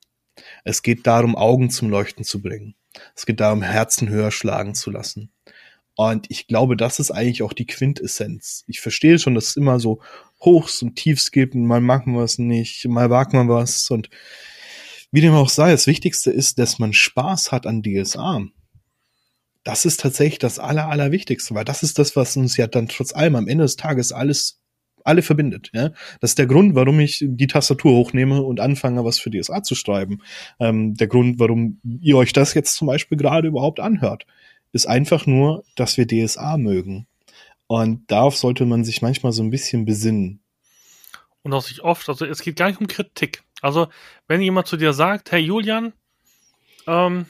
Es 0.64 0.82
geht 0.82 1.06
darum, 1.06 1.36
Augen 1.36 1.70
zum 1.70 1.92
Leuchten 1.92 2.26
zu 2.26 2.42
bringen. 2.42 2.74
Es 3.16 3.28
geht 3.28 3.40
darum, 3.40 3.62
Herzen 3.62 4.10
höher 4.10 4.32
schlagen 4.32 4.74
zu 4.74 4.90
lassen. 4.90 5.32
Und 5.94 6.26
ich 6.32 6.48
glaube, 6.48 6.76
das 6.76 6.98
ist 6.98 7.12
eigentlich 7.12 7.44
auch 7.44 7.54
die 7.54 7.68
Quintessenz. 7.68 8.64
Ich 8.66 8.82
verstehe 8.82 9.20
schon, 9.20 9.36
dass 9.36 9.50
es 9.50 9.58
immer 9.58 9.80
so 9.80 10.02
Hochs 10.42 10.82
und 10.82 10.96
Tiefs 10.96 11.30
gibt 11.30 11.54
und 11.54 11.68
mal 11.68 11.82
mag 11.82 12.08
man 12.08 12.16
was 12.16 12.40
nicht, 12.40 12.84
mal 12.88 13.12
wagt 13.12 13.34
man 13.34 13.48
was 13.48 13.92
und 13.92 14.10
wie 15.12 15.22
dem 15.22 15.36
auch 15.36 15.50
sei, 15.50 15.70
das 15.70 15.86
Wichtigste 15.86 16.32
ist, 16.32 16.58
dass 16.58 16.80
man 16.80 16.94
Spaß 16.94 17.52
hat 17.52 17.68
an 17.68 17.84
DSA. 17.84 18.48
Das 19.64 19.86
ist 19.86 20.00
tatsächlich 20.00 20.40
das 20.40 20.60
Aller, 20.60 20.88
Allerwichtigste, 20.88 21.54
weil 21.54 21.66
das 21.66 21.84
ist 21.84 22.00
das, 22.00 22.16
was 22.16 22.38
uns 22.38 22.58
ja 22.58 22.68
dann 22.68 22.88
trotz 22.88 23.14
allem 23.14 23.36
am 23.36 23.48
Ende 23.48 23.64
des 23.64 23.76
Tages 23.76 24.12
alles, 24.12 24.62
alle 25.04 25.22
verbindet. 25.22 25.70
Ja? 25.74 25.90
Das 26.22 26.32
ist 26.32 26.40
der 26.40 26.48
Grund, 26.48 26.76
warum 26.76 27.00
ich 27.00 27.24
die 27.26 27.48
Tastatur 27.48 27.92
hochnehme 27.92 28.42
und 28.42 28.60
anfange, 28.60 29.04
was 29.04 29.20
für 29.20 29.30
DSA 29.30 29.64
zu 29.64 29.76
schreiben. 29.76 30.22
Ähm, 30.60 30.96
der 30.96 31.08
Grund, 31.08 31.40
warum 31.40 31.80
ihr 32.02 32.18
euch 32.18 32.34
das 32.34 32.54
jetzt 32.54 32.76
zum 32.76 32.88
Beispiel 32.88 33.18
gerade 33.18 33.48
überhaupt 33.48 33.80
anhört, 33.80 34.26
ist 34.72 34.88
einfach 34.88 35.26
nur, 35.26 35.64
dass 35.76 35.98
wir 35.98 36.08
DSA 36.08 36.58
mögen. 36.58 37.08
Und 37.68 38.10
darauf 38.10 38.36
sollte 38.36 38.66
man 38.66 38.84
sich 38.84 39.02
manchmal 39.02 39.32
so 39.32 39.44
ein 39.44 39.52
bisschen 39.52 39.86
besinnen. 39.86 40.42
Und 41.44 41.54
auch 41.54 41.62
sich 41.62 41.84
oft, 41.84 42.10
also 42.10 42.26
es 42.26 42.42
geht 42.42 42.56
gar 42.56 42.68
nicht 42.68 42.80
um 42.80 42.88
Kritik. 42.88 43.44
Also, 43.62 43.88
wenn 44.28 44.42
jemand 44.42 44.68
zu 44.68 44.78
dir 44.78 44.94
sagt, 44.94 45.32
hey 45.32 45.42
Julian, 45.42 45.94
ähm, 46.88 47.26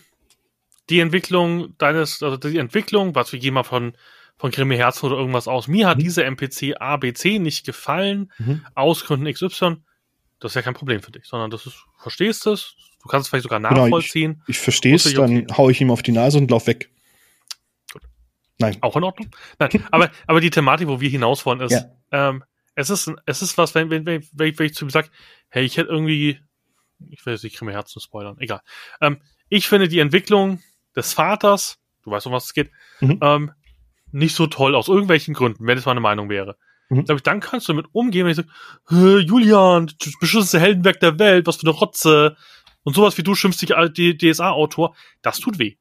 die 0.90 0.99
Entwicklung 0.99 1.78
deines, 1.78 2.22
also 2.24 2.38
die 2.38 2.57
Entwicklung, 2.57 3.16
was 3.16 3.32
wir 3.32 3.40
gehen 3.40 3.53
mal 3.53 3.64
von, 3.64 3.94
von 4.38 4.52
Grimme 4.52 4.76
Herzen 4.76 5.06
oder 5.07 5.18
irgendwas 5.18 5.48
aus, 5.48 5.68
mir 5.68 5.88
hat 5.88 5.98
Mhm. 5.98 6.02
diese 6.03 6.24
NPC 6.24 6.76
ABC 6.80 7.40
nicht 7.40 7.66
gefallen, 7.66 8.32
Mhm. 8.40 8.66
aus 8.76 9.03
Gründen 9.06 9.32
XY, 9.32 9.78
das 10.40 10.52
ist 10.52 10.56
ja 10.56 10.61
kein 10.61 10.74
Problem 10.74 11.02
für 11.02 11.11
dich, 11.11 11.26
sondern 11.26 11.52
das 11.52 11.66
ist, 11.66 11.76
du 11.76 12.02
verstehst 12.02 12.48
es, 12.48 12.76
du 13.03 13.10
kannst 13.10 13.26
es 13.26 13.30
vielleicht 13.30 13.44
sogar 13.44 13.60
Genau, 13.60 13.72
ich- 13.72 13.78
nachvollziehen, 13.91 14.41
Ich 14.48 14.57
verstehe 14.60 14.95
es, 14.95 15.03
dann 15.14 15.44
okay. 15.44 15.48
hau 15.57 15.70
ich 15.70 15.82
ihm 15.82 15.91
auf 15.91 16.02
die 16.02 16.11
Nase 16.14 16.38
und 16.38 16.49
lauf 16.49 16.68
weg. 16.68 16.90
Gut. 17.94 18.02
Nein. 18.60 18.78
auch 18.82 18.95
in 18.95 19.03
Ordnung. 19.03 19.30
Nein, 19.60 19.70
aber, 19.91 20.10
aber 20.28 20.41
die 20.41 20.49
Thematik, 20.49 20.88
wo 20.88 20.99
wir 21.02 21.10
hinaus 21.10 21.45
wollen, 21.45 21.60
ist, 21.61 21.72
Ja. 21.74 21.86
ähm, 22.30 22.44
es 22.76 22.90
ist, 22.90 23.11
es 23.26 23.41
ist 23.41 23.57
was, 23.57 23.76
wenn, 23.76 23.90
wenn, 23.90 24.06
wenn, 24.06 24.26
wenn 24.32 24.48
ich, 24.49 24.57
wenn 24.60 24.66
ich 24.68 24.74
zu 24.74 24.86
ihm 24.86 24.90
sage, 24.90 25.10
hey, 25.49 25.66
ich 25.66 25.76
hätte 25.78 25.90
irgendwie, 25.90 26.40
ich 27.10 27.26
will 27.26 27.34
jetzt 27.34 27.44
nicht 27.44 27.57
Grimme 27.57 27.74
Herzen 27.74 27.99
spoilern, 27.99 28.38
egal. 28.40 28.61
Ähm, 29.02 29.18
ich 29.49 29.68
finde 29.68 29.90
die 29.90 29.99
Entwicklung 29.99 30.61
des 31.00 31.14
Vaters, 31.14 31.78
du 32.04 32.12
weißt, 32.12 32.28
um 32.28 32.34
was 32.34 32.46
es 32.46 32.54
geht, 32.54 32.70
Mhm. 33.02 33.20
ähm, 33.22 33.52
nicht 34.12 34.36
so 34.36 34.48
toll 34.48 34.76
aus 34.76 34.88
irgendwelchen 34.88 35.34
Gründen, 35.34 35.66
wenn 35.68 35.78
es 35.78 35.86
meine 35.86 36.00
Meinung 36.00 36.30
wäre. 36.30 36.58
Mhm. 36.90 37.06
Glaube 37.06 37.18
ich, 37.18 37.24
dann 37.24 37.40
kannst 37.40 37.68
du 37.68 37.74
damit 37.74 37.88
umgehen, 37.92 38.26
wenn 38.26 38.32
ich 38.32 38.38
sage, 38.38 38.50
"Hä, 38.90 39.20
Julian, 39.20 39.92
das 40.04 40.14
beschissenste 40.20 40.60
Heldenwerk 40.60 41.00
der 41.00 41.20
Welt, 41.20 41.46
was 41.48 41.58
für 41.58 41.64
eine 41.68 41.72
Rotze. 41.78 42.36
Und 42.84 42.96
sowas 42.96 43.18
wie 43.18 43.24
du 43.24 43.36
schimpfst 43.36 43.62
dich 43.62 43.76
als 43.76 43.94
DSA-Autor, 43.94 44.96
das 45.22 45.40
tut 45.40 45.60
weh. 45.60 45.76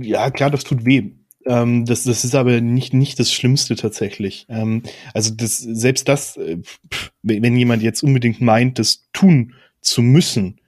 Ja, 0.00 0.30
klar, 0.30 0.50
das 0.50 0.64
tut 0.64 0.84
weh. 0.84 1.12
Ähm, 1.46 1.84
das, 1.86 2.04
das 2.04 2.24
ist 2.24 2.34
aber 2.34 2.60
nicht, 2.60 2.92
nicht 2.92 3.18
das 3.18 3.32
Schlimmste 3.32 3.76
tatsächlich. 3.76 4.46
Ähm, 4.48 4.82
also 5.14 5.32
das, 5.34 5.58
selbst 5.58 6.08
das, 6.08 6.36
äh, 6.36 6.58
pff, 6.92 7.12
wenn 7.22 7.42
wenn 7.42 7.56
jemand 7.56 7.82
jetzt 7.82 8.02
unbedingt 8.02 8.40
meint, 8.40 8.78
das 8.78 9.08
tun 9.12 9.54
zu 9.80 10.02
müssen, 10.02 10.60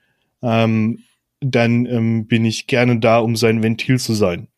ähm, 0.43 1.01
dann 1.43 1.87
ähm, 1.87 2.27
bin 2.27 2.45
ich 2.45 2.67
gerne 2.67 2.99
da, 2.99 3.19
um 3.19 3.37
sein 3.37 3.63
Ventil 3.63 3.99
zu 3.99 4.15
sein. 4.15 4.49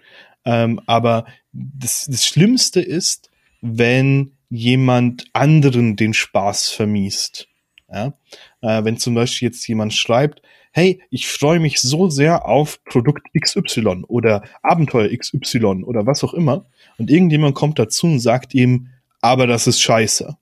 Ähm, 0.44 0.81
aber 0.86 1.27
das, 1.52 2.06
das 2.09 2.27
Schlimmste 2.27 2.81
ist, 2.81 3.31
wenn 3.61 4.32
jemand 4.51 5.24
anderen 5.32 5.97
den 5.97 6.15
Spaß 6.15 6.70
vermiest. 6.70 7.48
Ja? 7.90 8.15
Äh, 8.61 8.85
wenn 8.85 8.98
zum 8.98 9.15
Beispiel 9.15 9.48
jetzt 9.48 9.66
jemand 9.66 9.94
schreibt, 9.94 10.43
hey, 10.73 11.01
ich 11.11 11.28
freue 11.28 11.61
mich 11.61 11.81
so 11.81 12.11
sehr 12.11 12.47
auf 12.47 12.82
Produkt 12.85 13.28
XY 13.40 14.05
oder 14.09 14.43
Abenteuer 14.62 15.09
XY 15.16 15.85
oder 15.85 16.05
was 16.06 16.24
auch 16.24 16.35
immer. 16.35 16.66
Und 16.98 17.11
irgendjemand 17.11 17.55
kommt 17.55 17.78
dazu 17.78 18.06
und 18.06 18.19
sagt 18.19 18.55
ihm, 18.55 18.89
aber 19.20 19.47
das 19.47 19.66
ist 19.66 19.81
scheiße. 19.81 20.36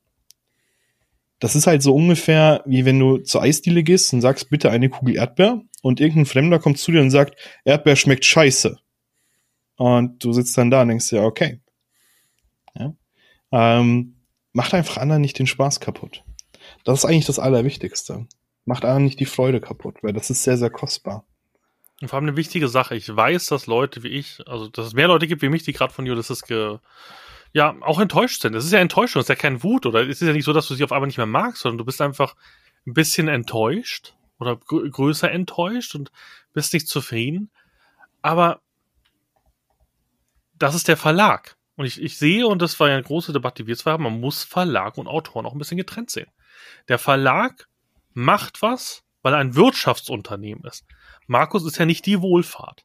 Das 1.38 1.54
ist 1.54 1.66
halt 1.66 1.82
so 1.82 1.94
ungefähr, 1.94 2.62
wie 2.66 2.84
wenn 2.84 2.98
du 2.98 3.18
zur 3.18 3.42
Eisdiele 3.42 3.82
gehst 3.82 4.12
und 4.12 4.20
sagst, 4.20 4.48
bitte 4.48 4.70
eine 4.70 4.88
Kugel 4.88 5.16
Erdbeer 5.16 5.60
und 5.82 6.00
irgendein 6.00 6.26
Fremder 6.26 6.58
kommt 6.58 6.78
zu 6.78 6.92
dir 6.92 7.02
und 7.02 7.10
sagt, 7.10 7.36
Erdbeer 7.64 7.96
schmeckt 7.96 8.24
scheiße. 8.24 8.78
Und 9.76 10.24
du 10.24 10.32
sitzt 10.32 10.56
dann 10.56 10.70
da 10.70 10.82
und 10.82 10.88
denkst 10.88 11.10
dir, 11.10 11.22
okay. 11.22 11.60
Ja? 12.74 12.94
Ähm, 13.50 14.16
macht 14.52 14.72
einfach 14.74 14.96
anderen 14.96 15.20
nicht 15.20 15.38
den 15.38 15.46
Spaß 15.46 15.80
kaputt. 15.80 16.22
Das 16.84 17.00
ist 17.00 17.04
eigentlich 17.04 17.26
das 17.26 17.38
Allerwichtigste. 17.38 18.26
Macht 18.64 18.84
anderen 18.84 19.04
nicht 19.04 19.18
die 19.18 19.26
Freude 19.26 19.60
kaputt, 19.60 19.96
weil 20.02 20.12
das 20.12 20.30
ist 20.30 20.44
sehr, 20.44 20.56
sehr 20.56 20.70
kostbar. 20.70 21.26
Und 22.00 22.08
vor 22.08 22.16
allem 22.16 22.28
eine 22.28 22.36
wichtige 22.36 22.68
Sache. 22.68 22.94
Ich 22.94 23.14
weiß, 23.14 23.46
dass 23.46 23.66
Leute 23.66 24.02
wie 24.04 24.08
ich, 24.08 24.40
also 24.46 24.68
dass 24.68 24.86
es 24.86 24.94
mehr 24.94 25.08
Leute 25.08 25.26
gibt 25.26 25.42
wie 25.42 25.48
mich, 25.48 25.64
die 25.64 25.72
gerade 25.72 25.92
von 25.92 26.08
Ulysses 26.08 26.42
ge, 26.42 26.78
ja, 27.52 27.74
auch 27.80 28.00
enttäuscht 28.00 28.42
sind. 28.42 28.54
Es 28.54 28.64
ist 28.64 28.72
ja 28.72 28.78
Enttäuschung, 28.78 29.20
es 29.20 29.24
ist 29.24 29.28
ja 29.30 29.34
kein 29.34 29.62
Wut 29.64 29.84
oder 29.84 30.02
es 30.02 30.22
ist 30.22 30.26
ja 30.26 30.32
nicht 30.32 30.44
so, 30.44 30.52
dass 30.52 30.68
du 30.68 30.74
sie 30.74 30.84
auf 30.84 30.92
einmal 30.92 31.08
nicht 31.08 31.18
mehr 31.18 31.26
magst, 31.26 31.62
sondern 31.62 31.78
du 31.78 31.84
bist 31.84 32.00
einfach 32.00 32.36
ein 32.86 32.94
bisschen 32.94 33.28
enttäuscht 33.28 34.14
oder 34.42 34.56
gr 34.56 34.88
größer 34.88 35.30
enttäuscht 35.30 35.94
und 35.94 36.12
bist 36.52 36.72
nicht 36.72 36.88
zufrieden. 36.88 37.50
Aber 38.20 38.60
das 40.54 40.74
ist 40.74 40.88
der 40.88 40.96
Verlag. 40.96 41.56
Und 41.76 41.86
ich, 41.86 42.00
ich 42.00 42.18
sehe, 42.18 42.46
und 42.46 42.60
das 42.60 42.78
war 42.78 42.88
ja 42.88 42.94
eine 42.94 43.02
große 43.02 43.32
Debatte, 43.32 43.62
die 43.62 43.66
wir 43.66 43.76
zwar 43.76 43.94
haben, 43.94 44.04
man 44.04 44.20
muss 44.20 44.44
Verlag 44.44 44.98
und 44.98 45.08
Autoren 45.08 45.46
auch 45.46 45.52
ein 45.52 45.58
bisschen 45.58 45.78
getrennt 45.78 46.10
sehen. 46.10 46.30
Der 46.88 46.98
Verlag 46.98 47.68
macht 48.12 48.62
was, 48.62 49.04
weil 49.22 49.32
er 49.32 49.38
ein 49.38 49.54
Wirtschaftsunternehmen 49.54 50.64
ist. 50.64 50.84
Markus 51.26 51.64
ist 51.64 51.78
ja 51.78 51.86
nicht 51.86 52.06
die 52.06 52.20
Wohlfahrt. 52.20 52.84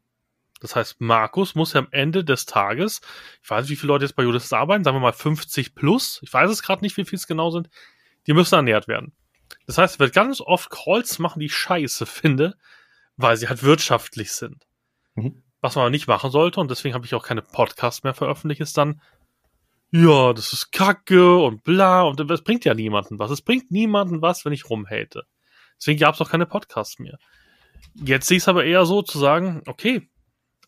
Das 0.59 0.75
heißt, 0.75 1.01
Markus 1.01 1.53
muss 1.53 1.73
ja 1.73 1.81
am 1.81 1.87
Ende 1.91 2.23
des 2.23 2.45
Tages, 2.45 3.01
ich 3.43 3.49
weiß 3.49 3.63
nicht, 3.63 3.71
wie 3.71 3.75
viele 3.75 3.93
Leute 3.93 4.05
jetzt 4.05 4.15
bei 4.15 4.25
Ulysses 4.25 4.53
arbeiten, 4.53 4.83
sagen 4.83 4.97
wir 4.97 5.01
mal 5.01 5.13
50 5.13 5.75
plus, 5.75 6.19
ich 6.23 6.33
weiß 6.33 6.49
es 6.49 6.63
gerade 6.63 6.81
nicht, 6.81 6.97
wie 6.97 7.05
viel 7.05 7.17
es 7.17 7.27
genau 7.27 7.51
sind, 7.51 7.69
die 8.25 8.33
müssen 8.33 8.55
ernährt 8.55 8.87
werden. 8.87 9.13
Das 9.65 9.77
heißt, 9.77 9.95
es 9.95 9.99
wird 9.99 10.13
ganz 10.13 10.41
oft 10.41 10.69
Calls 10.69 11.19
machen, 11.19 11.39
die 11.39 11.47
ich 11.47 11.55
scheiße 11.55 12.05
finde, 12.05 12.55
weil 13.15 13.37
sie 13.37 13.49
halt 13.49 13.63
wirtschaftlich 13.63 14.31
sind. 14.31 14.65
Mhm. 15.15 15.43
Was 15.61 15.75
man 15.75 15.83
aber 15.83 15.89
nicht 15.89 16.07
machen 16.07 16.31
sollte, 16.31 16.59
und 16.59 16.69
deswegen 16.69 16.93
habe 16.93 17.05
ich 17.05 17.15
auch 17.15 17.25
keine 17.25 17.41
Podcasts 17.41 18.03
mehr 18.03 18.13
veröffentlicht, 18.13 18.61
ist 18.61 18.77
dann, 18.77 19.01
ja, 19.91 20.33
das 20.33 20.53
ist 20.53 20.71
Kacke 20.71 21.37
und 21.37 21.63
bla, 21.63 22.03
und 22.03 22.19
das 22.29 22.43
bringt 22.43 22.65
ja 22.65 22.73
niemanden 22.73 23.19
was. 23.19 23.31
Es 23.31 23.41
bringt 23.41 23.71
niemanden 23.71 24.21
was, 24.21 24.45
wenn 24.45 24.53
ich 24.53 24.69
rumhate. 24.69 25.23
Deswegen 25.79 25.99
gab 25.99 26.15
es 26.15 26.21
auch 26.21 26.29
keine 26.29 26.45
Podcasts 26.45 26.99
mehr. 26.99 27.17
Jetzt 27.95 28.27
sehe 28.27 28.37
ich 28.37 28.43
es 28.43 28.47
aber 28.47 28.65
eher 28.65 28.85
so 28.85 29.01
zu 29.01 29.17
sagen, 29.17 29.61
okay, 29.65 30.09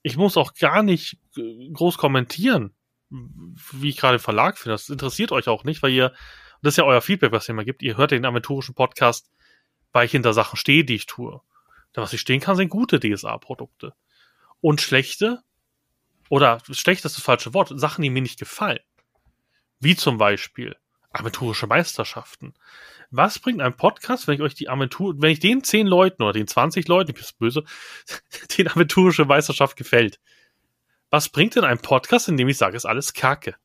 ich 0.02 0.18
muss 0.18 0.38
auch 0.38 0.54
gar 0.54 0.84
nicht 0.84 1.18
äh, 1.38 1.70
groß 1.72 1.98
kommentieren. 1.98 2.74
wie 3.10 3.90
ich 3.90 3.98
gerade 3.98 4.20
Verlag 4.20 4.58
finde. 4.58 4.74
Das 4.74 4.90
interessiert 4.90 5.32
euch 5.32 5.48
auch 5.48 5.64
nicht, 5.64 5.82
weil 5.82 5.92
ihr, 5.92 6.14
das 6.61 6.73
ist 6.73 6.77
ja 6.77 6.84
euer 6.84 7.02
Feedback, 7.02 7.31
was 7.31 7.48
ihr 7.48 7.53
immer 7.53 7.65
gibt. 7.65 7.81
Ihr 7.81 7.98
hört 7.98 8.11
den 8.11 8.26
aventurischen 8.26 8.76
Podcast, 8.76 9.30
weil 9.91 10.06
ich 10.06 10.11
hinter 10.11 10.34
Sachen 10.34 10.57
stehe, 10.57 10.84
die 10.84 10.95
ich 10.95 11.06
tue. 11.06 11.41
Da 11.94 12.02
was 12.02 12.14
ich 12.14 12.22
stehen 12.22 12.41
kann, 12.41 12.56
sind 12.56 12.69
gute 12.69 12.99
DSA-Produkte. 12.99 13.94
Und 14.61 14.81
schlechte, 14.81 15.41
oder 16.30 16.61
schlecht 16.69 17.06
ist 17.06 17.18
das 17.18 17.23
falsche 17.23 17.53
Wort, 17.53 17.72
Sachen, 17.76 18.02
die 18.02 18.10
mir 18.10 18.22
nicht 18.22 18.40
gefallen. 18.40 18.80
Wie 19.80 19.95
zum 19.95 20.18
Beispiel 20.18 20.76
aventurische 21.11 21.68
Meisterschaften. 21.68 22.53
Was 23.10 23.40
bringt 23.40 23.61
ein 23.61 23.76
Podcast, 23.76 24.27
wenn 24.27 24.36
ich 24.36 24.41
euch 24.41 24.53
die 24.53 24.69
Aventur, 24.69 25.15
wenn 25.18 25.31
ich 25.31 25.40
den 25.40 25.64
zehn 25.64 25.88
Leuten 25.88 26.22
oder 26.22 26.34
den 26.34 26.48
20 26.48 26.88
Leuten, 26.88 27.11
ich 27.11 27.15
bin 27.15 27.26
böse, 27.40 27.64
den 28.57 28.68
aventurische 28.68 29.26
Meisterschaft 29.26 29.76
gefällt? 29.76 30.19
Was 31.10 31.30
bringt 31.30 31.56
denn 31.56 31.64
ein 31.64 31.80
Podcast, 31.80 32.27
in 32.27 32.38
dem 32.38 32.48
ich 32.48 32.57
sage, 32.57 32.77
ist 32.77 32.86
alles 32.86 33.14
Kacke? 33.14 33.56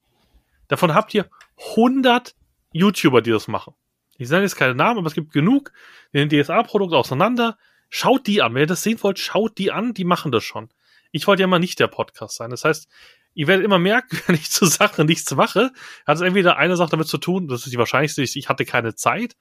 Davon 0.68 0.94
habt 0.94 1.12
ihr 1.12 1.28
100 1.72 2.34
YouTuber, 2.74 3.22
die 3.22 3.30
das 3.30 3.48
machen. 3.48 3.74
Ich 4.18 4.28
sage 4.28 4.42
jetzt 4.42 4.56
keine 4.56 4.74
Namen, 4.74 4.98
aber 4.98 5.06
es 5.06 5.14
gibt 5.14 5.32
genug, 5.32 5.72
die 6.12 6.26
den 6.26 6.28
DSA-Produkt 6.28 6.92
auseinander. 6.92 7.56
Schaut 7.88 8.26
die 8.26 8.42
an. 8.42 8.54
Wenn 8.54 8.62
ihr 8.62 8.66
das 8.66 8.82
sehen 8.82 9.02
wollt, 9.02 9.18
schaut 9.18 9.58
die 9.58 9.72
an, 9.72 9.94
die 9.94 10.04
machen 10.04 10.32
das 10.32 10.44
schon. 10.44 10.68
Ich 11.12 11.26
wollte 11.26 11.42
ja 11.42 11.46
mal 11.46 11.58
nicht 11.58 11.78
der 11.80 11.86
Podcast 11.86 12.36
sein. 12.36 12.50
Das 12.50 12.64
heißt, 12.64 12.88
ihr 13.34 13.46
werdet 13.46 13.64
immer 13.64 13.78
merken, 13.78 14.18
wenn 14.26 14.34
ich 14.34 14.50
zur 14.50 14.68
Sache 14.68 15.04
nichts 15.04 15.32
mache, 15.34 15.72
hat 16.06 16.16
es 16.16 16.22
entweder 16.22 16.56
eine 16.56 16.76
Sache 16.76 16.90
damit 16.90 17.08
zu 17.08 17.18
tun, 17.18 17.48
das 17.48 17.64
ist 17.64 17.72
die 17.72 17.78
wahrscheinlichste, 17.78 18.22
ich 18.22 18.48
hatte 18.48 18.64
keine 18.64 18.94
Zeit 18.94 19.36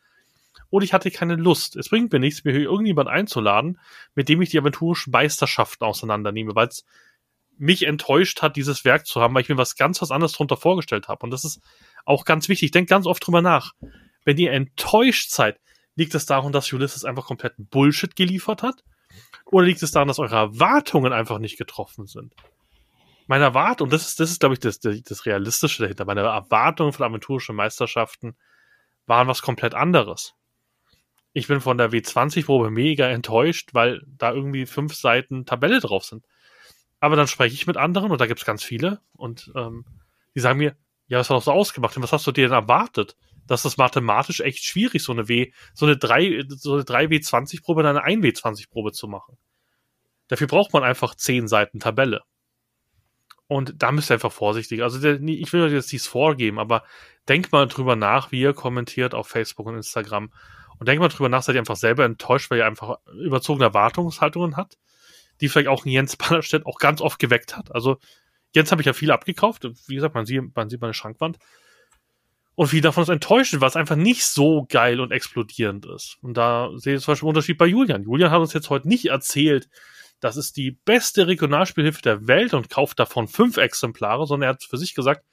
oder 0.69 0.83
ich 0.83 0.93
hatte 0.93 1.11
keine 1.11 1.35
Lust. 1.35 1.75
Es 1.75 1.89
bringt 1.89 2.11
mir 2.11 2.19
nichts, 2.19 2.43
mir 2.43 2.53
irgendjemand 2.55 3.09
einzuladen, 3.09 3.79
mit 4.15 4.29
dem 4.29 4.41
ich 4.41 4.49
die 4.49 4.59
aventurischen 4.59 5.11
Meisterschaften 5.11 5.83
auseinandernehme, 5.83 6.55
weil 6.55 6.67
es 6.67 6.85
mich 7.57 7.83
enttäuscht 7.85 8.41
hat, 8.41 8.55
dieses 8.55 8.83
Werk 8.85 9.05
zu 9.05 9.21
haben, 9.21 9.33
weil 9.33 9.43
ich 9.43 9.49
mir 9.49 9.57
was 9.57 9.75
ganz 9.75 10.01
was 10.01 10.11
anderes 10.11 10.33
drunter 10.33 10.57
vorgestellt 10.57 11.07
habe. 11.07 11.23
Und 11.23 11.31
das 11.31 11.43
ist 11.43 11.61
auch 12.05 12.25
ganz 12.25 12.49
wichtig. 12.49 12.71
Denkt 12.71 12.89
ganz 12.89 13.05
oft 13.05 13.25
drüber 13.25 13.41
nach. 13.41 13.73
Wenn 14.25 14.37
ihr 14.37 14.51
enttäuscht 14.51 15.29
seid, 15.29 15.59
liegt 15.95 16.15
es 16.15 16.25
daran, 16.25 16.51
dass 16.51 16.71
Ulysses 16.73 17.05
einfach 17.05 17.25
kompletten 17.25 17.67
Bullshit 17.67 18.15
geliefert 18.15 18.63
hat? 18.63 18.83
Oder 19.45 19.65
liegt 19.65 19.83
es 19.83 19.91
daran, 19.91 20.07
dass 20.07 20.19
eure 20.19 20.35
Erwartungen 20.35 21.13
einfach 21.13 21.39
nicht 21.39 21.57
getroffen 21.57 22.07
sind? 22.07 22.33
Meine 23.27 23.45
Erwartung, 23.45 23.89
das 23.89 24.07
ist, 24.07 24.19
das 24.19 24.31
ist, 24.31 24.39
glaube 24.39 24.55
ich, 24.55 24.59
das, 24.59 24.79
das 24.79 25.25
Realistische 25.25 25.83
dahinter. 25.83 26.05
Meine 26.05 26.21
Erwartungen 26.21 26.91
von 26.91 27.05
aventurischen 27.05 27.55
Meisterschaften 27.55 28.35
waren 29.05 29.27
was 29.27 29.41
komplett 29.41 29.75
anderes. 29.75 30.33
Ich 31.31 31.47
bin 31.47 31.61
von 31.61 31.77
der 31.77 31.91
W20-Probe 31.91 32.69
mega 32.69 33.07
enttäuscht, 33.07 33.69
weil 33.73 34.01
da 34.05 34.31
irgendwie 34.31 34.65
fünf 34.65 34.93
Seiten 34.93 35.45
Tabelle 35.45 35.79
drauf 35.79 36.03
sind. 36.03 36.25
Aber 37.03 37.17
dann 37.17 37.27
spreche 37.27 37.53
ich 37.53 37.67
mit 37.67 37.75
anderen 37.75 38.11
und 38.11 38.21
da 38.21 38.27
gibt 38.27 38.39
es 38.39 38.45
ganz 38.45 38.63
viele 38.63 39.01
und 39.17 39.51
ähm, 39.57 39.83
die 40.35 40.39
sagen 40.39 40.57
mir, 40.57 40.77
ja, 41.07 41.19
was 41.19 41.29
hast 41.29 41.47
du 41.47 41.51
ausgemacht 41.51 41.97
und 41.97 42.03
was 42.03 42.13
hast 42.13 42.25
du 42.25 42.31
dir 42.31 42.47
denn 42.47 42.55
erwartet? 42.55 43.17
Dass 43.45 43.63
das 43.63 43.75
mathematisch 43.75 44.39
echt 44.39 44.63
schwierig, 44.63 45.03
so 45.03 45.11
eine 45.11 45.27
W, 45.27 45.51
so 45.73 45.85
eine 45.85 45.97
3, 45.97 46.45
so 46.47 46.75
eine 46.75 46.83
3W20-Probe 46.83 47.81
und 47.81 47.87
eine 47.87 48.05
1W20-Probe 48.05 48.93
zu 48.93 49.09
machen. 49.09 49.37
Dafür 50.29 50.47
braucht 50.47 50.71
man 50.71 50.85
einfach 50.85 51.13
zehn 51.13 51.49
Seiten 51.49 51.81
Tabelle. 51.81 52.21
Und 53.47 53.83
da 53.83 53.91
müsst 53.91 54.09
ihr 54.09 54.13
einfach 54.13 54.31
vorsichtig. 54.31 54.81
Also 54.81 55.01
der, 55.01 55.21
ich 55.21 55.51
will 55.51 55.63
euch 55.63 55.73
jetzt 55.73 55.91
dies 55.91 56.07
vorgeben, 56.07 56.57
aber 56.57 56.85
denkt 57.27 57.51
mal 57.51 57.67
drüber 57.67 57.97
nach, 57.97 58.31
wie 58.31 58.39
ihr 58.39 58.53
kommentiert 58.53 59.13
auf 59.13 59.27
Facebook 59.27 59.65
und 59.65 59.75
Instagram. 59.75 60.31
Und 60.79 60.87
denkt 60.87 61.01
mal 61.01 61.09
drüber 61.09 61.27
nach, 61.27 61.43
seid 61.43 61.55
ihr 61.55 61.59
einfach 61.59 61.75
selber 61.75 62.05
enttäuscht, 62.05 62.49
weil 62.49 62.59
ihr 62.59 62.65
einfach 62.65 62.99
überzogene 63.13 63.65
Erwartungshaltungen 63.65 64.55
habt 64.55 64.77
die 65.43 65.49
vielleicht 65.49 65.67
auch 65.67 65.85
Jens 65.85 66.15
Ballerstedt 66.17 66.65
auch 66.65 66.79
ganz 66.79 67.01
oft 67.01 67.19
geweckt 67.19 67.57
hat. 67.57 67.75
Also 67.75 67.97
Jens 68.55 68.71
habe 68.71 68.81
ich 68.81 68.85
ja 68.85 68.93
viel 68.93 69.11
abgekauft. 69.11 69.67
Wie 69.87 69.95
gesagt, 69.95 70.15
man 70.15 70.25
sieht, 70.25 70.55
man 70.55 70.69
sieht 70.69 70.81
meine 70.81 70.93
Schrankwand. 70.93 71.37
Und 72.55 72.67
viel 72.67 72.81
davon 72.81 73.03
ist 73.03 73.09
enttäuschend, 73.09 73.61
weil 73.61 73.69
es 73.69 73.75
einfach 73.75 73.95
nicht 73.95 74.25
so 74.25 74.65
geil 74.69 75.01
und 75.01 75.11
explodierend 75.11 75.87
ist. 75.87 76.17
Und 76.21 76.37
da 76.37 76.69
sehe 76.75 76.95
ich 76.95 77.01
zum 77.01 77.11
Beispiel 77.11 77.25
einen 77.25 77.35
Unterschied 77.35 77.57
bei 77.57 77.65
Julian. 77.65 78.03
Julian 78.03 78.31
hat 78.31 78.39
uns 78.39 78.53
jetzt 78.53 78.69
heute 78.69 78.87
nicht 78.87 79.07
erzählt, 79.07 79.69
das 80.19 80.37
ist 80.37 80.55
die 80.55 80.71
beste 80.71 81.27
Regionalspielhilfe 81.27 82.01
der 82.01 82.27
Welt 82.27 82.53
und 82.53 82.69
kauft 82.69 82.99
davon 82.99 83.27
fünf 83.27 83.57
Exemplare, 83.57 84.25
sondern 84.27 84.47
er 84.47 84.53
hat 84.53 84.63
für 84.63 84.77
sich 84.77 84.93
gesagt, 84.93 85.25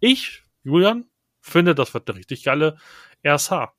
ich, 0.00 0.42
Julian, 0.64 1.06
finde, 1.40 1.74
das 1.74 1.94
wird 1.94 2.10
eine 2.10 2.18
richtig 2.18 2.42
geile 2.42 2.76
RSH. 3.24 3.72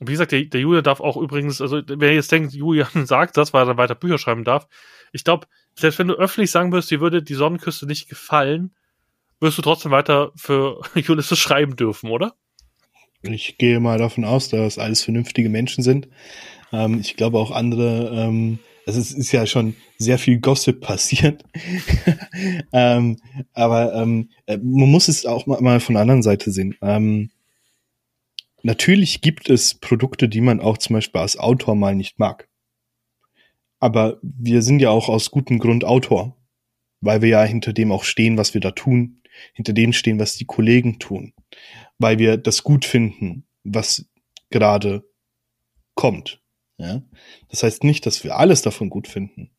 Und 0.00 0.08
wie 0.08 0.12
gesagt, 0.12 0.32
der, 0.32 0.44
der 0.44 0.60
Julian 0.62 0.82
darf 0.82 1.00
auch 1.00 1.16
übrigens, 1.18 1.60
also 1.60 1.82
wer 1.86 2.14
jetzt 2.14 2.32
denkt, 2.32 2.52
Julian 2.54 2.88
sagt 3.06 3.36
das, 3.36 3.52
weil 3.52 3.62
er 3.62 3.66
dann 3.66 3.76
weiter 3.76 3.94
Bücher 3.94 4.18
schreiben 4.18 4.44
darf, 4.44 4.66
ich 5.12 5.24
glaube, 5.24 5.46
selbst 5.74 5.98
wenn 5.98 6.08
du 6.08 6.14
öffentlich 6.14 6.50
sagen 6.50 6.72
würdest, 6.72 6.90
dir 6.90 7.00
würde 7.00 7.22
die 7.22 7.34
Sonnenküste 7.34 7.86
nicht 7.86 8.08
gefallen, 8.08 8.74
wirst 9.40 9.58
du 9.58 9.62
trotzdem 9.62 9.92
weiter 9.92 10.32
für 10.36 10.80
Ulysses 11.08 11.38
schreiben 11.38 11.76
dürfen, 11.76 12.10
oder? 12.10 12.34
Ich 13.22 13.58
gehe 13.58 13.80
mal 13.80 13.98
davon 13.98 14.24
aus, 14.24 14.48
dass 14.48 14.78
alles 14.78 15.02
vernünftige 15.02 15.50
Menschen 15.50 15.84
sind. 15.84 16.08
Ähm, 16.72 17.00
ich 17.00 17.16
glaube 17.16 17.38
auch 17.38 17.50
andere, 17.50 18.10
ähm, 18.14 18.58
also 18.86 18.98
es 18.98 19.12
ist 19.12 19.32
ja 19.32 19.46
schon 19.46 19.76
sehr 19.98 20.18
viel 20.18 20.40
Gossip 20.40 20.80
passiert. 20.80 21.44
ähm, 22.72 23.18
aber 23.52 23.94
ähm, 23.94 24.30
äh, 24.46 24.56
man 24.56 24.90
muss 24.90 25.08
es 25.08 25.26
auch 25.26 25.46
mal, 25.46 25.60
mal 25.60 25.80
von 25.80 25.94
der 25.94 26.02
anderen 26.02 26.22
Seite 26.22 26.50
sehen. 26.50 26.76
Natürlich 28.62 29.20
gibt 29.20 29.48
es 29.48 29.74
Produkte, 29.74 30.28
die 30.28 30.40
man 30.40 30.60
auch 30.60 30.78
zum 30.78 30.94
Beispiel 30.94 31.20
als 31.20 31.38
Autor 31.38 31.74
mal 31.74 31.94
nicht 31.94 32.18
mag. 32.18 32.48
Aber 33.78 34.18
wir 34.22 34.62
sind 34.62 34.80
ja 34.80 34.90
auch 34.90 35.08
aus 35.08 35.30
gutem 35.30 35.58
Grund 35.58 35.84
Autor, 35.84 36.36
weil 37.00 37.22
wir 37.22 37.30
ja 37.30 37.42
hinter 37.44 37.72
dem 37.72 37.92
auch 37.92 38.04
stehen, 38.04 38.36
was 38.36 38.52
wir 38.52 38.60
da 38.60 38.72
tun, 38.72 39.22
hinter 39.54 39.72
dem 39.72 39.92
stehen, 39.92 40.18
was 40.18 40.36
die 40.36 40.44
Kollegen 40.44 40.98
tun, 40.98 41.32
weil 41.98 42.18
wir 42.18 42.36
das 42.36 42.62
gut 42.62 42.84
finden, 42.84 43.46
was 43.64 44.06
gerade 44.50 45.04
kommt. 45.94 46.42
Ja? 46.76 47.02
Das 47.48 47.62
heißt 47.62 47.84
nicht, 47.84 48.04
dass 48.04 48.22
wir 48.22 48.36
alles 48.36 48.62
davon 48.62 48.90
gut 48.90 49.08
finden. 49.08 49.50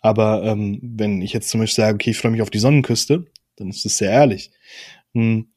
Aber 0.00 0.44
ähm, 0.44 0.78
wenn 0.82 1.22
ich 1.22 1.32
jetzt 1.32 1.48
zum 1.48 1.60
Beispiel 1.60 1.84
sage, 1.84 1.94
okay, 1.94 2.10
ich 2.10 2.18
freue 2.18 2.32
mich 2.32 2.42
auf 2.42 2.50
die 2.50 2.58
Sonnenküste, 2.58 3.26
dann 3.56 3.68
ist 3.68 3.84
es 3.84 3.98
sehr 3.98 4.10
ehrlich. 4.10 4.50
Hm, 5.14 5.52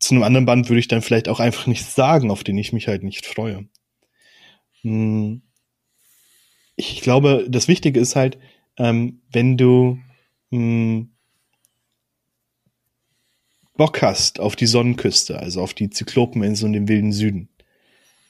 zu 0.00 0.14
einem 0.14 0.24
anderen 0.24 0.46
Band 0.46 0.68
würde 0.68 0.80
ich 0.80 0.88
dann 0.88 1.02
vielleicht 1.02 1.28
auch 1.28 1.40
einfach 1.40 1.66
nichts 1.66 1.94
sagen, 1.94 2.30
auf 2.30 2.42
den 2.42 2.58
ich 2.58 2.72
mich 2.72 2.88
halt 2.88 3.02
nicht 3.02 3.26
freue. 3.26 3.68
Hm. 4.80 5.42
Ich 6.74 7.02
glaube, 7.02 7.46
das 7.48 7.68
Wichtige 7.68 8.00
ist 8.00 8.16
halt, 8.16 8.38
ähm, 8.78 9.20
wenn 9.30 9.58
du 9.58 9.98
hm, 10.50 11.10
Bock 13.76 14.02
hast 14.02 14.40
auf 14.40 14.56
die 14.56 14.66
Sonnenküste, 14.66 15.38
also 15.38 15.62
auf 15.62 15.74
die 15.74 15.90
Zyklopeninsel 15.90 16.66
und 16.66 16.72
den 16.72 16.88
wilden 16.88 17.12
Süden, 17.12 17.50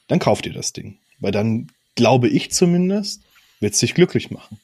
dann 0.07 0.19
kauf 0.19 0.41
dir 0.41 0.53
das 0.53 0.73
Ding. 0.73 0.99
Weil 1.19 1.31
dann, 1.31 1.67
glaube 1.95 2.27
ich 2.27 2.51
zumindest, 2.51 3.23
wird 3.61 3.73
es 3.73 3.79
dich 3.79 3.93
glücklich 3.93 4.29
machen. 4.29 4.59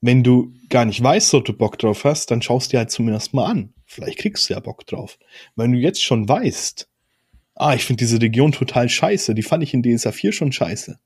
Wenn 0.00 0.22
du 0.22 0.52
gar 0.68 0.84
nicht 0.84 1.02
weißt, 1.02 1.34
ob 1.34 1.44
du 1.44 1.52
Bock 1.52 1.78
drauf 1.78 2.04
hast, 2.04 2.30
dann 2.30 2.42
schaust 2.42 2.72
dir 2.72 2.78
halt 2.78 2.90
zumindest 2.90 3.34
mal 3.34 3.46
an. 3.46 3.72
Vielleicht 3.86 4.18
kriegst 4.18 4.48
du 4.48 4.54
ja 4.54 4.60
Bock 4.60 4.86
drauf. 4.86 5.18
Wenn 5.54 5.72
du 5.72 5.78
jetzt 5.78 6.02
schon 6.02 6.28
weißt, 6.28 6.88
ah, 7.54 7.74
ich 7.74 7.84
finde 7.84 8.04
diese 8.04 8.20
Region 8.20 8.52
total 8.52 8.88
scheiße, 8.88 9.34
die 9.34 9.42
fand 9.42 9.62
ich 9.62 9.74
in 9.74 9.82
DSA 9.82 10.12
4 10.12 10.32
schon 10.32 10.52
scheiße, 10.52 10.98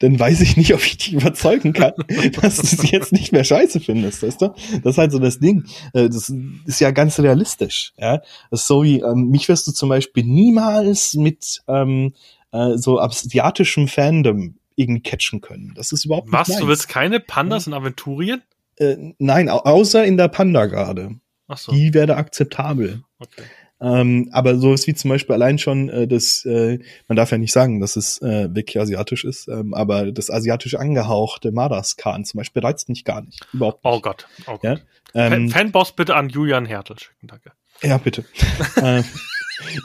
dann 0.00 0.18
weiß 0.18 0.40
ich 0.42 0.56
nicht, 0.56 0.72
ob 0.74 0.84
ich 0.84 0.98
dich 0.98 1.12
überzeugen 1.12 1.72
kann, 1.72 1.92
dass 2.40 2.56
du 2.56 2.66
sie 2.66 2.88
jetzt 2.88 3.12
nicht 3.12 3.32
mehr 3.32 3.44
scheiße 3.44 3.80
findest, 3.80 4.22
weißt 4.22 4.42
du? 4.42 4.54
Das 4.82 4.94
ist 4.94 4.98
halt 4.98 5.12
so 5.12 5.18
das 5.18 5.38
Ding. 5.40 5.64
Äh, 5.92 6.08
das 6.08 6.32
ist 6.66 6.80
ja 6.80 6.90
ganz 6.90 7.18
realistisch, 7.18 7.92
ja. 7.98 8.20
So 8.50 8.84
wie, 8.84 9.00
ähm, 9.00 9.28
mich 9.30 9.48
wirst 9.48 9.66
du 9.66 9.72
zum 9.72 9.88
Beispiel 9.88 10.24
niemals 10.24 11.14
mit 11.14 11.62
ähm, 11.66 12.14
äh, 12.52 12.76
so 12.76 13.00
asiatischem 13.00 13.88
Fandom 13.88 14.54
irgendwie 14.78 15.02
catchen 15.02 15.40
können. 15.40 15.72
Das 15.74 15.92
ist 15.92 16.04
überhaupt 16.04 16.26
nicht 16.26 16.34
Was, 16.34 16.56
du 16.56 16.66
willst 16.66 16.88
keine 16.88 17.20
Pandas 17.20 17.66
in 17.66 17.74
Aventurien? 17.74 18.42
Äh, 18.76 18.96
nein, 19.18 19.48
außer 19.48 20.04
in 20.04 20.16
der 20.16 20.28
Panda-Garde. 20.28 21.16
Ach 21.48 21.58
so. 21.58 21.72
Die 21.72 21.94
wäre 21.94 22.16
akzeptabel. 22.16 23.02
Okay. 23.18 23.42
Ähm, 23.80 24.28
aber 24.32 24.56
sowas 24.56 24.86
wie 24.86 24.94
zum 24.94 25.10
Beispiel 25.10 25.34
allein 25.34 25.58
schon 25.58 25.88
äh, 25.88 26.08
das, 26.08 26.44
äh, 26.44 26.78
man 27.06 27.16
darf 27.16 27.30
ja 27.30 27.38
nicht 27.38 27.52
sagen, 27.52 27.80
dass 27.80 27.94
es 27.94 28.20
äh, 28.22 28.52
wirklich 28.52 28.80
asiatisch 28.80 29.24
ist, 29.24 29.46
ähm, 29.48 29.72
aber 29.72 30.10
das 30.10 30.30
asiatisch 30.30 30.74
angehauchte 30.74 31.52
Madaskan 31.52 32.24
zum 32.24 32.38
Beispiel 32.38 32.62
reizt 32.62 32.88
mich 32.88 33.04
gar 33.04 33.22
nicht. 33.22 33.46
Überhaupt 33.52 33.84
nicht. 33.84 33.94
Oh 33.94 34.00
Gott. 34.00 34.26
Oh 34.46 34.58
Gott. 34.58 34.64
Ja? 34.64 34.78
Ähm, 35.14 35.48
Fanboss 35.48 35.92
bitte 35.92 36.16
an 36.16 36.28
Julian 36.28 36.66
Hertel 36.66 36.98
schicken, 36.98 37.28
danke. 37.28 37.52
Ja, 37.82 37.98
bitte. 37.98 38.24
äh, 38.76 39.02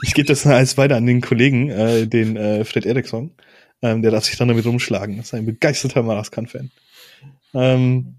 ich 0.02 0.14
gebe 0.14 0.26
das 0.26 0.44
alles 0.44 0.76
weiter 0.76 0.96
an 0.96 1.06
den 1.06 1.20
Kollegen, 1.20 1.70
äh, 1.70 2.06
den 2.08 2.36
äh, 2.36 2.64
Fred 2.64 2.86
Eriksson. 2.86 3.32
Ähm, 3.84 4.00
der 4.00 4.12
darf 4.12 4.24
sich 4.24 4.38
dann 4.38 4.48
damit 4.48 4.64
rumschlagen. 4.64 5.18
Das 5.18 5.26
ist 5.26 5.34
ein 5.34 5.44
begeisterter 5.44 6.02
Madaskan-Fan. 6.02 6.70
Ähm, 7.52 8.14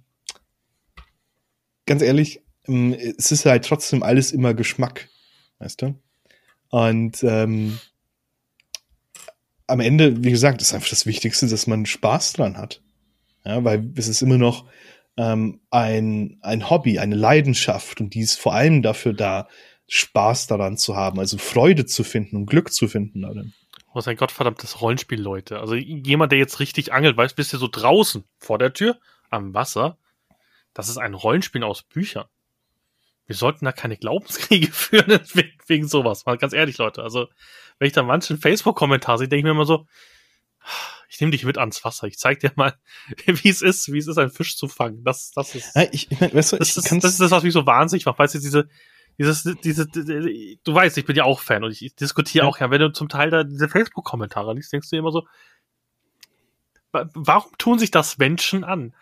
ganz 1.88 2.04
ehrlich, 2.04 2.44
ähm, 2.68 2.94
es 2.94 3.32
ist 3.32 3.48
halt 3.48 3.66
trotzdem 3.66 4.04
alles 4.04 4.32
immer 4.32 4.54
Geschmack, 4.54 5.10
weißt 5.58 5.82
du? 5.82 5.96
Und 6.70 7.24
ähm, 7.24 7.80
am 9.66 9.80
Ende, 9.80 10.24
wie 10.24 10.30
gesagt, 10.30 10.62
ist 10.62 10.76
einfach 10.76 10.90
das 10.90 11.08
Wichtigste, 11.08 11.48
dass 11.48 11.66
man 11.66 11.88
Spaß 11.88 12.34
dran 12.34 12.58
hat. 12.58 12.84
Ja, 13.44 13.64
weil 13.64 13.92
es 13.96 14.08
ist 14.08 14.22
immer 14.22 14.38
noch 14.38 14.70
ähm, 15.18 15.62
ein, 15.72 16.38
ein 16.42 16.70
Hobby, 16.70 17.00
eine 17.00 17.16
Leidenschaft 17.16 18.02
und 18.02 18.14
die 18.14 18.20
ist 18.20 18.40
vor 18.40 18.54
allem 18.54 18.84
dafür 18.84 19.14
da, 19.14 19.48
Spaß 19.88 20.48
daran 20.48 20.78
zu 20.78 20.96
haben, 20.96 21.20
also 21.20 21.38
Freude 21.38 21.86
zu 21.86 22.04
finden 22.04 22.36
und 22.36 22.46
Glück 22.48 22.74
zu 22.74 22.88
finden 22.88 23.22
darin. 23.22 23.54
Was 23.96 24.10
ein 24.10 24.18
gottverdammtes 24.18 24.82
Rollenspiel, 24.82 25.22
Leute. 25.22 25.60
Also 25.62 25.74
jemand, 25.76 26.34
der 26.34 26.40
jetzt 26.40 26.60
richtig 26.60 26.92
angelt, 26.92 27.16
weiß, 27.16 27.34
bist 27.34 27.54
du 27.54 27.58
so 27.58 27.70
draußen 27.72 28.26
vor 28.38 28.60
der 28.60 28.74
Tür 28.74 29.00
am 29.30 29.54
Wasser. 29.54 29.98
Das 30.74 30.90
ist 30.90 30.98
ein 30.98 31.14
Rollenspiel 31.14 31.64
aus 31.64 31.84
Büchern. 31.84 32.26
Wir 33.26 33.38
sollten 33.38 33.64
da 33.64 33.72
keine 33.72 33.96
Glaubenskriege 33.96 34.68
führen 34.72 35.22
wegen 35.68 35.88
sowas. 35.88 36.26
Mal 36.26 36.38
ganz 36.38 36.52
ehrlich, 36.52 36.78
Leute. 36.78 37.04
Also, 37.04 37.30
wenn 37.80 37.88
ich 37.88 37.94
da 37.94 38.04
manchen 38.04 38.38
Facebook-Kommentar 38.38 39.18
sehe, 39.18 39.30
denke 39.30 39.40
ich 39.40 39.44
mir 39.46 39.52
immer 39.52 39.66
so, 39.66 39.88
ich 41.08 41.22
nehme 41.22 41.32
dich 41.32 41.46
mit 41.46 41.58
ans 41.58 41.86
Wasser. 41.86 42.06
Ich 42.08 42.18
zeig 42.18 42.42
dir 42.42 42.52
mal, 42.58 42.78
wie 43.26 43.48
es 43.48 43.62
ist, 43.62 43.94
wie 43.94 44.00
es 44.00 44.08
ist, 44.08 44.18
einen 44.18 44.30
Fisch 44.30 44.58
zu 44.58 44.68
fangen. 44.68 45.06
Das, 45.06 45.32
das 45.32 45.56
ist, 45.56 45.74
ja, 45.74 45.84
ich, 45.94 46.12
ich 46.12 46.20
mein, 46.20 46.34
weißt 46.34 46.52
du, 46.52 46.58
das, 46.58 46.76
ist 46.76 46.92
das 46.92 47.12
ist 47.12 47.22
das, 47.22 47.32
was 47.32 47.44
mich 47.44 47.54
so 47.54 47.66
wahnsinnig 47.66 48.06
macht. 48.06 48.20
Weißt 48.20 48.36
du, 48.36 48.40
diese, 48.40 48.68
dieses, 49.18 49.44
diese, 49.64 49.88
du 49.88 50.74
weißt, 50.74 50.98
ich 50.98 51.06
bin 51.06 51.16
ja 51.16 51.24
auch 51.24 51.40
Fan 51.40 51.64
und 51.64 51.72
ich, 51.72 51.84
ich 51.84 51.96
diskutiere 51.96 52.46
ja. 52.46 52.50
auch 52.50 52.60
ja, 52.60 52.70
wenn 52.70 52.82
du 52.82 52.92
zum 52.92 53.10
Teil 53.10 53.30
da 53.30 53.44
diese 53.44 53.70
Facebook-Kommentare 53.70 54.54
liest, 54.54 54.74
denkst 54.74 54.90
du 54.90 54.98
immer 54.98 55.12
so, 55.12 55.26
warum 56.92 57.52
tun 57.58 57.80
sich 57.80 57.92
das 57.92 58.18
Menschen 58.18 58.64
an? 58.64 58.94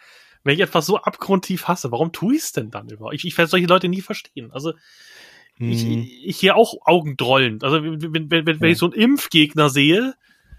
Wenn 0.44 0.56
ich 0.56 0.62
etwas 0.62 0.86
so 0.86 0.98
abgrundtief 0.98 1.68
hasse, 1.68 1.92
warum 1.92 2.12
tue 2.12 2.36
ich 2.36 2.44
es 2.44 2.52
denn 2.52 2.70
dann 2.70 2.90
überhaupt? 2.90 3.16
Ich, 3.16 3.26
ich 3.26 3.38
werde 3.38 3.50
solche 3.50 3.68
Leute 3.68 3.88
nie 3.88 4.02
verstehen. 4.02 4.52
Also, 4.52 4.74
hm. 5.56 5.72
ich, 5.72 5.86
ich 6.26 6.38
hier 6.38 6.56
auch 6.56 6.76
Augendrollend. 6.86 7.64
Also, 7.64 7.82
wenn, 7.82 8.14
wenn, 8.14 8.30
wenn, 8.30 8.46
wenn 8.46 8.60
ja. 8.60 8.68
ich 8.68 8.78
so 8.78 8.88
einen 8.88 8.96
Impfgegner 8.96 9.70
sehe, 9.70 10.16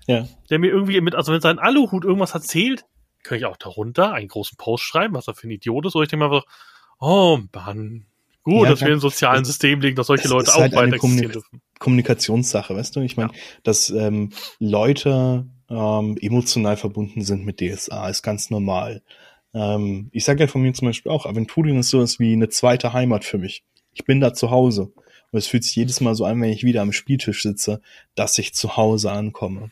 ja. 0.07 0.27
der 0.51 0.59
mir 0.59 0.69
irgendwie 0.69 1.01
mit, 1.01 1.15
also 1.15 1.33
wenn 1.33 1.41
sein 1.41 1.59
Aluhut 1.59 2.05
irgendwas 2.05 2.35
erzählt, 2.35 2.85
kann 3.23 3.39
ich 3.39 3.47
auch 3.47 3.57
darunter 3.57 4.13
einen 4.13 4.29
großen 4.29 4.57
Post 4.57 4.85
schreiben, 4.85 5.15
was 5.15 5.29
er 5.29 5.35
für 5.35 5.49
ein 5.49 5.51
Idiot 5.51 5.87
ist, 5.87 5.97
oder 5.97 6.05
ich 6.05 6.11
denke 6.11 6.29
mal 6.29 6.41
so, 6.41 6.45
oh 6.99 7.39
Mann, 7.53 8.07
gut, 8.45 8.65
ja, 8.65 8.71
dass 8.71 8.81
wir 8.83 8.93
in 8.93 9.01
sozialen 9.01 9.45
System 9.45 9.81
liegen, 9.81 9.97
dass 9.97 10.07
solche 10.07 10.29
Leute 10.29 10.55
auch 10.55 10.61
halt 10.61 10.75
weiter 10.75 10.95
existieren 10.95 11.33
dürfen. 11.33 11.61
Kommunikationssache, 11.79 12.77
weißt 12.77 12.95
du? 12.95 13.01
Ich 13.01 13.17
meine, 13.17 13.33
ja. 13.33 13.39
dass 13.65 13.91
ähm, 13.91 14.31
Leute 14.61 15.47
ähm, 15.69 16.17
emotional 16.21 16.77
verbunden 16.77 17.23
sind 17.23 17.45
mit 17.45 17.61
DSA, 17.61 18.09
ist 18.09 18.23
ganz 18.23 18.51
normal. 18.51 19.03
Ähm, 19.55 20.09
ich 20.13 20.25
sage 20.25 20.45
ja 20.45 20.47
von 20.47 20.63
mir 20.63 20.73
zum 20.73 20.87
Beispiel 20.87 21.11
auch, 21.11 21.27
Aventurien 21.27 21.79
ist 21.79 21.91
sowas 21.91 22.19
wie 22.19 22.33
eine 22.33 22.49
zweite 22.49 22.93
Heimat 22.93 23.25
für 23.25 23.39
mich. 23.39 23.65
Ich 23.93 24.05
bin 24.05 24.21
da 24.21 24.35
zu 24.35 24.51
Hause. 24.51 24.93
Und 25.31 25.39
es 25.39 25.47
fühlt 25.47 25.65
sich 25.65 25.75
jedes 25.75 26.01
Mal 26.01 26.15
so 26.15 26.25
an, 26.25 26.41
wenn 26.41 26.51
ich 26.51 26.63
wieder 26.63 26.83
am 26.83 26.93
Spieltisch 26.93 27.43
sitze, 27.43 27.81
dass 28.15 28.39
ich 28.39 28.55
zu 28.55 28.77
Hause 28.77 29.11
ankomme. 29.11 29.71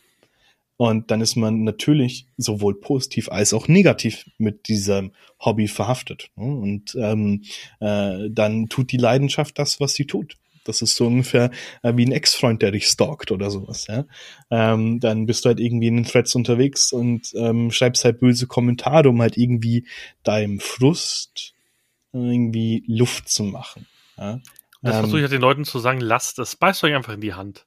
Und 0.82 1.12
dann 1.12 1.20
ist 1.20 1.36
man 1.36 1.62
natürlich 1.62 2.26
sowohl 2.38 2.80
positiv 2.80 3.28
als 3.30 3.54
auch 3.54 3.68
negativ 3.68 4.28
mit 4.36 4.66
diesem 4.66 5.12
Hobby 5.38 5.68
verhaftet. 5.68 6.30
Ne? 6.34 6.44
Und 6.44 6.96
ähm, 6.96 7.44
äh, 7.78 8.28
dann 8.28 8.68
tut 8.68 8.90
die 8.90 8.96
Leidenschaft 8.96 9.60
das, 9.60 9.78
was 9.78 9.94
sie 9.94 10.06
tut. 10.06 10.38
Das 10.64 10.82
ist 10.82 10.96
so 10.96 11.06
ungefähr 11.06 11.52
äh, 11.84 11.92
wie 11.94 12.04
ein 12.04 12.10
Ex-Freund, 12.10 12.62
der 12.62 12.72
dich 12.72 12.88
stalkt 12.88 13.30
oder 13.30 13.48
sowas. 13.48 13.86
Ja? 13.86 14.06
Ähm, 14.50 14.98
dann 14.98 15.26
bist 15.26 15.44
du 15.44 15.50
halt 15.50 15.60
irgendwie 15.60 15.86
in 15.86 15.98
den 15.98 16.04
Threads 16.04 16.34
unterwegs 16.34 16.92
und 16.92 17.32
ähm, 17.36 17.70
schreibst 17.70 18.04
halt 18.04 18.18
böse 18.18 18.48
Kommentare, 18.48 19.08
um 19.08 19.22
halt 19.22 19.36
irgendwie 19.36 19.86
deinem 20.24 20.58
Frust 20.58 21.54
irgendwie 22.12 22.82
Luft 22.88 23.28
zu 23.28 23.44
machen. 23.44 23.86
Ja? 24.18 24.40
Das 24.82 24.96
versuche 24.96 25.18
ich 25.18 25.22
halt 25.22 25.32
den 25.32 25.42
Leuten 25.42 25.64
zu 25.64 25.78
sagen, 25.78 26.00
lasst 26.00 26.40
es, 26.40 26.56
beißt 26.56 26.82
euch 26.82 26.94
einfach 26.96 27.14
in 27.14 27.20
die 27.20 27.34
Hand. 27.34 27.66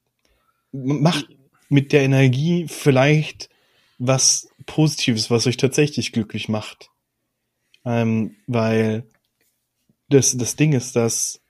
Macht 0.73 1.29
mit 1.69 1.91
der 1.91 2.01
Energie 2.01 2.67
vielleicht 2.67 3.49
was 3.97 4.49
Positives, 4.65 5.31
was 5.31 5.47
euch 5.47 5.57
tatsächlich 5.57 6.11
glücklich 6.11 6.49
macht. 6.49 6.89
Ähm, 7.85 8.35
weil 8.47 9.03
das, 10.09 10.35
das 10.37 10.55
Ding 10.55 10.73
ist, 10.73 10.95
dass 10.95 11.41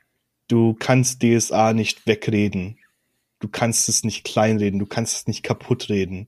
du 0.47 0.73
kannst 0.73 1.23
DSA 1.23 1.73
nicht 1.73 2.05
wegreden. 2.07 2.77
Du 3.39 3.47
kannst 3.47 3.89
es 3.89 4.03
nicht 4.03 4.23
kleinreden, 4.23 4.79
du 4.79 4.85
kannst 4.85 5.15
es 5.15 5.27
nicht 5.27 5.43
kaputt 5.43 5.89
reden. 5.89 6.27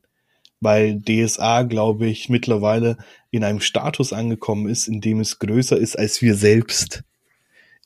Weil 0.60 1.00
DSA, 1.02 1.64
glaube 1.64 2.08
ich, 2.08 2.30
mittlerweile 2.30 2.98
in 3.30 3.44
einem 3.44 3.62
Status 3.62 4.12
angekommen 4.12 4.68
ist, 4.68 4.88
in 4.88 5.02
dem 5.02 5.20
es 5.20 5.40
größer 5.40 5.78
ist 5.78 5.98
als 5.98 6.22
wir 6.22 6.36
selbst. 6.36 7.04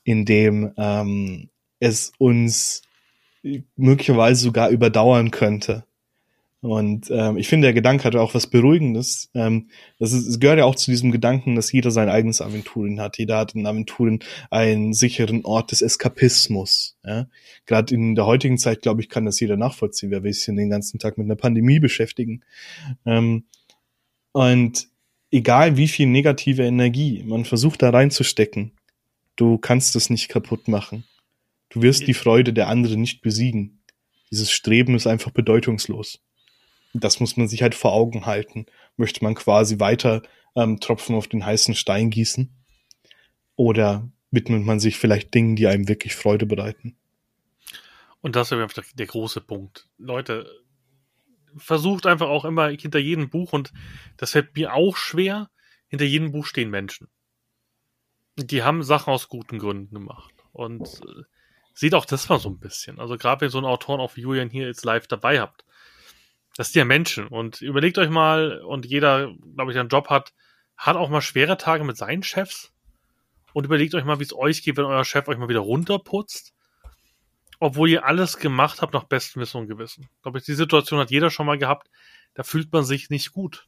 In 0.04 0.26
dem 0.26 0.74
ähm, 0.78 1.50
es 1.80 2.14
uns 2.18 2.84
möglicherweise 3.76 4.42
sogar 4.42 4.70
überdauern 4.70 5.32
könnte. 5.32 5.84
Und 6.62 7.10
ähm, 7.10 7.38
ich 7.38 7.48
finde, 7.48 7.66
der 7.66 7.74
Gedanke 7.74 8.04
hat 8.04 8.16
auch 8.16 8.36
was 8.36 8.46
Beruhigendes. 8.46 9.32
Ähm, 9.34 9.70
das 9.98 10.14
ist, 10.14 10.28
es 10.28 10.40
gehört 10.40 10.60
ja 10.60 10.66
auch 10.66 10.76
zu 10.76 10.92
diesem 10.92 11.12
Gedanken, 11.12 11.56
dass 11.56 11.72
jeder 11.72 11.90
sein 11.90 12.08
eigenes 12.08 12.40
Aventurin 12.40 13.02
hat. 13.02 13.18
Jeder 13.18 13.40
hat 13.40 13.56
in 13.56 13.66
Aventurin 13.66 14.20
einen 14.52 14.94
sicheren 14.94 15.44
Ort 15.44 15.72
des 15.72 15.82
Eskapismus. 15.82 16.98
Ja? 17.04 17.28
Gerade 17.66 17.96
in 17.96 18.14
der 18.14 18.28
heutigen 18.28 18.60
Zeit, 18.60 18.84
glaube 18.84 19.02
ich, 19.02 19.10
kann 19.10 19.26
das 19.26 19.40
jeder 19.40 19.58
nachvollziehen. 19.58 20.12
Wer 20.12 20.24
will 20.24 20.34
sich 20.34 20.46
den 20.46 20.70
ganzen 20.70 21.00
Tag 21.00 21.18
mit 21.18 21.26
einer 21.26 21.36
Pandemie 21.36 21.80
beschäftigen? 21.80 22.44
Ähm, 23.08 23.46
und 24.32 24.88
egal 25.32 25.78
wie 25.78 25.88
viel 25.88 26.06
negative 26.06 26.64
Energie 26.64 27.24
man 27.26 27.44
versucht 27.44 27.82
da 27.82 27.90
reinzustecken, 27.90 28.74
du 29.36 29.58
kannst 29.58 29.96
es 29.96 30.12
nicht 30.12 30.30
kaputt 30.30 30.68
machen. 30.68 31.06
Du 31.70 31.82
wirst 31.82 32.06
die 32.06 32.14
Freude 32.14 32.54
der 32.54 32.68
anderen 32.68 33.02
nicht 33.02 33.22
besiegen. 33.22 33.82
Dieses 34.30 34.52
Streben 34.52 34.94
ist 34.94 35.08
einfach 35.08 35.32
bedeutungslos 35.32 36.22
das 36.94 37.20
muss 37.20 37.38
man 37.38 37.48
sich 37.48 37.62
halt 37.62 37.76
vor 37.76 37.94
Augen 37.94 38.26
halten. 38.26 38.66
Möchte 38.98 39.24
man 39.24 39.36
quasi 39.36 39.80
weiter 39.80 40.22
ähm, 40.56 40.80
Tropfen 40.80 41.16
auf 41.16 41.28
den 41.28 41.46
heißen 41.46 41.76
Stein 41.76 42.10
gießen? 42.10 42.54
Oder 43.56 44.10
widmet 44.32 44.64
man 44.64 44.80
sich 44.80 44.98
vielleicht 44.98 45.34
Dingen, 45.34 45.56
die 45.56 45.68
einem 45.68 45.88
wirklich 45.88 46.16
Freude 46.16 46.46
bereiten? 46.46 46.98
Und 48.22 48.36
das 48.36 48.52
ist 48.52 48.58
einfach 48.58 48.84
der 48.94 49.08
große 49.08 49.42
Punkt. 49.42 49.88
Leute, 49.98 50.46
versucht 51.58 52.06
einfach 52.06 52.30
auch 52.30 52.46
immer 52.46 52.70
hinter 52.70 53.00
jedem 53.00 53.30
Buch, 53.30 53.54
und 53.54 53.74
das 54.18 54.32
fällt 54.32 54.56
mir 54.56 54.74
auch 54.74 54.96
schwer, 54.96 55.50
hinter 55.88 56.06
jedem 56.06 56.32
Buch 56.32 56.46
stehen 56.46 56.70
Menschen. 56.70 57.10
Die 58.38 58.64
haben 58.64 58.84
Sachen 58.84 59.12
aus 59.12 59.28
guten 59.28 59.60
Gründen 59.60 59.94
gemacht. 59.94 60.34
Und 60.54 61.02
äh, 61.06 61.24
sieht 61.74 61.94
auch 61.94 62.06
das 62.06 62.30
mal 62.30 62.40
so 62.40 62.50
ein 62.50 62.60
bisschen. 62.60 63.00
Also 63.00 63.18
gerade 63.18 63.42
wenn 63.42 63.50
so 63.50 63.58
ein 63.58 63.66
Autoren 63.66 64.00
auch 64.00 64.16
Julian 64.16 64.50
hier 64.50 64.68
jetzt 64.68 64.86
live 64.86 65.08
dabei 65.08 65.40
habt, 65.40 65.66
das 66.58 66.72
sind 66.72 66.80
ja 66.80 66.86
Menschen. 66.86 67.28
Und 67.28 67.62
überlegt 67.62 67.98
euch 67.98 68.10
mal, 68.10 68.62
und 68.62 68.86
jeder, 68.86 69.34
glaube 69.56 69.72
ich, 69.72 69.78
einen 69.78 69.90
Job 69.90 70.10
hat, 70.10 70.34
hat 70.78 70.96
auch 70.96 71.10
mal 71.10 71.22
schwere 71.22 71.58
Tage 71.58 71.84
mit 71.84 71.98
seinen 71.98 72.24
Chefs. 72.24 72.74
Und 73.54 73.66
überlegt 73.66 73.96
euch 73.96 74.06
mal, 74.06 74.20
wie 74.20 74.24
es 74.24 74.34
euch 74.34 74.64
geht, 74.64 74.78
wenn 74.78 74.86
euer 74.86 75.06
Chef 75.06 75.28
euch 75.28 75.38
mal 75.38 75.50
wieder 75.50 75.60
runterputzt. 75.60 76.54
Obwohl 77.60 77.90
ihr 77.90 78.06
alles 78.06 78.38
gemacht 78.38 78.82
habt 78.82 78.94
nach 78.94 79.04
bestem 79.04 79.42
Wissen 79.42 79.58
und 79.58 79.68
Gewissen. 79.68 80.10
Ich 80.16 80.22
glaube, 80.24 80.42
die 80.42 80.54
Situation 80.54 81.00
hat 81.00 81.12
jeder 81.12 81.30
schon 81.30 81.46
mal 81.46 81.58
gehabt. 81.58 81.90
Da 82.34 82.44
fühlt 82.44 82.72
man 82.72 82.84
sich 82.84 83.10
nicht 83.10 83.34
gut. 83.34 83.68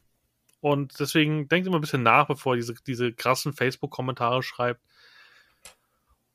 Und 0.60 0.98
deswegen 0.98 1.48
denkt 1.48 1.66
immer 1.66 1.78
ein 1.78 1.82
bisschen 1.82 2.02
nach, 2.02 2.26
bevor 2.26 2.54
ihr 2.54 2.60
diese, 2.60 2.74
diese 2.86 3.12
krassen 3.12 3.52
Facebook-Kommentare 3.52 4.42
schreibt 4.42 4.80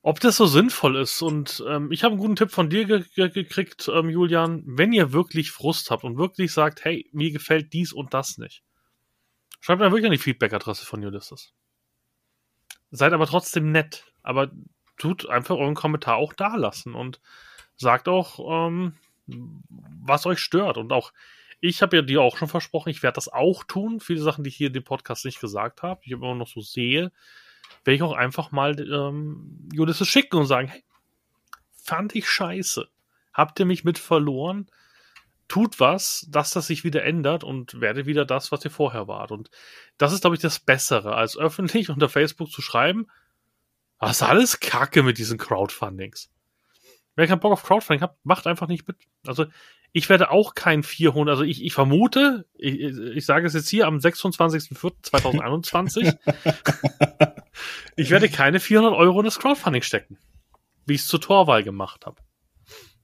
ob 0.02 0.20
das 0.20 0.38
so 0.38 0.46
sinnvoll 0.46 0.98
ist. 0.98 1.22
Und 1.22 1.64
ähm, 1.68 1.92
ich 1.92 2.04
habe 2.04 2.14
einen 2.14 2.22
guten 2.22 2.36
Tipp 2.36 2.52
von 2.52 2.70
dir 2.70 2.86
ge 2.86 3.04
ge 3.16 3.30
gekriegt, 3.30 3.90
ähm, 3.94 4.10
Julian. 4.10 4.64
Wenn 4.66 4.94
ihr 4.94 5.12
wirklich 5.14 5.52
Frust 5.52 5.92
habt 5.92 6.04
und 6.04 6.18
wirklich 6.18 6.54
sagt, 6.54 6.86
hey, 6.86 7.10
mir 7.12 7.32
gefällt 7.32 7.74
dies 7.74 7.94
und 7.94 8.14
das 8.14 8.38
nicht, 8.38 8.64
schreibt 9.60 9.82
mir 9.82 9.92
wirklich 9.92 10.06
an 10.06 10.12
die 10.12 10.18
Feedback-Adresse 10.18 10.86
von 10.86 11.04
Ulysses. 11.04 11.54
Seid 12.92 13.14
aber 13.14 13.28
trotzdem 13.28 13.72
nett. 13.72 14.06
Aber 14.24 14.52
tut 14.98 15.30
einfach 15.30 15.56
euren 15.56 15.76
Kommentar 15.76 16.18
auch 16.18 16.34
da 16.34 16.56
lassen 16.56 16.94
und 16.94 17.20
sagt 17.76 18.08
auch, 18.08 18.68
ähm, 18.68 18.96
was 19.28 20.26
euch 20.26 20.40
stört. 20.40 20.78
Und 20.78 20.92
auch, 20.92 21.14
ich 21.62 21.82
habe 21.82 21.98
ja 21.98 22.02
dir 22.02 22.22
auch 22.22 22.38
schon 22.38 22.48
versprochen, 22.48 22.90
ich 22.90 23.04
werde 23.04 23.16
das 23.16 23.28
auch 23.28 23.64
tun. 23.64 24.00
Viele 24.00 24.22
Sachen, 24.22 24.44
die 24.44 24.50
ich 24.50 24.56
hier 24.56 24.68
in 24.68 24.74
dem 24.74 24.84
Podcast 24.84 25.26
nicht 25.26 25.40
gesagt 25.40 25.84
habe, 25.84 26.02
ich 26.04 26.12
immer 26.12 26.36
noch 26.36 26.48
so 26.48 26.62
sehe, 26.62 27.12
werde 27.84 27.96
ich 27.96 28.04
auch 28.04 28.14
einfach 28.14 28.52
mal 28.52 28.80
ähm, 28.80 29.70
Ulysses 29.76 30.08
schicken 30.08 30.38
und 30.38 30.46
sagen, 30.46 30.68
hey, 30.68 30.84
fand 31.72 32.16
ich 32.16 32.30
scheiße. 32.30 32.88
Habt 33.34 33.60
ihr 33.60 33.66
mich 33.66 33.84
mit 33.84 33.98
verloren? 33.98 34.68
Tut 35.48 35.80
was, 35.80 36.28
dass 36.30 36.52
das 36.52 36.68
sich 36.68 36.84
wieder 36.84 37.04
ändert 37.04 37.44
und 37.44 37.82
werde 37.82 38.06
wieder 38.06 38.26
das, 38.26 38.52
was 38.52 38.64
ihr 38.64 38.72
vorher 38.72 39.08
wart. 39.08 39.32
Und 39.32 39.50
das 39.98 40.14
ist, 40.14 40.22
glaube 40.22 40.36
ich, 40.36 40.42
das 40.42 40.60
Bessere, 40.60 41.16
als 41.16 41.38
öffentlich 41.38 41.90
unter 41.90 42.10
Facebook 42.10 42.52
zu 42.52 42.62
schreiben, 42.62 43.08
was 43.98 44.22
alles 44.22 44.60
Kacke 44.60 45.04
mit 45.04 45.18
diesen 45.18 45.38
Crowdfundings. 45.38 46.30
Wer 47.16 47.28
keinen 47.28 47.40
Bock 47.40 47.54
auf 47.54 47.64
Crowdfunding 47.64 48.02
hat, 48.02 48.16
macht 48.24 48.48
einfach 48.48 48.68
nicht 48.68 48.88
mit. 48.88 48.98
Also 49.26 49.46
ich 49.92 50.08
werde 50.10 50.30
auch 50.30 50.54
kein 50.54 50.84
400, 50.84 51.34
also 51.34 51.44
ich, 51.44 51.64
ich 51.64 51.74
vermute, 51.74 52.46
ich, 52.54 52.80
ich 52.80 53.26
sage 53.26 53.48
es 53.48 53.54
jetzt 53.54 53.70
hier 53.70 53.88
am 53.88 53.98
26.04.2021, 53.98 56.16
ich 57.96 58.10
werde 58.10 58.30
keine 58.30 58.60
400 58.60 58.94
Euro 58.94 59.20
in 59.20 59.26
das 59.26 59.40
Crowdfunding 59.40 59.82
stecken, 59.82 60.18
wie 60.86 60.96
ich 60.96 61.02
es 61.02 61.08
zur 61.08 61.22
Torwahl 61.22 61.64
gemacht 61.64 62.06
habe. 62.06 62.22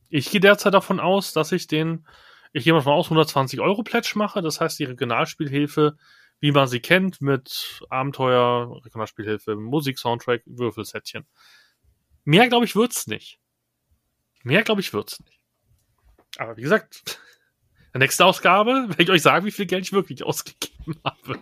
Ich 0.10 0.30
gehe 0.30 0.42
derzeit 0.42 0.74
davon 0.74 1.00
aus, 1.00 1.34
dass 1.34 1.52
ich 1.52 1.68
den, 1.68 2.08
ich 2.54 2.64
gehe 2.64 2.74
mal 2.74 2.86
aus, 2.86 3.08
120 3.08 3.60
Euro 3.60 3.84
Pledge 3.84 4.14
mache, 4.16 4.42
das 4.42 4.62
heißt, 4.62 4.80
die 4.80 4.86
Regionalspielhilfe 4.86 5.98
wie 6.40 6.52
man 6.52 6.68
sie 6.68 6.80
kennt, 6.80 7.22
mit 7.22 7.82
Abenteuer, 7.90 8.82
Regionalspielhilfe, 8.86 9.56
Musik, 9.56 9.98
Soundtrack, 9.98 10.44
Würfelsättchen. 10.46 11.26
Mehr, 12.24 12.48
glaube 12.50 12.66
ich, 12.66 12.76
wird's 12.76 13.08
nicht. 13.08 13.40
Mehr, 14.44 14.64
glaube 14.64 14.82
ich, 14.82 14.94
wird's 14.94 15.20
nicht. 15.22 15.40
Aber 16.38 16.58
wie 16.58 16.62
gesagt, 16.62 17.20
der 17.96 18.00
nächsten 18.02 18.24
Ausgabe 18.24 18.72
werde 18.90 19.04
ich 19.04 19.10
euch 19.10 19.22
sagen, 19.22 19.46
wie 19.46 19.52
viel 19.52 19.66
Geld 19.66 19.86
ich 19.86 19.94
wirklich 19.94 20.24
ausgegeben 20.24 20.96
habe. 21.04 21.34
und 21.34 21.42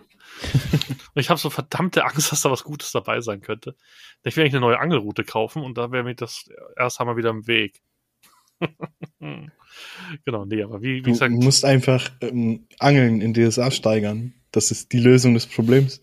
ich 1.16 1.28
habe 1.28 1.40
so 1.40 1.50
verdammte 1.50 2.04
Angst, 2.04 2.30
dass 2.30 2.42
da 2.42 2.50
was 2.50 2.62
Gutes 2.62 2.92
dabei 2.92 3.20
sein 3.20 3.40
könnte. 3.40 3.74
Ich 4.22 4.36
will 4.36 4.44
eigentlich 4.44 4.54
eine 4.54 4.60
neue 4.60 4.78
Angelroute 4.78 5.24
kaufen 5.24 5.62
und 5.62 5.76
da 5.76 5.90
wäre 5.90 6.04
mir 6.04 6.14
das 6.14 6.48
erst 6.76 7.00
einmal 7.00 7.16
wieder 7.16 7.30
im 7.30 7.48
Weg. 7.48 7.82
genau, 10.24 10.44
nee, 10.44 10.62
aber 10.62 10.80
wie, 10.80 10.98
wie 10.98 11.02
Du 11.02 11.10
gesagt, 11.10 11.32
musst 11.32 11.64
einfach 11.64 12.08
ähm, 12.20 12.68
Angeln 12.78 13.20
in 13.20 13.34
DSA 13.34 13.72
steigern. 13.72 14.34
Das 14.52 14.70
ist 14.70 14.92
die 14.92 15.00
Lösung 15.00 15.34
des 15.34 15.46
Problems. 15.46 16.00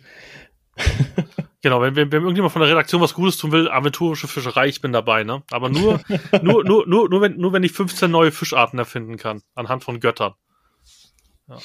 Genau, 1.62 1.82
wenn, 1.82 1.96
wenn, 1.96 2.12
wenn 2.12 2.22
irgendjemand 2.22 2.54
von 2.54 2.62
der 2.62 2.72
Redaktion 2.72 3.02
was 3.02 3.14
Gutes 3.14 3.38
tun 3.38 3.52
will, 3.52 3.70
aventurische 3.70 4.28
Fischerei, 4.28 4.68
ich 4.68 4.82
bin 4.82 4.92
dabei, 4.92 5.24
ne? 5.24 5.44
Aber 5.52 5.70
nur, 5.70 6.02
nur, 6.42 6.64
nur, 6.64 6.88
nur, 6.88 7.10
nur, 7.10 7.22
wenn, 7.22 7.38
nur 7.38 7.54
wenn 7.54 7.64
ich 7.64 7.72
15 7.72 8.10
neue 8.10 8.32
Fischarten 8.32 8.80
erfinden 8.80 9.18
kann, 9.18 9.42
anhand 9.56 9.84
von 9.84 10.00
Göttern. 10.00 10.34
Ja. 11.48 11.58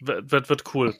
Wird, 0.00 0.30
wird, 0.30 0.48
wird 0.48 0.74
cool. 0.74 0.94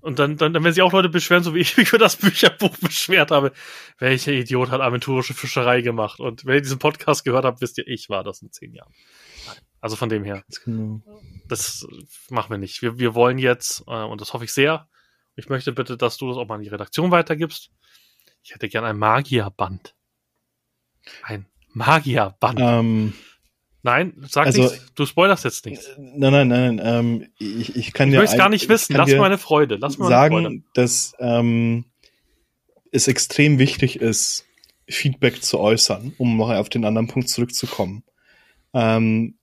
Und 0.00 0.18
dann, 0.18 0.36
dann, 0.36 0.52
dann 0.52 0.64
werden 0.64 0.74
sich 0.74 0.82
auch 0.82 0.92
Leute 0.92 1.08
beschweren, 1.08 1.44
so 1.44 1.54
wie 1.54 1.60
ich 1.60 1.76
mich 1.78 1.88
für 1.88 1.98
das 1.98 2.16
Bücherbuch 2.16 2.76
beschwert 2.78 3.30
habe. 3.30 3.52
Welcher 3.98 4.32
Idiot 4.32 4.70
hat 4.70 4.80
aventurische 4.80 5.32
Fischerei 5.32 5.80
gemacht? 5.80 6.18
Und 6.18 6.44
wenn 6.44 6.56
ihr 6.56 6.60
diesen 6.60 6.80
Podcast 6.80 7.24
gehört 7.24 7.44
habt, 7.44 7.60
wisst 7.60 7.78
ihr, 7.78 7.86
ich 7.86 8.08
war 8.10 8.24
das 8.24 8.42
in 8.42 8.50
zehn 8.50 8.74
Jahren. 8.74 8.92
Also 9.80 9.96
von 9.96 10.08
dem 10.08 10.22
her, 10.24 10.44
genau. 10.64 11.02
das 11.48 11.86
machen 12.30 12.50
wir 12.50 12.58
nicht. 12.58 12.82
Wir, 12.82 12.98
wir 12.98 13.14
wollen 13.14 13.38
jetzt, 13.38 13.84
äh, 13.86 14.02
und 14.02 14.20
das 14.20 14.32
hoffe 14.32 14.44
ich 14.44 14.52
sehr, 14.52 14.88
ich 15.36 15.48
möchte 15.48 15.72
bitte, 15.72 15.96
dass 15.96 16.16
du 16.16 16.28
das 16.28 16.36
auch 16.36 16.46
mal 16.46 16.56
an 16.56 16.62
die 16.62 16.68
Redaktion 16.68 17.10
weitergibst. 17.10 17.70
Ich 18.42 18.54
hätte 18.54 18.68
gern 18.68 18.84
ein 18.84 18.98
Magierband. 18.98 19.94
Ein 21.22 21.46
Magierband. 21.72 22.58
Ähm, 22.60 23.12
Nein, 23.84 24.14
sag 24.28 24.46
also- 24.46 24.62
nichts. 24.62 24.92
Du 24.94 25.06
spoilerst 25.06 25.44
jetzt 25.44 25.66
nichts. 25.66 25.88
nein, 25.98 26.32
nein, 26.32 26.48
nein, 26.48 26.76
nein. 26.76 26.80
Ähm, 26.84 27.28
ich, 27.38 27.74
ich 27.74 27.92
kann 27.92 28.08
Ich 28.08 28.12
dir 28.14 28.18
möchte 28.20 28.36
es 28.36 28.38
gar 28.38 28.48
nicht 28.48 28.64
ich 28.64 28.68
wissen. 28.68 28.94
Lass 28.94 29.08
mir 29.10 29.24
eine 29.24 29.38
Freude. 29.38 29.76
Lass 29.76 29.98
mir 29.98 30.06
eine 30.06 30.28
Freude. 30.30 30.44
sagen, 30.44 30.64
dass 30.74 31.14
ähm, 31.18 31.84
es 32.92 33.08
extrem 33.08 33.58
wichtig 33.58 33.96
ist, 34.00 34.46
Feedback 34.88 35.42
zu 35.42 35.58
äußern, 35.58 36.14
um 36.18 36.36
mal 36.36 36.58
auf 36.58 36.68
den 36.68 36.84
anderen 36.84 37.08
Punkt 37.08 37.28
zurückzukommen. 37.28 38.04
Ähm, 38.72 39.36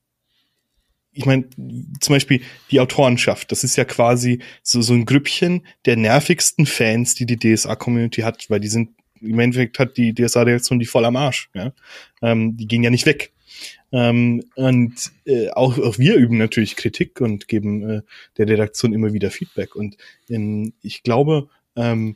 ich 1.11 1.25
meine, 1.25 1.49
zum 1.99 2.15
Beispiel 2.15 2.41
die 2.71 2.79
Autorenschaft, 2.79 3.51
das 3.51 3.63
ist 3.63 3.75
ja 3.75 3.85
quasi 3.85 4.39
so, 4.63 4.81
so 4.81 4.93
ein 4.93 5.05
Grüppchen 5.05 5.65
der 5.85 5.97
nervigsten 5.97 6.65
Fans, 6.65 7.15
die 7.15 7.25
die 7.25 7.37
DSA-Community 7.37 8.21
hat, 8.21 8.49
weil 8.49 8.59
die 8.59 8.67
sind, 8.67 8.91
im 9.21 9.39
Endeffekt 9.39 9.79
hat 9.79 9.97
die 9.97 10.13
DSA-Reaktion 10.13 10.79
die 10.79 10.85
voll 10.85 11.05
am 11.05 11.15
Arsch. 11.15 11.49
Ja? 11.53 11.73
Ähm, 12.21 12.55
die 12.57 12.67
gehen 12.67 12.83
ja 12.83 12.89
nicht 12.89 13.05
weg. 13.05 13.33
Ähm, 13.91 14.43
und 14.55 15.11
äh, 15.25 15.49
auch, 15.49 15.77
auch 15.79 15.97
wir 15.97 16.15
üben 16.15 16.37
natürlich 16.37 16.75
Kritik 16.75 17.21
und 17.21 17.47
geben 17.47 17.89
äh, 17.89 18.01
der 18.37 18.47
Redaktion 18.47 18.93
immer 18.93 19.13
wieder 19.13 19.31
Feedback. 19.31 19.75
Und 19.75 19.97
ähm, 20.29 20.73
ich 20.81 21.03
glaube, 21.03 21.49
ähm, 21.75 22.15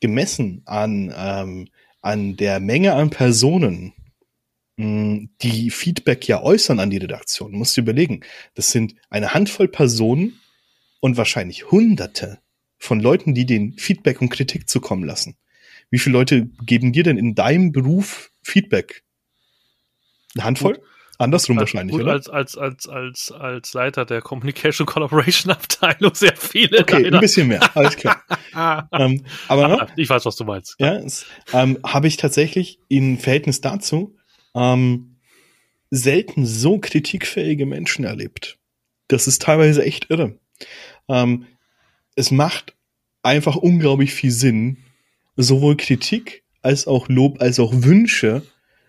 gemessen 0.00 0.62
an, 0.66 1.12
ähm, 1.16 1.68
an 2.02 2.36
der 2.36 2.60
Menge 2.60 2.94
an 2.94 3.10
Personen, 3.10 3.94
die 4.76 5.70
Feedback 5.70 6.26
ja 6.26 6.42
äußern 6.42 6.80
an 6.80 6.90
die 6.90 6.96
Redaktion, 6.96 7.52
musst 7.52 7.76
du 7.76 7.82
überlegen, 7.82 8.22
das 8.54 8.70
sind 8.70 8.94
eine 9.10 9.34
Handvoll 9.34 9.68
Personen 9.68 10.40
und 11.00 11.16
wahrscheinlich 11.16 11.70
Hunderte 11.70 12.40
von 12.78 12.98
Leuten, 13.00 13.34
die 13.34 13.46
den 13.46 13.74
Feedback 13.78 14.20
und 14.20 14.30
Kritik 14.30 14.68
zukommen 14.68 15.04
lassen. 15.04 15.36
Wie 15.90 15.98
viele 15.98 16.14
Leute 16.14 16.48
geben 16.64 16.92
dir 16.92 17.02
denn 17.02 17.18
in 17.18 17.34
deinem 17.34 17.70
Beruf 17.70 18.30
Feedback? 18.42 19.04
Eine 20.34 20.44
Handvoll? 20.44 20.80
Andersrum 21.18 21.58
Als- 21.58 21.74
wahrscheinlich, 21.74 21.92
gut, 21.92 22.02
oder? 22.02 22.12
Als, 22.12 22.28
als, 22.28 22.56
als, 22.56 22.88
als, 22.88 23.32
als 23.32 23.74
Leiter 23.74 24.04
der 24.04 24.22
Communication 24.22 24.86
Collaboration 24.86 25.52
Abteilung 25.52 26.14
sehr 26.14 26.34
viele. 26.34 26.80
Okay, 26.80 27.02
leider. 27.02 27.18
ein 27.18 27.20
bisschen 27.20 27.48
mehr, 27.48 27.76
alles 27.76 27.96
klar. 27.96 28.22
Ähm, 28.54 29.24
aber 29.48 29.66
ne, 29.66 29.86
ich 29.96 30.10
weiß, 30.10 30.26
was 30.26 30.36
du 30.36 30.44
meinst. 30.44 30.76
ja, 30.78 31.00
ähm, 31.54 31.78
habe 31.86 32.06
ich 32.06 32.18
tatsächlich 32.18 32.80
im 32.88 33.18
Verhältnis 33.18 33.62
dazu 33.62 34.14
ähm, 34.54 35.16
selten 35.90 36.46
so 36.46 36.78
kritikfähige 36.78 37.66
Menschen 37.66 38.04
erlebt. 38.04 38.58
Das 39.08 39.26
ist 39.26 39.42
teilweise 39.42 39.84
echt 39.84 40.10
irre. 40.10 40.38
Ähm, 41.08 41.46
es 42.16 42.30
macht 42.30 42.74
einfach 43.22 43.56
unglaublich 43.56 44.14
viel 44.14 44.30
Sinn, 44.30 44.78
sowohl 45.36 45.76
Kritik 45.76 46.42
als 46.62 46.86
auch 46.86 47.08
Lob 47.08 47.40
als 47.40 47.58
auch 47.58 47.72
Wünsche 47.74 48.42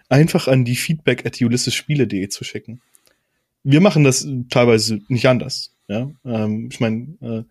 einfach 0.10 0.48
an 0.48 0.64
die 0.64 0.76
feedback 0.76 1.26
at 1.26 1.42
ulyssesspiele.de 1.42 2.30
zu 2.30 2.44
schicken. 2.44 2.82
Wir 3.64 3.82
machen 3.82 4.04
das 4.04 4.28
teilweise 4.50 5.02
nicht 5.08 5.28
anders. 5.28 5.74
Ja? 5.88 6.12
Ähm, 6.26 6.70
ich 6.72 6.80
meine, 6.80 7.18
äh, 7.22 7.44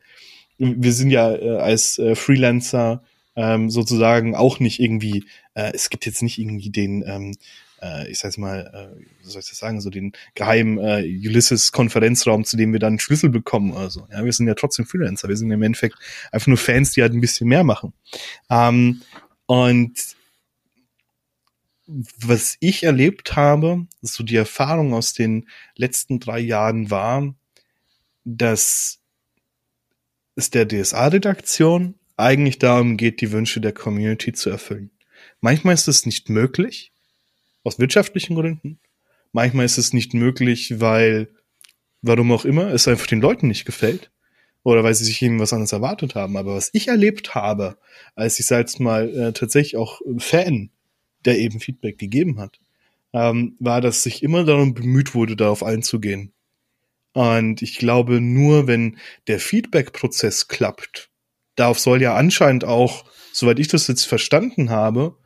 wir 0.59 0.93
sind 0.93 1.11
ja 1.11 1.35
äh, 1.35 1.57
als 1.57 1.99
äh, 1.99 2.15
Freelancer 2.15 3.03
ähm, 3.35 3.71
sozusagen 3.71 4.35
auch 4.35 4.61
nicht 4.61 4.81
irgendwie, 4.81 5.25
äh, 5.55 5.73
es 5.75 5.91
gibt 5.91 6.07
jetzt 6.07 6.23
nicht 6.23 6.39
irgendwie 6.39 6.71
den, 6.71 7.03
ähm, 7.07 7.37
äh, 7.83 8.11
ich 8.11 8.19
sag's 8.19 8.39
mal, 8.39 8.71
äh, 8.73 9.05
wie 9.23 9.29
soll 9.29 9.41
ich 9.41 9.49
das 9.49 9.59
sagen, 9.59 9.81
so 9.81 9.91
den 9.91 10.13
geheimen 10.35 10.79
äh, 10.79 11.03
Ulysses-Konferenzraum, 11.03 12.45
zu 12.45 12.57
dem 12.57 12.73
wir 12.73 12.81
dann 12.81 12.99
Schlüssel 12.99 13.31
bekommen 13.31 13.73
oder 13.73 13.91
so. 13.91 14.07
Ja, 14.11 14.25
wir 14.25 14.33
sind 14.33 14.47
ja 14.47 14.55
trotzdem 14.55 14.87
Freelancer, 14.87 15.29
wir 15.29 15.37
sind 15.37 15.51
im 15.51 15.63
Endeffekt 15.63 15.97
einfach 16.31 16.47
nur 16.47 16.57
Fans, 16.57 16.93
die 16.93 17.03
halt 17.03 17.13
ein 17.13 17.21
bisschen 17.21 17.49
mehr 17.49 17.65
machen. 17.65 17.93
Ähm, 18.49 19.03
und 19.47 19.93
was 21.87 22.57
ich 22.61 22.85
erlebt 22.85 23.37
habe, 23.37 23.87
so 24.01 24.23
die 24.23 24.37
Erfahrung 24.37 24.95
aus 24.95 25.13
den 25.13 25.49
letzten 25.77 26.21
drei 26.21 26.39
Jahren 26.39 26.91
war, 26.91 27.35
dass 28.25 29.01
es 30.37 30.51
der 30.51 30.67
DSA-Redaktion 30.67 31.97
eigentlich 32.17 32.59
darum 32.59 32.97
geht, 32.97 33.21
die 33.21 33.33
Wünsche 33.33 33.61
der 33.61 33.73
Community 33.73 34.33
zu 34.33 34.49
erfüllen. 34.49 34.91
Manchmal 35.41 35.75
ist 35.75 35.89
es 35.89 36.07
nicht 36.07 36.29
möglich, 36.31 36.92
aus 37.65 37.79
wirtschaftlichen 37.79 38.35
Gründen. 38.35 38.79
Manchmal 39.33 39.65
ist 39.65 39.79
es 39.79 39.93
nicht 39.93 40.15
möglich, 40.15 40.81
weil, 40.81 41.29
warum 42.03 42.33
auch 42.33 42.45
immer, 42.45 42.69
es 42.73 42.89
einfach 42.89 43.07
den 43.07 43.21
Leuten 43.21 43.49
nicht 43.49 43.65
gefällt. 43.65 44.11
Oder 44.65 44.85
weil 44.85 44.95
sie 44.95 45.05
sich 45.05 45.21
eben 45.23 45.41
was 45.41 45.53
anderes 45.53 45.73
erwartet 45.73 46.15
haben. 46.15 46.37
Aber 46.37 46.55
was 46.55 46.71
ich 46.73 46.89
erlebt 46.89 47.35
habe, 47.35 47.77
als 48.15 48.39
ich 48.39 48.49
jetzt 48.49 48.79
mal 48.79 49.09
äh, 49.09 49.33
tatsächlich 49.33 49.77
auch 49.77 50.01
Fan, 50.19 50.71
der 51.25 51.39
eben 51.39 51.59
Feedback 51.59 51.99
gegeben 51.99 52.39
hat, 52.39 52.61
ähm, 53.13 53.57
war, 53.59 53.81
dass 53.81 54.03
sich 54.03 54.23
immer 54.23 54.45
darum 54.45 54.75
bemüht 54.75 55.15
wurde, 55.15 55.37
darauf 55.37 55.63
einzugehen. 55.63 56.33
Und 57.13 57.61
ich 57.61 57.77
glaube, 57.77 58.21
nur 58.21 58.67
wenn 58.67 58.99
der 59.27 59.39
Feedback-Prozess 59.39 60.49
klappt, 60.49 61.11
darauf 61.57 61.79
soll 61.79 62.01
ja 62.01 62.15
anscheinend 62.15 62.65
auch, 62.65 63.05
soweit 63.33 63.59
ich 63.59 63.69
das 63.69 63.87
jetzt 63.89 64.05
verstanden 64.05 64.71
habe, 64.71 65.17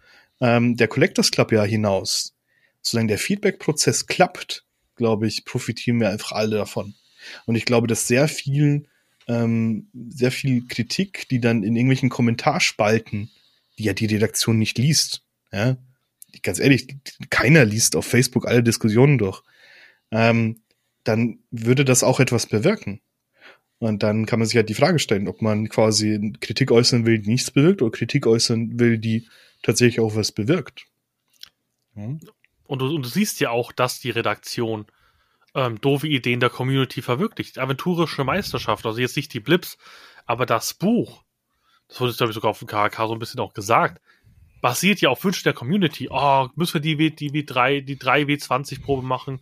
ähm, 0.41 0.77
der 0.77 0.89
Collectors 0.89 1.31
Club 1.31 1.53
ja 1.53 1.63
hinaus. 1.65 2.35
Solange 2.83 3.09
der 3.09 3.19
Feedback-Prozess 3.19 4.07
klappt, 4.07 4.65
glaube 4.95 5.27
ich, 5.27 5.45
profitieren 5.45 6.01
wir 6.01 6.11
einfach 6.11 6.33
alle 6.33 6.57
davon. 6.57 6.95
Und 7.47 7.57
ich 7.57 7.65
glaube, 7.65 7.87
dass 7.87 8.07
sehr 8.07 8.29
viel, 8.29 8.87
ähm, 9.27 9.89
sehr 10.11 10.31
viel 10.31 10.67
Kritik, 10.67 11.29
die 11.29 11.41
dann 11.41 11.63
in 11.63 11.75
irgendwelchen 11.75 12.09
Kommentarspalten, 12.09 13.31
die 13.79 13.85
ja 13.85 13.93
die 13.93 14.07
Redaktion 14.07 14.59
nicht 14.59 14.79
liest, 14.79 15.23
ja, 15.53 15.77
ganz 16.43 16.59
ehrlich, 16.59 16.97
keiner 17.31 17.65
liest 17.65 17.97
auf 17.97 18.07
Facebook 18.07 18.47
alle 18.47 18.63
Diskussionen 18.63 19.19
durch, 19.19 19.43
ähm, 20.11 20.63
dann 21.05 21.39
würde 21.51 21.85
das 21.85 22.03
auch 22.03 22.21
etwas 22.21 22.47
bewirken. 22.47 23.01
Und 23.79 24.03
dann 24.03 24.25
kann 24.25 24.39
man 24.39 24.49
sich 24.49 24.57
halt 24.57 24.69
die 24.69 24.75
Frage 24.75 24.99
stellen, 24.99 25.29
ob 25.29 25.43
man 25.43 25.69
quasi 25.69 26.33
Kritik 26.41 26.71
äußern 26.71 27.05
will, 27.05 27.19
die 27.19 27.31
nichts 27.31 27.51
bewirkt, 27.51 27.83
oder 27.83 27.91
Kritik 27.91 28.27
äußern 28.27 28.79
will, 28.81 28.99
die 28.99 29.29
tatsächlich 29.63 30.01
auch 30.01 30.17
was 30.17 30.33
bewirkt. 30.33 30.87
Ja. 31.95 32.17
Und 32.65 32.81
du, 32.81 32.95
und 32.95 33.03
du 33.05 33.09
siehst 33.09 33.41
ja 33.41 33.51
auch, 33.51 33.73
dass 33.73 34.01
die 34.01 34.11
Redaktion 34.11 34.87
ähm, 35.55 35.81
doofe 35.81 36.09
Ideen 36.09 36.41
der 36.41 36.51
Community 36.51 37.03
verwirklicht. 37.03 37.59
Aventurische 37.59 38.25
Meisterschaft, 38.25 38.85
also 38.87 39.01
jetzt 39.01 39.17
nicht 39.17 39.33
die 39.35 39.41
Blips, 39.41 39.79
aber 40.25 40.47
das 40.47 40.75
Buch, 40.75 41.23
das 41.89 42.01
wurde, 42.01 42.15
glaube 42.15 42.31
ich, 42.31 42.35
sogar 42.35 42.51
auf 42.51 42.59
dem 42.59 42.69
KHK 42.69 42.97
so 43.09 43.13
ein 43.13 43.19
bisschen 43.19 43.41
auch 43.41 43.55
gesagt, 43.55 44.01
basiert 44.61 45.01
ja 45.01 45.11
auf 45.11 45.23
Wünschen 45.25 45.45
der 45.45 45.53
Community. 45.53 46.09
Oh, 46.11 46.49
müssen 46.57 46.75
wir 46.75 46.81
die, 46.81 46.99
W- 46.99 47.11
die 47.11 47.31
W3, 47.31 47.83
die 47.83 47.99
3 47.99 48.23
W20-Probe 48.23 49.03
machen? 49.07 49.41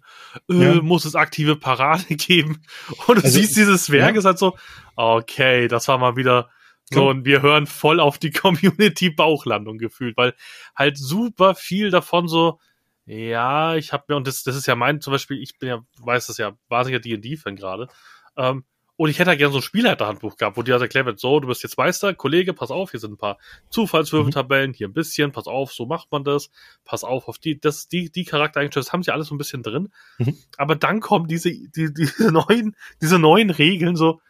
Äh, 0.50 0.74
Ja. 0.76 0.82
Muss 0.82 1.04
es 1.04 1.14
aktive 1.14 1.56
Parade 1.56 2.04
geben? 2.16 2.62
Und 3.06 3.18
du 3.18 3.22
Also, 3.24 3.38
siehst 3.38 3.56
dieses 3.56 3.90
Werk, 3.90 4.14
ja. 4.14 4.18
ist 4.18 4.24
halt 4.24 4.38
so, 4.38 4.56
okay, 4.96 5.68
das 5.68 5.88
war 5.88 5.98
mal 5.98 6.16
wieder 6.16 6.50
so, 6.92 7.08
und 7.08 7.24
wir 7.24 7.40
hören 7.40 7.66
voll 7.66 7.98
auf 7.98 8.18
die 8.18 8.30
Community-Bauchlandung 8.94 9.78
gefühlt, 9.78 10.16
weil 10.16 10.34
halt 10.76 10.98
super 10.98 11.54
viel 11.54 11.90
davon 11.90 12.28
so, 12.28 12.60
ja, 13.06 13.74
ich 13.76 13.92
habe 13.92 14.04
mir, 14.08 14.16
und 14.16 14.26
das, 14.26 14.42
das 14.42 14.56
ist 14.56 14.66
ja 14.66 14.76
mein, 14.76 15.00
zum 15.00 15.12
Beispiel, 15.12 15.42
ich 15.42 15.58
bin 15.58 15.68
ja, 15.68 15.76
du 15.96 16.06
weißt 16.06 16.28
das 16.28 16.38
ja, 16.38 16.52
war 16.68 16.84
sicher 16.84 17.00
D&D-Fan 17.00 17.56
gerade, 17.56 17.88
ähm, 18.36 18.64
Und 18.96 19.10
ich 19.10 19.18
hätte 19.18 19.30
halt 19.30 19.38
gerne 19.38 19.52
so 19.52 19.58
ein 19.58 19.62
Spielleiterhandbuch 19.62 20.36
gehabt, 20.36 20.56
wo 20.56 20.62
dir 20.62 20.74
halt 20.74 20.82
erklärt 20.82 21.06
wird, 21.06 21.18
so, 21.18 21.40
du 21.40 21.48
bist 21.48 21.64
jetzt 21.64 21.76
Meister, 21.76 22.14
Kollege, 22.14 22.54
pass 22.54 22.70
auf, 22.70 22.92
hier 22.92 23.00
sind 23.00 23.14
ein 23.14 23.16
paar 23.16 23.38
Zufallswürfeltabellen, 23.70 24.72
hier 24.72 24.86
ein 24.86 24.92
bisschen, 24.92 25.32
pass 25.32 25.46
auf, 25.48 25.72
so 25.72 25.86
macht 25.86 26.12
man 26.12 26.22
das, 26.22 26.50
pass 26.84 27.02
auf 27.02 27.26
auf 27.26 27.38
die, 27.38 27.58
das, 27.58 27.88
die, 27.88 28.10
die 28.10 28.24
Charaktereigenschaften, 28.24 28.84
das 28.86 28.92
haben 28.92 29.02
sie 29.02 29.12
alles 29.12 29.28
so 29.28 29.34
ein 29.34 29.38
bisschen 29.38 29.64
drin. 29.64 29.88
Mhm. 30.18 30.38
Aber 30.58 30.76
dann 30.76 31.00
kommen 31.00 31.26
diese, 31.26 31.50
die, 31.50 31.92
diese 31.92 32.30
neuen, 32.32 32.76
diese 33.02 33.18
neuen 33.18 33.50
Regeln 33.50 33.96
so, 33.96 34.20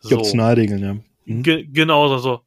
so, 0.00 0.18
Optionalregeln, 0.18 0.82
ja. 0.82 0.96
Mhm. 1.24 1.42
ge 1.44 1.64
genau 1.70 2.08
so, 2.08 2.18
so, 2.18 2.40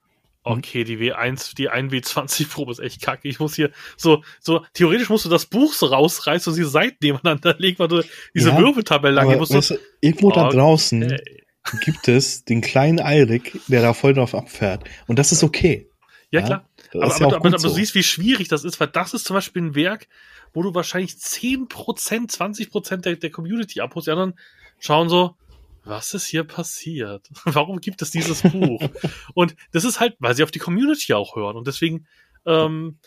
okay, 0.44 0.84
die 0.84 0.98
W1, 0.98 1.56
die 1.56 1.70
1W20-Probe 1.70 2.72
ist 2.72 2.80
echt 2.80 3.02
kacke. 3.02 3.28
Ich 3.28 3.40
muss 3.40 3.56
hier 3.56 3.72
so, 3.96 4.24
so, 4.40 4.66
theoretisch 4.74 5.10
musst 5.10 5.26
du 5.26 5.30
das 5.30 5.46
Buch 5.46 5.74
so 5.74 5.86
rausreißen 5.86 6.52
und 6.52 6.58
diese 6.58 6.70
Seiten 6.70 6.98
nebeneinander 7.02 7.56
legen, 7.58 7.80
weil 7.80 7.88
du 7.88 8.04
diese 8.34 8.50
Ja, 8.50 8.58
Würfeltabelle 8.58 9.16
lang 9.16 9.38
musst. 9.38 9.54
weißt 9.54 9.72
du, 9.72 9.78
irgendwo 10.02 10.32
da 10.32 10.48
Okay. 10.48 11.41
Gibt 11.82 12.08
es 12.08 12.44
den 12.44 12.62
kleinen 12.62 13.00
Eirik, 13.00 13.60
der 13.68 13.82
da 13.82 13.94
voll 13.94 14.14
drauf 14.14 14.36
abfährt. 14.36 14.84
Und 15.08 15.20
das 15.20 15.32
ist 15.32 15.44
okay. 15.44 15.90
Ja, 16.32 16.40
Ja, 16.40 16.46
klar. 16.46 16.70
Aber, 16.94 17.08
ja 17.08 17.26
aber, 17.26 17.36
aber, 17.38 17.48
aber 17.48 17.58
du 17.58 17.70
siehst, 17.70 17.96
wie 17.96 18.04
schwierig 18.04 18.48
das 18.48 18.64
ist, 18.64 18.80
weil 18.80 18.88
das 18.88 19.14
ist 19.14 19.26
zum 19.26 19.36
Beispiel 19.36 19.62
ein 19.62 19.76
Werk, 19.76 20.08
wo 20.54 20.64
du 20.64 20.74
wahrscheinlich 20.74 21.12
10%, 21.12 21.70
20% 21.70 22.98
der, 22.98 23.16
der 23.16 23.32
Community 23.32 23.82
abholst. 23.82 24.08
Die 24.08 24.12
anderen 24.12 24.34
schauen 24.80 25.10
so, 25.10 25.36
was 25.84 26.14
ist 26.14 26.26
hier 26.26 26.44
passiert? 26.44 27.30
Warum 27.46 27.80
gibt 27.80 28.02
es 28.02 28.12
dieses 28.12 28.42
Buch? 28.42 28.82
und 29.34 29.56
das 29.72 29.84
ist 29.84 30.00
halt, 30.00 30.16
weil 30.20 30.36
sie 30.36 30.44
auf 30.44 30.52
die 30.52 30.60
Community 30.60 31.14
auch 31.14 31.36
hören. 31.36 31.56
Und 31.56 31.68
deswegen 31.68 32.08
ähm, 32.46 32.98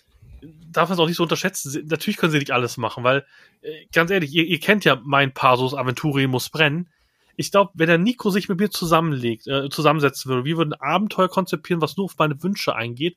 darf 0.43 0.89
man 0.89 0.97
es 0.97 1.01
auch 1.01 1.07
nicht 1.07 1.17
so 1.17 1.23
unterschätzen. 1.23 1.71
Sie, 1.71 1.83
natürlich 1.85 2.17
können 2.17 2.33
sie 2.33 2.39
nicht 2.39 2.51
alles 2.51 2.77
machen, 2.77 3.05
weil, 3.05 3.25
äh, 3.63 3.87
ganz 3.93 4.11
ehrlich, 4.11 4.33
ihr, 4.33 4.45
ihr 4.45 4.61
kennt 4.61 4.85
ja 4.85 5.01
mein 5.05 5.33
Pasus 5.33 5.75
Aventuri 5.75 6.27
muss 6.27 6.51
brennen. 6.51 6.89
Ich 7.36 7.51
glaube, 7.51 7.73
wenn 7.74 7.89
der 7.89 7.98
Nico 7.98 8.31
sich 8.31 8.48
mit 8.48 8.59
mir 8.59 8.70
zusammenlegt, 8.70 9.47
äh, 9.47 9.69
zusammensetzen 9.69 10.31
würde, 10.31 10.44
wir 10.44 10.56
würden 10.56 10.74
ein 10.74 10.81
Abenteuer 10.81 11.28
konzipieren, 11.28 11.81
was 11.81 11.97
nur 11.97 12.05
auf 12.05 12.16
meine 12.19 12.43
Wünsche 12.43 12.74
eingeht, 12.74 13.16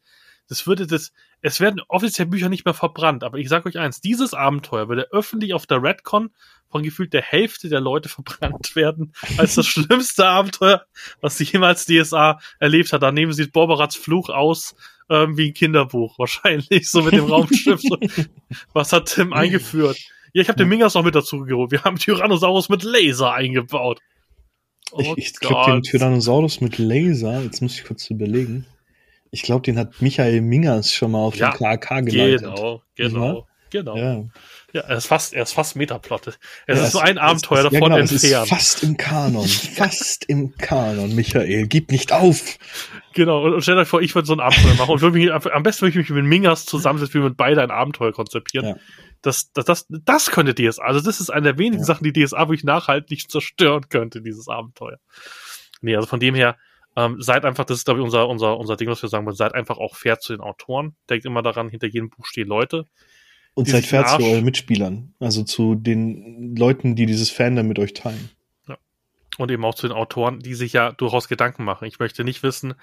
das 0.49 0.65
würde 0.65 0.87
das, 0.87 1.11
es 1.41 1.59
werden 1.59 1.81
offiziell 1.87 2.27
Bücher 2.27 2.49
nicht 2.49 2.65
mehr 2.65 2.73
verbrannt, 2.73 3.23
aber 3.23 3.37
ich 3.37 3.49
sage 3.49 3.67
euch 3.67 3.77
eins, 3.77 4.01
dieses 4.01 4.33
Abenteuer 4.33 4.87
würde 4.87 5.11
öffentlich 5.11 5.53
auf 5.53 5.65
der 5.65 5.83
Redcon 5.83 6.31
von 6.69 6.83
gefühlt 6.83 7.13
der 7.13 7.21
Hälfte 7.21 7.69
der 7.69 7.81
Leute 7.81 8.09
verbrannt 8.09 8.75
werden, 8.75 9.13
als 9.37 9.55
das 9.55 9.67
schlimmste 9.67 10.25
Abenteuer, 10.25 10.85
was 11.21 11.37
sie 11.37 11.45
jemals 11.45 11.85
DSA 11.85 12.39
erlebt 12.59 12.93
hat. 12.93 13.03
Da 13.03 13.11
nehmen 13.11 13.33
sie 13.33 13.47
Borberats 13.47 13.95
Fluch 13.95 14.29
aus, 14.29 14.75
ähm, 15.09 15.37
wie 15.37 15.49
ein 15.49 15.53
Kinderbuch, 15.53 16.17
wahrscheinlich, 16.19 16.89
so 16.89 17.01
mit 17.01 17.13
dem 17.13 17.25
Raumschiff. 17.25 17.81
Was 18.73 18.91
hat 18.91 19.05
Tim 19.05 19.31
eingeführt? 19.31 19.97
Ja, 20.37 20.41
ich 20.43 20.49
habe 20.49 20.57
den 20.59 20.69
Mingas 20.69 20.93
noch 20.93 21.03
mit 21.03 21.15
dazu 21.15 21.39
geholt. 21.45 21.71
Wir 21.71 21.83
haben 21.83 21.97
Tyrannosaurus 21.97 22.69
mit 22.69 22.83
Laser 22.83 23.33
eingebaut. 23.33 23.99
Oh 24.91 24.99
Ich, 24.99 25.17
ich 25.17 25.33
glaube, 25.39 25.71
den. 25.71 25.81
Tyrannosaurus 25.81 26.61
mit 26.61 26.77
Laser, 26.77 27.41
jetzt 27.41 27.59
muss 27.63 27.73
ich 27.73 27.83
kurz 27.83 28.07
überlegen. 28.11 28.67
Ich 29.31 29.41
glaube, 29.41 29.63
den 29.63 29.79
hat 29.79 29.99
Michael 29.99 30.41
Mingers 30.41 30.93
schon 30.93 31.09
mal 31.09 31.21
auf 31.21 31.35
Ja, 31.35 31.49
dem 31.49 31.57
KK 31.57 32.01
geleitet. 32.01 32.41
Genau, 32.41 32.83
genau, 32.93 33.47
genau. 33.71 33.97
Ja. 33.97 34.25
Ja, 34.73 34.81
er 34.81 34.97
ist 34.97 35.05
fast, 35.05 35.33
er 35.33 35.43
ist 35.43 35.53
fast 35.53 35.75
Metaplot. 35.77 36.27
Es 36.27 36.37
Ja, 36.67 36.73
ist 36.85 36.91
so 36.91 36.99
ein 36.99 37.17
Abenteuer 37.17 37.63
davon 37.63 37.73
ja, 37.73 37.79
genau, 37.87 37.97
entfernt. 37.97 38.43
ist 38.43 38.49
fast 38.49 38.83
im 38.83 38.97
Kanon. 38.97 39.47
Fast 39.75 40.25
im 40.25 40.55
Kanon, 40.57 41.15
Michael. 41.15 41.67
Gib 41.67 41.89
nicht 41.91 42.11
auf. 42.11 42.57
Genau, 43.13 43.43
und, 43.45 43.53
und 43.53 43.61
stellt 43.61 43.77
euch 43.77 43.87
vor, 43.87 44.01
ich 44.01 44.13
würde 44.13 44.25
so 44.27 44.33
ein 44.33 44.41
Abenteuer 44.41 44.73
machen 44.75 44.91
und 44.91 45.01
würde 45.01 45.17
mich, 45.17 45.31
am 45.31 45.63
besten 45.63 45.83
würde 45.83 45.91
ich 45.91 45.95
mich 45.95 46.09
mit 46.09 46.25
Mingas 46.25 46.65
zusammensetzen, 46.65 47.13
wie 47.15 47.23
wir 47.23 47.29
mit 47.29 47.37
beide 47.37 47.61
ein 47.63 47.71
Abenteuer 47.71 48.11
konzipieren. 48.11 48.67
Ja. 48.67 48.75
Das, 49.21 49.51
das, 49.53 49.65
das, 49.65 49.85
das 49.89 50.31
könnte 50.31 50.53
DSA. 50.53 50.83
Also 50.83 50.99
das 50.99 51.21
ist 51.21 51.29
eine 51.29 51.43
der 51.43 51.57
wenigen 51.57 51.79
Ja. 51.79 51.85
Sachen, 51.85 52.03
die 52.03 52.13
DSA 52.13 52.37
wirklich 52.49 52.63
nachhaltig 52.65 53.31
zerstören 53.31 53.87
könnte, 53.89 54.21
dieses 54.21 54.47
Abenteuer. 54.49 54.97
Nee, 55.81 55.95
also 55.95 56.07
von 56.07 56.19
dem 56.19 56.35
her, 56.35 56.57
ähm, 56.97 57.21
seid 57.21 57.45
einfach, 57.45 57.63
das 57.65 57.77
ist 57.79 57.85
glaube 57.85 57.99
ich 58.01 58.03
unser, 58.03 58.27
unser, 58.27 58.57
unser 58.57 58.75
Ding, 58.75 58.89
was 58.89 59.01
wir 59.01 59.09
sagen 59.09 59.25
wollen, 59.25 59.35
seid 59.35 59.55
einfach 59.55 59.77
auch 59.77 59.95
fair 59.95 60.19
zu 60.19 60.33
den 60.33 60.41
Autoren. 60.41 60.95
Denkt 61.09 61.25
immer 61.25 61.41
daran, 61.41 61.69
hinter 61.69 61.87
jedem 61.87 62.09
Buch 62.09 62.25
stehen 62.25 62.47
Leute. 62.47 62.85
Und 63.57 63.67
seid 63.67 63.87
fair 63.87 64.05
zu 64.05 64.21
euren 64.21 64.45
Mitspielern. 64.45 65.15
Also 65.19 65.43
zu 65.43 65.73
den 65.73 66.55
Leuten, 66.55 66.95
die 66.95 67.07
dieses 67.07 67.31
Fandom 67.31 67.67
mit 67.67 67.79
euch 67.79 67.93
teilen. 67.93 68.29
Und 69.39 69.49
eben 69.49 69.65
auch 69.65 69.73
zu 69.73 69.87
den 69.87 69.97
Autoren, 69.97 70.39
die 70.39 70.53
sich 70.53 70.73
ja 70.73 70.91
durchaus 70.91 71.27
Gedanken 71.27 71.63
machen. 71.63 71.85
Ich 71.85 71.97
möchte 71.97 72.23
nicht 72.23 72.43
wissen, 72.43 72.75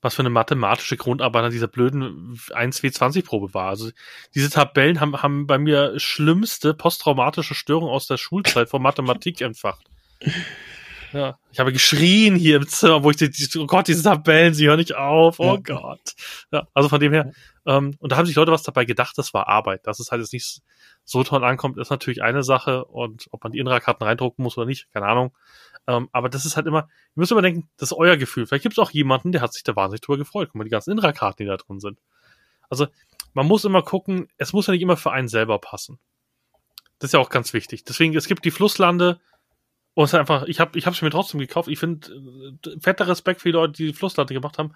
was 0.00 0.14
für 0.14 0.22
eine 0.22 0.30
mathematische 0.30 0.96
Grundarbeit 0.96 1.44
an 1.44 1.52
dieser 1.52 1.68
blöden 1.68 2.36
1W20-Probe 2.50 3.54
war. 3.54 3.68
Also 3.68 3.90
diese 4.34 4.50
Tabellen 4.50 5.00
haben, 5.00 5.22
haben 5.22 5.46
bei 5.46 5.58
mir 5.58 5.98
schlimmste 6.00 6.74
posttraumatische 6.74 7.54
Störungen 7.54 7.92
aus 7.92 8.08
der 8.08 8.16
Schulzeit 8.16 8.68
von 8.68 8.82
Mathematik 8.82 9.40
entfacht. 9.42 9.86
Ja, 11.12 11.38
ich 11.50 11.60
habe 11.60 11.72
geschrien 11.72 12.36
hier 12.36 12.56
im 12.56 12.68
Zimmer, 12.68 13.02
wo 13.02 13.10
ich 13.10 13.16
die, 13.16 13.30
die 13.30 13.58
oh 13.58 13.66
Gott, 13.66 13.88
diese 13.88 14.02
Tabellen, 14.02 14.54
sie 14.54 14.66
hören 14.66 14.78
nicht 14.78 14.94
auf, 14.94 15.40
oh 15.40 15.54
Ja. 15.54 15.56
Gott. 15.56 16.14
Ja, 16.50 16.66
also 16.74 16.88
von 16.88 17.00
dem 17.00 17.12
her, 17.12 17.32
ähm, 17.64 17.96
und 17.98 18.12
da 18.12 18.16
haben 18.16 18.26
sich 18.26 18.36
Leute 18.36 18.52
was 18.52 18.62
dabei 18.62 18.84
gedacht, 18.84 19.16
das 19.18 19.32
war 19.34 19.48
Arbeit. 19.48 19.86
Dass 19.86 20.00
es 20.00 20.10
halt 20.10 20.20
jetzt 20.20 20.32
nicht 20.32 20.62
so 21.04 21.22
toll 21.24 21.44
ankommt, 21.44 21.78
ist 21.78 21.90
natürlich 21.90 22.22
eine 22.22 22.42
Sache 22.42 22.84
und 22.84 23.28
ob 23.30 23.42
man 23.44 23.52
die 23.52 23.58
Inra-Karten 23.58 24.04
reindrucken 24.04 24.42
muss 24.42 24.56
oder 24.58 24.66
nicht, 24.66 24.90
keine 24.92 25.06
Ahnung. 25.06 25.36
Ähm, 25.86 26.08
aber 26.12 26.28
das 26.28 26.44
ist 26.44 26.56
halt 26.56 26.66
immer, 26.66 26.88
ihr 26.88 27.20
müsst 27.20 27.32
immer 27.32 27.42
denken, 27.42 27.68
das 27.76 27.92
ist 27.92 27.96
euer 27.96 28.16
Gefühl. 28.16 28.46
Vielleicht 28.46 28.62
gibt 28.62 28.74
es 28.74 28.78
auch 28.78 28.90
jemanden, 28.90 29.32
der 29.32 29.40
hat 29.40 29.52
sich 29.52 29.62
da 29.62 29.76
wahnsinnig 29.76 30.00
drüber 30.00 30.18
gefreut. 30.18 30.48
Guck 30.48 30.56
mal, 30.56 30.64
die 30.64 30.70
ganzen 30.70 30.90
Inra-Karten, 30.90 31.42
die 31.44 31.48
da 31.48 31.56
drin 31.56 31.80
sind. 31.80 32.00
Also, 32.68 32.88
man 33.34 33.46
muss 33.46 33.64
immer 33.64 33.82
gucken, 33.82 34.28
es 34.38 34.52
muss 34.52 34.66
ja 34.66 34.72
nicht 34.72 34.82
immer 34.82 34.96
für 34.96 35.12
einen 35.12 35.28
selber 35.28 35.58
passen. 35.60 35.98
Das 36.98 37.08
ist 37.08 37.12
ja 37.12 37.20
auch 37.20 37.28
ganz 37.28 37.52
wichtig. 37.52 37.84
Deswegen, 37.84 38.16
es 38.16 38.26
gibt 38.26 38.44
die 38.44 38.50
Flusslande 38.50 39.20
und 39.96 40.04
es 40.04 40.10
ist 40.12 40.18
einfach, 40.18 40.42
ich 40.44 40.60
habe 40.60 40.78
ich 40.78 40.86
hab's 40.86 41.00
mir 41.00 41.08
trotzdem 41.10 41.40
gekauft. 41.40 41.68
Ich 41.70 41.78
finde, 41.78 42.06
äh, 42.66 42.70
fetter 42.82 43.08
Respekt 43.08 43.40
für 43.40 43.48
die 43.48 43.52
Leute, 43.54 43.72
die 43.72 43.86
die 43.86 43.92
Flusslande 43.94 44.34
gemacht 44.34 44.58
haben. 44.58 44.74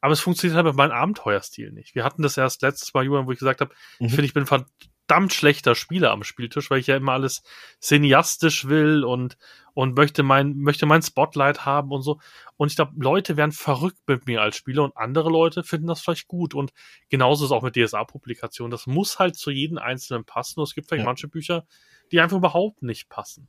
Aber 0.00 0.12
es 0.12 0.20
funktioniert 0.20 0.56
halt 0.56 0.66
mit 0.66 0.76
meinem 0.76 0.92
Abenteuerstil 0.92 1.72
nicht. 1.72 1.94
Wir 1.96 2.04
hatten 2.04 2.22
das 2.22 2.36
erst 2.36 2.62
letztes 2.62 2.94
Mal, 2.94 3.04
Julian, 3.04 3.26
wo 3.26 3.32
ich 3.32 3.38
gesagt 3.40 3.60
habe, 3.60 3.74
Mhm. 3.98 4.06
ich 4.06 4.12
finde, 4.12 4.24
ich 4.26 4.32
bin 4.32 4.44
ein 4.44 4.64
verdammt 5.06 5.32
schlechter 5.34 5.74
Spieler 5.74 6.12
am 6.12 6.22
Spieltisch, 6.22 6.70
weil 6.70 6.78
ich 6.78 6.86
ja 6.86 6.96
immer 6.96 7.12
alles 7.12 7.42
cineastisch 7.82 8.68
will 8.68 9.02
und, 9.04 9.36
und 9.74 9.96
möchte 9.96 10.22
mein, 10.22 10.56
möchte 10.56 10.86
mein 10.86 11.02
Spotlight 11.02 11.66
haben 11.66 11.90
und 11.90 12.02
so. 12.02 12.20
Und 12.56 12.68
ich 12.68 12.76
glaube, 12.76 12.92
Leute 12.96 13.36
werden 13.36 13.50
verrückt 13.52 13.98
mit 14.06 14.26
mir 14.26 14.40
als 14.40 14.56
Spieler 14.56 14.84
und 14.84 14.96
andere 14.96 15.28
Leute 15.30 15.64
finden 15.64 15.88
das 15.88 16.00
vielleicht 16.00 16.28
gut. 16.28 16.54
Und 16.54 16.72
genauso 17.08 17.44
ist 17.44 17.50
es 17.50 17.52
auch 17.52 17.62
mit 17.62 17.74
DSA-Publikationen. 17.74 18.70
Das 18.70 18.86
muss 18.86 19.18
halt 19.18 19.34
zu 19.36 19.50
jedem 19.50 19.78
Einzelnen 19.78 20.24
passen. 20.24 20.60
Und 20.60 20.68
es 20.68 20.74
gibt 20.76 20.88
vielleicht 20.88 21.02
Ja. 21.02 21.06
manche 21.08 21.26
Bücher, 21.28 21.66
die 22.12 22.20
einfach 22.20 22.36
überhaupt 22.36 22.82
nicht 22.82 23.08
passen. 23.08 23.48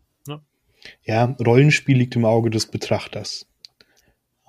Ja, 1.04 1.36
Rollenspiel 1.46 1.98
liegt 1.98 2.16
im 2.16 2.26
Auge 2.26 2.50
des 2.50 2.66
Betrachters. 2.68 3.48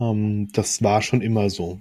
Ähm, 0.01 0.49
das 0.53 0.83
war 0.83 1.03
schon 1.03 1.23
immer 1.23 1.51
so. 1.51 1.81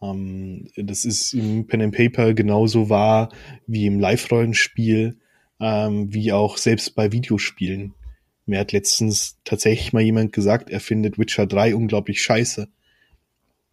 Ähm, 0.00 0.68
das 0.76 1.04
ist 1.04 1.32
im 1.34 1.66
Pen 1.66 1.82
and 1.82 1.94
Paper 1.96 2.34
genauso 2.34 2.88
wahr 2.90 3.30
wie 3.66 3.86
im 3.86 4.00
Live-Rollenspiel, 4.00 5.18
ähm, 5.60 6.12
wie 6.12 6.32
auch 6.32 6.56
selbst 6.56 6.94
bei 6.94 7.12
Videospielen. 7.12 7.94
Mir 8.46 8.60
hat 8.60 8.72
letztens 8.72 9.40
tatsächlich 9.44 9.92
mal 9.92 10.02
jemand 10.02 10.32
gesagt, 10.32 10.68
er 10.68 10.80
findet 10.80 11.18
Witcher 11.18 11.46
3 11.46 11.74
unglaublich 11.74 12.22
scheiße. 12.22 12.68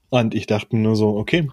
Und 0.09 0.33
ich 0.33 0.45
dachte 0.45 0.75
mir 0.75 0.81
nur 0.81 0.95
so, 0.95 1.17
okay, 1.17 1.49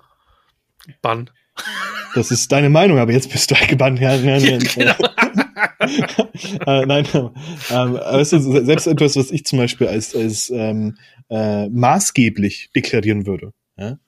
Bann. 1.03 1.31
das 2.19 2.31
ist 2.31 2.53
deine 2.53 2.69
Meinung, 2.69 2.99
aber 2.99 3.13
jetzt 3.13 3.31
bist 3.31 3.51
du 3.51 3.55
gebannt. 3.67 4.01
Ja, 4.01 4.15
ja, 4.15 4.37
ja. 4.37 4.59
Genau. 4.59 4.95
äh, 6.67 6.87
nein, 6.87 7.07
ähm, 7.15 7.31
aber 7.71 8.19
weißt 8.19 8.33
du, 8.35 8.65
selbst 8.65 8.87
etwas, 8.87 9.17
was 9.17 9.31
ich 9.31 9.45
zum 9.45 9.59
Beispiel 9.59 9.87
als, 9.87 10.15
als 10.15 10.51
ähm, 10.51 10.99
äh, 11.31 11.69
maßgeblich 11.69 12.71
deklarieren 12.75 13.27
würde, 13.27 13.53
ja, 13.77 13.99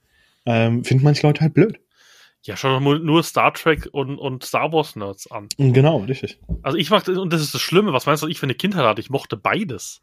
ähm, 0.47 0.85
finden 0.85 1.05
manche 1.05 1.27
Leute 1.27 1.41
halt 1.41 1.55
blöd. 1.55 1.79
Ja, 2.43 2.57
schau 2.57 2.71
doch 2.71 2.81
nur, 2.81 2.99
nur 2.99 3.23
Star 3.23 3.53
Trek 3.53 3.89
und, 3.93 4.19
und 4.19 4.45
Star 4.45 4.73
Wars 4.73 4.97
Nerds 4.97 5.31
an. 5.31 5.49
Genau, 5.59 5.99
richtig. 5.99 6.39
Also 6.63 6.79
ich 6.79 6.91
mag, 6.91 7.07
und 7.07 7.33
das 7.33 7.43
ist 7.43 7.55
das 7.55 7.61
Schlimme, 7.61 7.93
was 7.93 8.07
meinst 8.07 8.23
du, 8.23 8.27
was 8.27 8.31
ich 8.31 8.39
für 8.39 8.47
eine 8.47 8.55
Kindheit 8.55 8.85
hatte? 8.85 9.01
Ich 9.01 9.11
mochte 9.11 9.37
beides. 9.37 10.03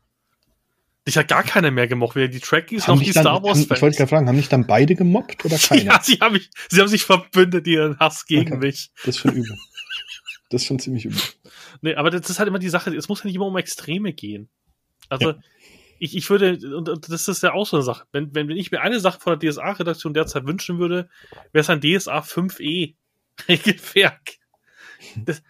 Ich 1.08 1.18
hat 1.18 1.30
gar 1.30 1.44
keiner 1.44 1.72
mehr 1.72 1.88
gemocht, 1.88 2.16
weder 2.18 2.28
die 2.28 2.40
Trekkies 2.42 2.86
noch 2.88 3.02
die 3.02 3.12
dann, 3.14 3.24
Star 3.24 3.42
Wars 3.42 3.58
haben, 3.62 3.74
ich 3.74 3.82
wollte 3.82 3.96
gerade 3.98 4.10
fragen, 4.10 4.28
haben 4.28 4.36
dich 4.38 4.50
dann 4.50 4.68
beide 4.68 4.94
gemobbt 4.96 5.46
oder 5.46 5.58
keiner? 5.62 5.84
Ja, 5.84 6.02
sie 6.04 6.20
haben, 6.20 6.34
mich, 6.34 6.50
sie 6.70 6.82
haben 6.82 6.88
sich 6.90 7.04
verbündet, 7.04 7.66
ihren 7.66 7.98
Hass 7.98 8.26
gegen 8.26 8.54
Okay. 8.58 8.66
mich. 8.68 8.92
Das 9.06 9.16
ist 9.16 9.20
schon 9.22 9.34
übel. 9.34 9.58
Das 10.50 10.62
ist 10.62 10.68
schon 10.68 10.80
ziemlich 10.80 11.06
übel. 11.06 11.20
Nee, 11.82 11.96
aber 11.96 12.10
das 12.10 12.30
ist 12.30 12.40
halt 12.40 12.48
immer 12.50 12.60
die 12.60 12.70
Sache, 12.70 12.94
es 12.96 13.08
muss 13.08 13.20
ja 13.24 13.28
nicht 13.28 13.36
immer 13.36 13.46
um 13.48 13.58
Extreme 13.58 14.12
gehen. 14.14 14.50
Also, 15.10 15.32
Ja. 15.32 15.38
ich, 16.00 16.16
ich 16.18 16.30
würde, 16.30 16.60
und 16.76 16.90
und 16.90 17.10
das 17.10 17.28
ist 17.30 17.42
ja 17.42 17.54
auch 17.54 17.66
so 17.66 17.78
eine 17.78 17.84
Sache, 17.86 18.06
wenn, 18.12 18.36
wenn, 18.36 18.50
wenn 18.50 18.58
ich 18.58 18.72
mir 18.72 18.82
eine 18.82 19.00
Sache 19.00 19.20
von 19.22 19.40
der 19.40 19.50
DSA-Redaktion 19.50 20.14
derzeit 20.14 20.46
wünschen 20.46 20.78
würde, 20.78 21.10
wäre 21.54 21.62
es 21.62 21.70
ein 21.70 21.80
DSA 21.82 22.20
5e 22.20 22.96
Regelwerk. 23.48 24.22
Das, 25.26 25.42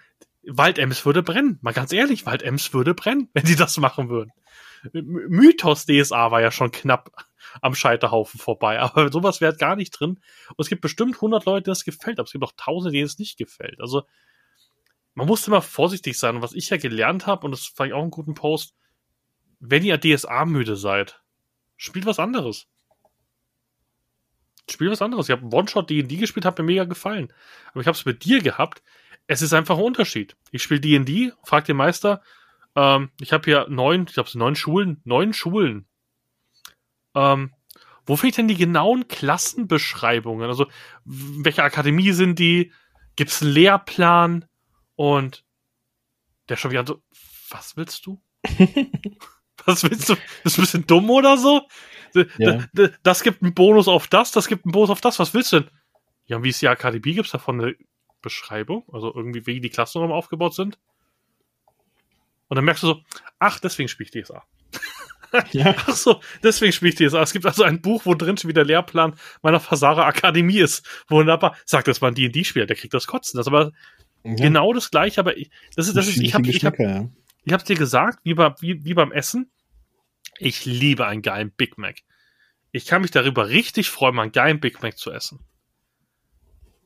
Waldems 0.43 1.05
würde 1.05 1.23
brennen. 1.23 1.57
Mal 1.61 1.73
ganz 1.73 1.91
ehrlich, 1.93 2.25
Waldems 2.25 2.73
würde 2.73 2.93
brennen, 2.93 3.29
wenn 3.33 3.45
die 3.45 3.55
das 3.55 3.77
machen 3.77 4.09
würden. 4.09 4.31
Mythos 4.93 5.85
DSA 5.85 6.31
war 6.31 6.41
ja 6.41 6.51
schon 6.51 6.71
knapp 6.71 7.11
am 7.61 7.75
Scheiterhaufen 7.75 8.39
vorbei, 8.39 8.79
aber 8.81 9.11
sowas 9.11 9.41
wäre 9.41 9.55
gar 9.55 9.75
nicht 9.75 9.91
drin. 9.91 10.19
Und 10.49 10.59
es 10.59 10.69
gibt 10.69 10.81
bestimmt 10.81 11.15
100 11.15 11.45
Leute, 11.45 11.63
denen 11.63 11.73
es 11.73 11.85
gefällt, 11.85 12.19
aber 12.19 12.25
es 12.25 12.31
gibt 12.31 12.43
auch 12.43 12.53
Tausende, 12.57 12.91
denen 12.91 13.05
es 13.05 13.19
nicht 13.19 13.37
gefällt. 13.37 13.79
Also, 13.79 14.03
man 15.13 15.27
muss 15.27 15.47
immer 15.47 15.61
vorsichtig 15.61 16.17
sein. 16.17 16.35
Und 16.35 16.41
was 16.41 16.53
ich 16.53 16.69
ja 16.69 16.77
gelernt 16.77 17.25
habe, 17.25 17.45
und 17.45 17.51
das 17.51 17.65
fand 17.65 17.89
ich 17.89 17.93
auch 17.93 18.01
einen 18.01 18.11
guten 18.11 18.35
Post, 18.35 18.75
wenn 19.59 19.83
ihr 19.83 19.99
DSA-müde 19.99 20.75
seid, 20.75 21.21
Spielt 21.77 22.07
was 22.07 22.19
anderes. 22.19 22.67
Spiel 24.69 24.91
was 24.91 25.01
anderes. 25.01 25.29
Ich 25.29 25.31
habe 25.31 25.55
One-Shot 25.55 25.89
D&D 25.89 26.17
gespielt, 26.17 26.43
hat 26.43 26.57
mir 26.57 26.63
mega 26.65 26.83
gefallen. 26.83 27.31
Aber 27.71 27.81
ich 27.81 27.87
habe 27.87 27.95
es 27.95 28.05
mit 28.05 28.25
dir 28.25 28.41
gehabt. 28.41 28.81
Es 29.27 29.41
ist 29.41 29.53
einfach 29.53 29.77
ein 29.77 29.83
Unterschied. 29.83 30.35
Ich 30.51 30.63
spiele 30.63 30.81
D&D, 30.81 31.31
frag 31.43 31.65
den 31.65 31.77
Meister. 31.77 32.21
Ähm, 32.77 33.09
ich 33.19 33.33
habe 33.33 33.43
hier 33.43 33.65
neun, 33.69 34.05
ich 34.07 34.13
glaube, 34.13 34.29
neun 34.35 34.55
Schulen, 34.55 35.01
neun 35.03 35.33
Schulen. 35.33 35.87
Ähm, 37.15 37.51
wo 38.05 38.15
finde 38.15 38.29
ich 38.29 38.35
denn 38.35 38.47
die 38.47 38.55
genauen 38.55 39.07
Klassenbeschreibungen? 39.07 40.47
Also, 40.47 40.67
welche 41.03 41.63
Akademie 41.63 42.11
sind 42.11 42.37
die? 42.37 42.71
Gibt 43.15 43.31
es 43.31 43.41
einen 43.41 43.51
Lehrplan? 43.51 44.45
Und 44.95 45.43
der 46.49 46.55
schon 46.55 46.71
wieder 46.71 46.85
so, 46.85 47.01
was 47.49 47.75
willst 47.75 48.05
du? 48.05 48.21
was 49.65 49.83
willst 49.83 50.09
du? 50.09 50.15
Bist 50.43 50.57
du 50.57 50.61
ein 50.61 50.63
bisschen 50.63 50.87
dumm 50.87 51.09
oder 51.09 51.37
so? 51.37 51.67
Ja. 52.37 52.63
Das 53.03 53.23
gibt 53.23 53.41
einen 53.41 53.53
Bonus 53.53 53.87
auf 53.87 54.07
das, 54.07 54.31
das 54.31 54.47
gibt 54.47 54.65
einen 54.65 54.71
Bonus 54.71 54.91
auf 54.91 55.01
das. 55.01 55.19
Was 55.19 55.33
willst 55.33 55.51
du 55.51 55.61
denn? 55.61 55.71
Ja, 56.25 56.37
und 56.37 56.43
wie 56.43 56.49
ist 56.49 56.61
die 56.61 56.67
Akademie? 56.67 57.15
Gibt 57.15 57.25
es 57.25 57.31
davon 57.31 57.59
eine 57.59 57.75
Beschreibung? 58.21 58.85
Also 58.91 59.13
irgendwie, 59.13 59.45
wie 59.47 59.59
die 59.59 59.69
Klassenräume 59.69 60.13
aufgebaut 60.13 60.53
sind? 60.53 60.79
Und 62.47 62.55
dann 62.55 62.65
merkst 62.65 62.83
du 62.83 62.87
so, 62.87 63.01
ach, 63.39 63.59
deswegen 63.59 63.89
spiele 63.89 64.09
ich 64.09 64.23
DSA. 64.23 64.43
Ja. 65.51 65.75
Ach 65.85 65.93
so, 65.93 66.21
deswegen 66.41 66.71
spiele 66.71 66.91
ich 66.91 66.95
DSA. 66.95 67.21
Es 67.21 67.33
gibt 67.33 67.45
also 67.45 67.63
ein 67.63 67.81
Buch, 67.81 68.05
wo 68.05 68.15
drin 68.15 68.37
schon 68.37 68.49
wieder 68.49 68.61
der 68.63 68.75
Lehrplan 68.75 69.13
meiner 69.41 69.59
Fasara 69.59 70.07
Akademie 70.07 70.59
ist. 70.59 70.87
Wunderbar. 71.09 71.57
Sagt 71.65 71.89
das 71.89 71.99
mal 71.99 72.07
ein 72.07 72.15
D&D-Spieler, 72.15 72.65
der 72.65 72.77
kriegt 72.77 72.93
das 72.93 73.07
Kotzen. 73.07 73.37
Das 73.37 73.45
ist 73.45 73.53
aber 73.53 73.73
ja. 74.23 74.35
genau 74.35 74.71
das 74.71 74.89
gleiche, 74.89 75.19
aber 75.19 75.35
ich, 75.35 75.49
das 75.75 75.89
ist, 75.89 75.97
das 75.97 76.07
ist, 76.07 76.17
ich 76.17 76.33
habe 76.33 76.47
ich 76.47 76.63
hab, 76.63 76.79
ich 76.79 77.53
hab's 77.53 77.65
dir 77.65 77.75
gesagt, 77.75 78.19
wie, 78.23 78.33
bei, 78.35 78.53
wie, 78.61 78.85
wie 78.85 78.93
beim 78.93 79.11
Essen. 79.11 79.51
Ich 80.39 80.65
liebe 80.65 81.05
einen 81.05 81.21
geilen 81.21 81.51
Big 81.51 81.77
Mac. 81.77 81.97
Ich 82.71 82.85
kann 82.85 83.01
mich 83.01 83.11
darüber 83.11 83.49
richtig 83.49 83.89
freuen, 83.89 84.15
mal 84.15 84.23
einen 84.23 84.31
geilen 84.31 84.59
Big 84.59 84.81
Mac 84.81 84.97
zu 84.97 85.11
essen. 85.11 85.39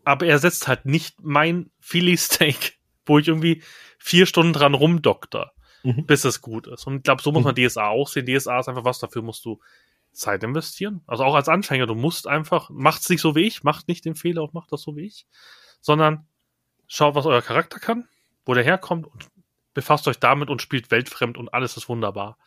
Aber 0.04 0.26
er 0.26 0.40
setzt 0.40 0.68
halt 0.68 0.86
nicht 0.86 1.16
mein 1.22 1.70
Philly 1.80 2.18
Steak, 2.18 2.80
wo 3.06 3.20
ich 3.20 3.28
irgendwie 3.28 3.64
vier 3.98 4.26
Stunden 4.26 4.54
dran 4.54 4.74
rumdokter, 4.74 5.54
mhm. 5.84 6.06
bis 6.06 6.26
es 6.26 6.42
gut 6.42 6.68
ist. 6.68 6.88
Und 6.88 6.98
ich 6.98 7.04
glaube, 7.04 7.22
so 7.22 7.32
muss 7.32 7.44
man 7.44 7.56
mhm. 7.56 7.68
DSA 7.68 7.88
auch 7.88 8.08
sehen. 8.08 8.26
DSA 8.26 8.60
ist 8.60 8.70
einfach 8.70 8.86
was, 8.86 9.00
dafür 9.00 9.22
musst 9.22 9.46
du 9.46 9.60
Zeit 10.12 10.44
investieren. 10.44 11.02
Also 11.08 11.24
auch 11.24 11.36
als 11.36 11.50
Anfänger, 11.50 11.88
du 11.88 11.96
musst 11.96 12.28
einfach, 12.28 12.70
macht's 12.70 13.10
nicht 13.10 13.22
so 13.22 13.36
wie 13.36 13.48
ich, 13.48 13.64
macht 13.64 13.88
nicht 13.88 14.06
den 14.06 14.16
Fehler 14.16 14.44
und 14.44 14.54
macht 14.54 14.72
das 14.72 14.82
so 14.82 14.96
wie 14.96 15.06
ich, 15.06 15.26
sondern 15.80 16.28
schaut, 16.88 17.16
was 17.16 17.26
euer 17.26 17.42
Charakter 17.42 17.80
kann, 17.80 18.08
wo 18.46 18.54
der 18.54 18.64
herkommt 18.64 19.08
und 19.08 19.28
befasst 19.74 20.08
euch 20.08 20.20
damit 20.20 20.50
und 20.50 20.62
spielt 20.62 20.92
weltfremd 20.92 21.38
und 21.38 21.54
alles 21.54 21.78
ist 21.78 21.88
wunderbar. 21.88 22.38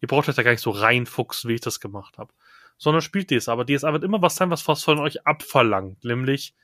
Ihr 0.00 0.08
braucht 0.08 0.28
euch 0.28 0.34
da 0.34 0.42
gar 0.42 0.50
nicht 0.50 0.60
so 0.60 0.70
reinfuchsen, 0.70 1.48
wie 1.48 1.54
ich 1.54 1.60
das 1.60 1.80
gemacht 1.80 2.18
habe. 2.18 2.32
Sondern 2.76 3.00
spielt 3.00 3.30
DSA. 3.30 3.52
Aber 3.52 3.64
DSA 3.64 3.92
wird 3.92 4.02
immer 4.02 4.20
was 4.20 4.34
sein, 4.34 4.50
was 4.50 4.66
was 4.66 4.82
von 4.82 4.98
euch 4.98 5.26
abverlangt. 5.26 6.04
Nämlich 6.04 6.54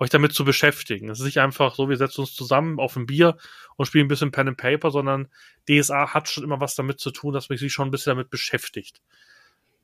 euch 0.00 0.10
damit 0.10 0.32
zu 0.32 0.44
beschäftigen. 0.44 1.10
Es 1.10 1.20
ist 1.20 1.26
nicht 1.26 1.38
einfach 1.38 1.74
so, 1.74 1.88
wir 1.88 1.96
setzen 1.98 2.22
uns 2.22 2.34
zusammen 2.34 2.80
auf 2.80 2.96
ein 2.96 3.06
Bier 3.06 3.36
und 3.76 3.86
spielen 3.86 4.06
ein 4.06 4.08
bisschen 4.08 4.32
Pen 4.32 4.48
and 4.48 4.56
Paper, 4.56 4.90
sondern 4.90 5.28
DSA 5.68 6.14
hat 6.14 6.28
schon 6.28 6.42
immer 6.42 6.58
was 6.58 6.74
damit 6.74 6.98
zu 6.98 7.10
tun, 7.10 7.34
dass 7.34 7.48
man 7.50 7.58
sich 7.58 7.72
schon 7.72 7.88
ein 7.88 7.90
bisschen 7.90 8.12
damit 8.12 8.30
beschäftigt. 8.30 9.02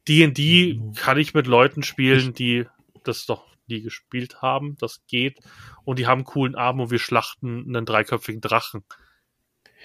D&D 0.09 0.75
mhm. 0.75 0.95
kann 0.95 1.19
ich 1.19 1.35
mit 1.35 1.47
Leuten 1.47 1.83
spielen, 1.83 2.33
die 2.33 2.65
das 3.05 3.27
doch 3.27 3.45
nie 3.67 3.83
gespielt 3.83 4.41
haben. 4.41 4.77
Das 4.81 5.03
geht. 5.07 5.39
Und 5.85 5.99
die 5.99 6.07
haben 6.07 6.21
einen 6.21 6.25
coolen 6.25 6.55
Abend 6.55 6.83
und 6.83 6.91
wir 6.91 6.99
schlachten 6.99 7.65
einen 7.67 7.85
dreiköpfigen 7.85 8.41
Drachen. 8.41 8.85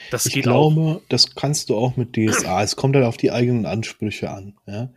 Das 0.09 0.25
ich 0.25 0.41
glaube, 0.41 0.81
auch. 0.81 1.01
das 1.09 1.35
kannst 1.35 1.69
du 1.69 1.75
auch 1.75 1.97
mit 1.97 2.15
DSA. 2.15 2.63
Es 2.63 2.75
kommt 2.75 2.95
halt 2.95 3.05
auf 3.05 3.17
die 3.17 3.31
eigenen 3.31 3.65
Ansprüche 3.65 4.31
an. 4.31 4.55
Ja? 4.65 4.93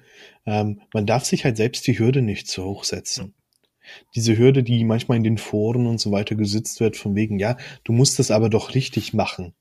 Ähm, 0.46 0.80
man 0.92 1.06
darf 1.06 1.24
sich 1.24 1.44
halt 1.44 1.56
selbst 1.56 1.86
die 1.86 1.98
Hürde 1.98 2.22
nicht 2.22 2.46
zu 2.46 2.64
hoch 2.64 2.84
setzen. 2.84 3.34
Diese 4.14 4.36
Hürde, 4.36 4.62
die 4.62 4.84
manchmal 4.84 5.18
in 5.18 5.24
den 5.24 5.38
Foren 5.38 5.86
und 5.86 5.98
so 5.98 6.10
weiter 6.12 6.34
gesitzt 6.34 6.80
wird, 6.80 6.96
von 6.96 7.14
wegen, 7.14 7.38
ja, 7.38 7.56
du 7.84 7.92
musst 7.92 8.18
das 8.18 8.30
aber 8.30 8.48
doch 8.48 8.74
richtig 8.74 9.14
machen. 9.14 9.54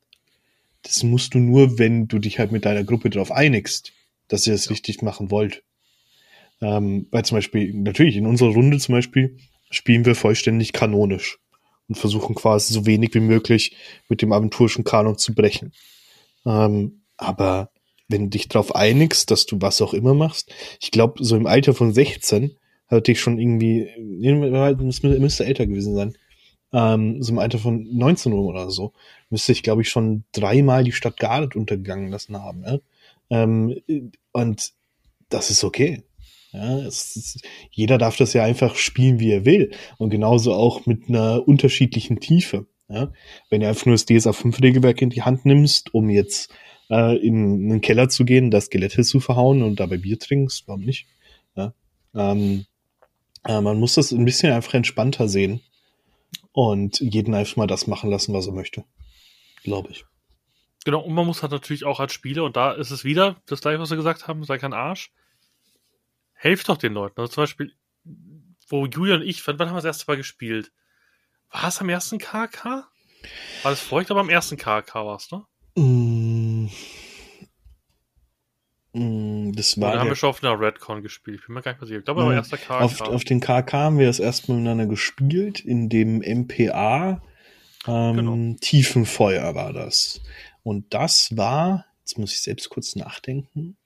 Das 0.83 1.03
musst 1.03 1.33
du 1.33 1.39
nur, 1.39 1.79
wenn 1.79 2.07
du 2.07 2.19
dich 2.19 2.39
halt 2.39 2.51
mit 2.51 2.65
deiner 2.65 2.83
Gruppe 2.83 3.09
darauf 3.09 3.31
einigst, 3.31 3.93
dass 4.27 4.45
ihr 4.47 4.53
das 4.53 4.65
ja. 4.65 4.71
richtig 4.71 5.01
machen 5.01 5.31
wollt. 5.31 5.63
Ähm, 6.61 7.07
weil 7.11 7.25
zum 7.25 7.37
Beispiel, 7.37 7.73
natürlich, 7.73 8.15
in 8.15 8.25
unserer 8.25 8.53
Runde 8.53 8.79
zum 8.79 8.93
Beispiel 8.93 9.37
spielen 9.69 10.05
wir 10.05 10.15
vollständig 10.15 10.71
kanonisch 10.71 11.39
und 11.87 11.95
versuchen 11.95 12.35
quasi 12.35 12.73
so 12.73 12.85
wenig 12.85 13.13
wie 13.13 13.19
möglich 13.19 13.75
mit 14.07 14.21
dem 14.21 14.31
aventurischen 14.31 14.83
Kanon 14.83 15.17
zu 15.17 15.33
brechen. 15.33 15.73
Ähm, 16.45 17.01
aber 17.17 17.71
wenn 18.07 18.23
du 18.23 18.29
dich 18.29 18.47
darauf 18.47 18.75
einigst, 18.75 19.31
dass 19.31 19.45
du 19.45 19.61
was 19.61 19.81
auch 19.81 19.93
immer 19.93 20.13
machst, 20.13 20.53
ich 20.81 20.91
glaube, 20.91 21.23
so 21.23 21.35
im 21.35 21.47
Alter 21.47 21.73
von 21.73 21.93
16 21.93 22.55
hatte 22.93 23.11
ich 23.11 23.19
schon 23.19 23.39
irgendwie, 23.39 23.87
müsste, 23.97 25.19
müsste 25.19 25.45
älter 25.45 25.65
gewesen 25.67 25.95
sein, 25.95 26.17
ähm, 26.73 27.21
so 27.21 27.31
im 27.31 27.39
Alter 27.39 27.59
von 27.59 27.87
19 27.91 28.33
oder 28.33 28.69
so, 28.71 28.93
müsste 29.29 29.51
ich, 29.51 29.63
glaube 29.63 29.83
ich, 29.83 29.89
schon 29.89 30.23
dreimal 30.31 30.83
die 30.83 30.91
Stadt 30.91 31.17
Gardet 31.17 31.55
untergegangen 31.55 32.09
lassen 32.09 32.37
haben. 32.37 32.63
Ja? 32.63 32.79
Ähm, 33.29 33.79
und 34.31 34.73
das 35.29 35.49
ist 35.51 35.63
okay. 35.63 36.03
Ja, 36.51 36.79
ist, 36.79 37.41
jeder 37.71 37.97
darf 37.97 38.15
das 38.17 38.33
ja 38.33 38.43
einfach 38.43 38.75
spielen, 38.75 39.19
wie 39.19 39.31
er 39.31 39.45
will. 39.45 39.71
Und 39.97 40.11
genauso 40.11 40.53
auch 40.53 40.85
mit 40.85 41.09
einer 41.09 41.47
unterschiedlichen 41.47 42.19
Tiefe. 42.19 42.67
Ja? 42.89 43.11
Wenn 43.49 43.61
du 43.61 43.67
einfach 43.67 43.85
nur 43.85 43.95
das 43.95 44.05
DSA 44.05 44.33
5 44.33 44.61
Regelwerk 44.61 45.01
in 45.01 45.09
die 45.09 45.23
Hand 45.23 45.45
nimmst, 45.45 45.93
um 45.93 46.09
jetzt 46.09 46.53
äh, 46.89 47.17
in 47.17 47.71
einen 47.71 47.81
Keller 47.81 48.09
zu 48.09 48.25
gehen, 48.25 48.51
das 48.51 48.65
Skelette 48.65 49.03
zu 49.03 49.19
verhauen 49.19 49.63
und 49.63 49.79
dabei 49.79 49.97
Bier 49.97 50.19
trinkst, 50.19 50.67
warum 50.67 50.81
nicht? 50.81 51.07
Ja? 51.55 51.73
Ähm, 52.15 52.65
äh, 53.45 53.61
man 53.61 53.79
muss 53.79 53.95
das 53.95 54.11
ein 54.11 54.25
bisschen 54.25 54.51
einfach 54.53 54.73
entspannter 54.73 55.27
sehen 55.27 55.61
und 56.51 56.99
jeden 56.99 57.33
einfach 57.33 57.57
mal 57.57 57.67
das 57.67 57.87
machen 57.87 58.09
lassen, 58.09 58.33
was 58.33 58.47
er 58.47 58.53
möchte. 58.53 58.85
Glaube 59.63 59.91
ich. 59.91 60.05
Genau, 60.85 61.01
und 61.01 61.13
man 61.13 61.25
muss 61.25 61.41
halt 61.41 61.51
natürlich 61.51 61.85
auch 61.85 61.99
als 61.99 62.13
Spieler, 62.13 62.43
und 62.43 62.57
da 62.57 62.73
ist 62.73 62.91
es 62.91 63.03
wieder 63.03 63.41
das 63.45 63.61
gleiche, 63.61 63.79
was 63.79 63.89
wir 63.89 63.97
gesagt 63.97 64.27
haben, 64.27 64.43
sei 64.43 64.57
kein 64.57 64.73
Arsch, 64.73 65.11
helft 66.33 66.67
doch 66.67 66.77
den 66.77 66.93
Leuten. 66.93 67.19
Also 67.21 67.33
zum 67.33 67.43
Beispiel, 67.43 67.73
wo 68.67 68.85
Julia 68.85 69.15
und 69.15 69.21
ich, 69.21 69.45
wann, 69.47 69.57
wann 69.59 69.69
haben 69.69 69.75
wir 69.75 69.81
das 69.81 69.85
erste 69.97 70.11
Mal 70.11 70.17
gespielt? 70.17 70.71
War 71.51 71.67
es 71.67 71.79
am 71.79 71.89
ersten 71.89 72.17
KK? 72.17 72.65
War 72.65 73.71
das? 73.71 73.83
Ich 73.83 73.89
glaube, 73.89 74.19
am 74.19 74.29
ersten 74.29 74.57
KK 74.57 75.05
war 75.05 75.15
es, 75.15 75.31
ne? 75.31 75.45
Mm. 75.75 76.02
Das 79.63 79.79
war. 79.79 79.91
Oder 79.91 79.99
haben 80.01 80.09
wir 80.09 80.15
schon 80.15 80.29
auf 80.29 80.43
einer 80.43 80.59
Redcon 80.59 81.01
gespielt? 81.01 81.39
Ich 81.39 81.47
bin 81.47 81.55
mir 81.55 81.61
gar 81.61 81.71
nicht 81.71 81.81
mehr 81.81 81.87
sicher. 81.87 81.99
Ich 81.99 82.05
glaube, 82.05 82.21
aber 82.21 82.33
erster 82.33 82.57
KK. 82.57 82.79
Auf, 82.81 83.01
auf 83.01 83.23
den 83.23 83.39
KK 83.39 83.73
haben 83.73 83.99
wir 83.99 84.07
das 84.07 84.19
erstmal 84.19 84.57
miteinander 84.57 84.85
gespielt. 84.85 85.59
In 85.59 85.89
dem 85.89 86.19
MPA 86.19 87.21
ähm, 87.87 88.15
genau. 88.15 88.55
Tiefenfeuer 88.59 89.55
war 89.55 89.73
das. 89.73 90.21
Und 90.63 90.93
das 90.93 91.35
war, 91.35 91.85
jetzt 91.99 92.17
muss 92.17 92.33
ich 92.33 92.41
selbst 92.41 92.69
kurz 92.69 92.95
nachdenken, 92.95 93.77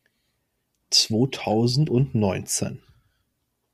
2019. 0.92 2.82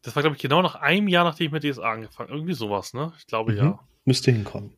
Das 0.01 0.15
war, 0.15 0.23
glaube 0.23 0.35
ich, 0.35 0.41
genau 0.41 0.61
nach 0.61 0.75
einem 0.75 1.07
Jahr, 1.07 1.23
nachdem 1.23 1.47
ich 1.47 1.51
mit 1.51 1.63
DSA 1.63 1.93
angefangen 1.93 2.29
Irgendwie 2.29 2.53
sowas, 2.53 2.93
ne? 2.93 3.13
Ich 3.17 3.27
glaube 3.27 3.53
mhm. 3.53 3.57
ja. 3.57 3.79
Müsste 4.05 4.31
hinkommen. 4.31 4.73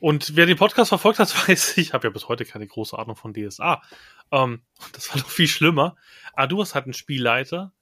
Und 0.00 0.34
wer 0.34 0.46
den 0.46 0.56
Podcast 0.56 0.88
verfolgt 0.88 1.18
hat, 1.18 1.48
weiß, 1.48 1.76
ich 1.76 1.92
habe 1.92 2.08
ja 2.08 2.12
bis 2.12 2.28
heute 2.28 2.44
keine 2.44 2.66
große 2.66 2.98
Ahnung 2.98 3.16
von 3.16 3.34
DSA. 3.34 3.82
Ähm, 4.32 4.62
das 4.92 5.10
war 5.10 5.18
noch 5.18 5.30
viel 5.30 5.48
schlimmer. 5.48 5.96
Aber 6.32 6.48
du 6.48 6.60
hast 6.60 6.74
halt 6.74 6.86
einen 6.86 6.94
Spielleiter, 6.94 7.72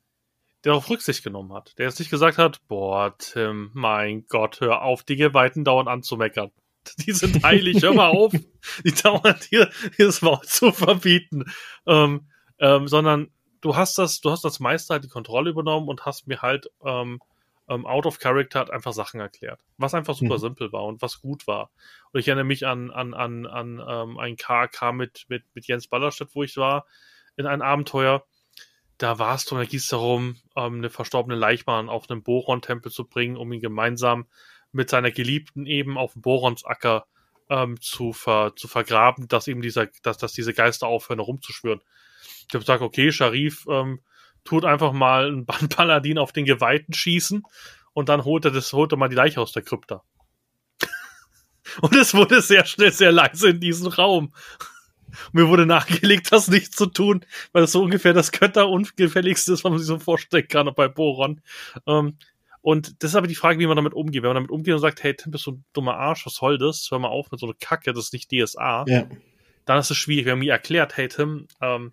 der 0.64 0.74
auf 0.74 0.90
Rücksicht 0.90 1.22
genommen 1.22 1.52
hat. 1.52 1.78
Der 1.78 1.86
jetzt 1.86 1.98
nicht 1.98 2.10
gesagt 2.10 2.36
hat, 2.36 2.66
boah, 2.66 3.16
Tim, 3.16 3.70
mein 3.72 4.26
Gott, 4.26 4.60
hör 4.60 4.82
auf, 4.82 5.04
die 5.04 5.16
Geweihten 5.16 5.64
dauernd 5.64 5.88
anzumeckern. 5.88 6.50
Die 7.06 7.12
sind 7.12 7.42
heilig, 7.44 7.82
hör 7.82 7.92
mal 7.92 8.08
auf, 8.08 8.32
die 8.32 8.92
dauernd 8.92 9.44
hier, 9.44 9.68
hier 9.96 10.06
das 10.06 10.22
Wort 10.22 10.46
zu 10.46 10.72
verbieten. 10.72 11.44
Ähm, 11.86 12.28
ähm, 12.60 12.88
sondern 12.88 13.30
du 13.60 13.76
hast 13.76 13.98
das, 13.98 14.22
du 14.22 14.30
hast 14.30 14.44
als 14.46 14.58
Meister 14.58 14.94
halt 14.94 15.04
die 15.04 15.08
Kontrolle 15.08 15.50
übernommen 15.50 15.88
und 15.88 16.06
hast 16.06 16.26
mir 16.26 16.40
halt 16.40 16.70
ähm, 16.82 17.20
ähm, 17.68 17.86
out 17.86 18.06
of 18.06 18.18
character 18.18 18.60
hat 18.60 18.70
einfach 18.70 18.92
Sachen 18.92 19.20
erklärt, 19.20 19.64
was 19.76 19.94
einfach 19.94 20.14
super 20.14 20.34
mhm. 20.34 20.40
simpel 20.40 20.72
war 20.72 20.84
und 20.84 21.02
was 21.02 21.20
gut 21.20 21.46
war. 21.46 21.70
Und 22.12 22.20
ich 22.20 22.28
erinnere 22.28 22.44
mich 22.44 22.66
an 22.66 22.90
an 22.90 23.14
an 23.14 23.46
an 23.46 23.82
ähm, 23.86 24.18
ein 24.18 24.36
KK 24.36 24.92
mit 24.92 25.26
mit 25.28 25.44
mit 25.54 25.66
Jens 25.66 25.88
Ballerstedt, 25.88 26.34
wo 26.34 26.42
ich 26.42 26.56
war 26.56 26.86
in 27.36 27.46
ein 27.46 27.62
Abenteuer. 27.62 28.24
Da 28.96 29.20
war 29.20 29.36
es 29.36 29.44
drum, 29.44 29.58
da 29.58 29.64
ging 29.64 29.78
es 29.78 29.88
darum, 29.88 30.36
ähm, 30.56 30.76
eine 30.76 30.90
verstorbene 30.90 31.38
Leichmann 31.38 31.88
auf 31.88 32.10
einen 32.10 32.24
Boron-Tempel 32.24 32.90
zu 32.90 33.06
bringen, 33.06 33.36
um 33.36 33.52
ihn 33.52 33.60
gemeinsam 33.60 34.26
mit 34.72 34.90
seiner 34.90 35.12
Geliebten 35.12 35.66
eben 35.66 35.96
auf 35.96 36.14
dem 36.14 36.22
Boronsacker 36.22 37.06
ähm, 37.48 37.80
zu, 37.80 38.12
ver, 38.12 38.54
zu 38.56 38.66
vergraben, 38.68 39.28
dass 39.28 39.46
eben 39.46 39.62
dieser, 39.62 39.86
dass, 40.02 40.18
dass 40.18 40.32
diese 40.32 40.52
Geister 40.52 40.86
aufhören, 40.88 41.20
rumzuschwören. 41.20 41.80
Ich 42.48 42.54
habe 42.54 42.60
gesagt, 42.60 42.82
okay, 42.82 43.12
Sharif 43.12 43.66
ähm, 43.70 44.00
tut 44.44 44.64
einfach 44.64 44.92
mal 44.92 45.26
einen 45.26 45.46
Paladin 45.68 46.18
auf 46.18 46.32
den 46.32 46.44
Geweihten 46.44 46.94
schießen 46.94 47.42
und 47.92 48.08
dann 48.08 48.24
holt 48.24 48.44
er 48.44 48.50
das, 48.50 48.72
holt 48.72 48.92
er 48.92 48.98
mal 48.98 49.08
die 49.08 49.16
Leiche 49.16 49.40
aus 49.40 49.52
der 49.52 49.62
Krypta. 49.62 50.02
und 51.80 51.94
es 51.94 52.14
wurde 52.14 52.40
sehr 52.42 52.64
schnell 52.64 52.92
sehr 52.92 53.12
leise 53.12 53.50
in 53.50 53.60
diesem 53.60 53.88
Raum. 53.88 54.32
Mir 55.32 55.48
wurde 55.48 55.66
nahegelegt, 55.66 56.30
das 56.32 56.48
nicht 56.48 56.76
zu 56.76 56.86
tun, 56.86 57.24
weil 57.52 57.62
das 57.62 57.72
so 57.72 57.82
ungefähr 57.82 58.12
das 58.12 58.30
Götter-Ungefälligste 58.30 59.52
ist, 59.52 59.64
was 59.64 59.70
man 59.70 59.78
sich 59.78 59.88
so 59.88 59.98
vorstellen 59.98 60.46
kann 60.48 60.70
bei 60.76 60.86
Boron. 60.86 61.40
Ähm, 61.86 62.18
und 62.60 63.02
das 63.02 63.12
ist 63.12 63.16
aber 63.16 63.26
die 63.26 63.34
Frage, 63.34 63.58
wie 63.58 63.66
man 63.66 63.76
damit 63.76 63.94
umgeht. 63.94 64.22
Wenn 64.22 64.30
man 64.30 64.36
damit 64.36 64.50
umgeht 64.50 64.74
und 64.74 64.80
sagt, 64.80 65.02
hey, 65.02 65.14
Tim, 65.14 65.32
bist 65.32 65.46
du 65.46 65.52
ein 65.52 65.64
dummer 65.72 65.96
Arsch, 65.96 66.26
was 66.26 66.34
soll 66.34 66.58
das? 66.58 66.88
Hör 66.90 66.98
mal 66.98 67.08
auf 67.08 67.30
mit 67.30 67.40
so 67.40 67.46
einer 67.46 67.56
Kacke, 67.58 67.92
das 67.92 68.06
ist 68.06 68.12
nicht 68.12 68.30
DSA. 68.30 68.84
Ja. 68.86 69.08
Dann 69.64 69.78
ist 69.78 69.90
es 69.90 69.96
schwierig. 69.96 70.26
Wir 70.26 70.32
haben 70.32 70.40
mir 70.40 70.52
erklärt, 70.52 70.96
hey, 70.96 71.08
Tim, 71.08 71.46
ähm, 71.62 71.92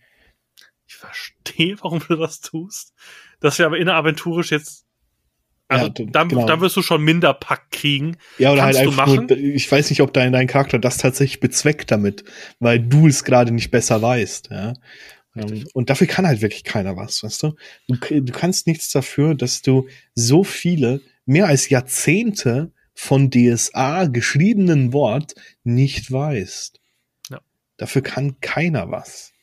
ich 0.88 0.96
verstehe, 0.96 1.78
warum 1.82 2.02
du 2.08 2.16
das 2.16 2.42
tust. 2.42 2.94
Dass 3.40 3.60
wir 3.60 3.66
aber 3.66 3.78
inneraventurisch 3.78 4.52
jetzt 4.52 4.86
also 5.68 5.88
Ja, 5.88 6.06
dann, 6.12 6.30
genau. 6.30 6.46
dann 6.46 6.62
wirst 6.62 6.78
du 6.78 6.84
schon 6.84 7.02
minder 7.02 7.34
Pack 7.34 7.72
kriegen. 7.72 8.18
Ja, 8.38 8.52
oder 8.52 8.62
Kannst 8.62 8.80
halt 8.80 8.90
einfach 8.90 9.08
machen? 9.08 9.26
nur, 9.28 9.38
ich 9.38 9.72
weiß 9.72 9.90
nicht, 9.90 10.02
ob 10.02 10.14
dein, 10.14 10.32
dein 10.32 10.48
Charakter 10.48 10.78
das 10.78 10.98
tatsächlich 10.98 11.40
bezweckt 11.40 11.90
damit, 11.90 12.24
weil 12.60 12.80
du 12.80 13.08
es 13.08 13.24
gerade 13.24 13.52
nicht 13.52 13.72
besser 13.72 14.02
weißt, 14.02 14.50
ja. 14.52 14.74
Richtig. 15.36 15.62
Ähm, 15.64 15.68
Und 15.74 15.90
dafür 15.90 16.08
kann 16.08 16.28
halt 16.28 16.42
wirklich 16.42 16.64
keiner 16.64 16.96
was, 16.96 17.24
weißt 17.24 17.44
du? 17.44 17.56
du? 17.88 18.22
Du 18.22 18.32
kannst 18.32 18.68
nichts 18.68 18.90
dafür, 18.92 19.36
dass 19.36 19.62
du 19.62 19.88
so 20.14 20.44
viele, 20.44 21.02
mehr 21.26 21.48
als 21.48 21.70
Jahrzehnte 21.70 22.72
von 22.94 23.30
DSA 23.30 24.06
geschriebenen 24.06 24.94
Wort 24.94 25.36
nicht 25.64 26.12
weißt. 26.12 26.80
Ja. 27.30 27.42
Dafür 27.78 28.02
kann 28.02 28.40
keiner 28.40 28.92
was. 28.92 29.34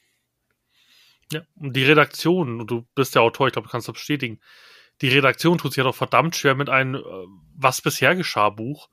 Ja, 1.33 1.41
und 1.57 1.75
die 1.75 1.85
Redaktion, 1.85 2.61
und 2.61 2.71
du 2.71 2.87
bist 2.95 3.15
der 3.15 3.23
Autor, 3.23 3.47
ich 3.47 3.55
glaube, 3.55 3.67
du 3.67 3.73
kannst 3.73 3.89
das 3.89 3.95
bestätigen. 3.95 4.39
Die 5.01 5.09
Redaktion 5.09 5.57
tut 5.57 5.73
sich 5.73 5.79
ja 5.79 5.85
doch 5.85 5.95
verdammt 5.95 6.37
schwer 6.37 6.55
mit 6.55 6.69
einem 6.69 6.97
äh, 6.97 7.01
Was 7.57 7.81
bisher 7.81 8.15
geschah 8.15 8.51
Buch, 8.51 8.91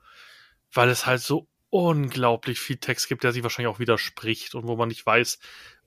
weil 0.72 0.90
es 0.90 1.06
halt 1.06 1.22
so 1.22 1.48
unglaublich 1.70 2.60
viel 2.60 2.78
Text 2.78 3.10
gibt, 3.10 3.24
der 3.24 3.34
sich 3.34 3.44
wahrscheinlich 3.44 3.74
auch 3.74 3.80
widerspricht 3.80 4.56
und 4.56 4.68
wo 4.68 4.76
man 4.78 4.88
nicht 4.88 5.06
weiß, 5.06 5.40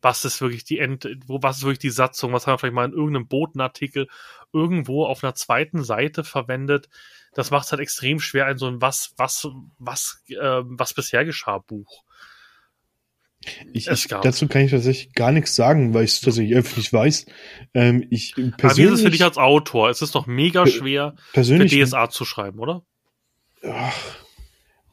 was 0.02 0.24
ist 0.24 0.40
wirklich 0.42 0.64
die 0.64 0.78
End, 0.78 1.08
wo, 1.26 1.42
was 1.42 1.58
ist 1.58 1.62
wirklich 1.62 1.78
die 1.78 1.90
Satzung, 1.90 2.32
was 2.32 2.46
haben 2.46 2.54
wir 2.54 2.58
vielleicht 2.58 2.74
mal 2.74 2.84
in 2.84 2.92
irgendeinem 2.92 3.28
Botenartikel 3.28 4.08
irgendwo 4.52 5.06
auf 5.06 5.24
einer 5.24 5.34
zweiten 5.34 5.82
Seite 5.82 6.22
verwendet. 6.22 6.88
Das 7.34 7.50
macht 7.50 7.64
es 7.64 7.72
halt 7.72 7.80
extrem 7.80 8.20
schwer, 8.20 8.46
ein 8.46 8.58
so 8.58 8.66
ein 8.66 8.82
Was, 8.82 9.14
was, 9.16 9.48
was, 9.78 10.22
äh, 10.28 10.60
was 10.64 10.92
bisher 10.92 11.24
geschah 11.24 11.58
Buch. 11.58 12.04
Ich, 13.72 13.88
ich, 13.88 14.06
dazu 14.08 14.46
kann 14.48 14.62
ich 14.64 14.70
tatsächlich 14.70 15.12
gar 15.14 15.32
nichts 15.32 15.54
sagen, 15.54 15.94
weil 15.94 16.04
ich 16.04 16.12
es 16.12 16.20
tatsächlich 16.20 16.54
nicht 16.76 16.92
weiß. 16.92 17.26
Ähm, 17.74 18.06
ich 18.10 18.34
Aber 18.36 18.44
wie 18.44 18.48
ist 18.50 18.56
persönlich, 18.58 18.92
es 18.94 19.02
für 19.02 19.10
dich 19.10 19.24
als 19.24 19.38
Autor? 19.38 19.90
Es 19.90 20.02
ist 20.02 20.14
doch 20.14 20.26
mega 20.26 20.66
schwer, 20.66 21.14
für 21.16 21.32
persönlich 21.34 21.72
DSA 21.72 22.10
zu 22.10 22.24
schreiben, 22.24 22.58
oder? 22.60 22.84
Ach, 23.64 23.96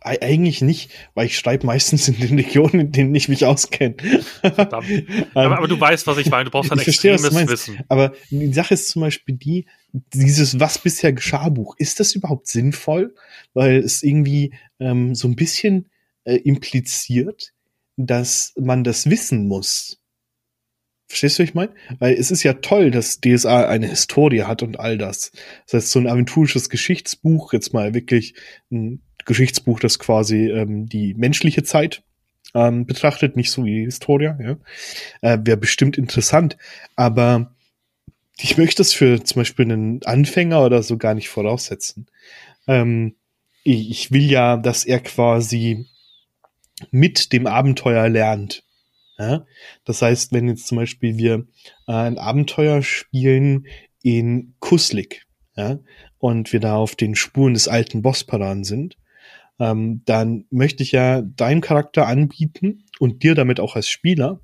ei- 0.01 0.21
eigentlich 0.21 0.61
nicht, 0.61 0.91
weil 1.13 1.26
ich 1.26 1.38
schreibe 1.38 1.65
meistens 1.65 2.07
in 2.07 2.19
den 2.19 2.35
Regionen, 2.38 2.80
in 2.80 2.91
denen 2.91 3.15
ich 3.15 3.30
mich 3.30 3.45
auskenne. 3.45 3.95
Aber, 4.41 5.57
aber 5.57 5.67
du 5.67 5.80
weißt, 5.80 6.07
was 6.07 6.17
ich 6.17 6.30
meine. 6.30 6.45
Du 6.45 6.51
brauchst 6.51 6.71
halt 6.71 6.80
Ähm, 6.80 6.81
ich 6.81 6.95
verstehe, 6.95 7.13
was 7.13 7.21
du 7.21 7.27
extremes 7.27 7.47
meinst. 7.49 7.67
Wissen. 7.67 7.84
Aber 7.88 8.13
die 8.30 8.53
Sache 8.53 8.73
ist 8.73 8.89
zum 8.89 9.01
Beispiel 9.01 9.35
die, 9.35 9.65
dieses 10.13 10.59
Was 10.59 10.77
bisher 10.77 11.13
geschah 11.13 11.49
Buch, 11.49 11.76
ist 11.77 11.99
das 11.99 12.13
überhaupt 12.15 12.47
sinnvoll? 12.47 13.13
Weil 13.53 13.77
es 13.77 14.03
irgendwie 14.03 14.53
ähm, 14.80 15.15
so 15.15 15.27
ein 15.27 15.35
bisschen 15.35 15.89
äh, 16.23 16.35
impliziert, 16.35 17.53
dass 18.05 18.53
man 18.57 18.85
das 18.85 19.09
wissen 19.09 19.47
muss. 19.47 19.99
Verstehst 21.07 21.38
du, 21.38 21.43
was 21.43 21.49
ich 21.49 21.55
meine? 21.55 21.73
Weil 21.97 22.13
es 22.13 22.31
ist 22.31 22.43
ja 22.43 22.53
toll, 22.53 22.91
dass 22.91 23.19
DSA 23.19 23.67
eine 23.67 23.88
Historie 23.88 24.43
hat 24.43 24.63
und 24.63 24.80
all 24.80 24.97
das. 24.97 25.31
Das 25.65 25.73
heißt, 25.73 25.91
so 25.91 25.99
ein 25.99 26.07
aventurisches 26.07 26.69
Geschichtsbuch, 26.69 27.51
jetzt 27.51 27.73
mal 27.73 27.93
wirklich 27.93 28.35
ein 28.71 29.01
Geschichtsbuch, 29.26 29.80
das 29.80 29.99
quasi 29.99 30.49
ähm, 30.49 30.88
die 30.88 31.13
menschliche 31.15 31.63
Zeit 31.63 32.03
ähm, 32.53 32.85
betrachtet, 32.85 33.35
nicht 33.35 33.51
so 33.51 33.65
wie 33.65 33.76
die 33.76 33.85
Historia, 33.85 34.38
ja. 34.41 34.57
Äh, 35.21 35.39
Wäre 35.43 35.57
bestimmt 35.57 35.97
interessant. 35.97 36.57
Aber 36.95 37.53
ich 38.38 38.57
möchte 38.57 38.77
das 38.77 38.93
für 38.93 39.21
zum 39.21 39.41
Beispiel 39.41 39.65
einen 39.65 40.03
Anfänger 40.03 40.63
oder 40.63 40.84
so 40.84 40.97
gar 40.97 41.15
nicht 41.15 41.27
voraussetzen. 41.27 42.07
Ähm, 42.65 43.15
ich, 43.63 43.89
ich 43.89 44.11
will 44.11 44.30
ja, 44.30 44.55
dass 44.55 44.85
er 44.85 44.99
quasi 45.01 45.88
mit 46.91 47.34
dem 47.34 47.47
Abenteuer 47.47 48.10
lernt. 48.10 48.64
Ja? 49.18 49.45
Das 49.85 50.01
heißt, 50.01 50.31
wenn 50.31 50.47
jetzt 50.47 50.68
zum 50.68 50.77
Beispiel 50.77 51.18
wir 51.18 51.45
äh, 51.88 51.93
ein 51.93 52.18
Abenteuer 52.18 52.81
spielen 52.81 53.68
in 54.01 54.56
Kuslik, 54.60 55.26
ja, 55.56 55.80
und 56.19 56.53
wir 56.53 56.60
da 56.60 56.76
auf 56.76 56.95
den 56.95 57.15
Spuren 57.15 57.53
des 57.53 57.68
alten 57.68 58.01
Bossparaden 58.01 58.64
sind, 58.64 58.97
ähm, 59.60 60.01
dann 60.06 60.45
möchte 60.49 60.84
ich 60.84 60.91
ja 60.91 61.22
deinem 61.22 61.61
Charakter 61.61 62.07
anbieten 62.07 62.85
und 62.99 63.23
dir 63.23 63.35
damit 63.35 63.60
auch 63.60 63.76
als 63.76 63.89
Spieler, 63.89 64.39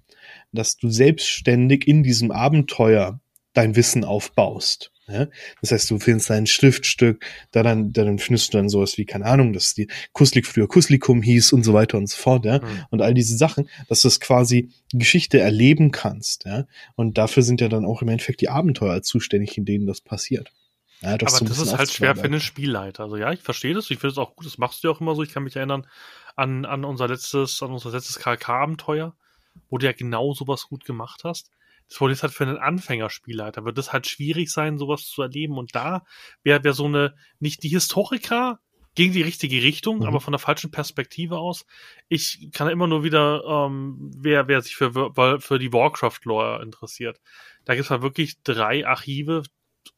dass 0.51 0.77
du 0.77 0.89
selbstständig 0.89 1.87
in 1.87 2.03
diesem 2.03 2.31
Abenteuer 2.31 3.19
dein 3.53 3.75
Wissen 3.75 4.03
aufbaust. 4.03 4.91
Ja? 5.07 5.27
Das 5.61 5.71
heißt, 5.71 5.89
du 5.91 5.99
findest 5.99 6.31
ein 6.31 6.47
Schriftstück, 6.47 7.25
daran, 7.51 7.93
daran 7.93 8.19
findest 8.19 8.53
du 8.53 8.57
dann 8.57 8.69
sowas 8.69 8.97
wie, 8.97 9.05
keine 9.05 9.25
Ahnung, 9.25 9.53
dass 9.53 9.73
die 9.73 9.87
Kuslik 10.13 10.47
früher 10.47 10.67
Kuslikum 10.67 11.21
hieß 11.21 11.53
und 11.53 11.63
so 11.63 11.73
weiter 11.73 11.97
und 11.97 12.07
so 12.07 12.17
fort, 12.17 12.45
ja. 12.45 12.61
Hm. 12.61 12.85
Und 12.89 13.01
all 13.01 13.13
diese 13.13 13.37
Sachen, 13.37 13.69
dass 13.87 14.01
du 14.01 14.07
es 14.07 14.19
quasi 14.19 14.71
Geschichte 14.91 15.39
erleben 15.39 15.91
kannst, 15.91 16.45
ja. 16.45 16.65
Und 16.95 17.17
dafür 17.17 17.43
sind 17.43 17.61
ja 17.61 17.69
dann 17.69 17.85
auch 17.85 18.01
im 18.01 18.09
Endeffekt 18.09 18.41
die 18.41 18.49
Abenteuer 18.49 19.01
zuständig, 19.01 19.57
in 19.57 19.65
denen 19.65 19.85
das 19.85 20.01
passiert. 20.01 20.51
Ja, 21.01 21.13
Aber 21.13 21.29
so 21.29 21.45
ein 21.45 21.49
das 21.49 21.59
ist 21.59 21.77
halt 21.77 21.91
schwer 21.91 22.15
für 22.15 22.23
einen 22.23 22.39
Spielleiter. 22.39 23.03
Also 23.03 23.17
ja, 23.17 23.31
ich 23.31 23.41
verstehe 23.41 23.73
das. 23.73 23.91
Ich 23.91 23.99
finde 23.99 24.13
es 24.13 24.17
auch 24.17 24.35
gut. 24.35 24.45
Das 24.45 24.57
machst 24.57 24.83
du 24.83 24.87
ja 24.87 24.93
auch 24.93 25.01
immer 25.01 25.13
so. 25.13 25.23
Ich 25.23 25.33
kann 25.33 25.43
mich 25.43 25.55
erinnern 25.55 25.85
an, 26.35 26.65
an 26.65 26.83
unser 26.85 27.07
letztes, 27.07 27.61
an 27.61 27.71
unser 27.71 27.91
letztes 27.91 28.19
KK-Abenteuer, 28.19 29.15
wo 29.69 29.77
du 29.77 29.85
ja 29.85 29.91
genau 29.91 30.33
sowas 30.33 30.63
gut 30.67 30.85
gemacht 30.85 31.23
hast. 31.23 31.51
Das 31.87 32.01
wurde 32.01 32.13
jetzt 32.13 32.23
halt 32.23 32.33
für 32.33 32.45
einen 32.45 32.57
Anfängerspielleiter. 32.57 33.63
Wird 33.65 33.77
es 33.77 33.93
halt 33.93 34.07
schwierig 34.07 34.51
sein, 34.51 34.77
sowas 34.77 35.05
zu 35.05 35.21
erleben. 35.21 35.57
Und 35.57 35.75
da 35.75 36.03
wäre 36.43 36.63
wär 36.63 36.73
so 36.73 36.85
eine, 36.85 37.15
nicht 37.39 37.63
die 37.63 37.69
Historiker 37.69 38.59
gegen 38.95 39.13
die 39.13 39.21
richtige 39.21 39.61
Richtung, 39.61 39.99
Mhm. 39.99 40.05
aber 40.05 40.21
von 40.21 40.31
der 40.31 40.39
falschen 40.39 40.71
Perspektive 40.71 41.37
aus. 41.37 41.65
Ich 42.07 42.49
kann 42.53 42.69
immer 42.69 42.87
nur 42.87 43.03
wieder, 43.03 43.43
ähm, 43.45 44.11
wer, 44.17 44.47
wer 44.47 44.61
sich 44.61 44.75
für, 44.75 44.91
für 45.41 45.59
die 45.59 45.73
Warcraft-Lore 45.73 46.63
interessiert. 46.63 47.19
Da 47.65 47.73
gibt 47.75 47.85
es 47.85 47.91
halt 47.91 48.01
wirklich 48.03 48.41
drei 48.43 48.87
Archive, 48.87 49.43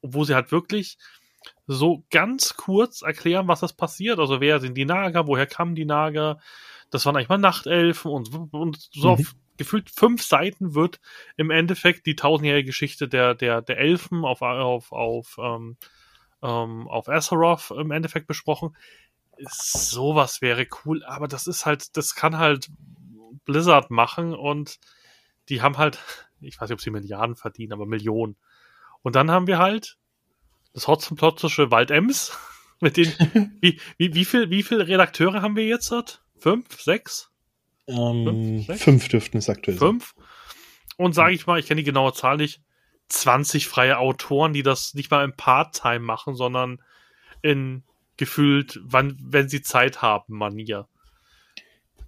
wo 0.02 0.24
sie 0.24 0.34
halt 0.36 0.52
wirklich 0.52 0.98
so 1.68 2.04
ganz 2.10 2.56
kurz 2.58 3.02
erklären, 3.04 3.48
was 3.48 3.60
das 3.60 3.74
passiert. 3.74 4.20
Also 4.20 4.42
wer 4.42 4.60
sind 4.60 4.76
die 4.76 4.86
Nager, 4.86 5.28
woher 5.28 5.46
kamen 5.46 5.76
die 5.76 5.86
Nager? 5.86 6.40
Das 6.90 7.06
waren 7.06 7.16
eigentlich 7.16 7.30
mal 7.30 7.38
Nachtelfen 7.38 8.12
und, 8.12 8.30
und 8.52 8.78
so 8.92 9.10
Mhm. 9.10 9.14
auf 9.14 9.36
gefühlt 9.58 9.90
fünf 9.90 10.24
Seiten 10.24 10.74
wird 10.76 11.00
im 11.36 11.50
Endeffekt 11.50 12.06
die 12.06 12.16
tausendjährige 12.16 12.68
Geschichte 12.68 13.08
der, 13.08 13.36
der, 13.36 13.62
der 13.62 13.78
Elfen 13.78 14.26
auf, 14.26 14.42
auf, 14.42 14.92
auf, 14.92 15.38
ähm, 15.42 15.78
ähm, 16.42 16.88
auf 16.88 17.10
Azeroth 17.10 17.72
im 17.72 17.92
Endeffekt 17.92 18.28
besprochen. 18.28 18.76
Sowas 19.40 20.42
wäre 20.42 20.68
cool, 20.86 21.04
aber 21.04 21.28
das 21.28 21.48
ist 21.48 21.66
halt, 21.66 21.96
das 21.98 22.16
kann 22.16 22.38
halt 22.38 22.70
Blizzard 23.46 23.92
machen 23.92 24.34
und 24.34 24.80
die 25.50 25.62
haben 25.62 25.78
halt, 25.78 26.00
ich 26.42 26.60
weiß 26.60 26.70
nicht, 26.70 26.76
ob 26.76 26.82
sie 26.82 26.92
Milliarden 26.92 27.36
verdienen, 27.36 27.74
aber 27.74 27.86
Millionen. 27.86 28.36
Und 29.02 29.16
dann 29.16 29.32
haben 29.32 29.48
wir 29.48 29.58
halt 29.58 29.98
das 30.74 30.88
hotzenplottische 30.88 31.72
Waldems 31.72 32.38
mit 32.82 32.98
den, 32.98 33.08
wie, 33.62 33.80
wie, 33.98 34.14
wie 34.14 34.26
viel, 34.26 34.50
wie 34.50 34.64
viele 34.64 34.88
Redakteure 34.88 35.42
haben 35.42 35.56
wir 35.56 35.66
jetzt 35.66 35.92
dort? 35.92 36.24
Fünf? 36.38 36.82
Sechs? 36.82 37.32
Ähm, 37.88 38.64
Fünf, 38.66 38.82
fünf 38.82 39.08
dürften 39.10 39.38
es 39.38 39.50
aktuell 39.50 39.78
sein. 39.78 39.90
Fünf? 39.90 40.16
Und 40.98 41.14
sage 41.14 41.34
ich 41.34 41.46
mal, 41.48 41.60
ich 41.60 41.68
kenne 41.68 41.82
die 41.82 41.86
genaue 41.86 42.14
Zahl 42.14 42.38
nicht, 42.38 42.62
20 43.10 43.68
freie 43.68 43.98
Autoren, 44.00 44.54
die 44.54 44.64
das 44.64 44.94
nicht 44.94 45.12
mal 45.12 45.24
im 45.24 45.36
Part-Time 45.36 46.00
machen, 46.00 46.36
sondern 46.36 46.82
in 47.42 47.84
gefühlt, 48.18 48.80
wann, 48.84 49.18
wenn 49.22 49.48
sie 49.48 49.62
Zeit 49.62 50.02
haben, 50.02 50.38
Manier. 50.38 50.88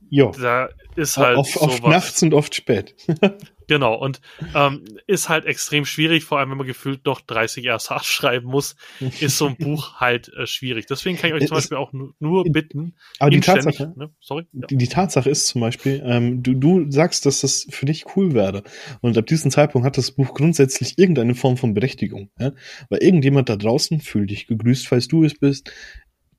Jo. 0.10 0.31
Da 0.31 0.69
ist 0.95 1.18
halt 1.18 1.38
oft, 1.38 1.57
oft 1.57 1.84
nachts 1.84 2.22
und 2.23 2.34
oft 2.34 2.56
spät. 2.56 2.95
Genau, 3.70 3.94
und 3.94 4.20
ähm, 4.56 4.84
ist 5.08 5.30
halt 5.30 5.46
extrem 5.46 5.86
schwierig, 5.86 6.24
vor 6.26 6.40
allem 6.40 6.50
wenn 6.50 6.58
man 6.58 6.68
gefühlt 6.68 7.06
noch 7.06 7.22
30 7.22 7.70
RSAs 7.70 8.06
schreiben 8.08 8.48
muss, 8.48 8.76
ist 9.00 9.38
so 9.38 9.46
ein 9.48 9.56
Buch 9.56 9.94
halt 10.02 10.34
äh, 10.34 10.48
schwierig. 10.48 10.88
Deswegen 10.88 11.18
kann 11.18 11.30
ich 11.30 11.36
euch 11.36 11.48
zum 11.48 11.56
Es- 11.56 11.64
Beispiel 11.66 11.78
auch 11.78 11.94
nur, 11.94 12.14
nur 12.20 12.44
bitten, 12.46 12.96
Aber 13.20 13.30
die 13.30 13.40
Tatsache, 13.40 13.94
ne? 13.96 14.10
sorry, 14.20 14.48
ja. 14.54 14.66
die, 14.68 14.76
die 14.78 14.88
Tatsache 14.88 15.30
ist 15.30 15.48
zum 15.48 15.62
Beispiel, 15.62 16.02
ähm, 16.04 16.44
du, 16.44 16.56
du 16.56 16.91
sagst, 16.91 17.26
dass 17.28 17.41
das 17.41 17.68
für 17.70 17.86
dich 17.86 18.06
cool 18.16 18.34
wäre. 18.34 18.64
Und 19.02 19.18
ab 19.18 19.28
diesem 19.28 19.52
Zeitpunkt 19.52 19.86
hat 19.86 19.98
das 19.98 20.12
Buch 20.12 20.34
grundsätzlich 20.34 20.98
irgendeine 20.98 21.36
Form 21.36 21.56
von 21.56 21.74
Berechtigung. 21.76 22.32
Ja? 22.40 22.52
Weil 22.90 23.04
irgendjemand 23.04 23.50
da 23.50 23.56
draußen, 23.56 24.02
fühl 24.02 24.26
dich 24.26 24.48
gegrüßt, 24.48 24.88
falls 24.88 25.08
du 25.08 25.24
es 25.24 25.38
bist, 25.38 25.72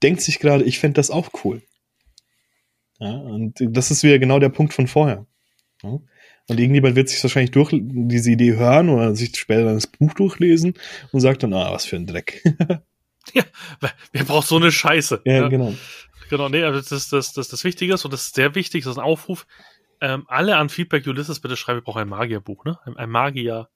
denkt 0.02 0.20
sich 0.20 0.40
gerade, 0.40 0.64
ich 0.64 0.80
fände 0.80 0.94
das 0.96 1.10
auch 1.10 1.30
cool. 1.44 1.62
Ja, 2.98 3.12
und 3.14 3.54
das 3.60 3.90
ist 3.90 4.02
wieder 4.02 4.18
genau 4.18 4.38
der 4.40 4.48
Punkt 4.50 4.74
von 4.74 4.86
vorher. 4.86 5.26
Ja? 5.82 6.00
Und 6.50 6.58
irgendjemand 6.58 6.96
wird 6.96 7.08
sich 7.08 7.22
wahrscheinlich 7.22 7.52
durch 7.52 7.70
diese 7.72 8.32
Idee 8.32 8.56
hören 8.56 8.88
oder 8.88 9.14
sich 9.14 9.36
später 9.36 9.66
dann 9.66 9.74
das 9.74 9.86
Buch 9.86 10.12
durchlesen 10.14 10.74
und 11.12 11.20
sagt 11.20 11.44
dann, 11.44 11.54
ah, 11.54 11.70
was 11.70 11.86
für 11.86 11.94
ein 11.94 12.08
Dreck. 12.08 12.42
Wer 14.12 14.24
braucht 14.24 14.48
so 14.48 14.56
eine 14.56 14.72
Scheiße? 14.72 15.20
ja, 15.24 15.46
genau. 15.46 15.74
Genau, 16.28 16.48
nee, 16.48 16.64
also 16.64 16.80
das 16.80 16.90
ist 16.90 17.12
das, 17.12 17.32
das, 17.34 17.46
das 17.46 17.62
Wichtige 17.62 17.94
ist 17.94 18.04
und 18.04 18.12
das 18.12 18.24
ist 18.24 18.34
sehr 18.34 18.56
wichtig, 18.56 18.82
das 18.82 18.92
ist 18.92 18.98
ein 18.98 19.04
Aufruf. 19.04 19.46
Ähm, 20.00 20.24
alle 20.26 20.56
an 20.56 20.70
Feedback 20.70 21.06
Ulysses 21.06 21.38
bitte 21.38 21.56
schreiben, 21.56 21.78
ich 21.78 21.84
brauche 21.84 22.00
ein 22.00 22.08
Magierbuch, 22.08 22.64
ne? 22.64 22.80
Ein, 22.84 22.96
ein 22.96 23.10
Magier, 23.10 23.68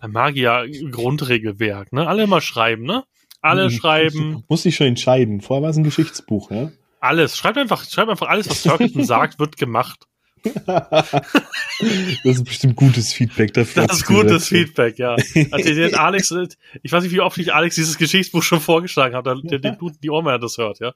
ein 0.00 0.10
Magier-Grundregelwerk, 0.10 1.92
ne? 1.92 2.08
Alle 2.08 2.26
mal 2.26 2.40
schreiben, 2.40 2.84
ne? 2.84 3.04
Alle 3.42 3.70
schreiben. 3.70 4.44
Muss 4.48 4.64
ich 4.64 4.76
schon 4.76 4.86
entscheiden. 4.86 5.42
Vorher 5.42 5.62
war 5.62 5.70
es 5.70 5.76
ein 5.76 5.84
Geschichtsbuch, 5.84 6.50
ja? 6.50 6.72
Alles. 7.00 7.36
Schreibt 7.36 7.58
einfach, 7.58 7.84
schreibt 7.84 8.08
einfach 8.08 8.28
alles, 8.28 8.48
was 8.48 8.62
Turkleton 8.62 9.04
sagt, 9.04 9.38
wird 9.38 9.58
gemacht. 9.58 10.06
Das 10.66 11.22
ist 12.24 12.44
bestimmt 12.44 12.76
gutes 12.76 13.12
Feedback 13.12 13.54
dafür. 13.54 13.86
Das 13.86 13.98
ist 13.98 14.06
gutes 14.06 14.48
Feedback, 14.48 14.98
ja. 14.98 15.16
Also 15.50 15.96
Alex, 15.96 16.30
ich 16.82 16.92
weiß 16.92 17.02
nicht, 17.02 17.12
wie 17.12 17.20
oft 17.20 17.38
ich 17.38 17.54
Alex 17.54 17.76
dieses 17.76 17.96
Geschichtsbuch 17.96 18.42
schon 18.42 18.60
vorgeschlagen 18.60 19.14
habe, 19.14 19.40
der, 19.42 19.58
der 19.58 19.72
Blut 19.72 19.94
die 20.02 20.10
Ohren 20.10 20.40
das 20.40 20.58
hört, 20.58 20.80
ja. 20.80 20.92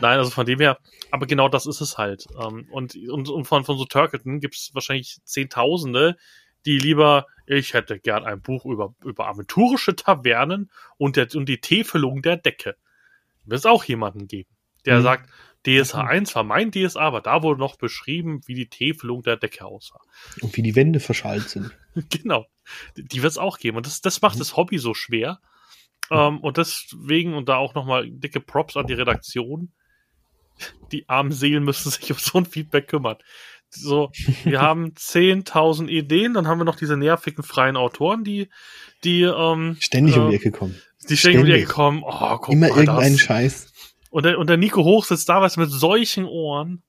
Nein, 0.00 0.18
also 0.18 0.30
von 0.30 0.46
dem 0.46 0.60
her, 0.60 0.78
aber 1.10 1.26
genau 1.26 1.48
das 1.48 1.66
ist 1.66 1.80
es 1.80 1.98
halt. 1.98 2.26
Ähm, 2.42 2.66
und, 2.70 2.96
und, 2.96 3.28
und 3.28 3.44
von, 3.44 3.64
von 3.64 3.76
so 3.76 3.84
Turkleton 3.84 4.40
gibt 4.40 4.54
es 4.54 4.70
wahrscheinlich 4.72 5.18
Zehntausende, 5.24 6.16
die 6.64 6.78
lieber, 6.78 7.26
ich 7.46 7.74
hätte 7.74 7.98
gern 7.98 8.24
ein 8.24 8.40
Buch 8.40 8.64
über, 8.64 8.94
über 9.04 9.28
aventurische 9.28 9.96
Tavernen 9.96 10.70
und, 10.96 11.16
der, 11.16 11.28
und 11.34 11.48
die 11.48 11.60
Täfelung 11.60 12.22
der 12.22 12.36
Decke. 12.36 12.76
Wird 13.44 13.60
es 13.60 13.66
auch 13.66 13.84
jemanden 13.84 14.26
geben, 14.26 14.50
der 14.84 14.98
mhm. 14.98 15.02
sagt, 15.02 15.30
DSA 15.66 16.02
1 16.04 16.34
war 16.34 16.44
mein 16.44 16.70
DSA, 16.70 17.00
aber 17.00 17.20
da 17.20 17.42
wurde 17.42 17.60
noch 17.60 17.76
beschrieben, 17.76 18.40
wie 18.46 18.54
die 18.54 18.68
Täfelung 18.68 19.22
der 19.22 19.36
Decke 19.36 19.64
aussah. 19.64 20.00
Und 20.40 20.56
wie 20.56 20.62
die 20.62 20.76
Wände 20.76 21.00
verschalt 21.00 21.48
sind. 21.48 21.76
genau. 22.10 22.46
Die 22.96 23.22
wird 23.22 23.32
es 23.32 23.38
auch 23.38 23.58
geben. 23.58 23.76
Und 23.76 23.86
das, 23.86 24.00
das 24.00 24.22
macht 24.22 24.36
mhm. 24.36 24.40
das 24.40 24.56
Hobby 24.56 24.78
so 24.78 24.94
schwer. 24.94 25.40
Mhm. 26.10 26.16
Ähm, 26.16 26.40
und 26.40 26.56
deswegen, 26.56 27.34
und 27.34 27.48
da 27.48 27.56
auch 27.56 27.74
nochmal 27.74 28.08
dicke 28.10 28.40
Props 28.40 28.76
an 28.76 28.86
die 28.86 28.94
Redaktion. 28.94 29.72
Die 30.90 31.08
armen 31.08 31.32
Seelen 31.32 31.64
müssen 31.64 31.90
sich 31.90 32.10
um 32.10 32.18
so 32.18 32.38
ein 32.38 32.46
Feedback 32.46 32.88
kümmern. 32.88 33.16
So, 33.70 34.10
wir 34.44 34.60
haben 34.62 34.92
10.000 34.94 35.88
Ideen, 35.88 36.34
dann 36.34 36.48
haben 36.48 36.58
wir 36.58 36.64
noch 36.64 36.76
diese 36.76 36.96
nervigen 36.96 37.44
freien 37.44 37.76
Autoren, 37.76 38.24
die, 38.24 38.48
die, 39.04 39.22
ähm, 39.22 39.76
ständig 39.80 40.16
äh, 40.16 40.20
um 40.20 40.30
die 40.30 40.36
Ecke 40.36 40.50
kommen. 40.50 40.80
Die 41.08 41.16
ständig, 41.16 41.20
ständig 41.20 41.40
um 41.40 41.46
die 41.46 41.52
Ecke 41.52 41.72
kommen. 41.72 42.02
Oh, 42.04 42.38
guck 42.38 42.54
Immer 42.54 42.68
irgendeinen 42.68 43.18
Scheiß. 43.18 43.72
Und 44.10 44.24
der, 44.24 44.38
und 44.38 44.48
der 44.48 44.56
Nico 44.56 44.84
Hoch 44.84 45.04
sitzt 45.04 45.28
da, 45.28 45.40
was 45.40 45.56
mit 45.56 45.70
solchen 45.70 46.24
Ohren 46.24 46.82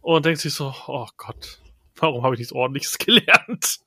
und 0.00 0.24
denkt 0.24 0.40
sich 0.40 0.54
so, 0.54 0.74
oh 0.86 1.08
Gott, 1.16 1.60
warum 1.96 2.22
habe 2.22 2.34
ich 2.34 2.38
nichts 2.38 2.52
ordentliches 2.52 2.98
gelernt? 2.98 3.78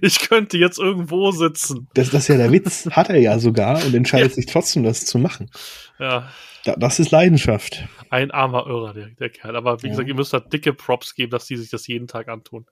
Ich 0.00 0.20
könnte 0.20 0.58
jetzt 0.58 0.78
irgendwo 0.78 1.32
sitzen. 1.32 1.88
Das, 1.94 2.10
das 2.10 2.22
ist 2.24 2.28
ja 2.28 2.36
der 2.36 2.52
Witz, 2.52 2.86
hat 2.90 3.08
er 3.08 3.18
ja 3.18 3.38
sogar 3.38 3.84
und 3.84 3.94
entscheidet 3.94 4.30
ja. 4.30 4.34
sich 4.36 4.46
trotzdem, 4.46 4.84
das 4.84 5.06
zu 5.06 5.18
machen. 5.18 5.50
Ja. 5.98 6.30
Da, 6.64 6.76
das 6.76 7.00
ist 7.00 7.10
Leidenschaft. 7.10 7.84
Ein 8.08 8.30
armer 8.30 8.66
Irrer, 8.66 8.94
der, 8.94 9.08
der 9.08 9.30
Kerl. 9.30 9.56
Aber 9.56 9.82
wie 9.82 9.86
ja. 9.86 9.92
gesagt, 9.92 10.08
ihr 10.08 10.14
müsst 10.14 10.32
da 10.32 10.38
dicke 10.38 10.72
Props 10.72 11.14
geben, 11.14 11.30
dass 11.30 11.46
die 11.46 11.56
sich 11.56 11.70
das 11.70 11.88
jeden 11.88 12.06
Tag 12.06 12.28
antun. 12.28 12.66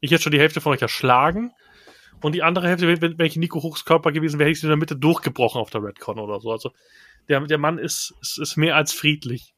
Ich 0.00 0.10
hätte 0.10 0.24
schon 0.24 0.32
die 0.32 0.40
Hälfte 0.40 0.60
von 0.60 0.72
euch 0.72 0.82
erschlagen 0.82 1.52
und 2.22 2.34
die 2.34 2.42
andere 2.42 2.68
Hälfte, 2.68 2.88
wenn, 3.00 3.18
wenn 3.18 3.26
ich 3.26 3.36
Nico 3.36 3.62
Hochs 3.62 3.84
Körper 3.84 4.12
gewesen 4.12 4.38
wäre, 4.38 4.48
hätte 4.48 4.52
ich 4.52 4.60
sie 4.60 4.66
in 4.66 4.70
der 4.70 4.78
Mitte 4.78 4.96
durchgebrochen 4.96 5.60
auf 5.60 5.70
der 5.70 5.82
Redcon 5.82 6.18
oder 6.18 6.40
so. 6.40 6.50
Also 6.50 6.72
der, 7.28 7.40
der 7.40 7.58
Mann 7.58 7.78
ist, 7.78 8.14
ist, 8.20 8.38
ist 8.38 8.56
mehr 8.56 8.76
als 8.76 8.92
friedlich. 8.92 9.54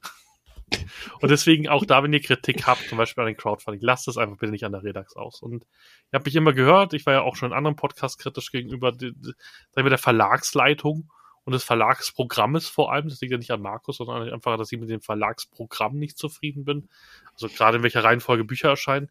Und 1.21 1.31
deswegen 1.31 1.69
auch 1.69 1.85
da, 1.85 2.03
wenn 2.03 2.13
ihr 2.13 2.21
Kritik 2.21 2.67
habt, 2.67 2.89
zum 2.89 2.99
Beispiel 2.99 3.23
an 3.23 3.29
den 3.29 3.37
Crowdfunding, 3.37 3.81
lasst 3.83 4.09
es 4.09 4.19
einfach 4.19 4.37
bitte 4.37 4.53
nicht 4.53 4.65
an 4.65 4.73
der 4.73 4.83
Redax 4.83 5.17
aus. 5.17 5.41
Und 5.41 5.65
ihr 5.65 6.15
habt 6.15 6.27
mich 6.27 6.37
immer 6.37 6.53
gehört, 6.53 6.93
ich 6.93 7.07
war 7.07 7.15
ja 7.15 7.23
auch 7.23 7.37
schon 7.37 7.51
in 7.51 7.57
anderen 7.57 7.77
Podcasts 7.77 8.19
kritisch 8.19 8.51
gegenüber 8.53 8.93
die, 8.93 9.13
die, 9.15 9.33
der 9.75 9.99
Verlagsleitung 9.99 11.11
und 11.45 11.53
des 11.53 11.65
Verlagsprogrammes 11.65 12.69
vor 12.69 12.93
allem. 12.93 13.09
Das 13.09 13.21
liegt 13.21 13.33
ja 13.33 13.39
nicht 13.39 13.51
an 13.51 13.63
Markus, 13.63 13.97
sondern 13.97 14.29
einfach, 14.31 14.59
dass 14.59 14.71
ich 14.71 14.79
mit 14.79 14.91
dem 14.91 15.01
Verlagsprogramm 15.01 15.97
nicht 15.97 16.19
zufrieden 16.19 16.65
bin. 16.65 16.89
Also 17.33 17.49
gerade 17.49 17.79
in 17.79 17.83
welcher 17.83 18.05
Reihenfolge 18.05 18.45
Bücher 18.45 18.69
erscheinen. 18.69 19.11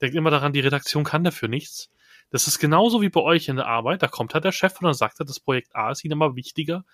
Denkt 0.00 0.14
immer 0.14 0.30
daran, 0.30 0.52
die 0.52 0.60
Redaktion 0.60 1.04
kann 1.04 1.24
dafür 1.24 1.48
nichts. 1.48 1.91
Das 2.32 2.48
ist 2.48 2.58
genauso 2.58 3.00
wie 3.02 3.10
bei 3.10 3.20
euch 3.20 3.48
in 3.48 3.56
der 3.56 3.66
Arbeit. 3.66 4.02
Da 4.02 4.08
kommt 4.08 4.34
halt 4.34 4.44
der 4.44 4.52
Chef 4.52 4.80
und 4.80 4.86
dann 4.86 4.94
sagt 4.94 5.20
er, 5.20 5.26
das 5.26 5.38
Projekt 5.38 5.76
A 5.76 5.92
ist 5.92 6.04
ihnen 6.04 6.12
immer 6.12 6.34
wichtiger 6.34 6.84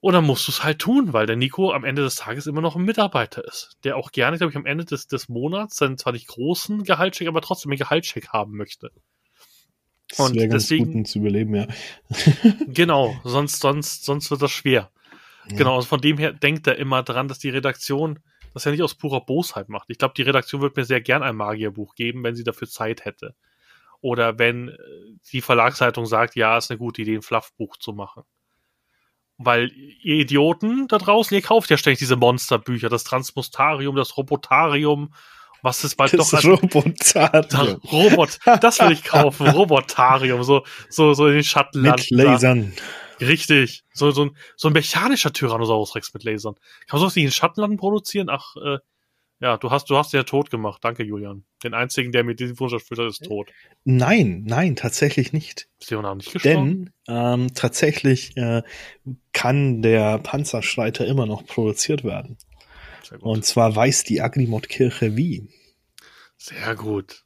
und 0.00 0.14
dann 0.14 0.24
musst 0.24 0.48
du 0.48 0.52
es 0.52 0.64
halt 0.64 0.78
tun, 0.78 1.12
weil 1.12 1.26
der 1.26 1.36
Nico 1.36 1.72
am 1.72 1.84
Ende 1.84 2.02
des 2.02 2.16
Tages 2.16 2.46
immer 2.46 2.62
noch 2.62 2.74
ein 2.74 2.84
Mitarbeiter 2.84 3.44
ist, 3.44 3.76
der 3.84 3.96
auch 3.96 4.12
gerne, 4.12 4.38
glaube 4.38 4.50
ich, 4.50 4.56
am 4.56 4.64
Ende 4.64 4.86
des, 4.86 5.06
des 5.06 5.28
Monats 5.28 5.76
seinen 5.76 5.98
zwar 5.98 6.14
nicht 6.14 6.26
großen 6.26 6.84
Gehaltscheck, 6.84 7.28
aber 7.28 7.42
trotzdem 7.42 7.70
einen 7.70 7.78
Gehaltscheck 7.78 8.28
haben 8.28 8.56
möchte. 8.56 8.90
Das 10.08 10.20
und 10.20 10.36
ganz 10.36 10.52
deswegen, 10.52 10.92
gut, 10.92 11.08
zu 11.08 11.18
überleben, 11.18 11.54
ja. 11.54 11.66
genau, 12.66 13.14
sonst, 13.24 13.60
sonst, 13.60 14.04
sonst 14.04 14.30
wird 14.30 14.40
das 14.40 14.50
schwer. 14.50 14.90
Ja. 15.50 15.56
Genau, 15.56 15.76
also 15.76 15.86
von 15.86 16.00
dem 16.00 16.16
her 16.16 16.32
denkt 16.32 16.66
er 16.66 16.78
immer 16.78 17.02
dran, 17.02 17.28
dass 17.28 17.38
die 17.38 17.50
Redaktion 17.50 18.20
das 18.54 18.64
ja 18.64 18.70
nicht 18.70 18.82
aus 18.82 18.94
purer 18.94 19.24
Bosheit 19.24 19.68
macht. 19.68 19.90
Ich 19.90 19.98
glaube, 19.98 20.14
die 20.16 20.22
Redaktion 20.22 20.62
würde 20.62 20.80
mir 20.80 20.86
sehr 20.86 21.00
gern 21.00 21.22
ein 21.22 21.36
Magierbuch 21.36 21.94
geben, 21.94 22.24
wenn 22.24 22.34
sie 22.34 22.42
dafür 22.42 22.68
Zeit 22.68 23.04
hätte. 23.04 23.34
Oder 24.00 24.38
wenn 24.38 24.68
äh, 24.68 24.76
die 25.32 25.40
Verlagsleitung 25.40 26.06
sagt, 26.06 26.36
ja, 26.36 26.56
ist 26.56 26.70
eine 26.70 26.78
gute 26.78 27.02
Idee, 27.02 27.16
ein 27.16 27.22
Fluffbuch 27.22 27.76
zu 27.76 27.92
machen. 27.92 28.22
Weil 29.36 29.70
ihr 30.02 30.16
Idioten 30.16 30.86
da 30.88 30.98
draußen, 30.98 31.34
ihr 31.34 31.42
kauft 31.42 31.70
ja 31.70 31.76
ständig 31.76 31.98
diese 31.98 32.16
Monsterbücher, 32.16 32.88
das 32.88 33.04
Transmustarium, 33.04 33.96
das 33.96 34.16
Robotarium, 34.16 35.14
was 35.62 35.84
ist 35.84 35.96
bald 35.96 36.12
das 36.12 36.30
doch 36.30 36.44
Robotarium. 36.44 37.80
Robot, 37.92 38.38
das 38.60 38.80
will 38.80 38.92
ich 38.92 39.04
kaufen, 39.04 39.48
Robotarium, 39.48 40.42
so 40.42 40.64
so 40.88 41.14
so 41.14 41.26
in 41.26 41.34
den 41.34 41.44
Schattenland. 41.44 42.10
Mit 42.10 42.10
Lasern. 42.10 42.72
Richtig, 43.20 43.82
so 43.92 44.10
so 44.10 44.26
ein 44.26 44.36
so 44.56 44.68
ein 44.68 44.72
mechanischer 44.72 45.32
Tyrannosaurus 45.32 45.94
Rex 45.94 46.14
mit 46.14 46.24
Lasern. 46.24 46.54
Kann 46.86 46.98
man 46.98 47.00
sowas 47.00 47.16
nicht 47.16 47.26
in 47.26 47.32
Schattenlanden 47.32 47.78
produzieren? 47.78 48.28
Ach, 48.30 48.56
äh, 48.56 48.78
ja, 49.40 49.56
du 49.56 49.70
hast, 49.70 49.88
du 49.88 49.96
hast 49.96 50.12
ja 50.12 50.22
tot 50.22 50.50
gemacht. 50.50 50.84
Danke, 50.84 51.02
Julian. 51.02 51.44
Den 51.64 51.72
einzigen, 51.72 52.12
der 52.12 52.24
mit 52.24 52.40
diesem 52.40 52.60
Wunsch 52.60 52.74
erfüllt 52.74 53.00
hat, 53.00 53.06
ist 53.06 53.24
tot. 53.24 53.50
Nein, 53.84 54.42
nein, 54.46 54.76
tatsächlich 54.76 55.32
nicht. 55.32 55.68
Ist 55.80 55.90
Leonard 55.90 56.18
nicht 56.18 56.32
gestorben? 56.32 56.92
Denn 57.08 57.16
ähm, 57.16 57.54
tatsächlich 57.54 58.36
äh, 58.36 58.62
kann 59.32 59.80
der 59.80 60.18
Panzerstreiter 60.18 61.06
immer 61.06 61.24
noch 61.24 61.46
produziert 61.46 62.04
werden. 62.04 62.36
Und 63.20 63.44
zwar 63.44 63.74
weiß 63.74 64.04
die 64.04 64.20
Agrimod-Kirche 64.20 65.16
wie. 65.16 65.48
Sehr 66.36 66.74
gut. 66.76 67.24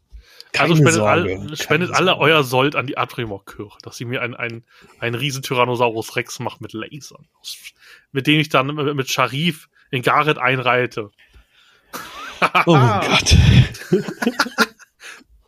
Keine 0.53 0.71
also 0.71 0.77
spendet, 0.77 0.95
Sorge, 0.95 1.41
all, 1.41 1.57
spendet 1.57 1.91
alle 1.91 2.07
Sorge. 2.13 2.21
euer 2.21 2.45
Sold 2.45 2.77
an 2.77 2.87
die 2.87 2.97
Agrimod-Kirche, 2.97 3.79
dass 3.83 3.97
sie 3.97 4.05
mir 4.05 4.23
ein, 4.23 4.35
ein, 4.35 4.65
ein 5.01 5.17
riesen 5.17 5.43
Tyrannosaurus 5.43 6.15
Rex 6.15 6.39
macht 6.39 6.61
mit 6.61 6.73
Lasern. 6.73 7.27
Mit 8.13 8.29
dem 8.29 8.39
ich 8.39 8.51
dann 8.51 8.69
mit 8.69 9.11
Sharif 9.11 9.69
in 9.91 10.03
Gareth 10.03 10.39
einreite. 10.39 11.11
oh 12.67 12.77
mein 12.77 13.01
Gott. 13.01 13.37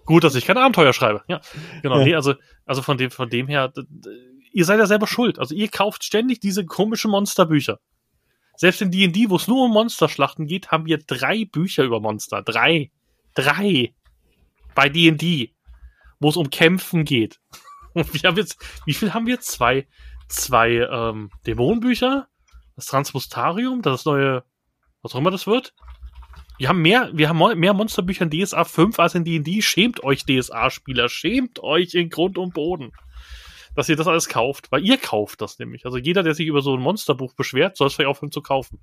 Gut, 0.06 0.22
dass 0.22 0.36
ich 0.36 0.46
kein 0.46 0.56
Abenteuer 0.56 0.92
schreibe. 0.92 1.22
Ja, 1.28 1.40
genau. 1.82 1.98
Ja. 1.98 2.04
Nee, 2.04 2.14
also, 2.14 2.34
also 2.64 2.82
von 2.82 2.96
dem, 2.96 3.10
von 3.10 3.28
dem 3.28 3.48
her, 3.48 3.72
ihr 4.52 4.64
seid 4.64 4.78
ja 4.78 4.86
selber 4.86 5.06
schuld. 5.06 5.38
Also 5.38 5.54
ihr 5.54 5.68
kauft 5.68 6.04
ständig 6.04 6.40
diese 6.40 6.64
komischen 6.64 7.10
Monsterbücher. 7.10 7.80
Selbst 8.56 8.80
in 8.80 8.90
D&D, 8.90 9.28
wo 9.28 9.36
es 9.36 9.48
nur 9.48 9.64
um 9.64 9.72
Monsterschlachten 9.72 10.46
geht, 10.46 10.70
haben 10.70 10.86
wir 10.86 10.98
drei 10.98 11.44
Bücher 11.44 11.84
über 11.84 12.00
Monster. 12.00 12.42
Drei. 12.42 12.90
Drei. 13.34 13.94
Bei 14.74 14.88
D&D. 14.88 15.52
Wo 16.20 16.30
es 16.30 16.36
um 16.36 16.50
Kämpfen 16.50 17.04
geht. 17.04 17.40
Und 17.92 18.14
wir 18.14 18.28
haben 18.28 18.36
jetzt, 18.36 18.58
wie 18.86 18.94
viel 18.94 19.12
haben 19.12 19.26
wir? 19.26 19.40
Zwei, 19.40 19.86
zwei, 20.28 20.86
ähm, 20.90 21.30
Dämonenbücher? 21.46 22.28
Das 22.76 22.86
Transmustarium, 22.86 23.82
das 23.82 24.04
neue, 24.04 24.44
was 25.02 25.14
auch 25.14 25.18
immer 25.18 25.30
das 25.30 25.46
wird. 25.46 25.74
Wir 26.58 26.68
haben 26.68 26.80
mehr, 26.80 27.10
wir 27.12 27.28
haben 27.28 27.58
mehr 27.58 27.74
Monsterbücher 27.74 28.24
in 28.24 28.30
DSA 28.30 28.64
5 28.64 28.98
als 28.98 29.14
in 29.14 29.24
D&D. 29.24 29.60
Schämt 29.62 30.02
euch, 30.02 30.24
DSA-Spieler. 30.24 31.08
Schämt 31.08 31.62
euch 31.62 31.94
in 31.94 32.08
Grund 32.08 32.38
und 32.38 32.54
Boden. 32.54 32.92
Dass 33.74 33.90
ihr 33.90 33.96
das 33.96 34.06
alles 34.06 34.28
kauft. 34.28 34.72
Weil 34.72 34.84
ihr 34.84 34.96
kauft 34.96 35.42
das 35.42 35.58
nämlich. 35.58 35.84
Also 35.84 35.98
jeder, 35.98 36.22
der 36.22 36.34
sich 36.34 36.46
über 36.46 36.62
so 36.62 36.74
ein 36.74 36.80
Monsterbuch 36.80 37.34
beschwert, 37.34 37.76
soll 37.76 37.88
es 37.88 37.94
vielleicht 37.94 38.08
aufhören 38.08 38.32
zu 38.32 38.40
kaufen. 38.40 38.80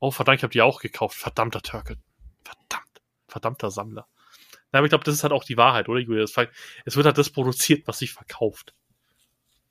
Oh, 0.00 0.10
verdammt, 0.10 0.38
ich 0.38 0.42
habe 0.42 0.52
die 0.52 0.62
auch 0.62 0.80
gekauft. 0.80 1.16
Verdammter 1.16 1.62
Turkel. 1.62 1.98
Verdammt. 2.42 3.00
Verdammter 3.28 3.70
Sammler. 3.70 4.06
Na, 4.72 4.78
aber 4.78 4.86
ich 4.86 4.90
glaube, 4.90 5.04
das 5.04 5.14
ist 5.14 5.22
halt 5.22 5.32
auch 5.32 5.44
die 5.44 5.56
Wahrheit, 5.56 5.88
oder, 5.88 6.00
Julia? 6.00 6.24
Es 6.24 6.36
wird 6.36 7.06
halt 7.06 7.16
das 7.16 7.30
produziert, 7.30 7.86
was 7.86 8.00
sich 8.00 8.12
verkauft. 8.12 8.74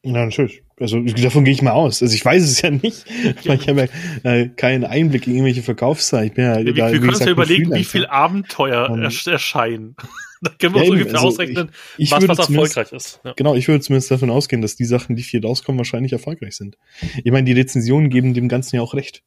Ja, 0.03 0.25
natürlich. 0.25 0.63
Also 0.79 0.99
davon 0.99 1.45
gehe 1.45 1.53
ich 1.53 1.61
mal 1.61 1.71
aus. 1.71 2.01
Also 2.01 2.13
ich 2.13 2.25
weiß 2.25 2.43
es 2.43 2.61
ja 2.61 2.71
nicht, 2.71 3.05
weil 3.45 3.57
ich 3.57 3.69
habe 3.69 3.89
ja 4.23 4.31
äh, 4.31 4.49
keinen 4.49 4.83
Einblick 4.83 5.27
in 5.27 5.33
irgendwelche 5.33 5.63
Verkaufszahlen. 5.63 6.27
Ich 6.27 6.33
bin 6.33 6.43
ja, 6.43 6.57
wir, 6.57 6.73
da, 6.73 6.91
wir 6.91 6.99
können 6.99 7.09
uns 7.09 7.19
ja 7.19 7.31
überlegen, 7.31 7.73
wie 7.73 7.85
viel 7.85 8.05
Abenteuer 8.07 8.89
um, 8.89 9.01
erscheinen. 9.01 9.95
da 10.41 10.51
können 10.59 10.75
wir 10.75 10.83
ja, 10.83 10.89
uns 10.89 10.99
ungefähr 10.99 11.15
also 11.15 11.27
ausrechnen, 11.27 11.71
ich, 11.97 12.05
ich 12.05 12.11
was, 12.11 12.27
was 12.27 12.39
erfolgreich 12.39 12.91
ist. 12.91 13.21
Ja. 13.23 13.33
Genau, 13.33 13.55
ich 13.55 13.67
würde 13.69 13.79
zumindest 13.79 14.11
davon 14.11 14.29
ausgehen, 14.29 14.61
dass 14.61 14.75
die 14.75 14.85
Sachen, 14.85 15.15
die 15.15 15.23
viel 15.23 15.45
rauskommen, 15.45 15.79
wahrscheinlich 15.79 16.11
erfolgreich 16.11 16.57
sind. 16.57 16.77
Ich 17.23 17.31
meine, 17.31 17.45
die 17.45 17.53
Rezensionen 17.53 18.09
geben 18.09 18.33
dem 18.33 18.49
Ganzen 18.49 18.75
ja 18.75 18.81
auch 18.81 18.93
recht. 18.93 19.23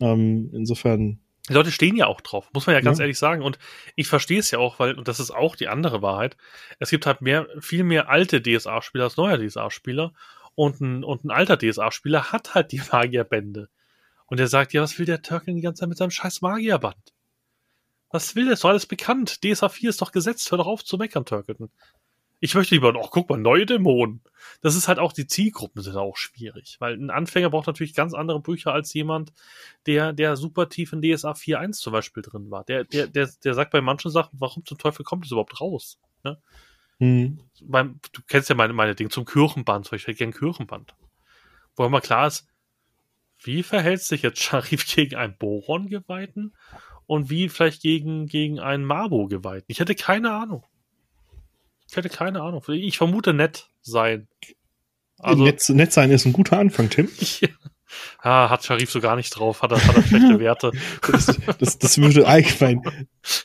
Ähm, 0.00 0.50
insofern 0.52 1.20
die 1.48 1.54
Leute 1.54 1.72
stehen 1.72 1.96
ja 1.96 2.06
auch 2.06 2.20
drauf, 2.20 2.48
muss 2.52 2.66
man 2.66 2.74
ja 2.74 2.80
ganz 2.80 2.98
ja. 2.98 3.02
ehrlich 3.02 3.18
sagen. 3.18 3.42
Und 3.42 3.58
ich 3.96 4.06
verstehe 4.06 4.38
es 4.38 4.50
ja 4.52 4.58
auch, 4.58 4.78
weil, 4.78 4.94
und 4.94 5.08
das 5.08 5.18
ist 5.18 5.32
auch 5.32 5.56
die 5.56 5.68
andere 5.68 6.00
Wahrheit, 6.00 6.36
es 6.78 6.90
gibt 6.90 7.04
halt 7.04 7.20
mehr, 7.20 7.46
viel 7.60 7.82
mehr 7.82 8.08
alte 8.08 8.40
DSA-Spieler 8.40 9.04
als 9.04 9.16
neue 9.16 9.44
DSA-Spieler. 9.44 10.12
Und 10.54 10.80
ein, 10.80 11.02
und 11.02 11.24
ein 11.24 11.30
alter 11.30 11.58
DSA-Spieler 11.58 12.30
hat 12.30 12.54
halt 12.54 12.72
die 12.72 12.80
Magierbände. 12.92 13.68
Und 14.26 14.38
er 14.38 14.48
sagt, 14.48 14.72
ja, 14.72 14.82
was 14.82 14.98
will 14.98 15.06
der 15.06 15.22
Turkel 15.22 15.54
die 15.54 15.60
ganze 15.60 15.80
Zeit 15.80 15.88
mit 15.88 15.98
seinem 15.98 16.10
scheiß 16.10 16.42
Magierband? 16.42 17.12
Was 18.10 18.36
will 18.36 18.44
das? 18.44 18.54
Ist 18.54 18.64
doch 18.64 18.70
alles 18.70 18.86
bekannt. 18.86 19.42
DSA 19.42 19.68
4 19.68 19.90
ist 19.90 20.00
doch 20.00 20.12
gesetzt. 20.12 20.50
Hör 20.50 20.58
doch 20.58 20.66
auf 20.66 20.84
zu 20.84 20.96
meckern, 20.96 21.24
Turkelton. 21.24 21.70
Ich 22.44 22.56
möchte 22.56 22.74
lieber, 22.74 22.92
oh, 22.96 23.06
guck 23.08 23.30
mal, 23.30 23.38
neue 23.38 23.66
Dämonen. 23.66 24.20
Das 24.62 24.74
ist 24.74 24.88
halt 24.88 24.98
auch, 24.98 25.12
die 25.12 25.28
Zielgruppen 25.28 25.80
sind 25.80 25.94
auch 25.94 26.16
schwierig, 26.16 26.76
weil 26.80 26.94
ein 26.94 27.08
Anfänger 27.08 27.50
braucht 27.50 27.68
natürlich 27.68 27.94
ganz 27.94 28.14
andere 28.14 28.40
Bücher 28.40 28.72
als 28.72 28.92
jemand, 28.94 29.32
der, 29.86 30.12
der 30.12 30.34
super 30.34 30.68
tief 30.68 30.92
in 30.92 31.00
DSA 31.02 31.34
4.1 31.34 31.74
zum 31.74 31.92
Beispiel 31.92 32.24
drin 32.24 32.50
war. 32.50 32.64
Der, 32.64 32.82
der, 32.82 33.06
der, 33.06 33.30
der 33.44 33.54
sagt 33.54 33.70
bei 33.70 33.80
manchen 33.80 34.10
Sachen, 34.10 34.40
warum 34.40 34.66
zum 34.66 34.76
Teufel 34.76 35.04
kommt 35.04 35.24
es 35.24 35.30
überhaupt 35.30 35.60
raus? 35.60 36.00
Ne? 36.24 36.36
Hm. 36.98 37.38
Beim, 37.60 38.00
du 38.12 38.22
kennst 38.26 38.48
ja 38.48 38.56
meine, 38.56 38.72
meine 38.72 38.96
Dinge 38.96 39.10
zum 39.10 39.24
Kirchenband, 39.24 39.86
zum 39.86 39.94
Beispiel 39.94 40.14
gern 40.14 40.32
Kirchenband. 40.32 40.96
Wo 41.76 41.84
immer 41.84 42.00
klar 42.00 42.26
ist, 42.26 42.48
wie 43.38 43.62
verhält 43.62 44.02
sich 44.02 44.22
jetzt 44.22 44.42
Sharif 44.42 44.84
gegen 44.92 45.14
einen 45.14 45.36
Boron-Geweihten 45.36 46.56
und 47.06 47.30
wie 47.30 47.48
vielleicht 47.48 47.82
gegen, 47.82 48.26
gegen 48.26 48.58
einen 48.58 48.84
Mabo-Geweihten? 48.84 49.66
Ich 49.68 49.78
hätte 49.78 49.94
keine 49.94 50.32
Ahnung. 50.32 50.64
Ich 51.92 51.96
hätte 51.98 52.08
keine 52.08 52.40
Ahnung. 52.40 52.64
Ich 52.68 52.96
vermute 52.96 53.34
nett 53.34 53.68
sein. 53.82 54.26
Also, 55.18 55.44
nett, 55.44 55.62
nett 55.68 55.92
sein 55.92 56.10
ist 56.10 56.24
ein 56.24 56.32
guter 56.32 56.58
Anfang, 56.58 56.88
Tim. 56.88 57.06
ja. 57.40 57.48
Ah, 58.22 58.48
hat 58.48 58.64
Sharif 58.64 58.90
so 58.90 58.98
gar 59.02 59.14
nicht 59.14 59.28
drauf, 59.28 59.60
hat 59.60 59.72
er, 59.72 59.86
hat 59.86 59.96
er 59.96 60.02
schlechte 60.02 60.38
Werte. 60.40 60.72
Das, 61.06 61.26
das, 61.58 61.76
das 61.76 61.98
würde 61.98 62.26
allgemein 62.26 62.80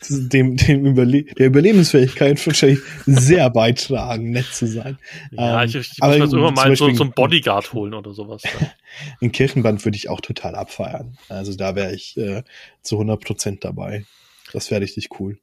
dem, 0.08 0.56
dem 0.56 0.86
Überle 0.86 1.24
der 1.24 1.48
Überlebensfähigkeit 1.48 2.40
von 2.40 2.54
Sharif 2.54 3.04
sehr 3.06 3.50
beitragen, 3.50 4.32
nett 4.32 4.46
zu 4.46 4.66
sein. 4.66 4.98
Ja, 5.32 5.64
ähm, 5.64 5.68
ich, 5.68 5.76
ich 5.76 6.00
muss 6.00 6.32
mir 6.32 6.38
immer 6.38 6.52
mal 6.52 6.74
so, 6.78 6.90
so 6.94 7.04
einen 7.04 7.12
Bodyguard 7.12 7.74
holen 7.74 7.94
oder 7.94 8.14
sowas. 8.14 8.44
Ja. 8.44 8.72
In 9.20 9.34
Kirchenband 9.34 9.84
würde 9.84 9.98
ich 9.98 10.08
auch 10.08 10.22
total 10.22 10.56
abfeiern. 10.56 11.18
Also 11.28 11.54
da 11.54 11.76
wäre 11.76 11.94
ich 11.94 12.16
äh, 12.16 12.44
zu 12.82 12.96
100 12.96 13.22
Prozent 13.22 13.66
dabei. 13.66 14.06
Das 14.54 14.72
wäre 14.72 14.80
richtig 14.80 15.20
cool. 15.20 15.38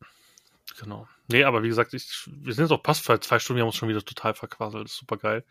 Genau. 0.78 1.06
Nee, 1.28 1.44
aber 1.44 1.62
wie 1.62 1.68
gesagt, 1.68 1.94
ich, 1.94 2.26
wir 2.26 2.52
sind 2.52 2.64
jetzt 2.64 2.72
auch 2.72 2.84
fast 2.84 3.04
für 3.04 3.18
zwei 3.20 3.38
Stunden, 3.38 3.58
wir 3.58 3.62
haben 3.62 3.68
uns 3.68 3.76
schon 3.76 3.88
wieder 3.88 4.04
total 4.04 4.34
verquasselt. 4.34 4.88
Super 4.88 5.16
geil. 5.16 5.44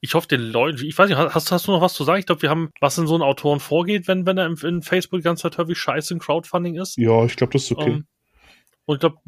Ich 0.00 0.14
hoffe, 0.14 0.28
den 0.28 0.40
Leuten, 0.40 0.84
ich 0.84 0.96
weiß 0.96 1.08
nicht, 1.08 1.18
hast, 1.18 1.52
hast 1.52 1.66
du 1.66 1.72
noch 1.72 1.80
was 1.80 1.94
zu 1.94 2.04
sagen? 2.04 2.18
Ich 2.18 2.26
glaube, 2.26 2.42
wir 2.42 2.50
haben, 2.50 2.70
was 2.80 2.98
in 2.98 3.06
so 3.06 3.14
einem 3.14 3.22
Autoren 3.22 3.60
vorgeht, 3.60 4.08
wenn, 4.08 4.26
wenn 4.26 4.38
er 4.38 4.46
in, 4.46 4.56
in 4.56 4.82
Facebook 4.82 5.20
die 5.20 5.24
ganze 5.24 5.42
Zeit 5.42 5.58
hört, 5.58 5.68
wie 5.68 5.74
scheiße 5.74 6.14
ein 6.14 6.18
Crowdfunding 6.18 6.74
ist. 6.76 6.96
Ja, 6.96 7.24
ich 7.24 7.36
glaube, 7.36 7.54
das 7.54 7.64
ist 7.64 7.72
okay. 7.72 7.90
Um, 7.90 7.96
ähm, 7.96 8.06
und 8.84 8.94
ich 8.96 9.00
glaube, 9.00 9.18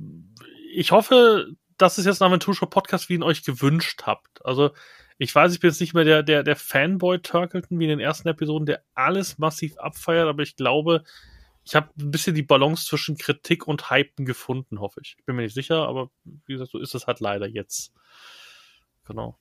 ich 0.75 0.93
hoffe, 0.93 1.47
dass 1.79 1.99
es 1.99 2.05
jetzt 2.05 2.21
ein 2.21 2.29
Aventurshow-Podcast, 2.29 3.09
wie 3.09 3.15
ihr 3.15 3.21
ihn 3.21 3.23
euch 3.23 3.45
gewünscht 3.45 4.03
habt. 4.05 4.45
Also, 4.45 4.71
ich 5.17 5.35
weiß, 5.35 5.53
ich 5.53 5.61
bin 5.61 5.71
jetzt 5.71 5.81
nicht 5.81 5.95
mehr 5.95 6.05
der, 6.05 6.23
der, 6.23 6.43
der 6.43 6.57
Fanboy 6.57 7.19
Turkleton 7.21 7.79
wie 7.79 7.85
in 7.85 7.91
den 7.91 8.01
ersten 8.01 8.29
Episoden, 8.29 8.67
der 8.67 8.83
alles 8.95 9.39
massiv 9.39 9.77
abfeiert, 9.79 10.29
aber 10.29 10.43
ich 10.43 10.55
glaube, 10.55 11.03
ich 11.69 11.74
habe 11.74 11.90
ein 12.01 12.11
bisschen 12.11 12.35
die 12.35 12.43
Balance 12.43 12.86
zwischen 12.86 13.19
Kritik 13.19 13.69
und 13.69 13.90
Hypen 13.90 14.24
gefunden, 14.24 14.81
hoffe 14.81 15.03
ich. 15.03 15.16
Ich 15.19 15.24
bin 15.27 15.36
mir 15.36 15.43
nicht 15.43 15.53
sicher, 15.53 15.86
aber 15.86 16.11
wie 16.47 16.55
gesagt, 16.55 16.70
so 16.70 16.78
ist 16.78 16.95
es 16.95 17.07
halt 17.07 17.20
leider 17.20 17.47
jetzt. 17.47 17.93
Genau. 19.07 19.39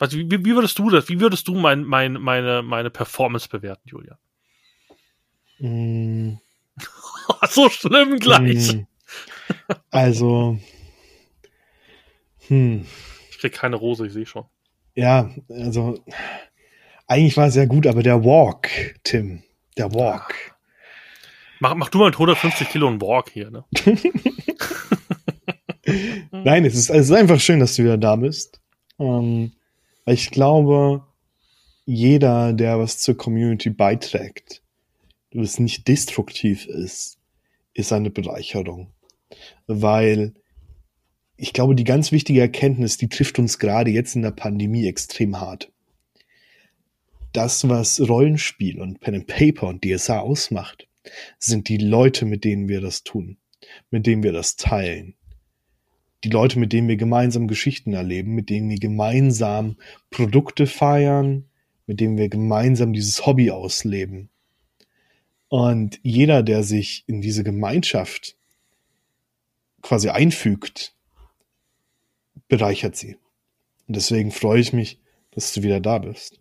Was, 0.00 0.16
wie, 0.16 0.28
wie 0.28 0.54
würdest 0.54 0.76
du 0.80 0.90
das, 0.90 1.08
wie 1.08 1.20
würdest 1.20 1.46
du 1.46 1.54
mein, 1.54 1.84
mein, 1.84 2.14
meine, 2.14 2.62
meine 2.62 2.90
Performance 2.90 3.48
bewerten, 3.48 3.88
Julia? 3.88 4.18
Mm. 5.60 6.38
so 7.48 7.68
schlimm 7.70 8.18
gleich. 8.18 8.74
Mm. 8.74 8.86
Also. 9.90 10.58
Hm. 12.48 12.84
Ich 13.30 13.38
krieg 13.38 13.52
keine 13.52 13.76
Rose, 13.76 14.06
ich 14.06 14.12
sehe 14.12 14.26
schon. 14.26 14.46
Ja, 14.96 15.30
also. 15.48 16.02
Eigentlich 17.06 17.36
war 17.36 17.46
es 17.46 17.54
sehr 17.54 17.68
gut, 17.68 17.86
aber 17.86 18.02
der 18.02 18.24
Walk, 18.24 18.98
Tim, 19.04 19.42
der 19.76 19.92
Walk. 19.94 20.34
Mach, 21.60 21.74
mach 21.74 21.88
du 21.90 21.98
mal 21.98 22.06
mit 22.06 22.14
150 22.14 22.68
Kilo 22.68 22.88
einen 22.88 23.00
Walk 23.00 23.30
hier, 23.30 23.50
ne? 23.50 23.64
Nein, 26.32 26.64
es 26.64 26.74
ist, 26.74 26.90
es 26.90 27.10
ist 27.10 27.12
einfach 27.12 27.40
schön, 27.40 27.60
dass 27.60 27.76
du 27.76 27.82
wieder 27.82 27.98
da 27.98 28.16
bist. 28.16 28.60
Ähm, 28.98 29.52
ich 30.06 30.30
glaube, 30.30 31.02
jeder, 31.84 32.52
der 32.52 32.78
was 32.78 32.98
zur 32.98 33.16
Community 33.16 33.70
beiträgt, 33.70 34.62
das 35.32 35.58
nicht 35.58 35.86
destruktiv 35.86 36.66
ist, 36.66 37.18
ist 37.74 37.92
eine 37.92 38.10
Bereicherung. 38.10 38.92
Weil 39.66 40.34
ich 41.36 41.52
glaube, 41.52 41.74
die 41.74 41.84
ganz 41.84 42.12
wichtige 42.12 42.40
Erkenntnis, 42.40 42.96
die 42.96 43.08
trifft 43.08 43.38
uns 43.38 43.58
gerade 43.58 43.90
jetzt 43.90 44.16
in 44.16 44.22
der 44.22 44.30
Pandemie 44.30 44.86
extrem 44.86 45.40
hart 45.40 45.70
das, 47.32 47.68
was 47.68 48.00
Rollenspiel 48.00 48.80
und 48.80 49.00
Pen 49.00 49.14
and 49.14 49.26
Paper 49.26 49.68
und 49.68 49.84
DSA 49.84 50.20
ausmacht, 50.20 50.88
sind 51.38 51.68
die 51.68 51.78
Leute, 51.78 52.24
mit 52.24 52.44
denen 52.44 52.68
wir 52.68 52.80
das 52.80 53.02
tun, 53.02 53.38
mit 53.90 54.06
denen 54.06 54.22
wir 54.22 54.32
das 54.32 54.56
teilen. 54.56 55.14
Die 56.24 56.28
Leute, 56.28 56.58
mit 56.58 56.72
denen 56.72 56.88
wir 56.88 56.96
gemeinsam 56.96 57.48
Geschichten 57.48 57.94
erleben, 57.94 58.34
mit 58.34 58.50
denen 58.50 58.68
wir 58.68 58.78
gemeinsam 58.78 59.76
Produkte 60.10 60.66
feiern, 60.66 61.46
mit 61.86 62.00
denen 62.00 62.18
wir 62.18 62.28
gemeinsam 62.28 62.92
dieses 62.92 63.24
Hobby 63.26 63.50
ausleben. 63.50 64.28
Und 65.48 65.98
jeder, 66.02 66.42
der 66.42 66.62
sich 66.62 67.04
in 67.06 67.20
diese 67.20 67.42
Gemeinschaft 67.42 68.36
quasi 69.82 70.10
einfügt, 70.10 70.94
bereichert 72.48 72.96
sie. 72.96 73.16
Und 73.86 73.96
deswegen 73.96 74.30
freue 74.30 74.60
ich 74.60 74.72
mich, 74.72 74.98
dass 75.30 75.52
du 75.52 75.62
wieder 75.62 75.80
da 75.80 75.98
bist. 75.98 76.39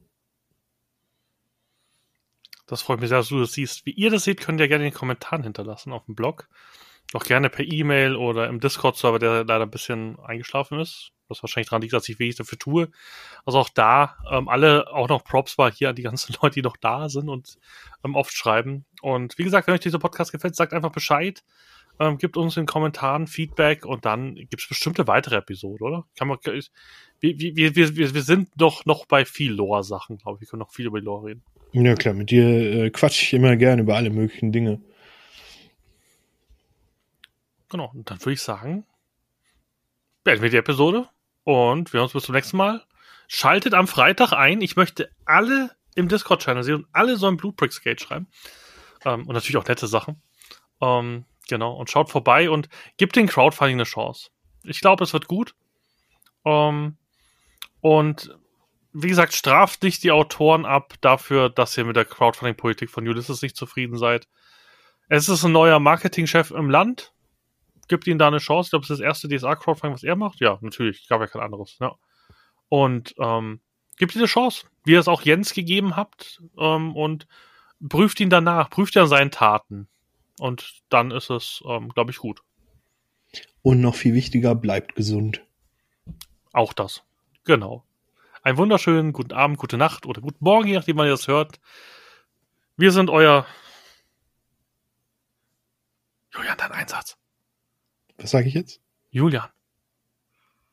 Das 2.69 2.83
freut 2.83 2.99
mich 2.99 3.09
sehr, 3.09 3.17
dass 3.17 3.29
du 3.29 3.39
das 3.39 3.53
siehst. 3.53 3.87
Wie 3.87 3.91
ihr 3.91 4.11
das 4.11 4.25
seht, 4.25 4.41
könnt 4.41 4.59
ihr 4.61 4.67
gerne 4.67 4.85
in 4.85 4.91
den 4.91 4.97
Kommentaren 4.97 5.41
hinterlassen 5.41 5.91
auf 5.91 6.05
dem 6.05 6.13
Blog. 6.13 6.47
Auch 7.13 7.23
gerne 7.23 7.49
per 7.49 7.65
E-Mail 7.65 8.15
oder 8.15 8.47
im 8.47 8.59
Discord-Server, 8.59 9.17
der 9.17 9.43
leider 9.43 9.63
ein 9.63 9.71
bisschen 9.71 10.19
eingeschlafen 10.19 10.79
ist. 10.79 11.11
Was 11.29 11.41
wahrscheinlich 11.41 11.69
daran 11.69 11.81
liegt, 11.81 11.93
dass 11.93 12.07
ich 12.07 12.19
wenig 12.19 12.35
dafür 12.35 12.59
tue. 12.59 12.91
Also 13.43 13.57
auch 13.57 13.69
da, 13.69 14.17
ähm, 14.31 14.47
alle 14.47 14.87
auch 14.93 15.09
noch 15.09 15.23
Props 15.23 15.57
war 15.57 15.71
hier 15.71 15.89
an 15.89 15.95
die 15.95 16.03
ganzen 16.03 16.35
Leute, 16.41 16.55
die 16.55 16.61
noch 16.61 16.77
da 16.77 17.09
sind 17.09 17.27
und 17.27 17.57
ähm, 18.05 18.15
oft 18.15 18.33
schreiben. 18.33 18.85
Und 19.01 19.35
wie 19.39 19.43
gesagt, 19.43 19.65
wenn 19.65 19.73
euch 19.73 19.79
dieser 19.79 19.97
Podcast 19.97 20.31
gefällt, 20.31 20.55
sagt 20.55 20.73
einfach 20.73 20.91
Bescheid. 20.91 21.43
Ähm, 21.99 22.17
gibt 22.17 22.37
uns 22.37 22.55
in 22.55 22.63
den 22.63 22.67
Kommentaren 22.67 23.25
Feedback 23.27 23.85
und 23.85 24.05
dann 24.05 24.35
gibt 24.35 24.61
es 24.61 24.69
bestimmte 24.69 25.07
weitere 25.07 25.37
Episoden, 25.37 25.85
oder? 25.85 26.05
Kann 26.17 26.27
man, 26.29 26.37
wir, 27.21 27.37
wir, 27.37 27.75
wir, 27.75 28.13
wir 28.13 28.21
sind 28.21 28.49
doch 28.55 28.85
noch 28.85 29.05
bei 29.05 29.25
viel 29.25 29.51
Lore-Sachen, 29.51 30.17
glaube 30.17 30.37
ich. 30.37 30.41
Wir 30.41 30.47
können 30.47 30.61
noch 30.61 30.71
viel 30.71 30.85
über 30.85 30.99
die 30.99 31.05
Lore 31.05 31.27
reden. 31.27 31.43
Ja 31.71 31.95
klar, 31.95 32.13
mit 32.13 32.31
dir 32.31 32.47
äh, 32.47 32.89
quatsch 32.89 33.21
ich 33.21 33.33
immer 33.33 33.55
gerne 33.55 33.83
über 33.83 33.95
alle 33.95 34.09
möglichen 34.09 34.51
Dinge. 34.51 34.81
Genau, 37.69 37.91
und 37.93 38.09
dann 38.09 38.19
würde 38.21 38.33
ich 38.33 38.41
sagen, 38.41 38.85
beenden 40.23 40.41
wir 40.41 40.49
die 40.49 40.57
Episode 40.57 41.07
und 41.43 41.93
wir 41.93 42.01
uns 42.01 42.13
bis 42.13 42.23
zum 42.23 42.33
nächsten 42.35 42.57
Mal. 42.57 42.83
Schaltet 43.27 43.75
am 43.75 43.87
Freitag 43.87 44.33
ein. 44.33 44.61
Ich 44.61 44.75
möchte 44.75 45.11
alle 45.25 45.71
im 45.93 46.07
Discord-Channel 46.07 46.63
sehen 46.63 46.75
und 46.75 46.87
alle 46.91 47.15
sollen 47.15 47.37
Bluepricks 47.37 47.81
Gate 47.81 48.01
schreiben. 48.01 48.27
Ähm, 49.05 49.27
und 49.27 49.33
natürlich 49.33 49.57
auch 49.57 49.67
nette 49.67 49.87
Sachen. 49.87 50.21
Ähm, 50.81 51.25
genau, 51.47 51.73
und 51.75 51.91
schaut 51.91 52.09
vorbei 52.09 52.49
und 52.49 52.69
gibt 52.97 53.15
den 53.15 53.27
Crowdfunding 53.27 53.75
eine 53.77 53.83
Chance. 53.83 54.31
Ich 54.63 54.81
glaube, 54.81 55.03
es 55.03 55.13
wird 55.13 55.27
gut. 55.27 55.53
Ähm, 56.45 56.97
und 57.81 58.37
wie 58.93 59.07
gesagt, 59.07 59.33
straft 59.33 59.83
nicht 59.83 60.03
die 60.03 60.11
Autoren 60.11 60.65
ab 60.65 60.95
dafür, 61.01 61.49
dass 61.49 61.77
ihr 61.77 61.85
mit 61.85 61.95
der 61.95 62.05
Crowdfunding-Politik 62.05 62.89
von 62.89 63.07
Ulysses 63.07 63.41
nicht 63.41 63.55
zufrieden 63.55 63.97
seid. 63.97 64.27
Es 65.09 65.29
ist 65.29 65.43
ein 65.43 65.51
neuer 65.51 65.79
Marketingchef 65.79 66.51
im 66.51 66.69
Land. 66.69 67.13
Gibt 67.87 68.07
ihm 68.07 68.17
da 68.17 68.27
eine 68.27 68.39
Chance. 68.39 68.67
Ich 68.67 68.69
glaube, 68.71 68.83
es 68.83 68.89
ist 68.89 68.99
das 68.99 69.05
erste 69.05 69.27
DSA-Crowdfunding, 69.27 69.93
was 69.93 70.03
er 70.03 70.15
macht. 70.15 70.39
Ja, 70.39 70.57
natürlich. 70.61 71.07
Gab 71.07 71.21
ja 71.21 71.27
kein 71.27 71.41
anderes. 71.41 71.77
Ja. 71.79 71.95
Und 72.67 73.15
ähm, 73.19 73.61
gibt 73.97 74.15
ihm 74.15 74.19
eine 74.19 74.27
Chance, 74.27 74.67
wie 74.83 74.93
ihr 74.93 74.99
es 74.99 75.07
auch 75.07 75.21
Jens 75.23 75.53
gegeben 75.53 75.95
habt. 75.95 76.41
Ähm, 76.57 76.95
und 76.95 77.27
prüft 77.87 78.19
ihn 78.19 78.29
danach. 78.29 78.69
Prüft 78.69 78.95
ihn 78.95 79.03
an 79.03 79.07
seinen 79.07 79.31
Taten. 79.31 79.87
Und 80.39 80.81
dann 80.89 81.11
ist 81.11 81.29
es, 81.29 81.63
ähm, 81.67 81.89
glaube 81.89 82.11
ich, 82.11 82.17
gut. 82.17 82.41
Und 83.61 83.81
noch 83.81 83.95
viel 83.95 84.13
wichtiger, 84.13 84.55
bleibt 84.55 84.95
gesund. 84.95 85.43
Auch 86.53 86.73
das. 86.73 87.03
Genau 87.49 87.83
einen 88.43 88.57
wunderschönen 88.57 89.11
guten 89.11 89.33
Abend, 89.33 89.57
gute 89.57 89.77
Nacht 89.77 90.05
oder 90.05 90.21
guten 90.21 90.43
Morgen, 90.43 90.67
je 90.67 90.75
nachdem, 90.75 90.97
wann 90.97 91.07
ihr 91.07 91.11
das 91.11 91.27
hört. 91.27 91.59
Wir 92.77 92.91
sind 92.91 93.09
euer 93.09 93.45
Julian, 96.31 96.57
dein 96.57 96.71
Einsatz. 96.71 97.17
Was 98.17 98.29
sage 98.31 98.47
ich 98.47 98.53
jetzt? 98.53 98.81
Julian. 99.09 99.49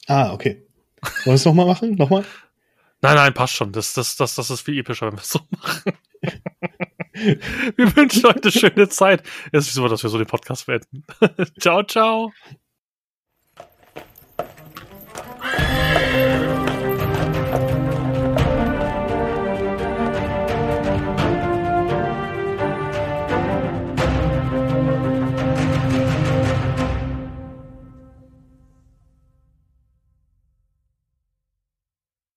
Ah, 0.07 0.33
okay. 0.33 0.67
Wollen 1.01 1.25
wir 1.25 1.33
es 1.35 1.45
nochmal 1.45 1.67
machen? 1.67 1.95
Nochmal? 1.95 2.25
Nein, 3.03 3.15
nein, 3.15 3.35
passt 3.35 3.55
schon. 3.55 3.73
Das, 3.73 3.93
das, 3.93 4.17
das, 4.17 4.35
das 4.35 4.51
ist 4.51 4.63
viel 4.63 4.79
epischer, 4.79 5.07
wenn 5.07 5.15
wir 5.15 5.21
es 5.21 5.29
so 5.29 5.41
machen. 5.51 5.93
wir 7.77 7.97
wünschen 7.97 8.27
euch 8.27 8.43
eine 8.43 8.51
schöne 8.51 8.89
Zeit. 8.89 9.23
Es 9.53 9.69
ist 9.69 9.75
so, 9.75 9.87
dass 9.87 10.03
wir 10.03 10.11
so 10.11 10.19
den 10.19 10.27
Podcast 10.27 10.67
beenden. 10.67 11.05
ciao, 11.61 11.83
ciao. 11.85 12.33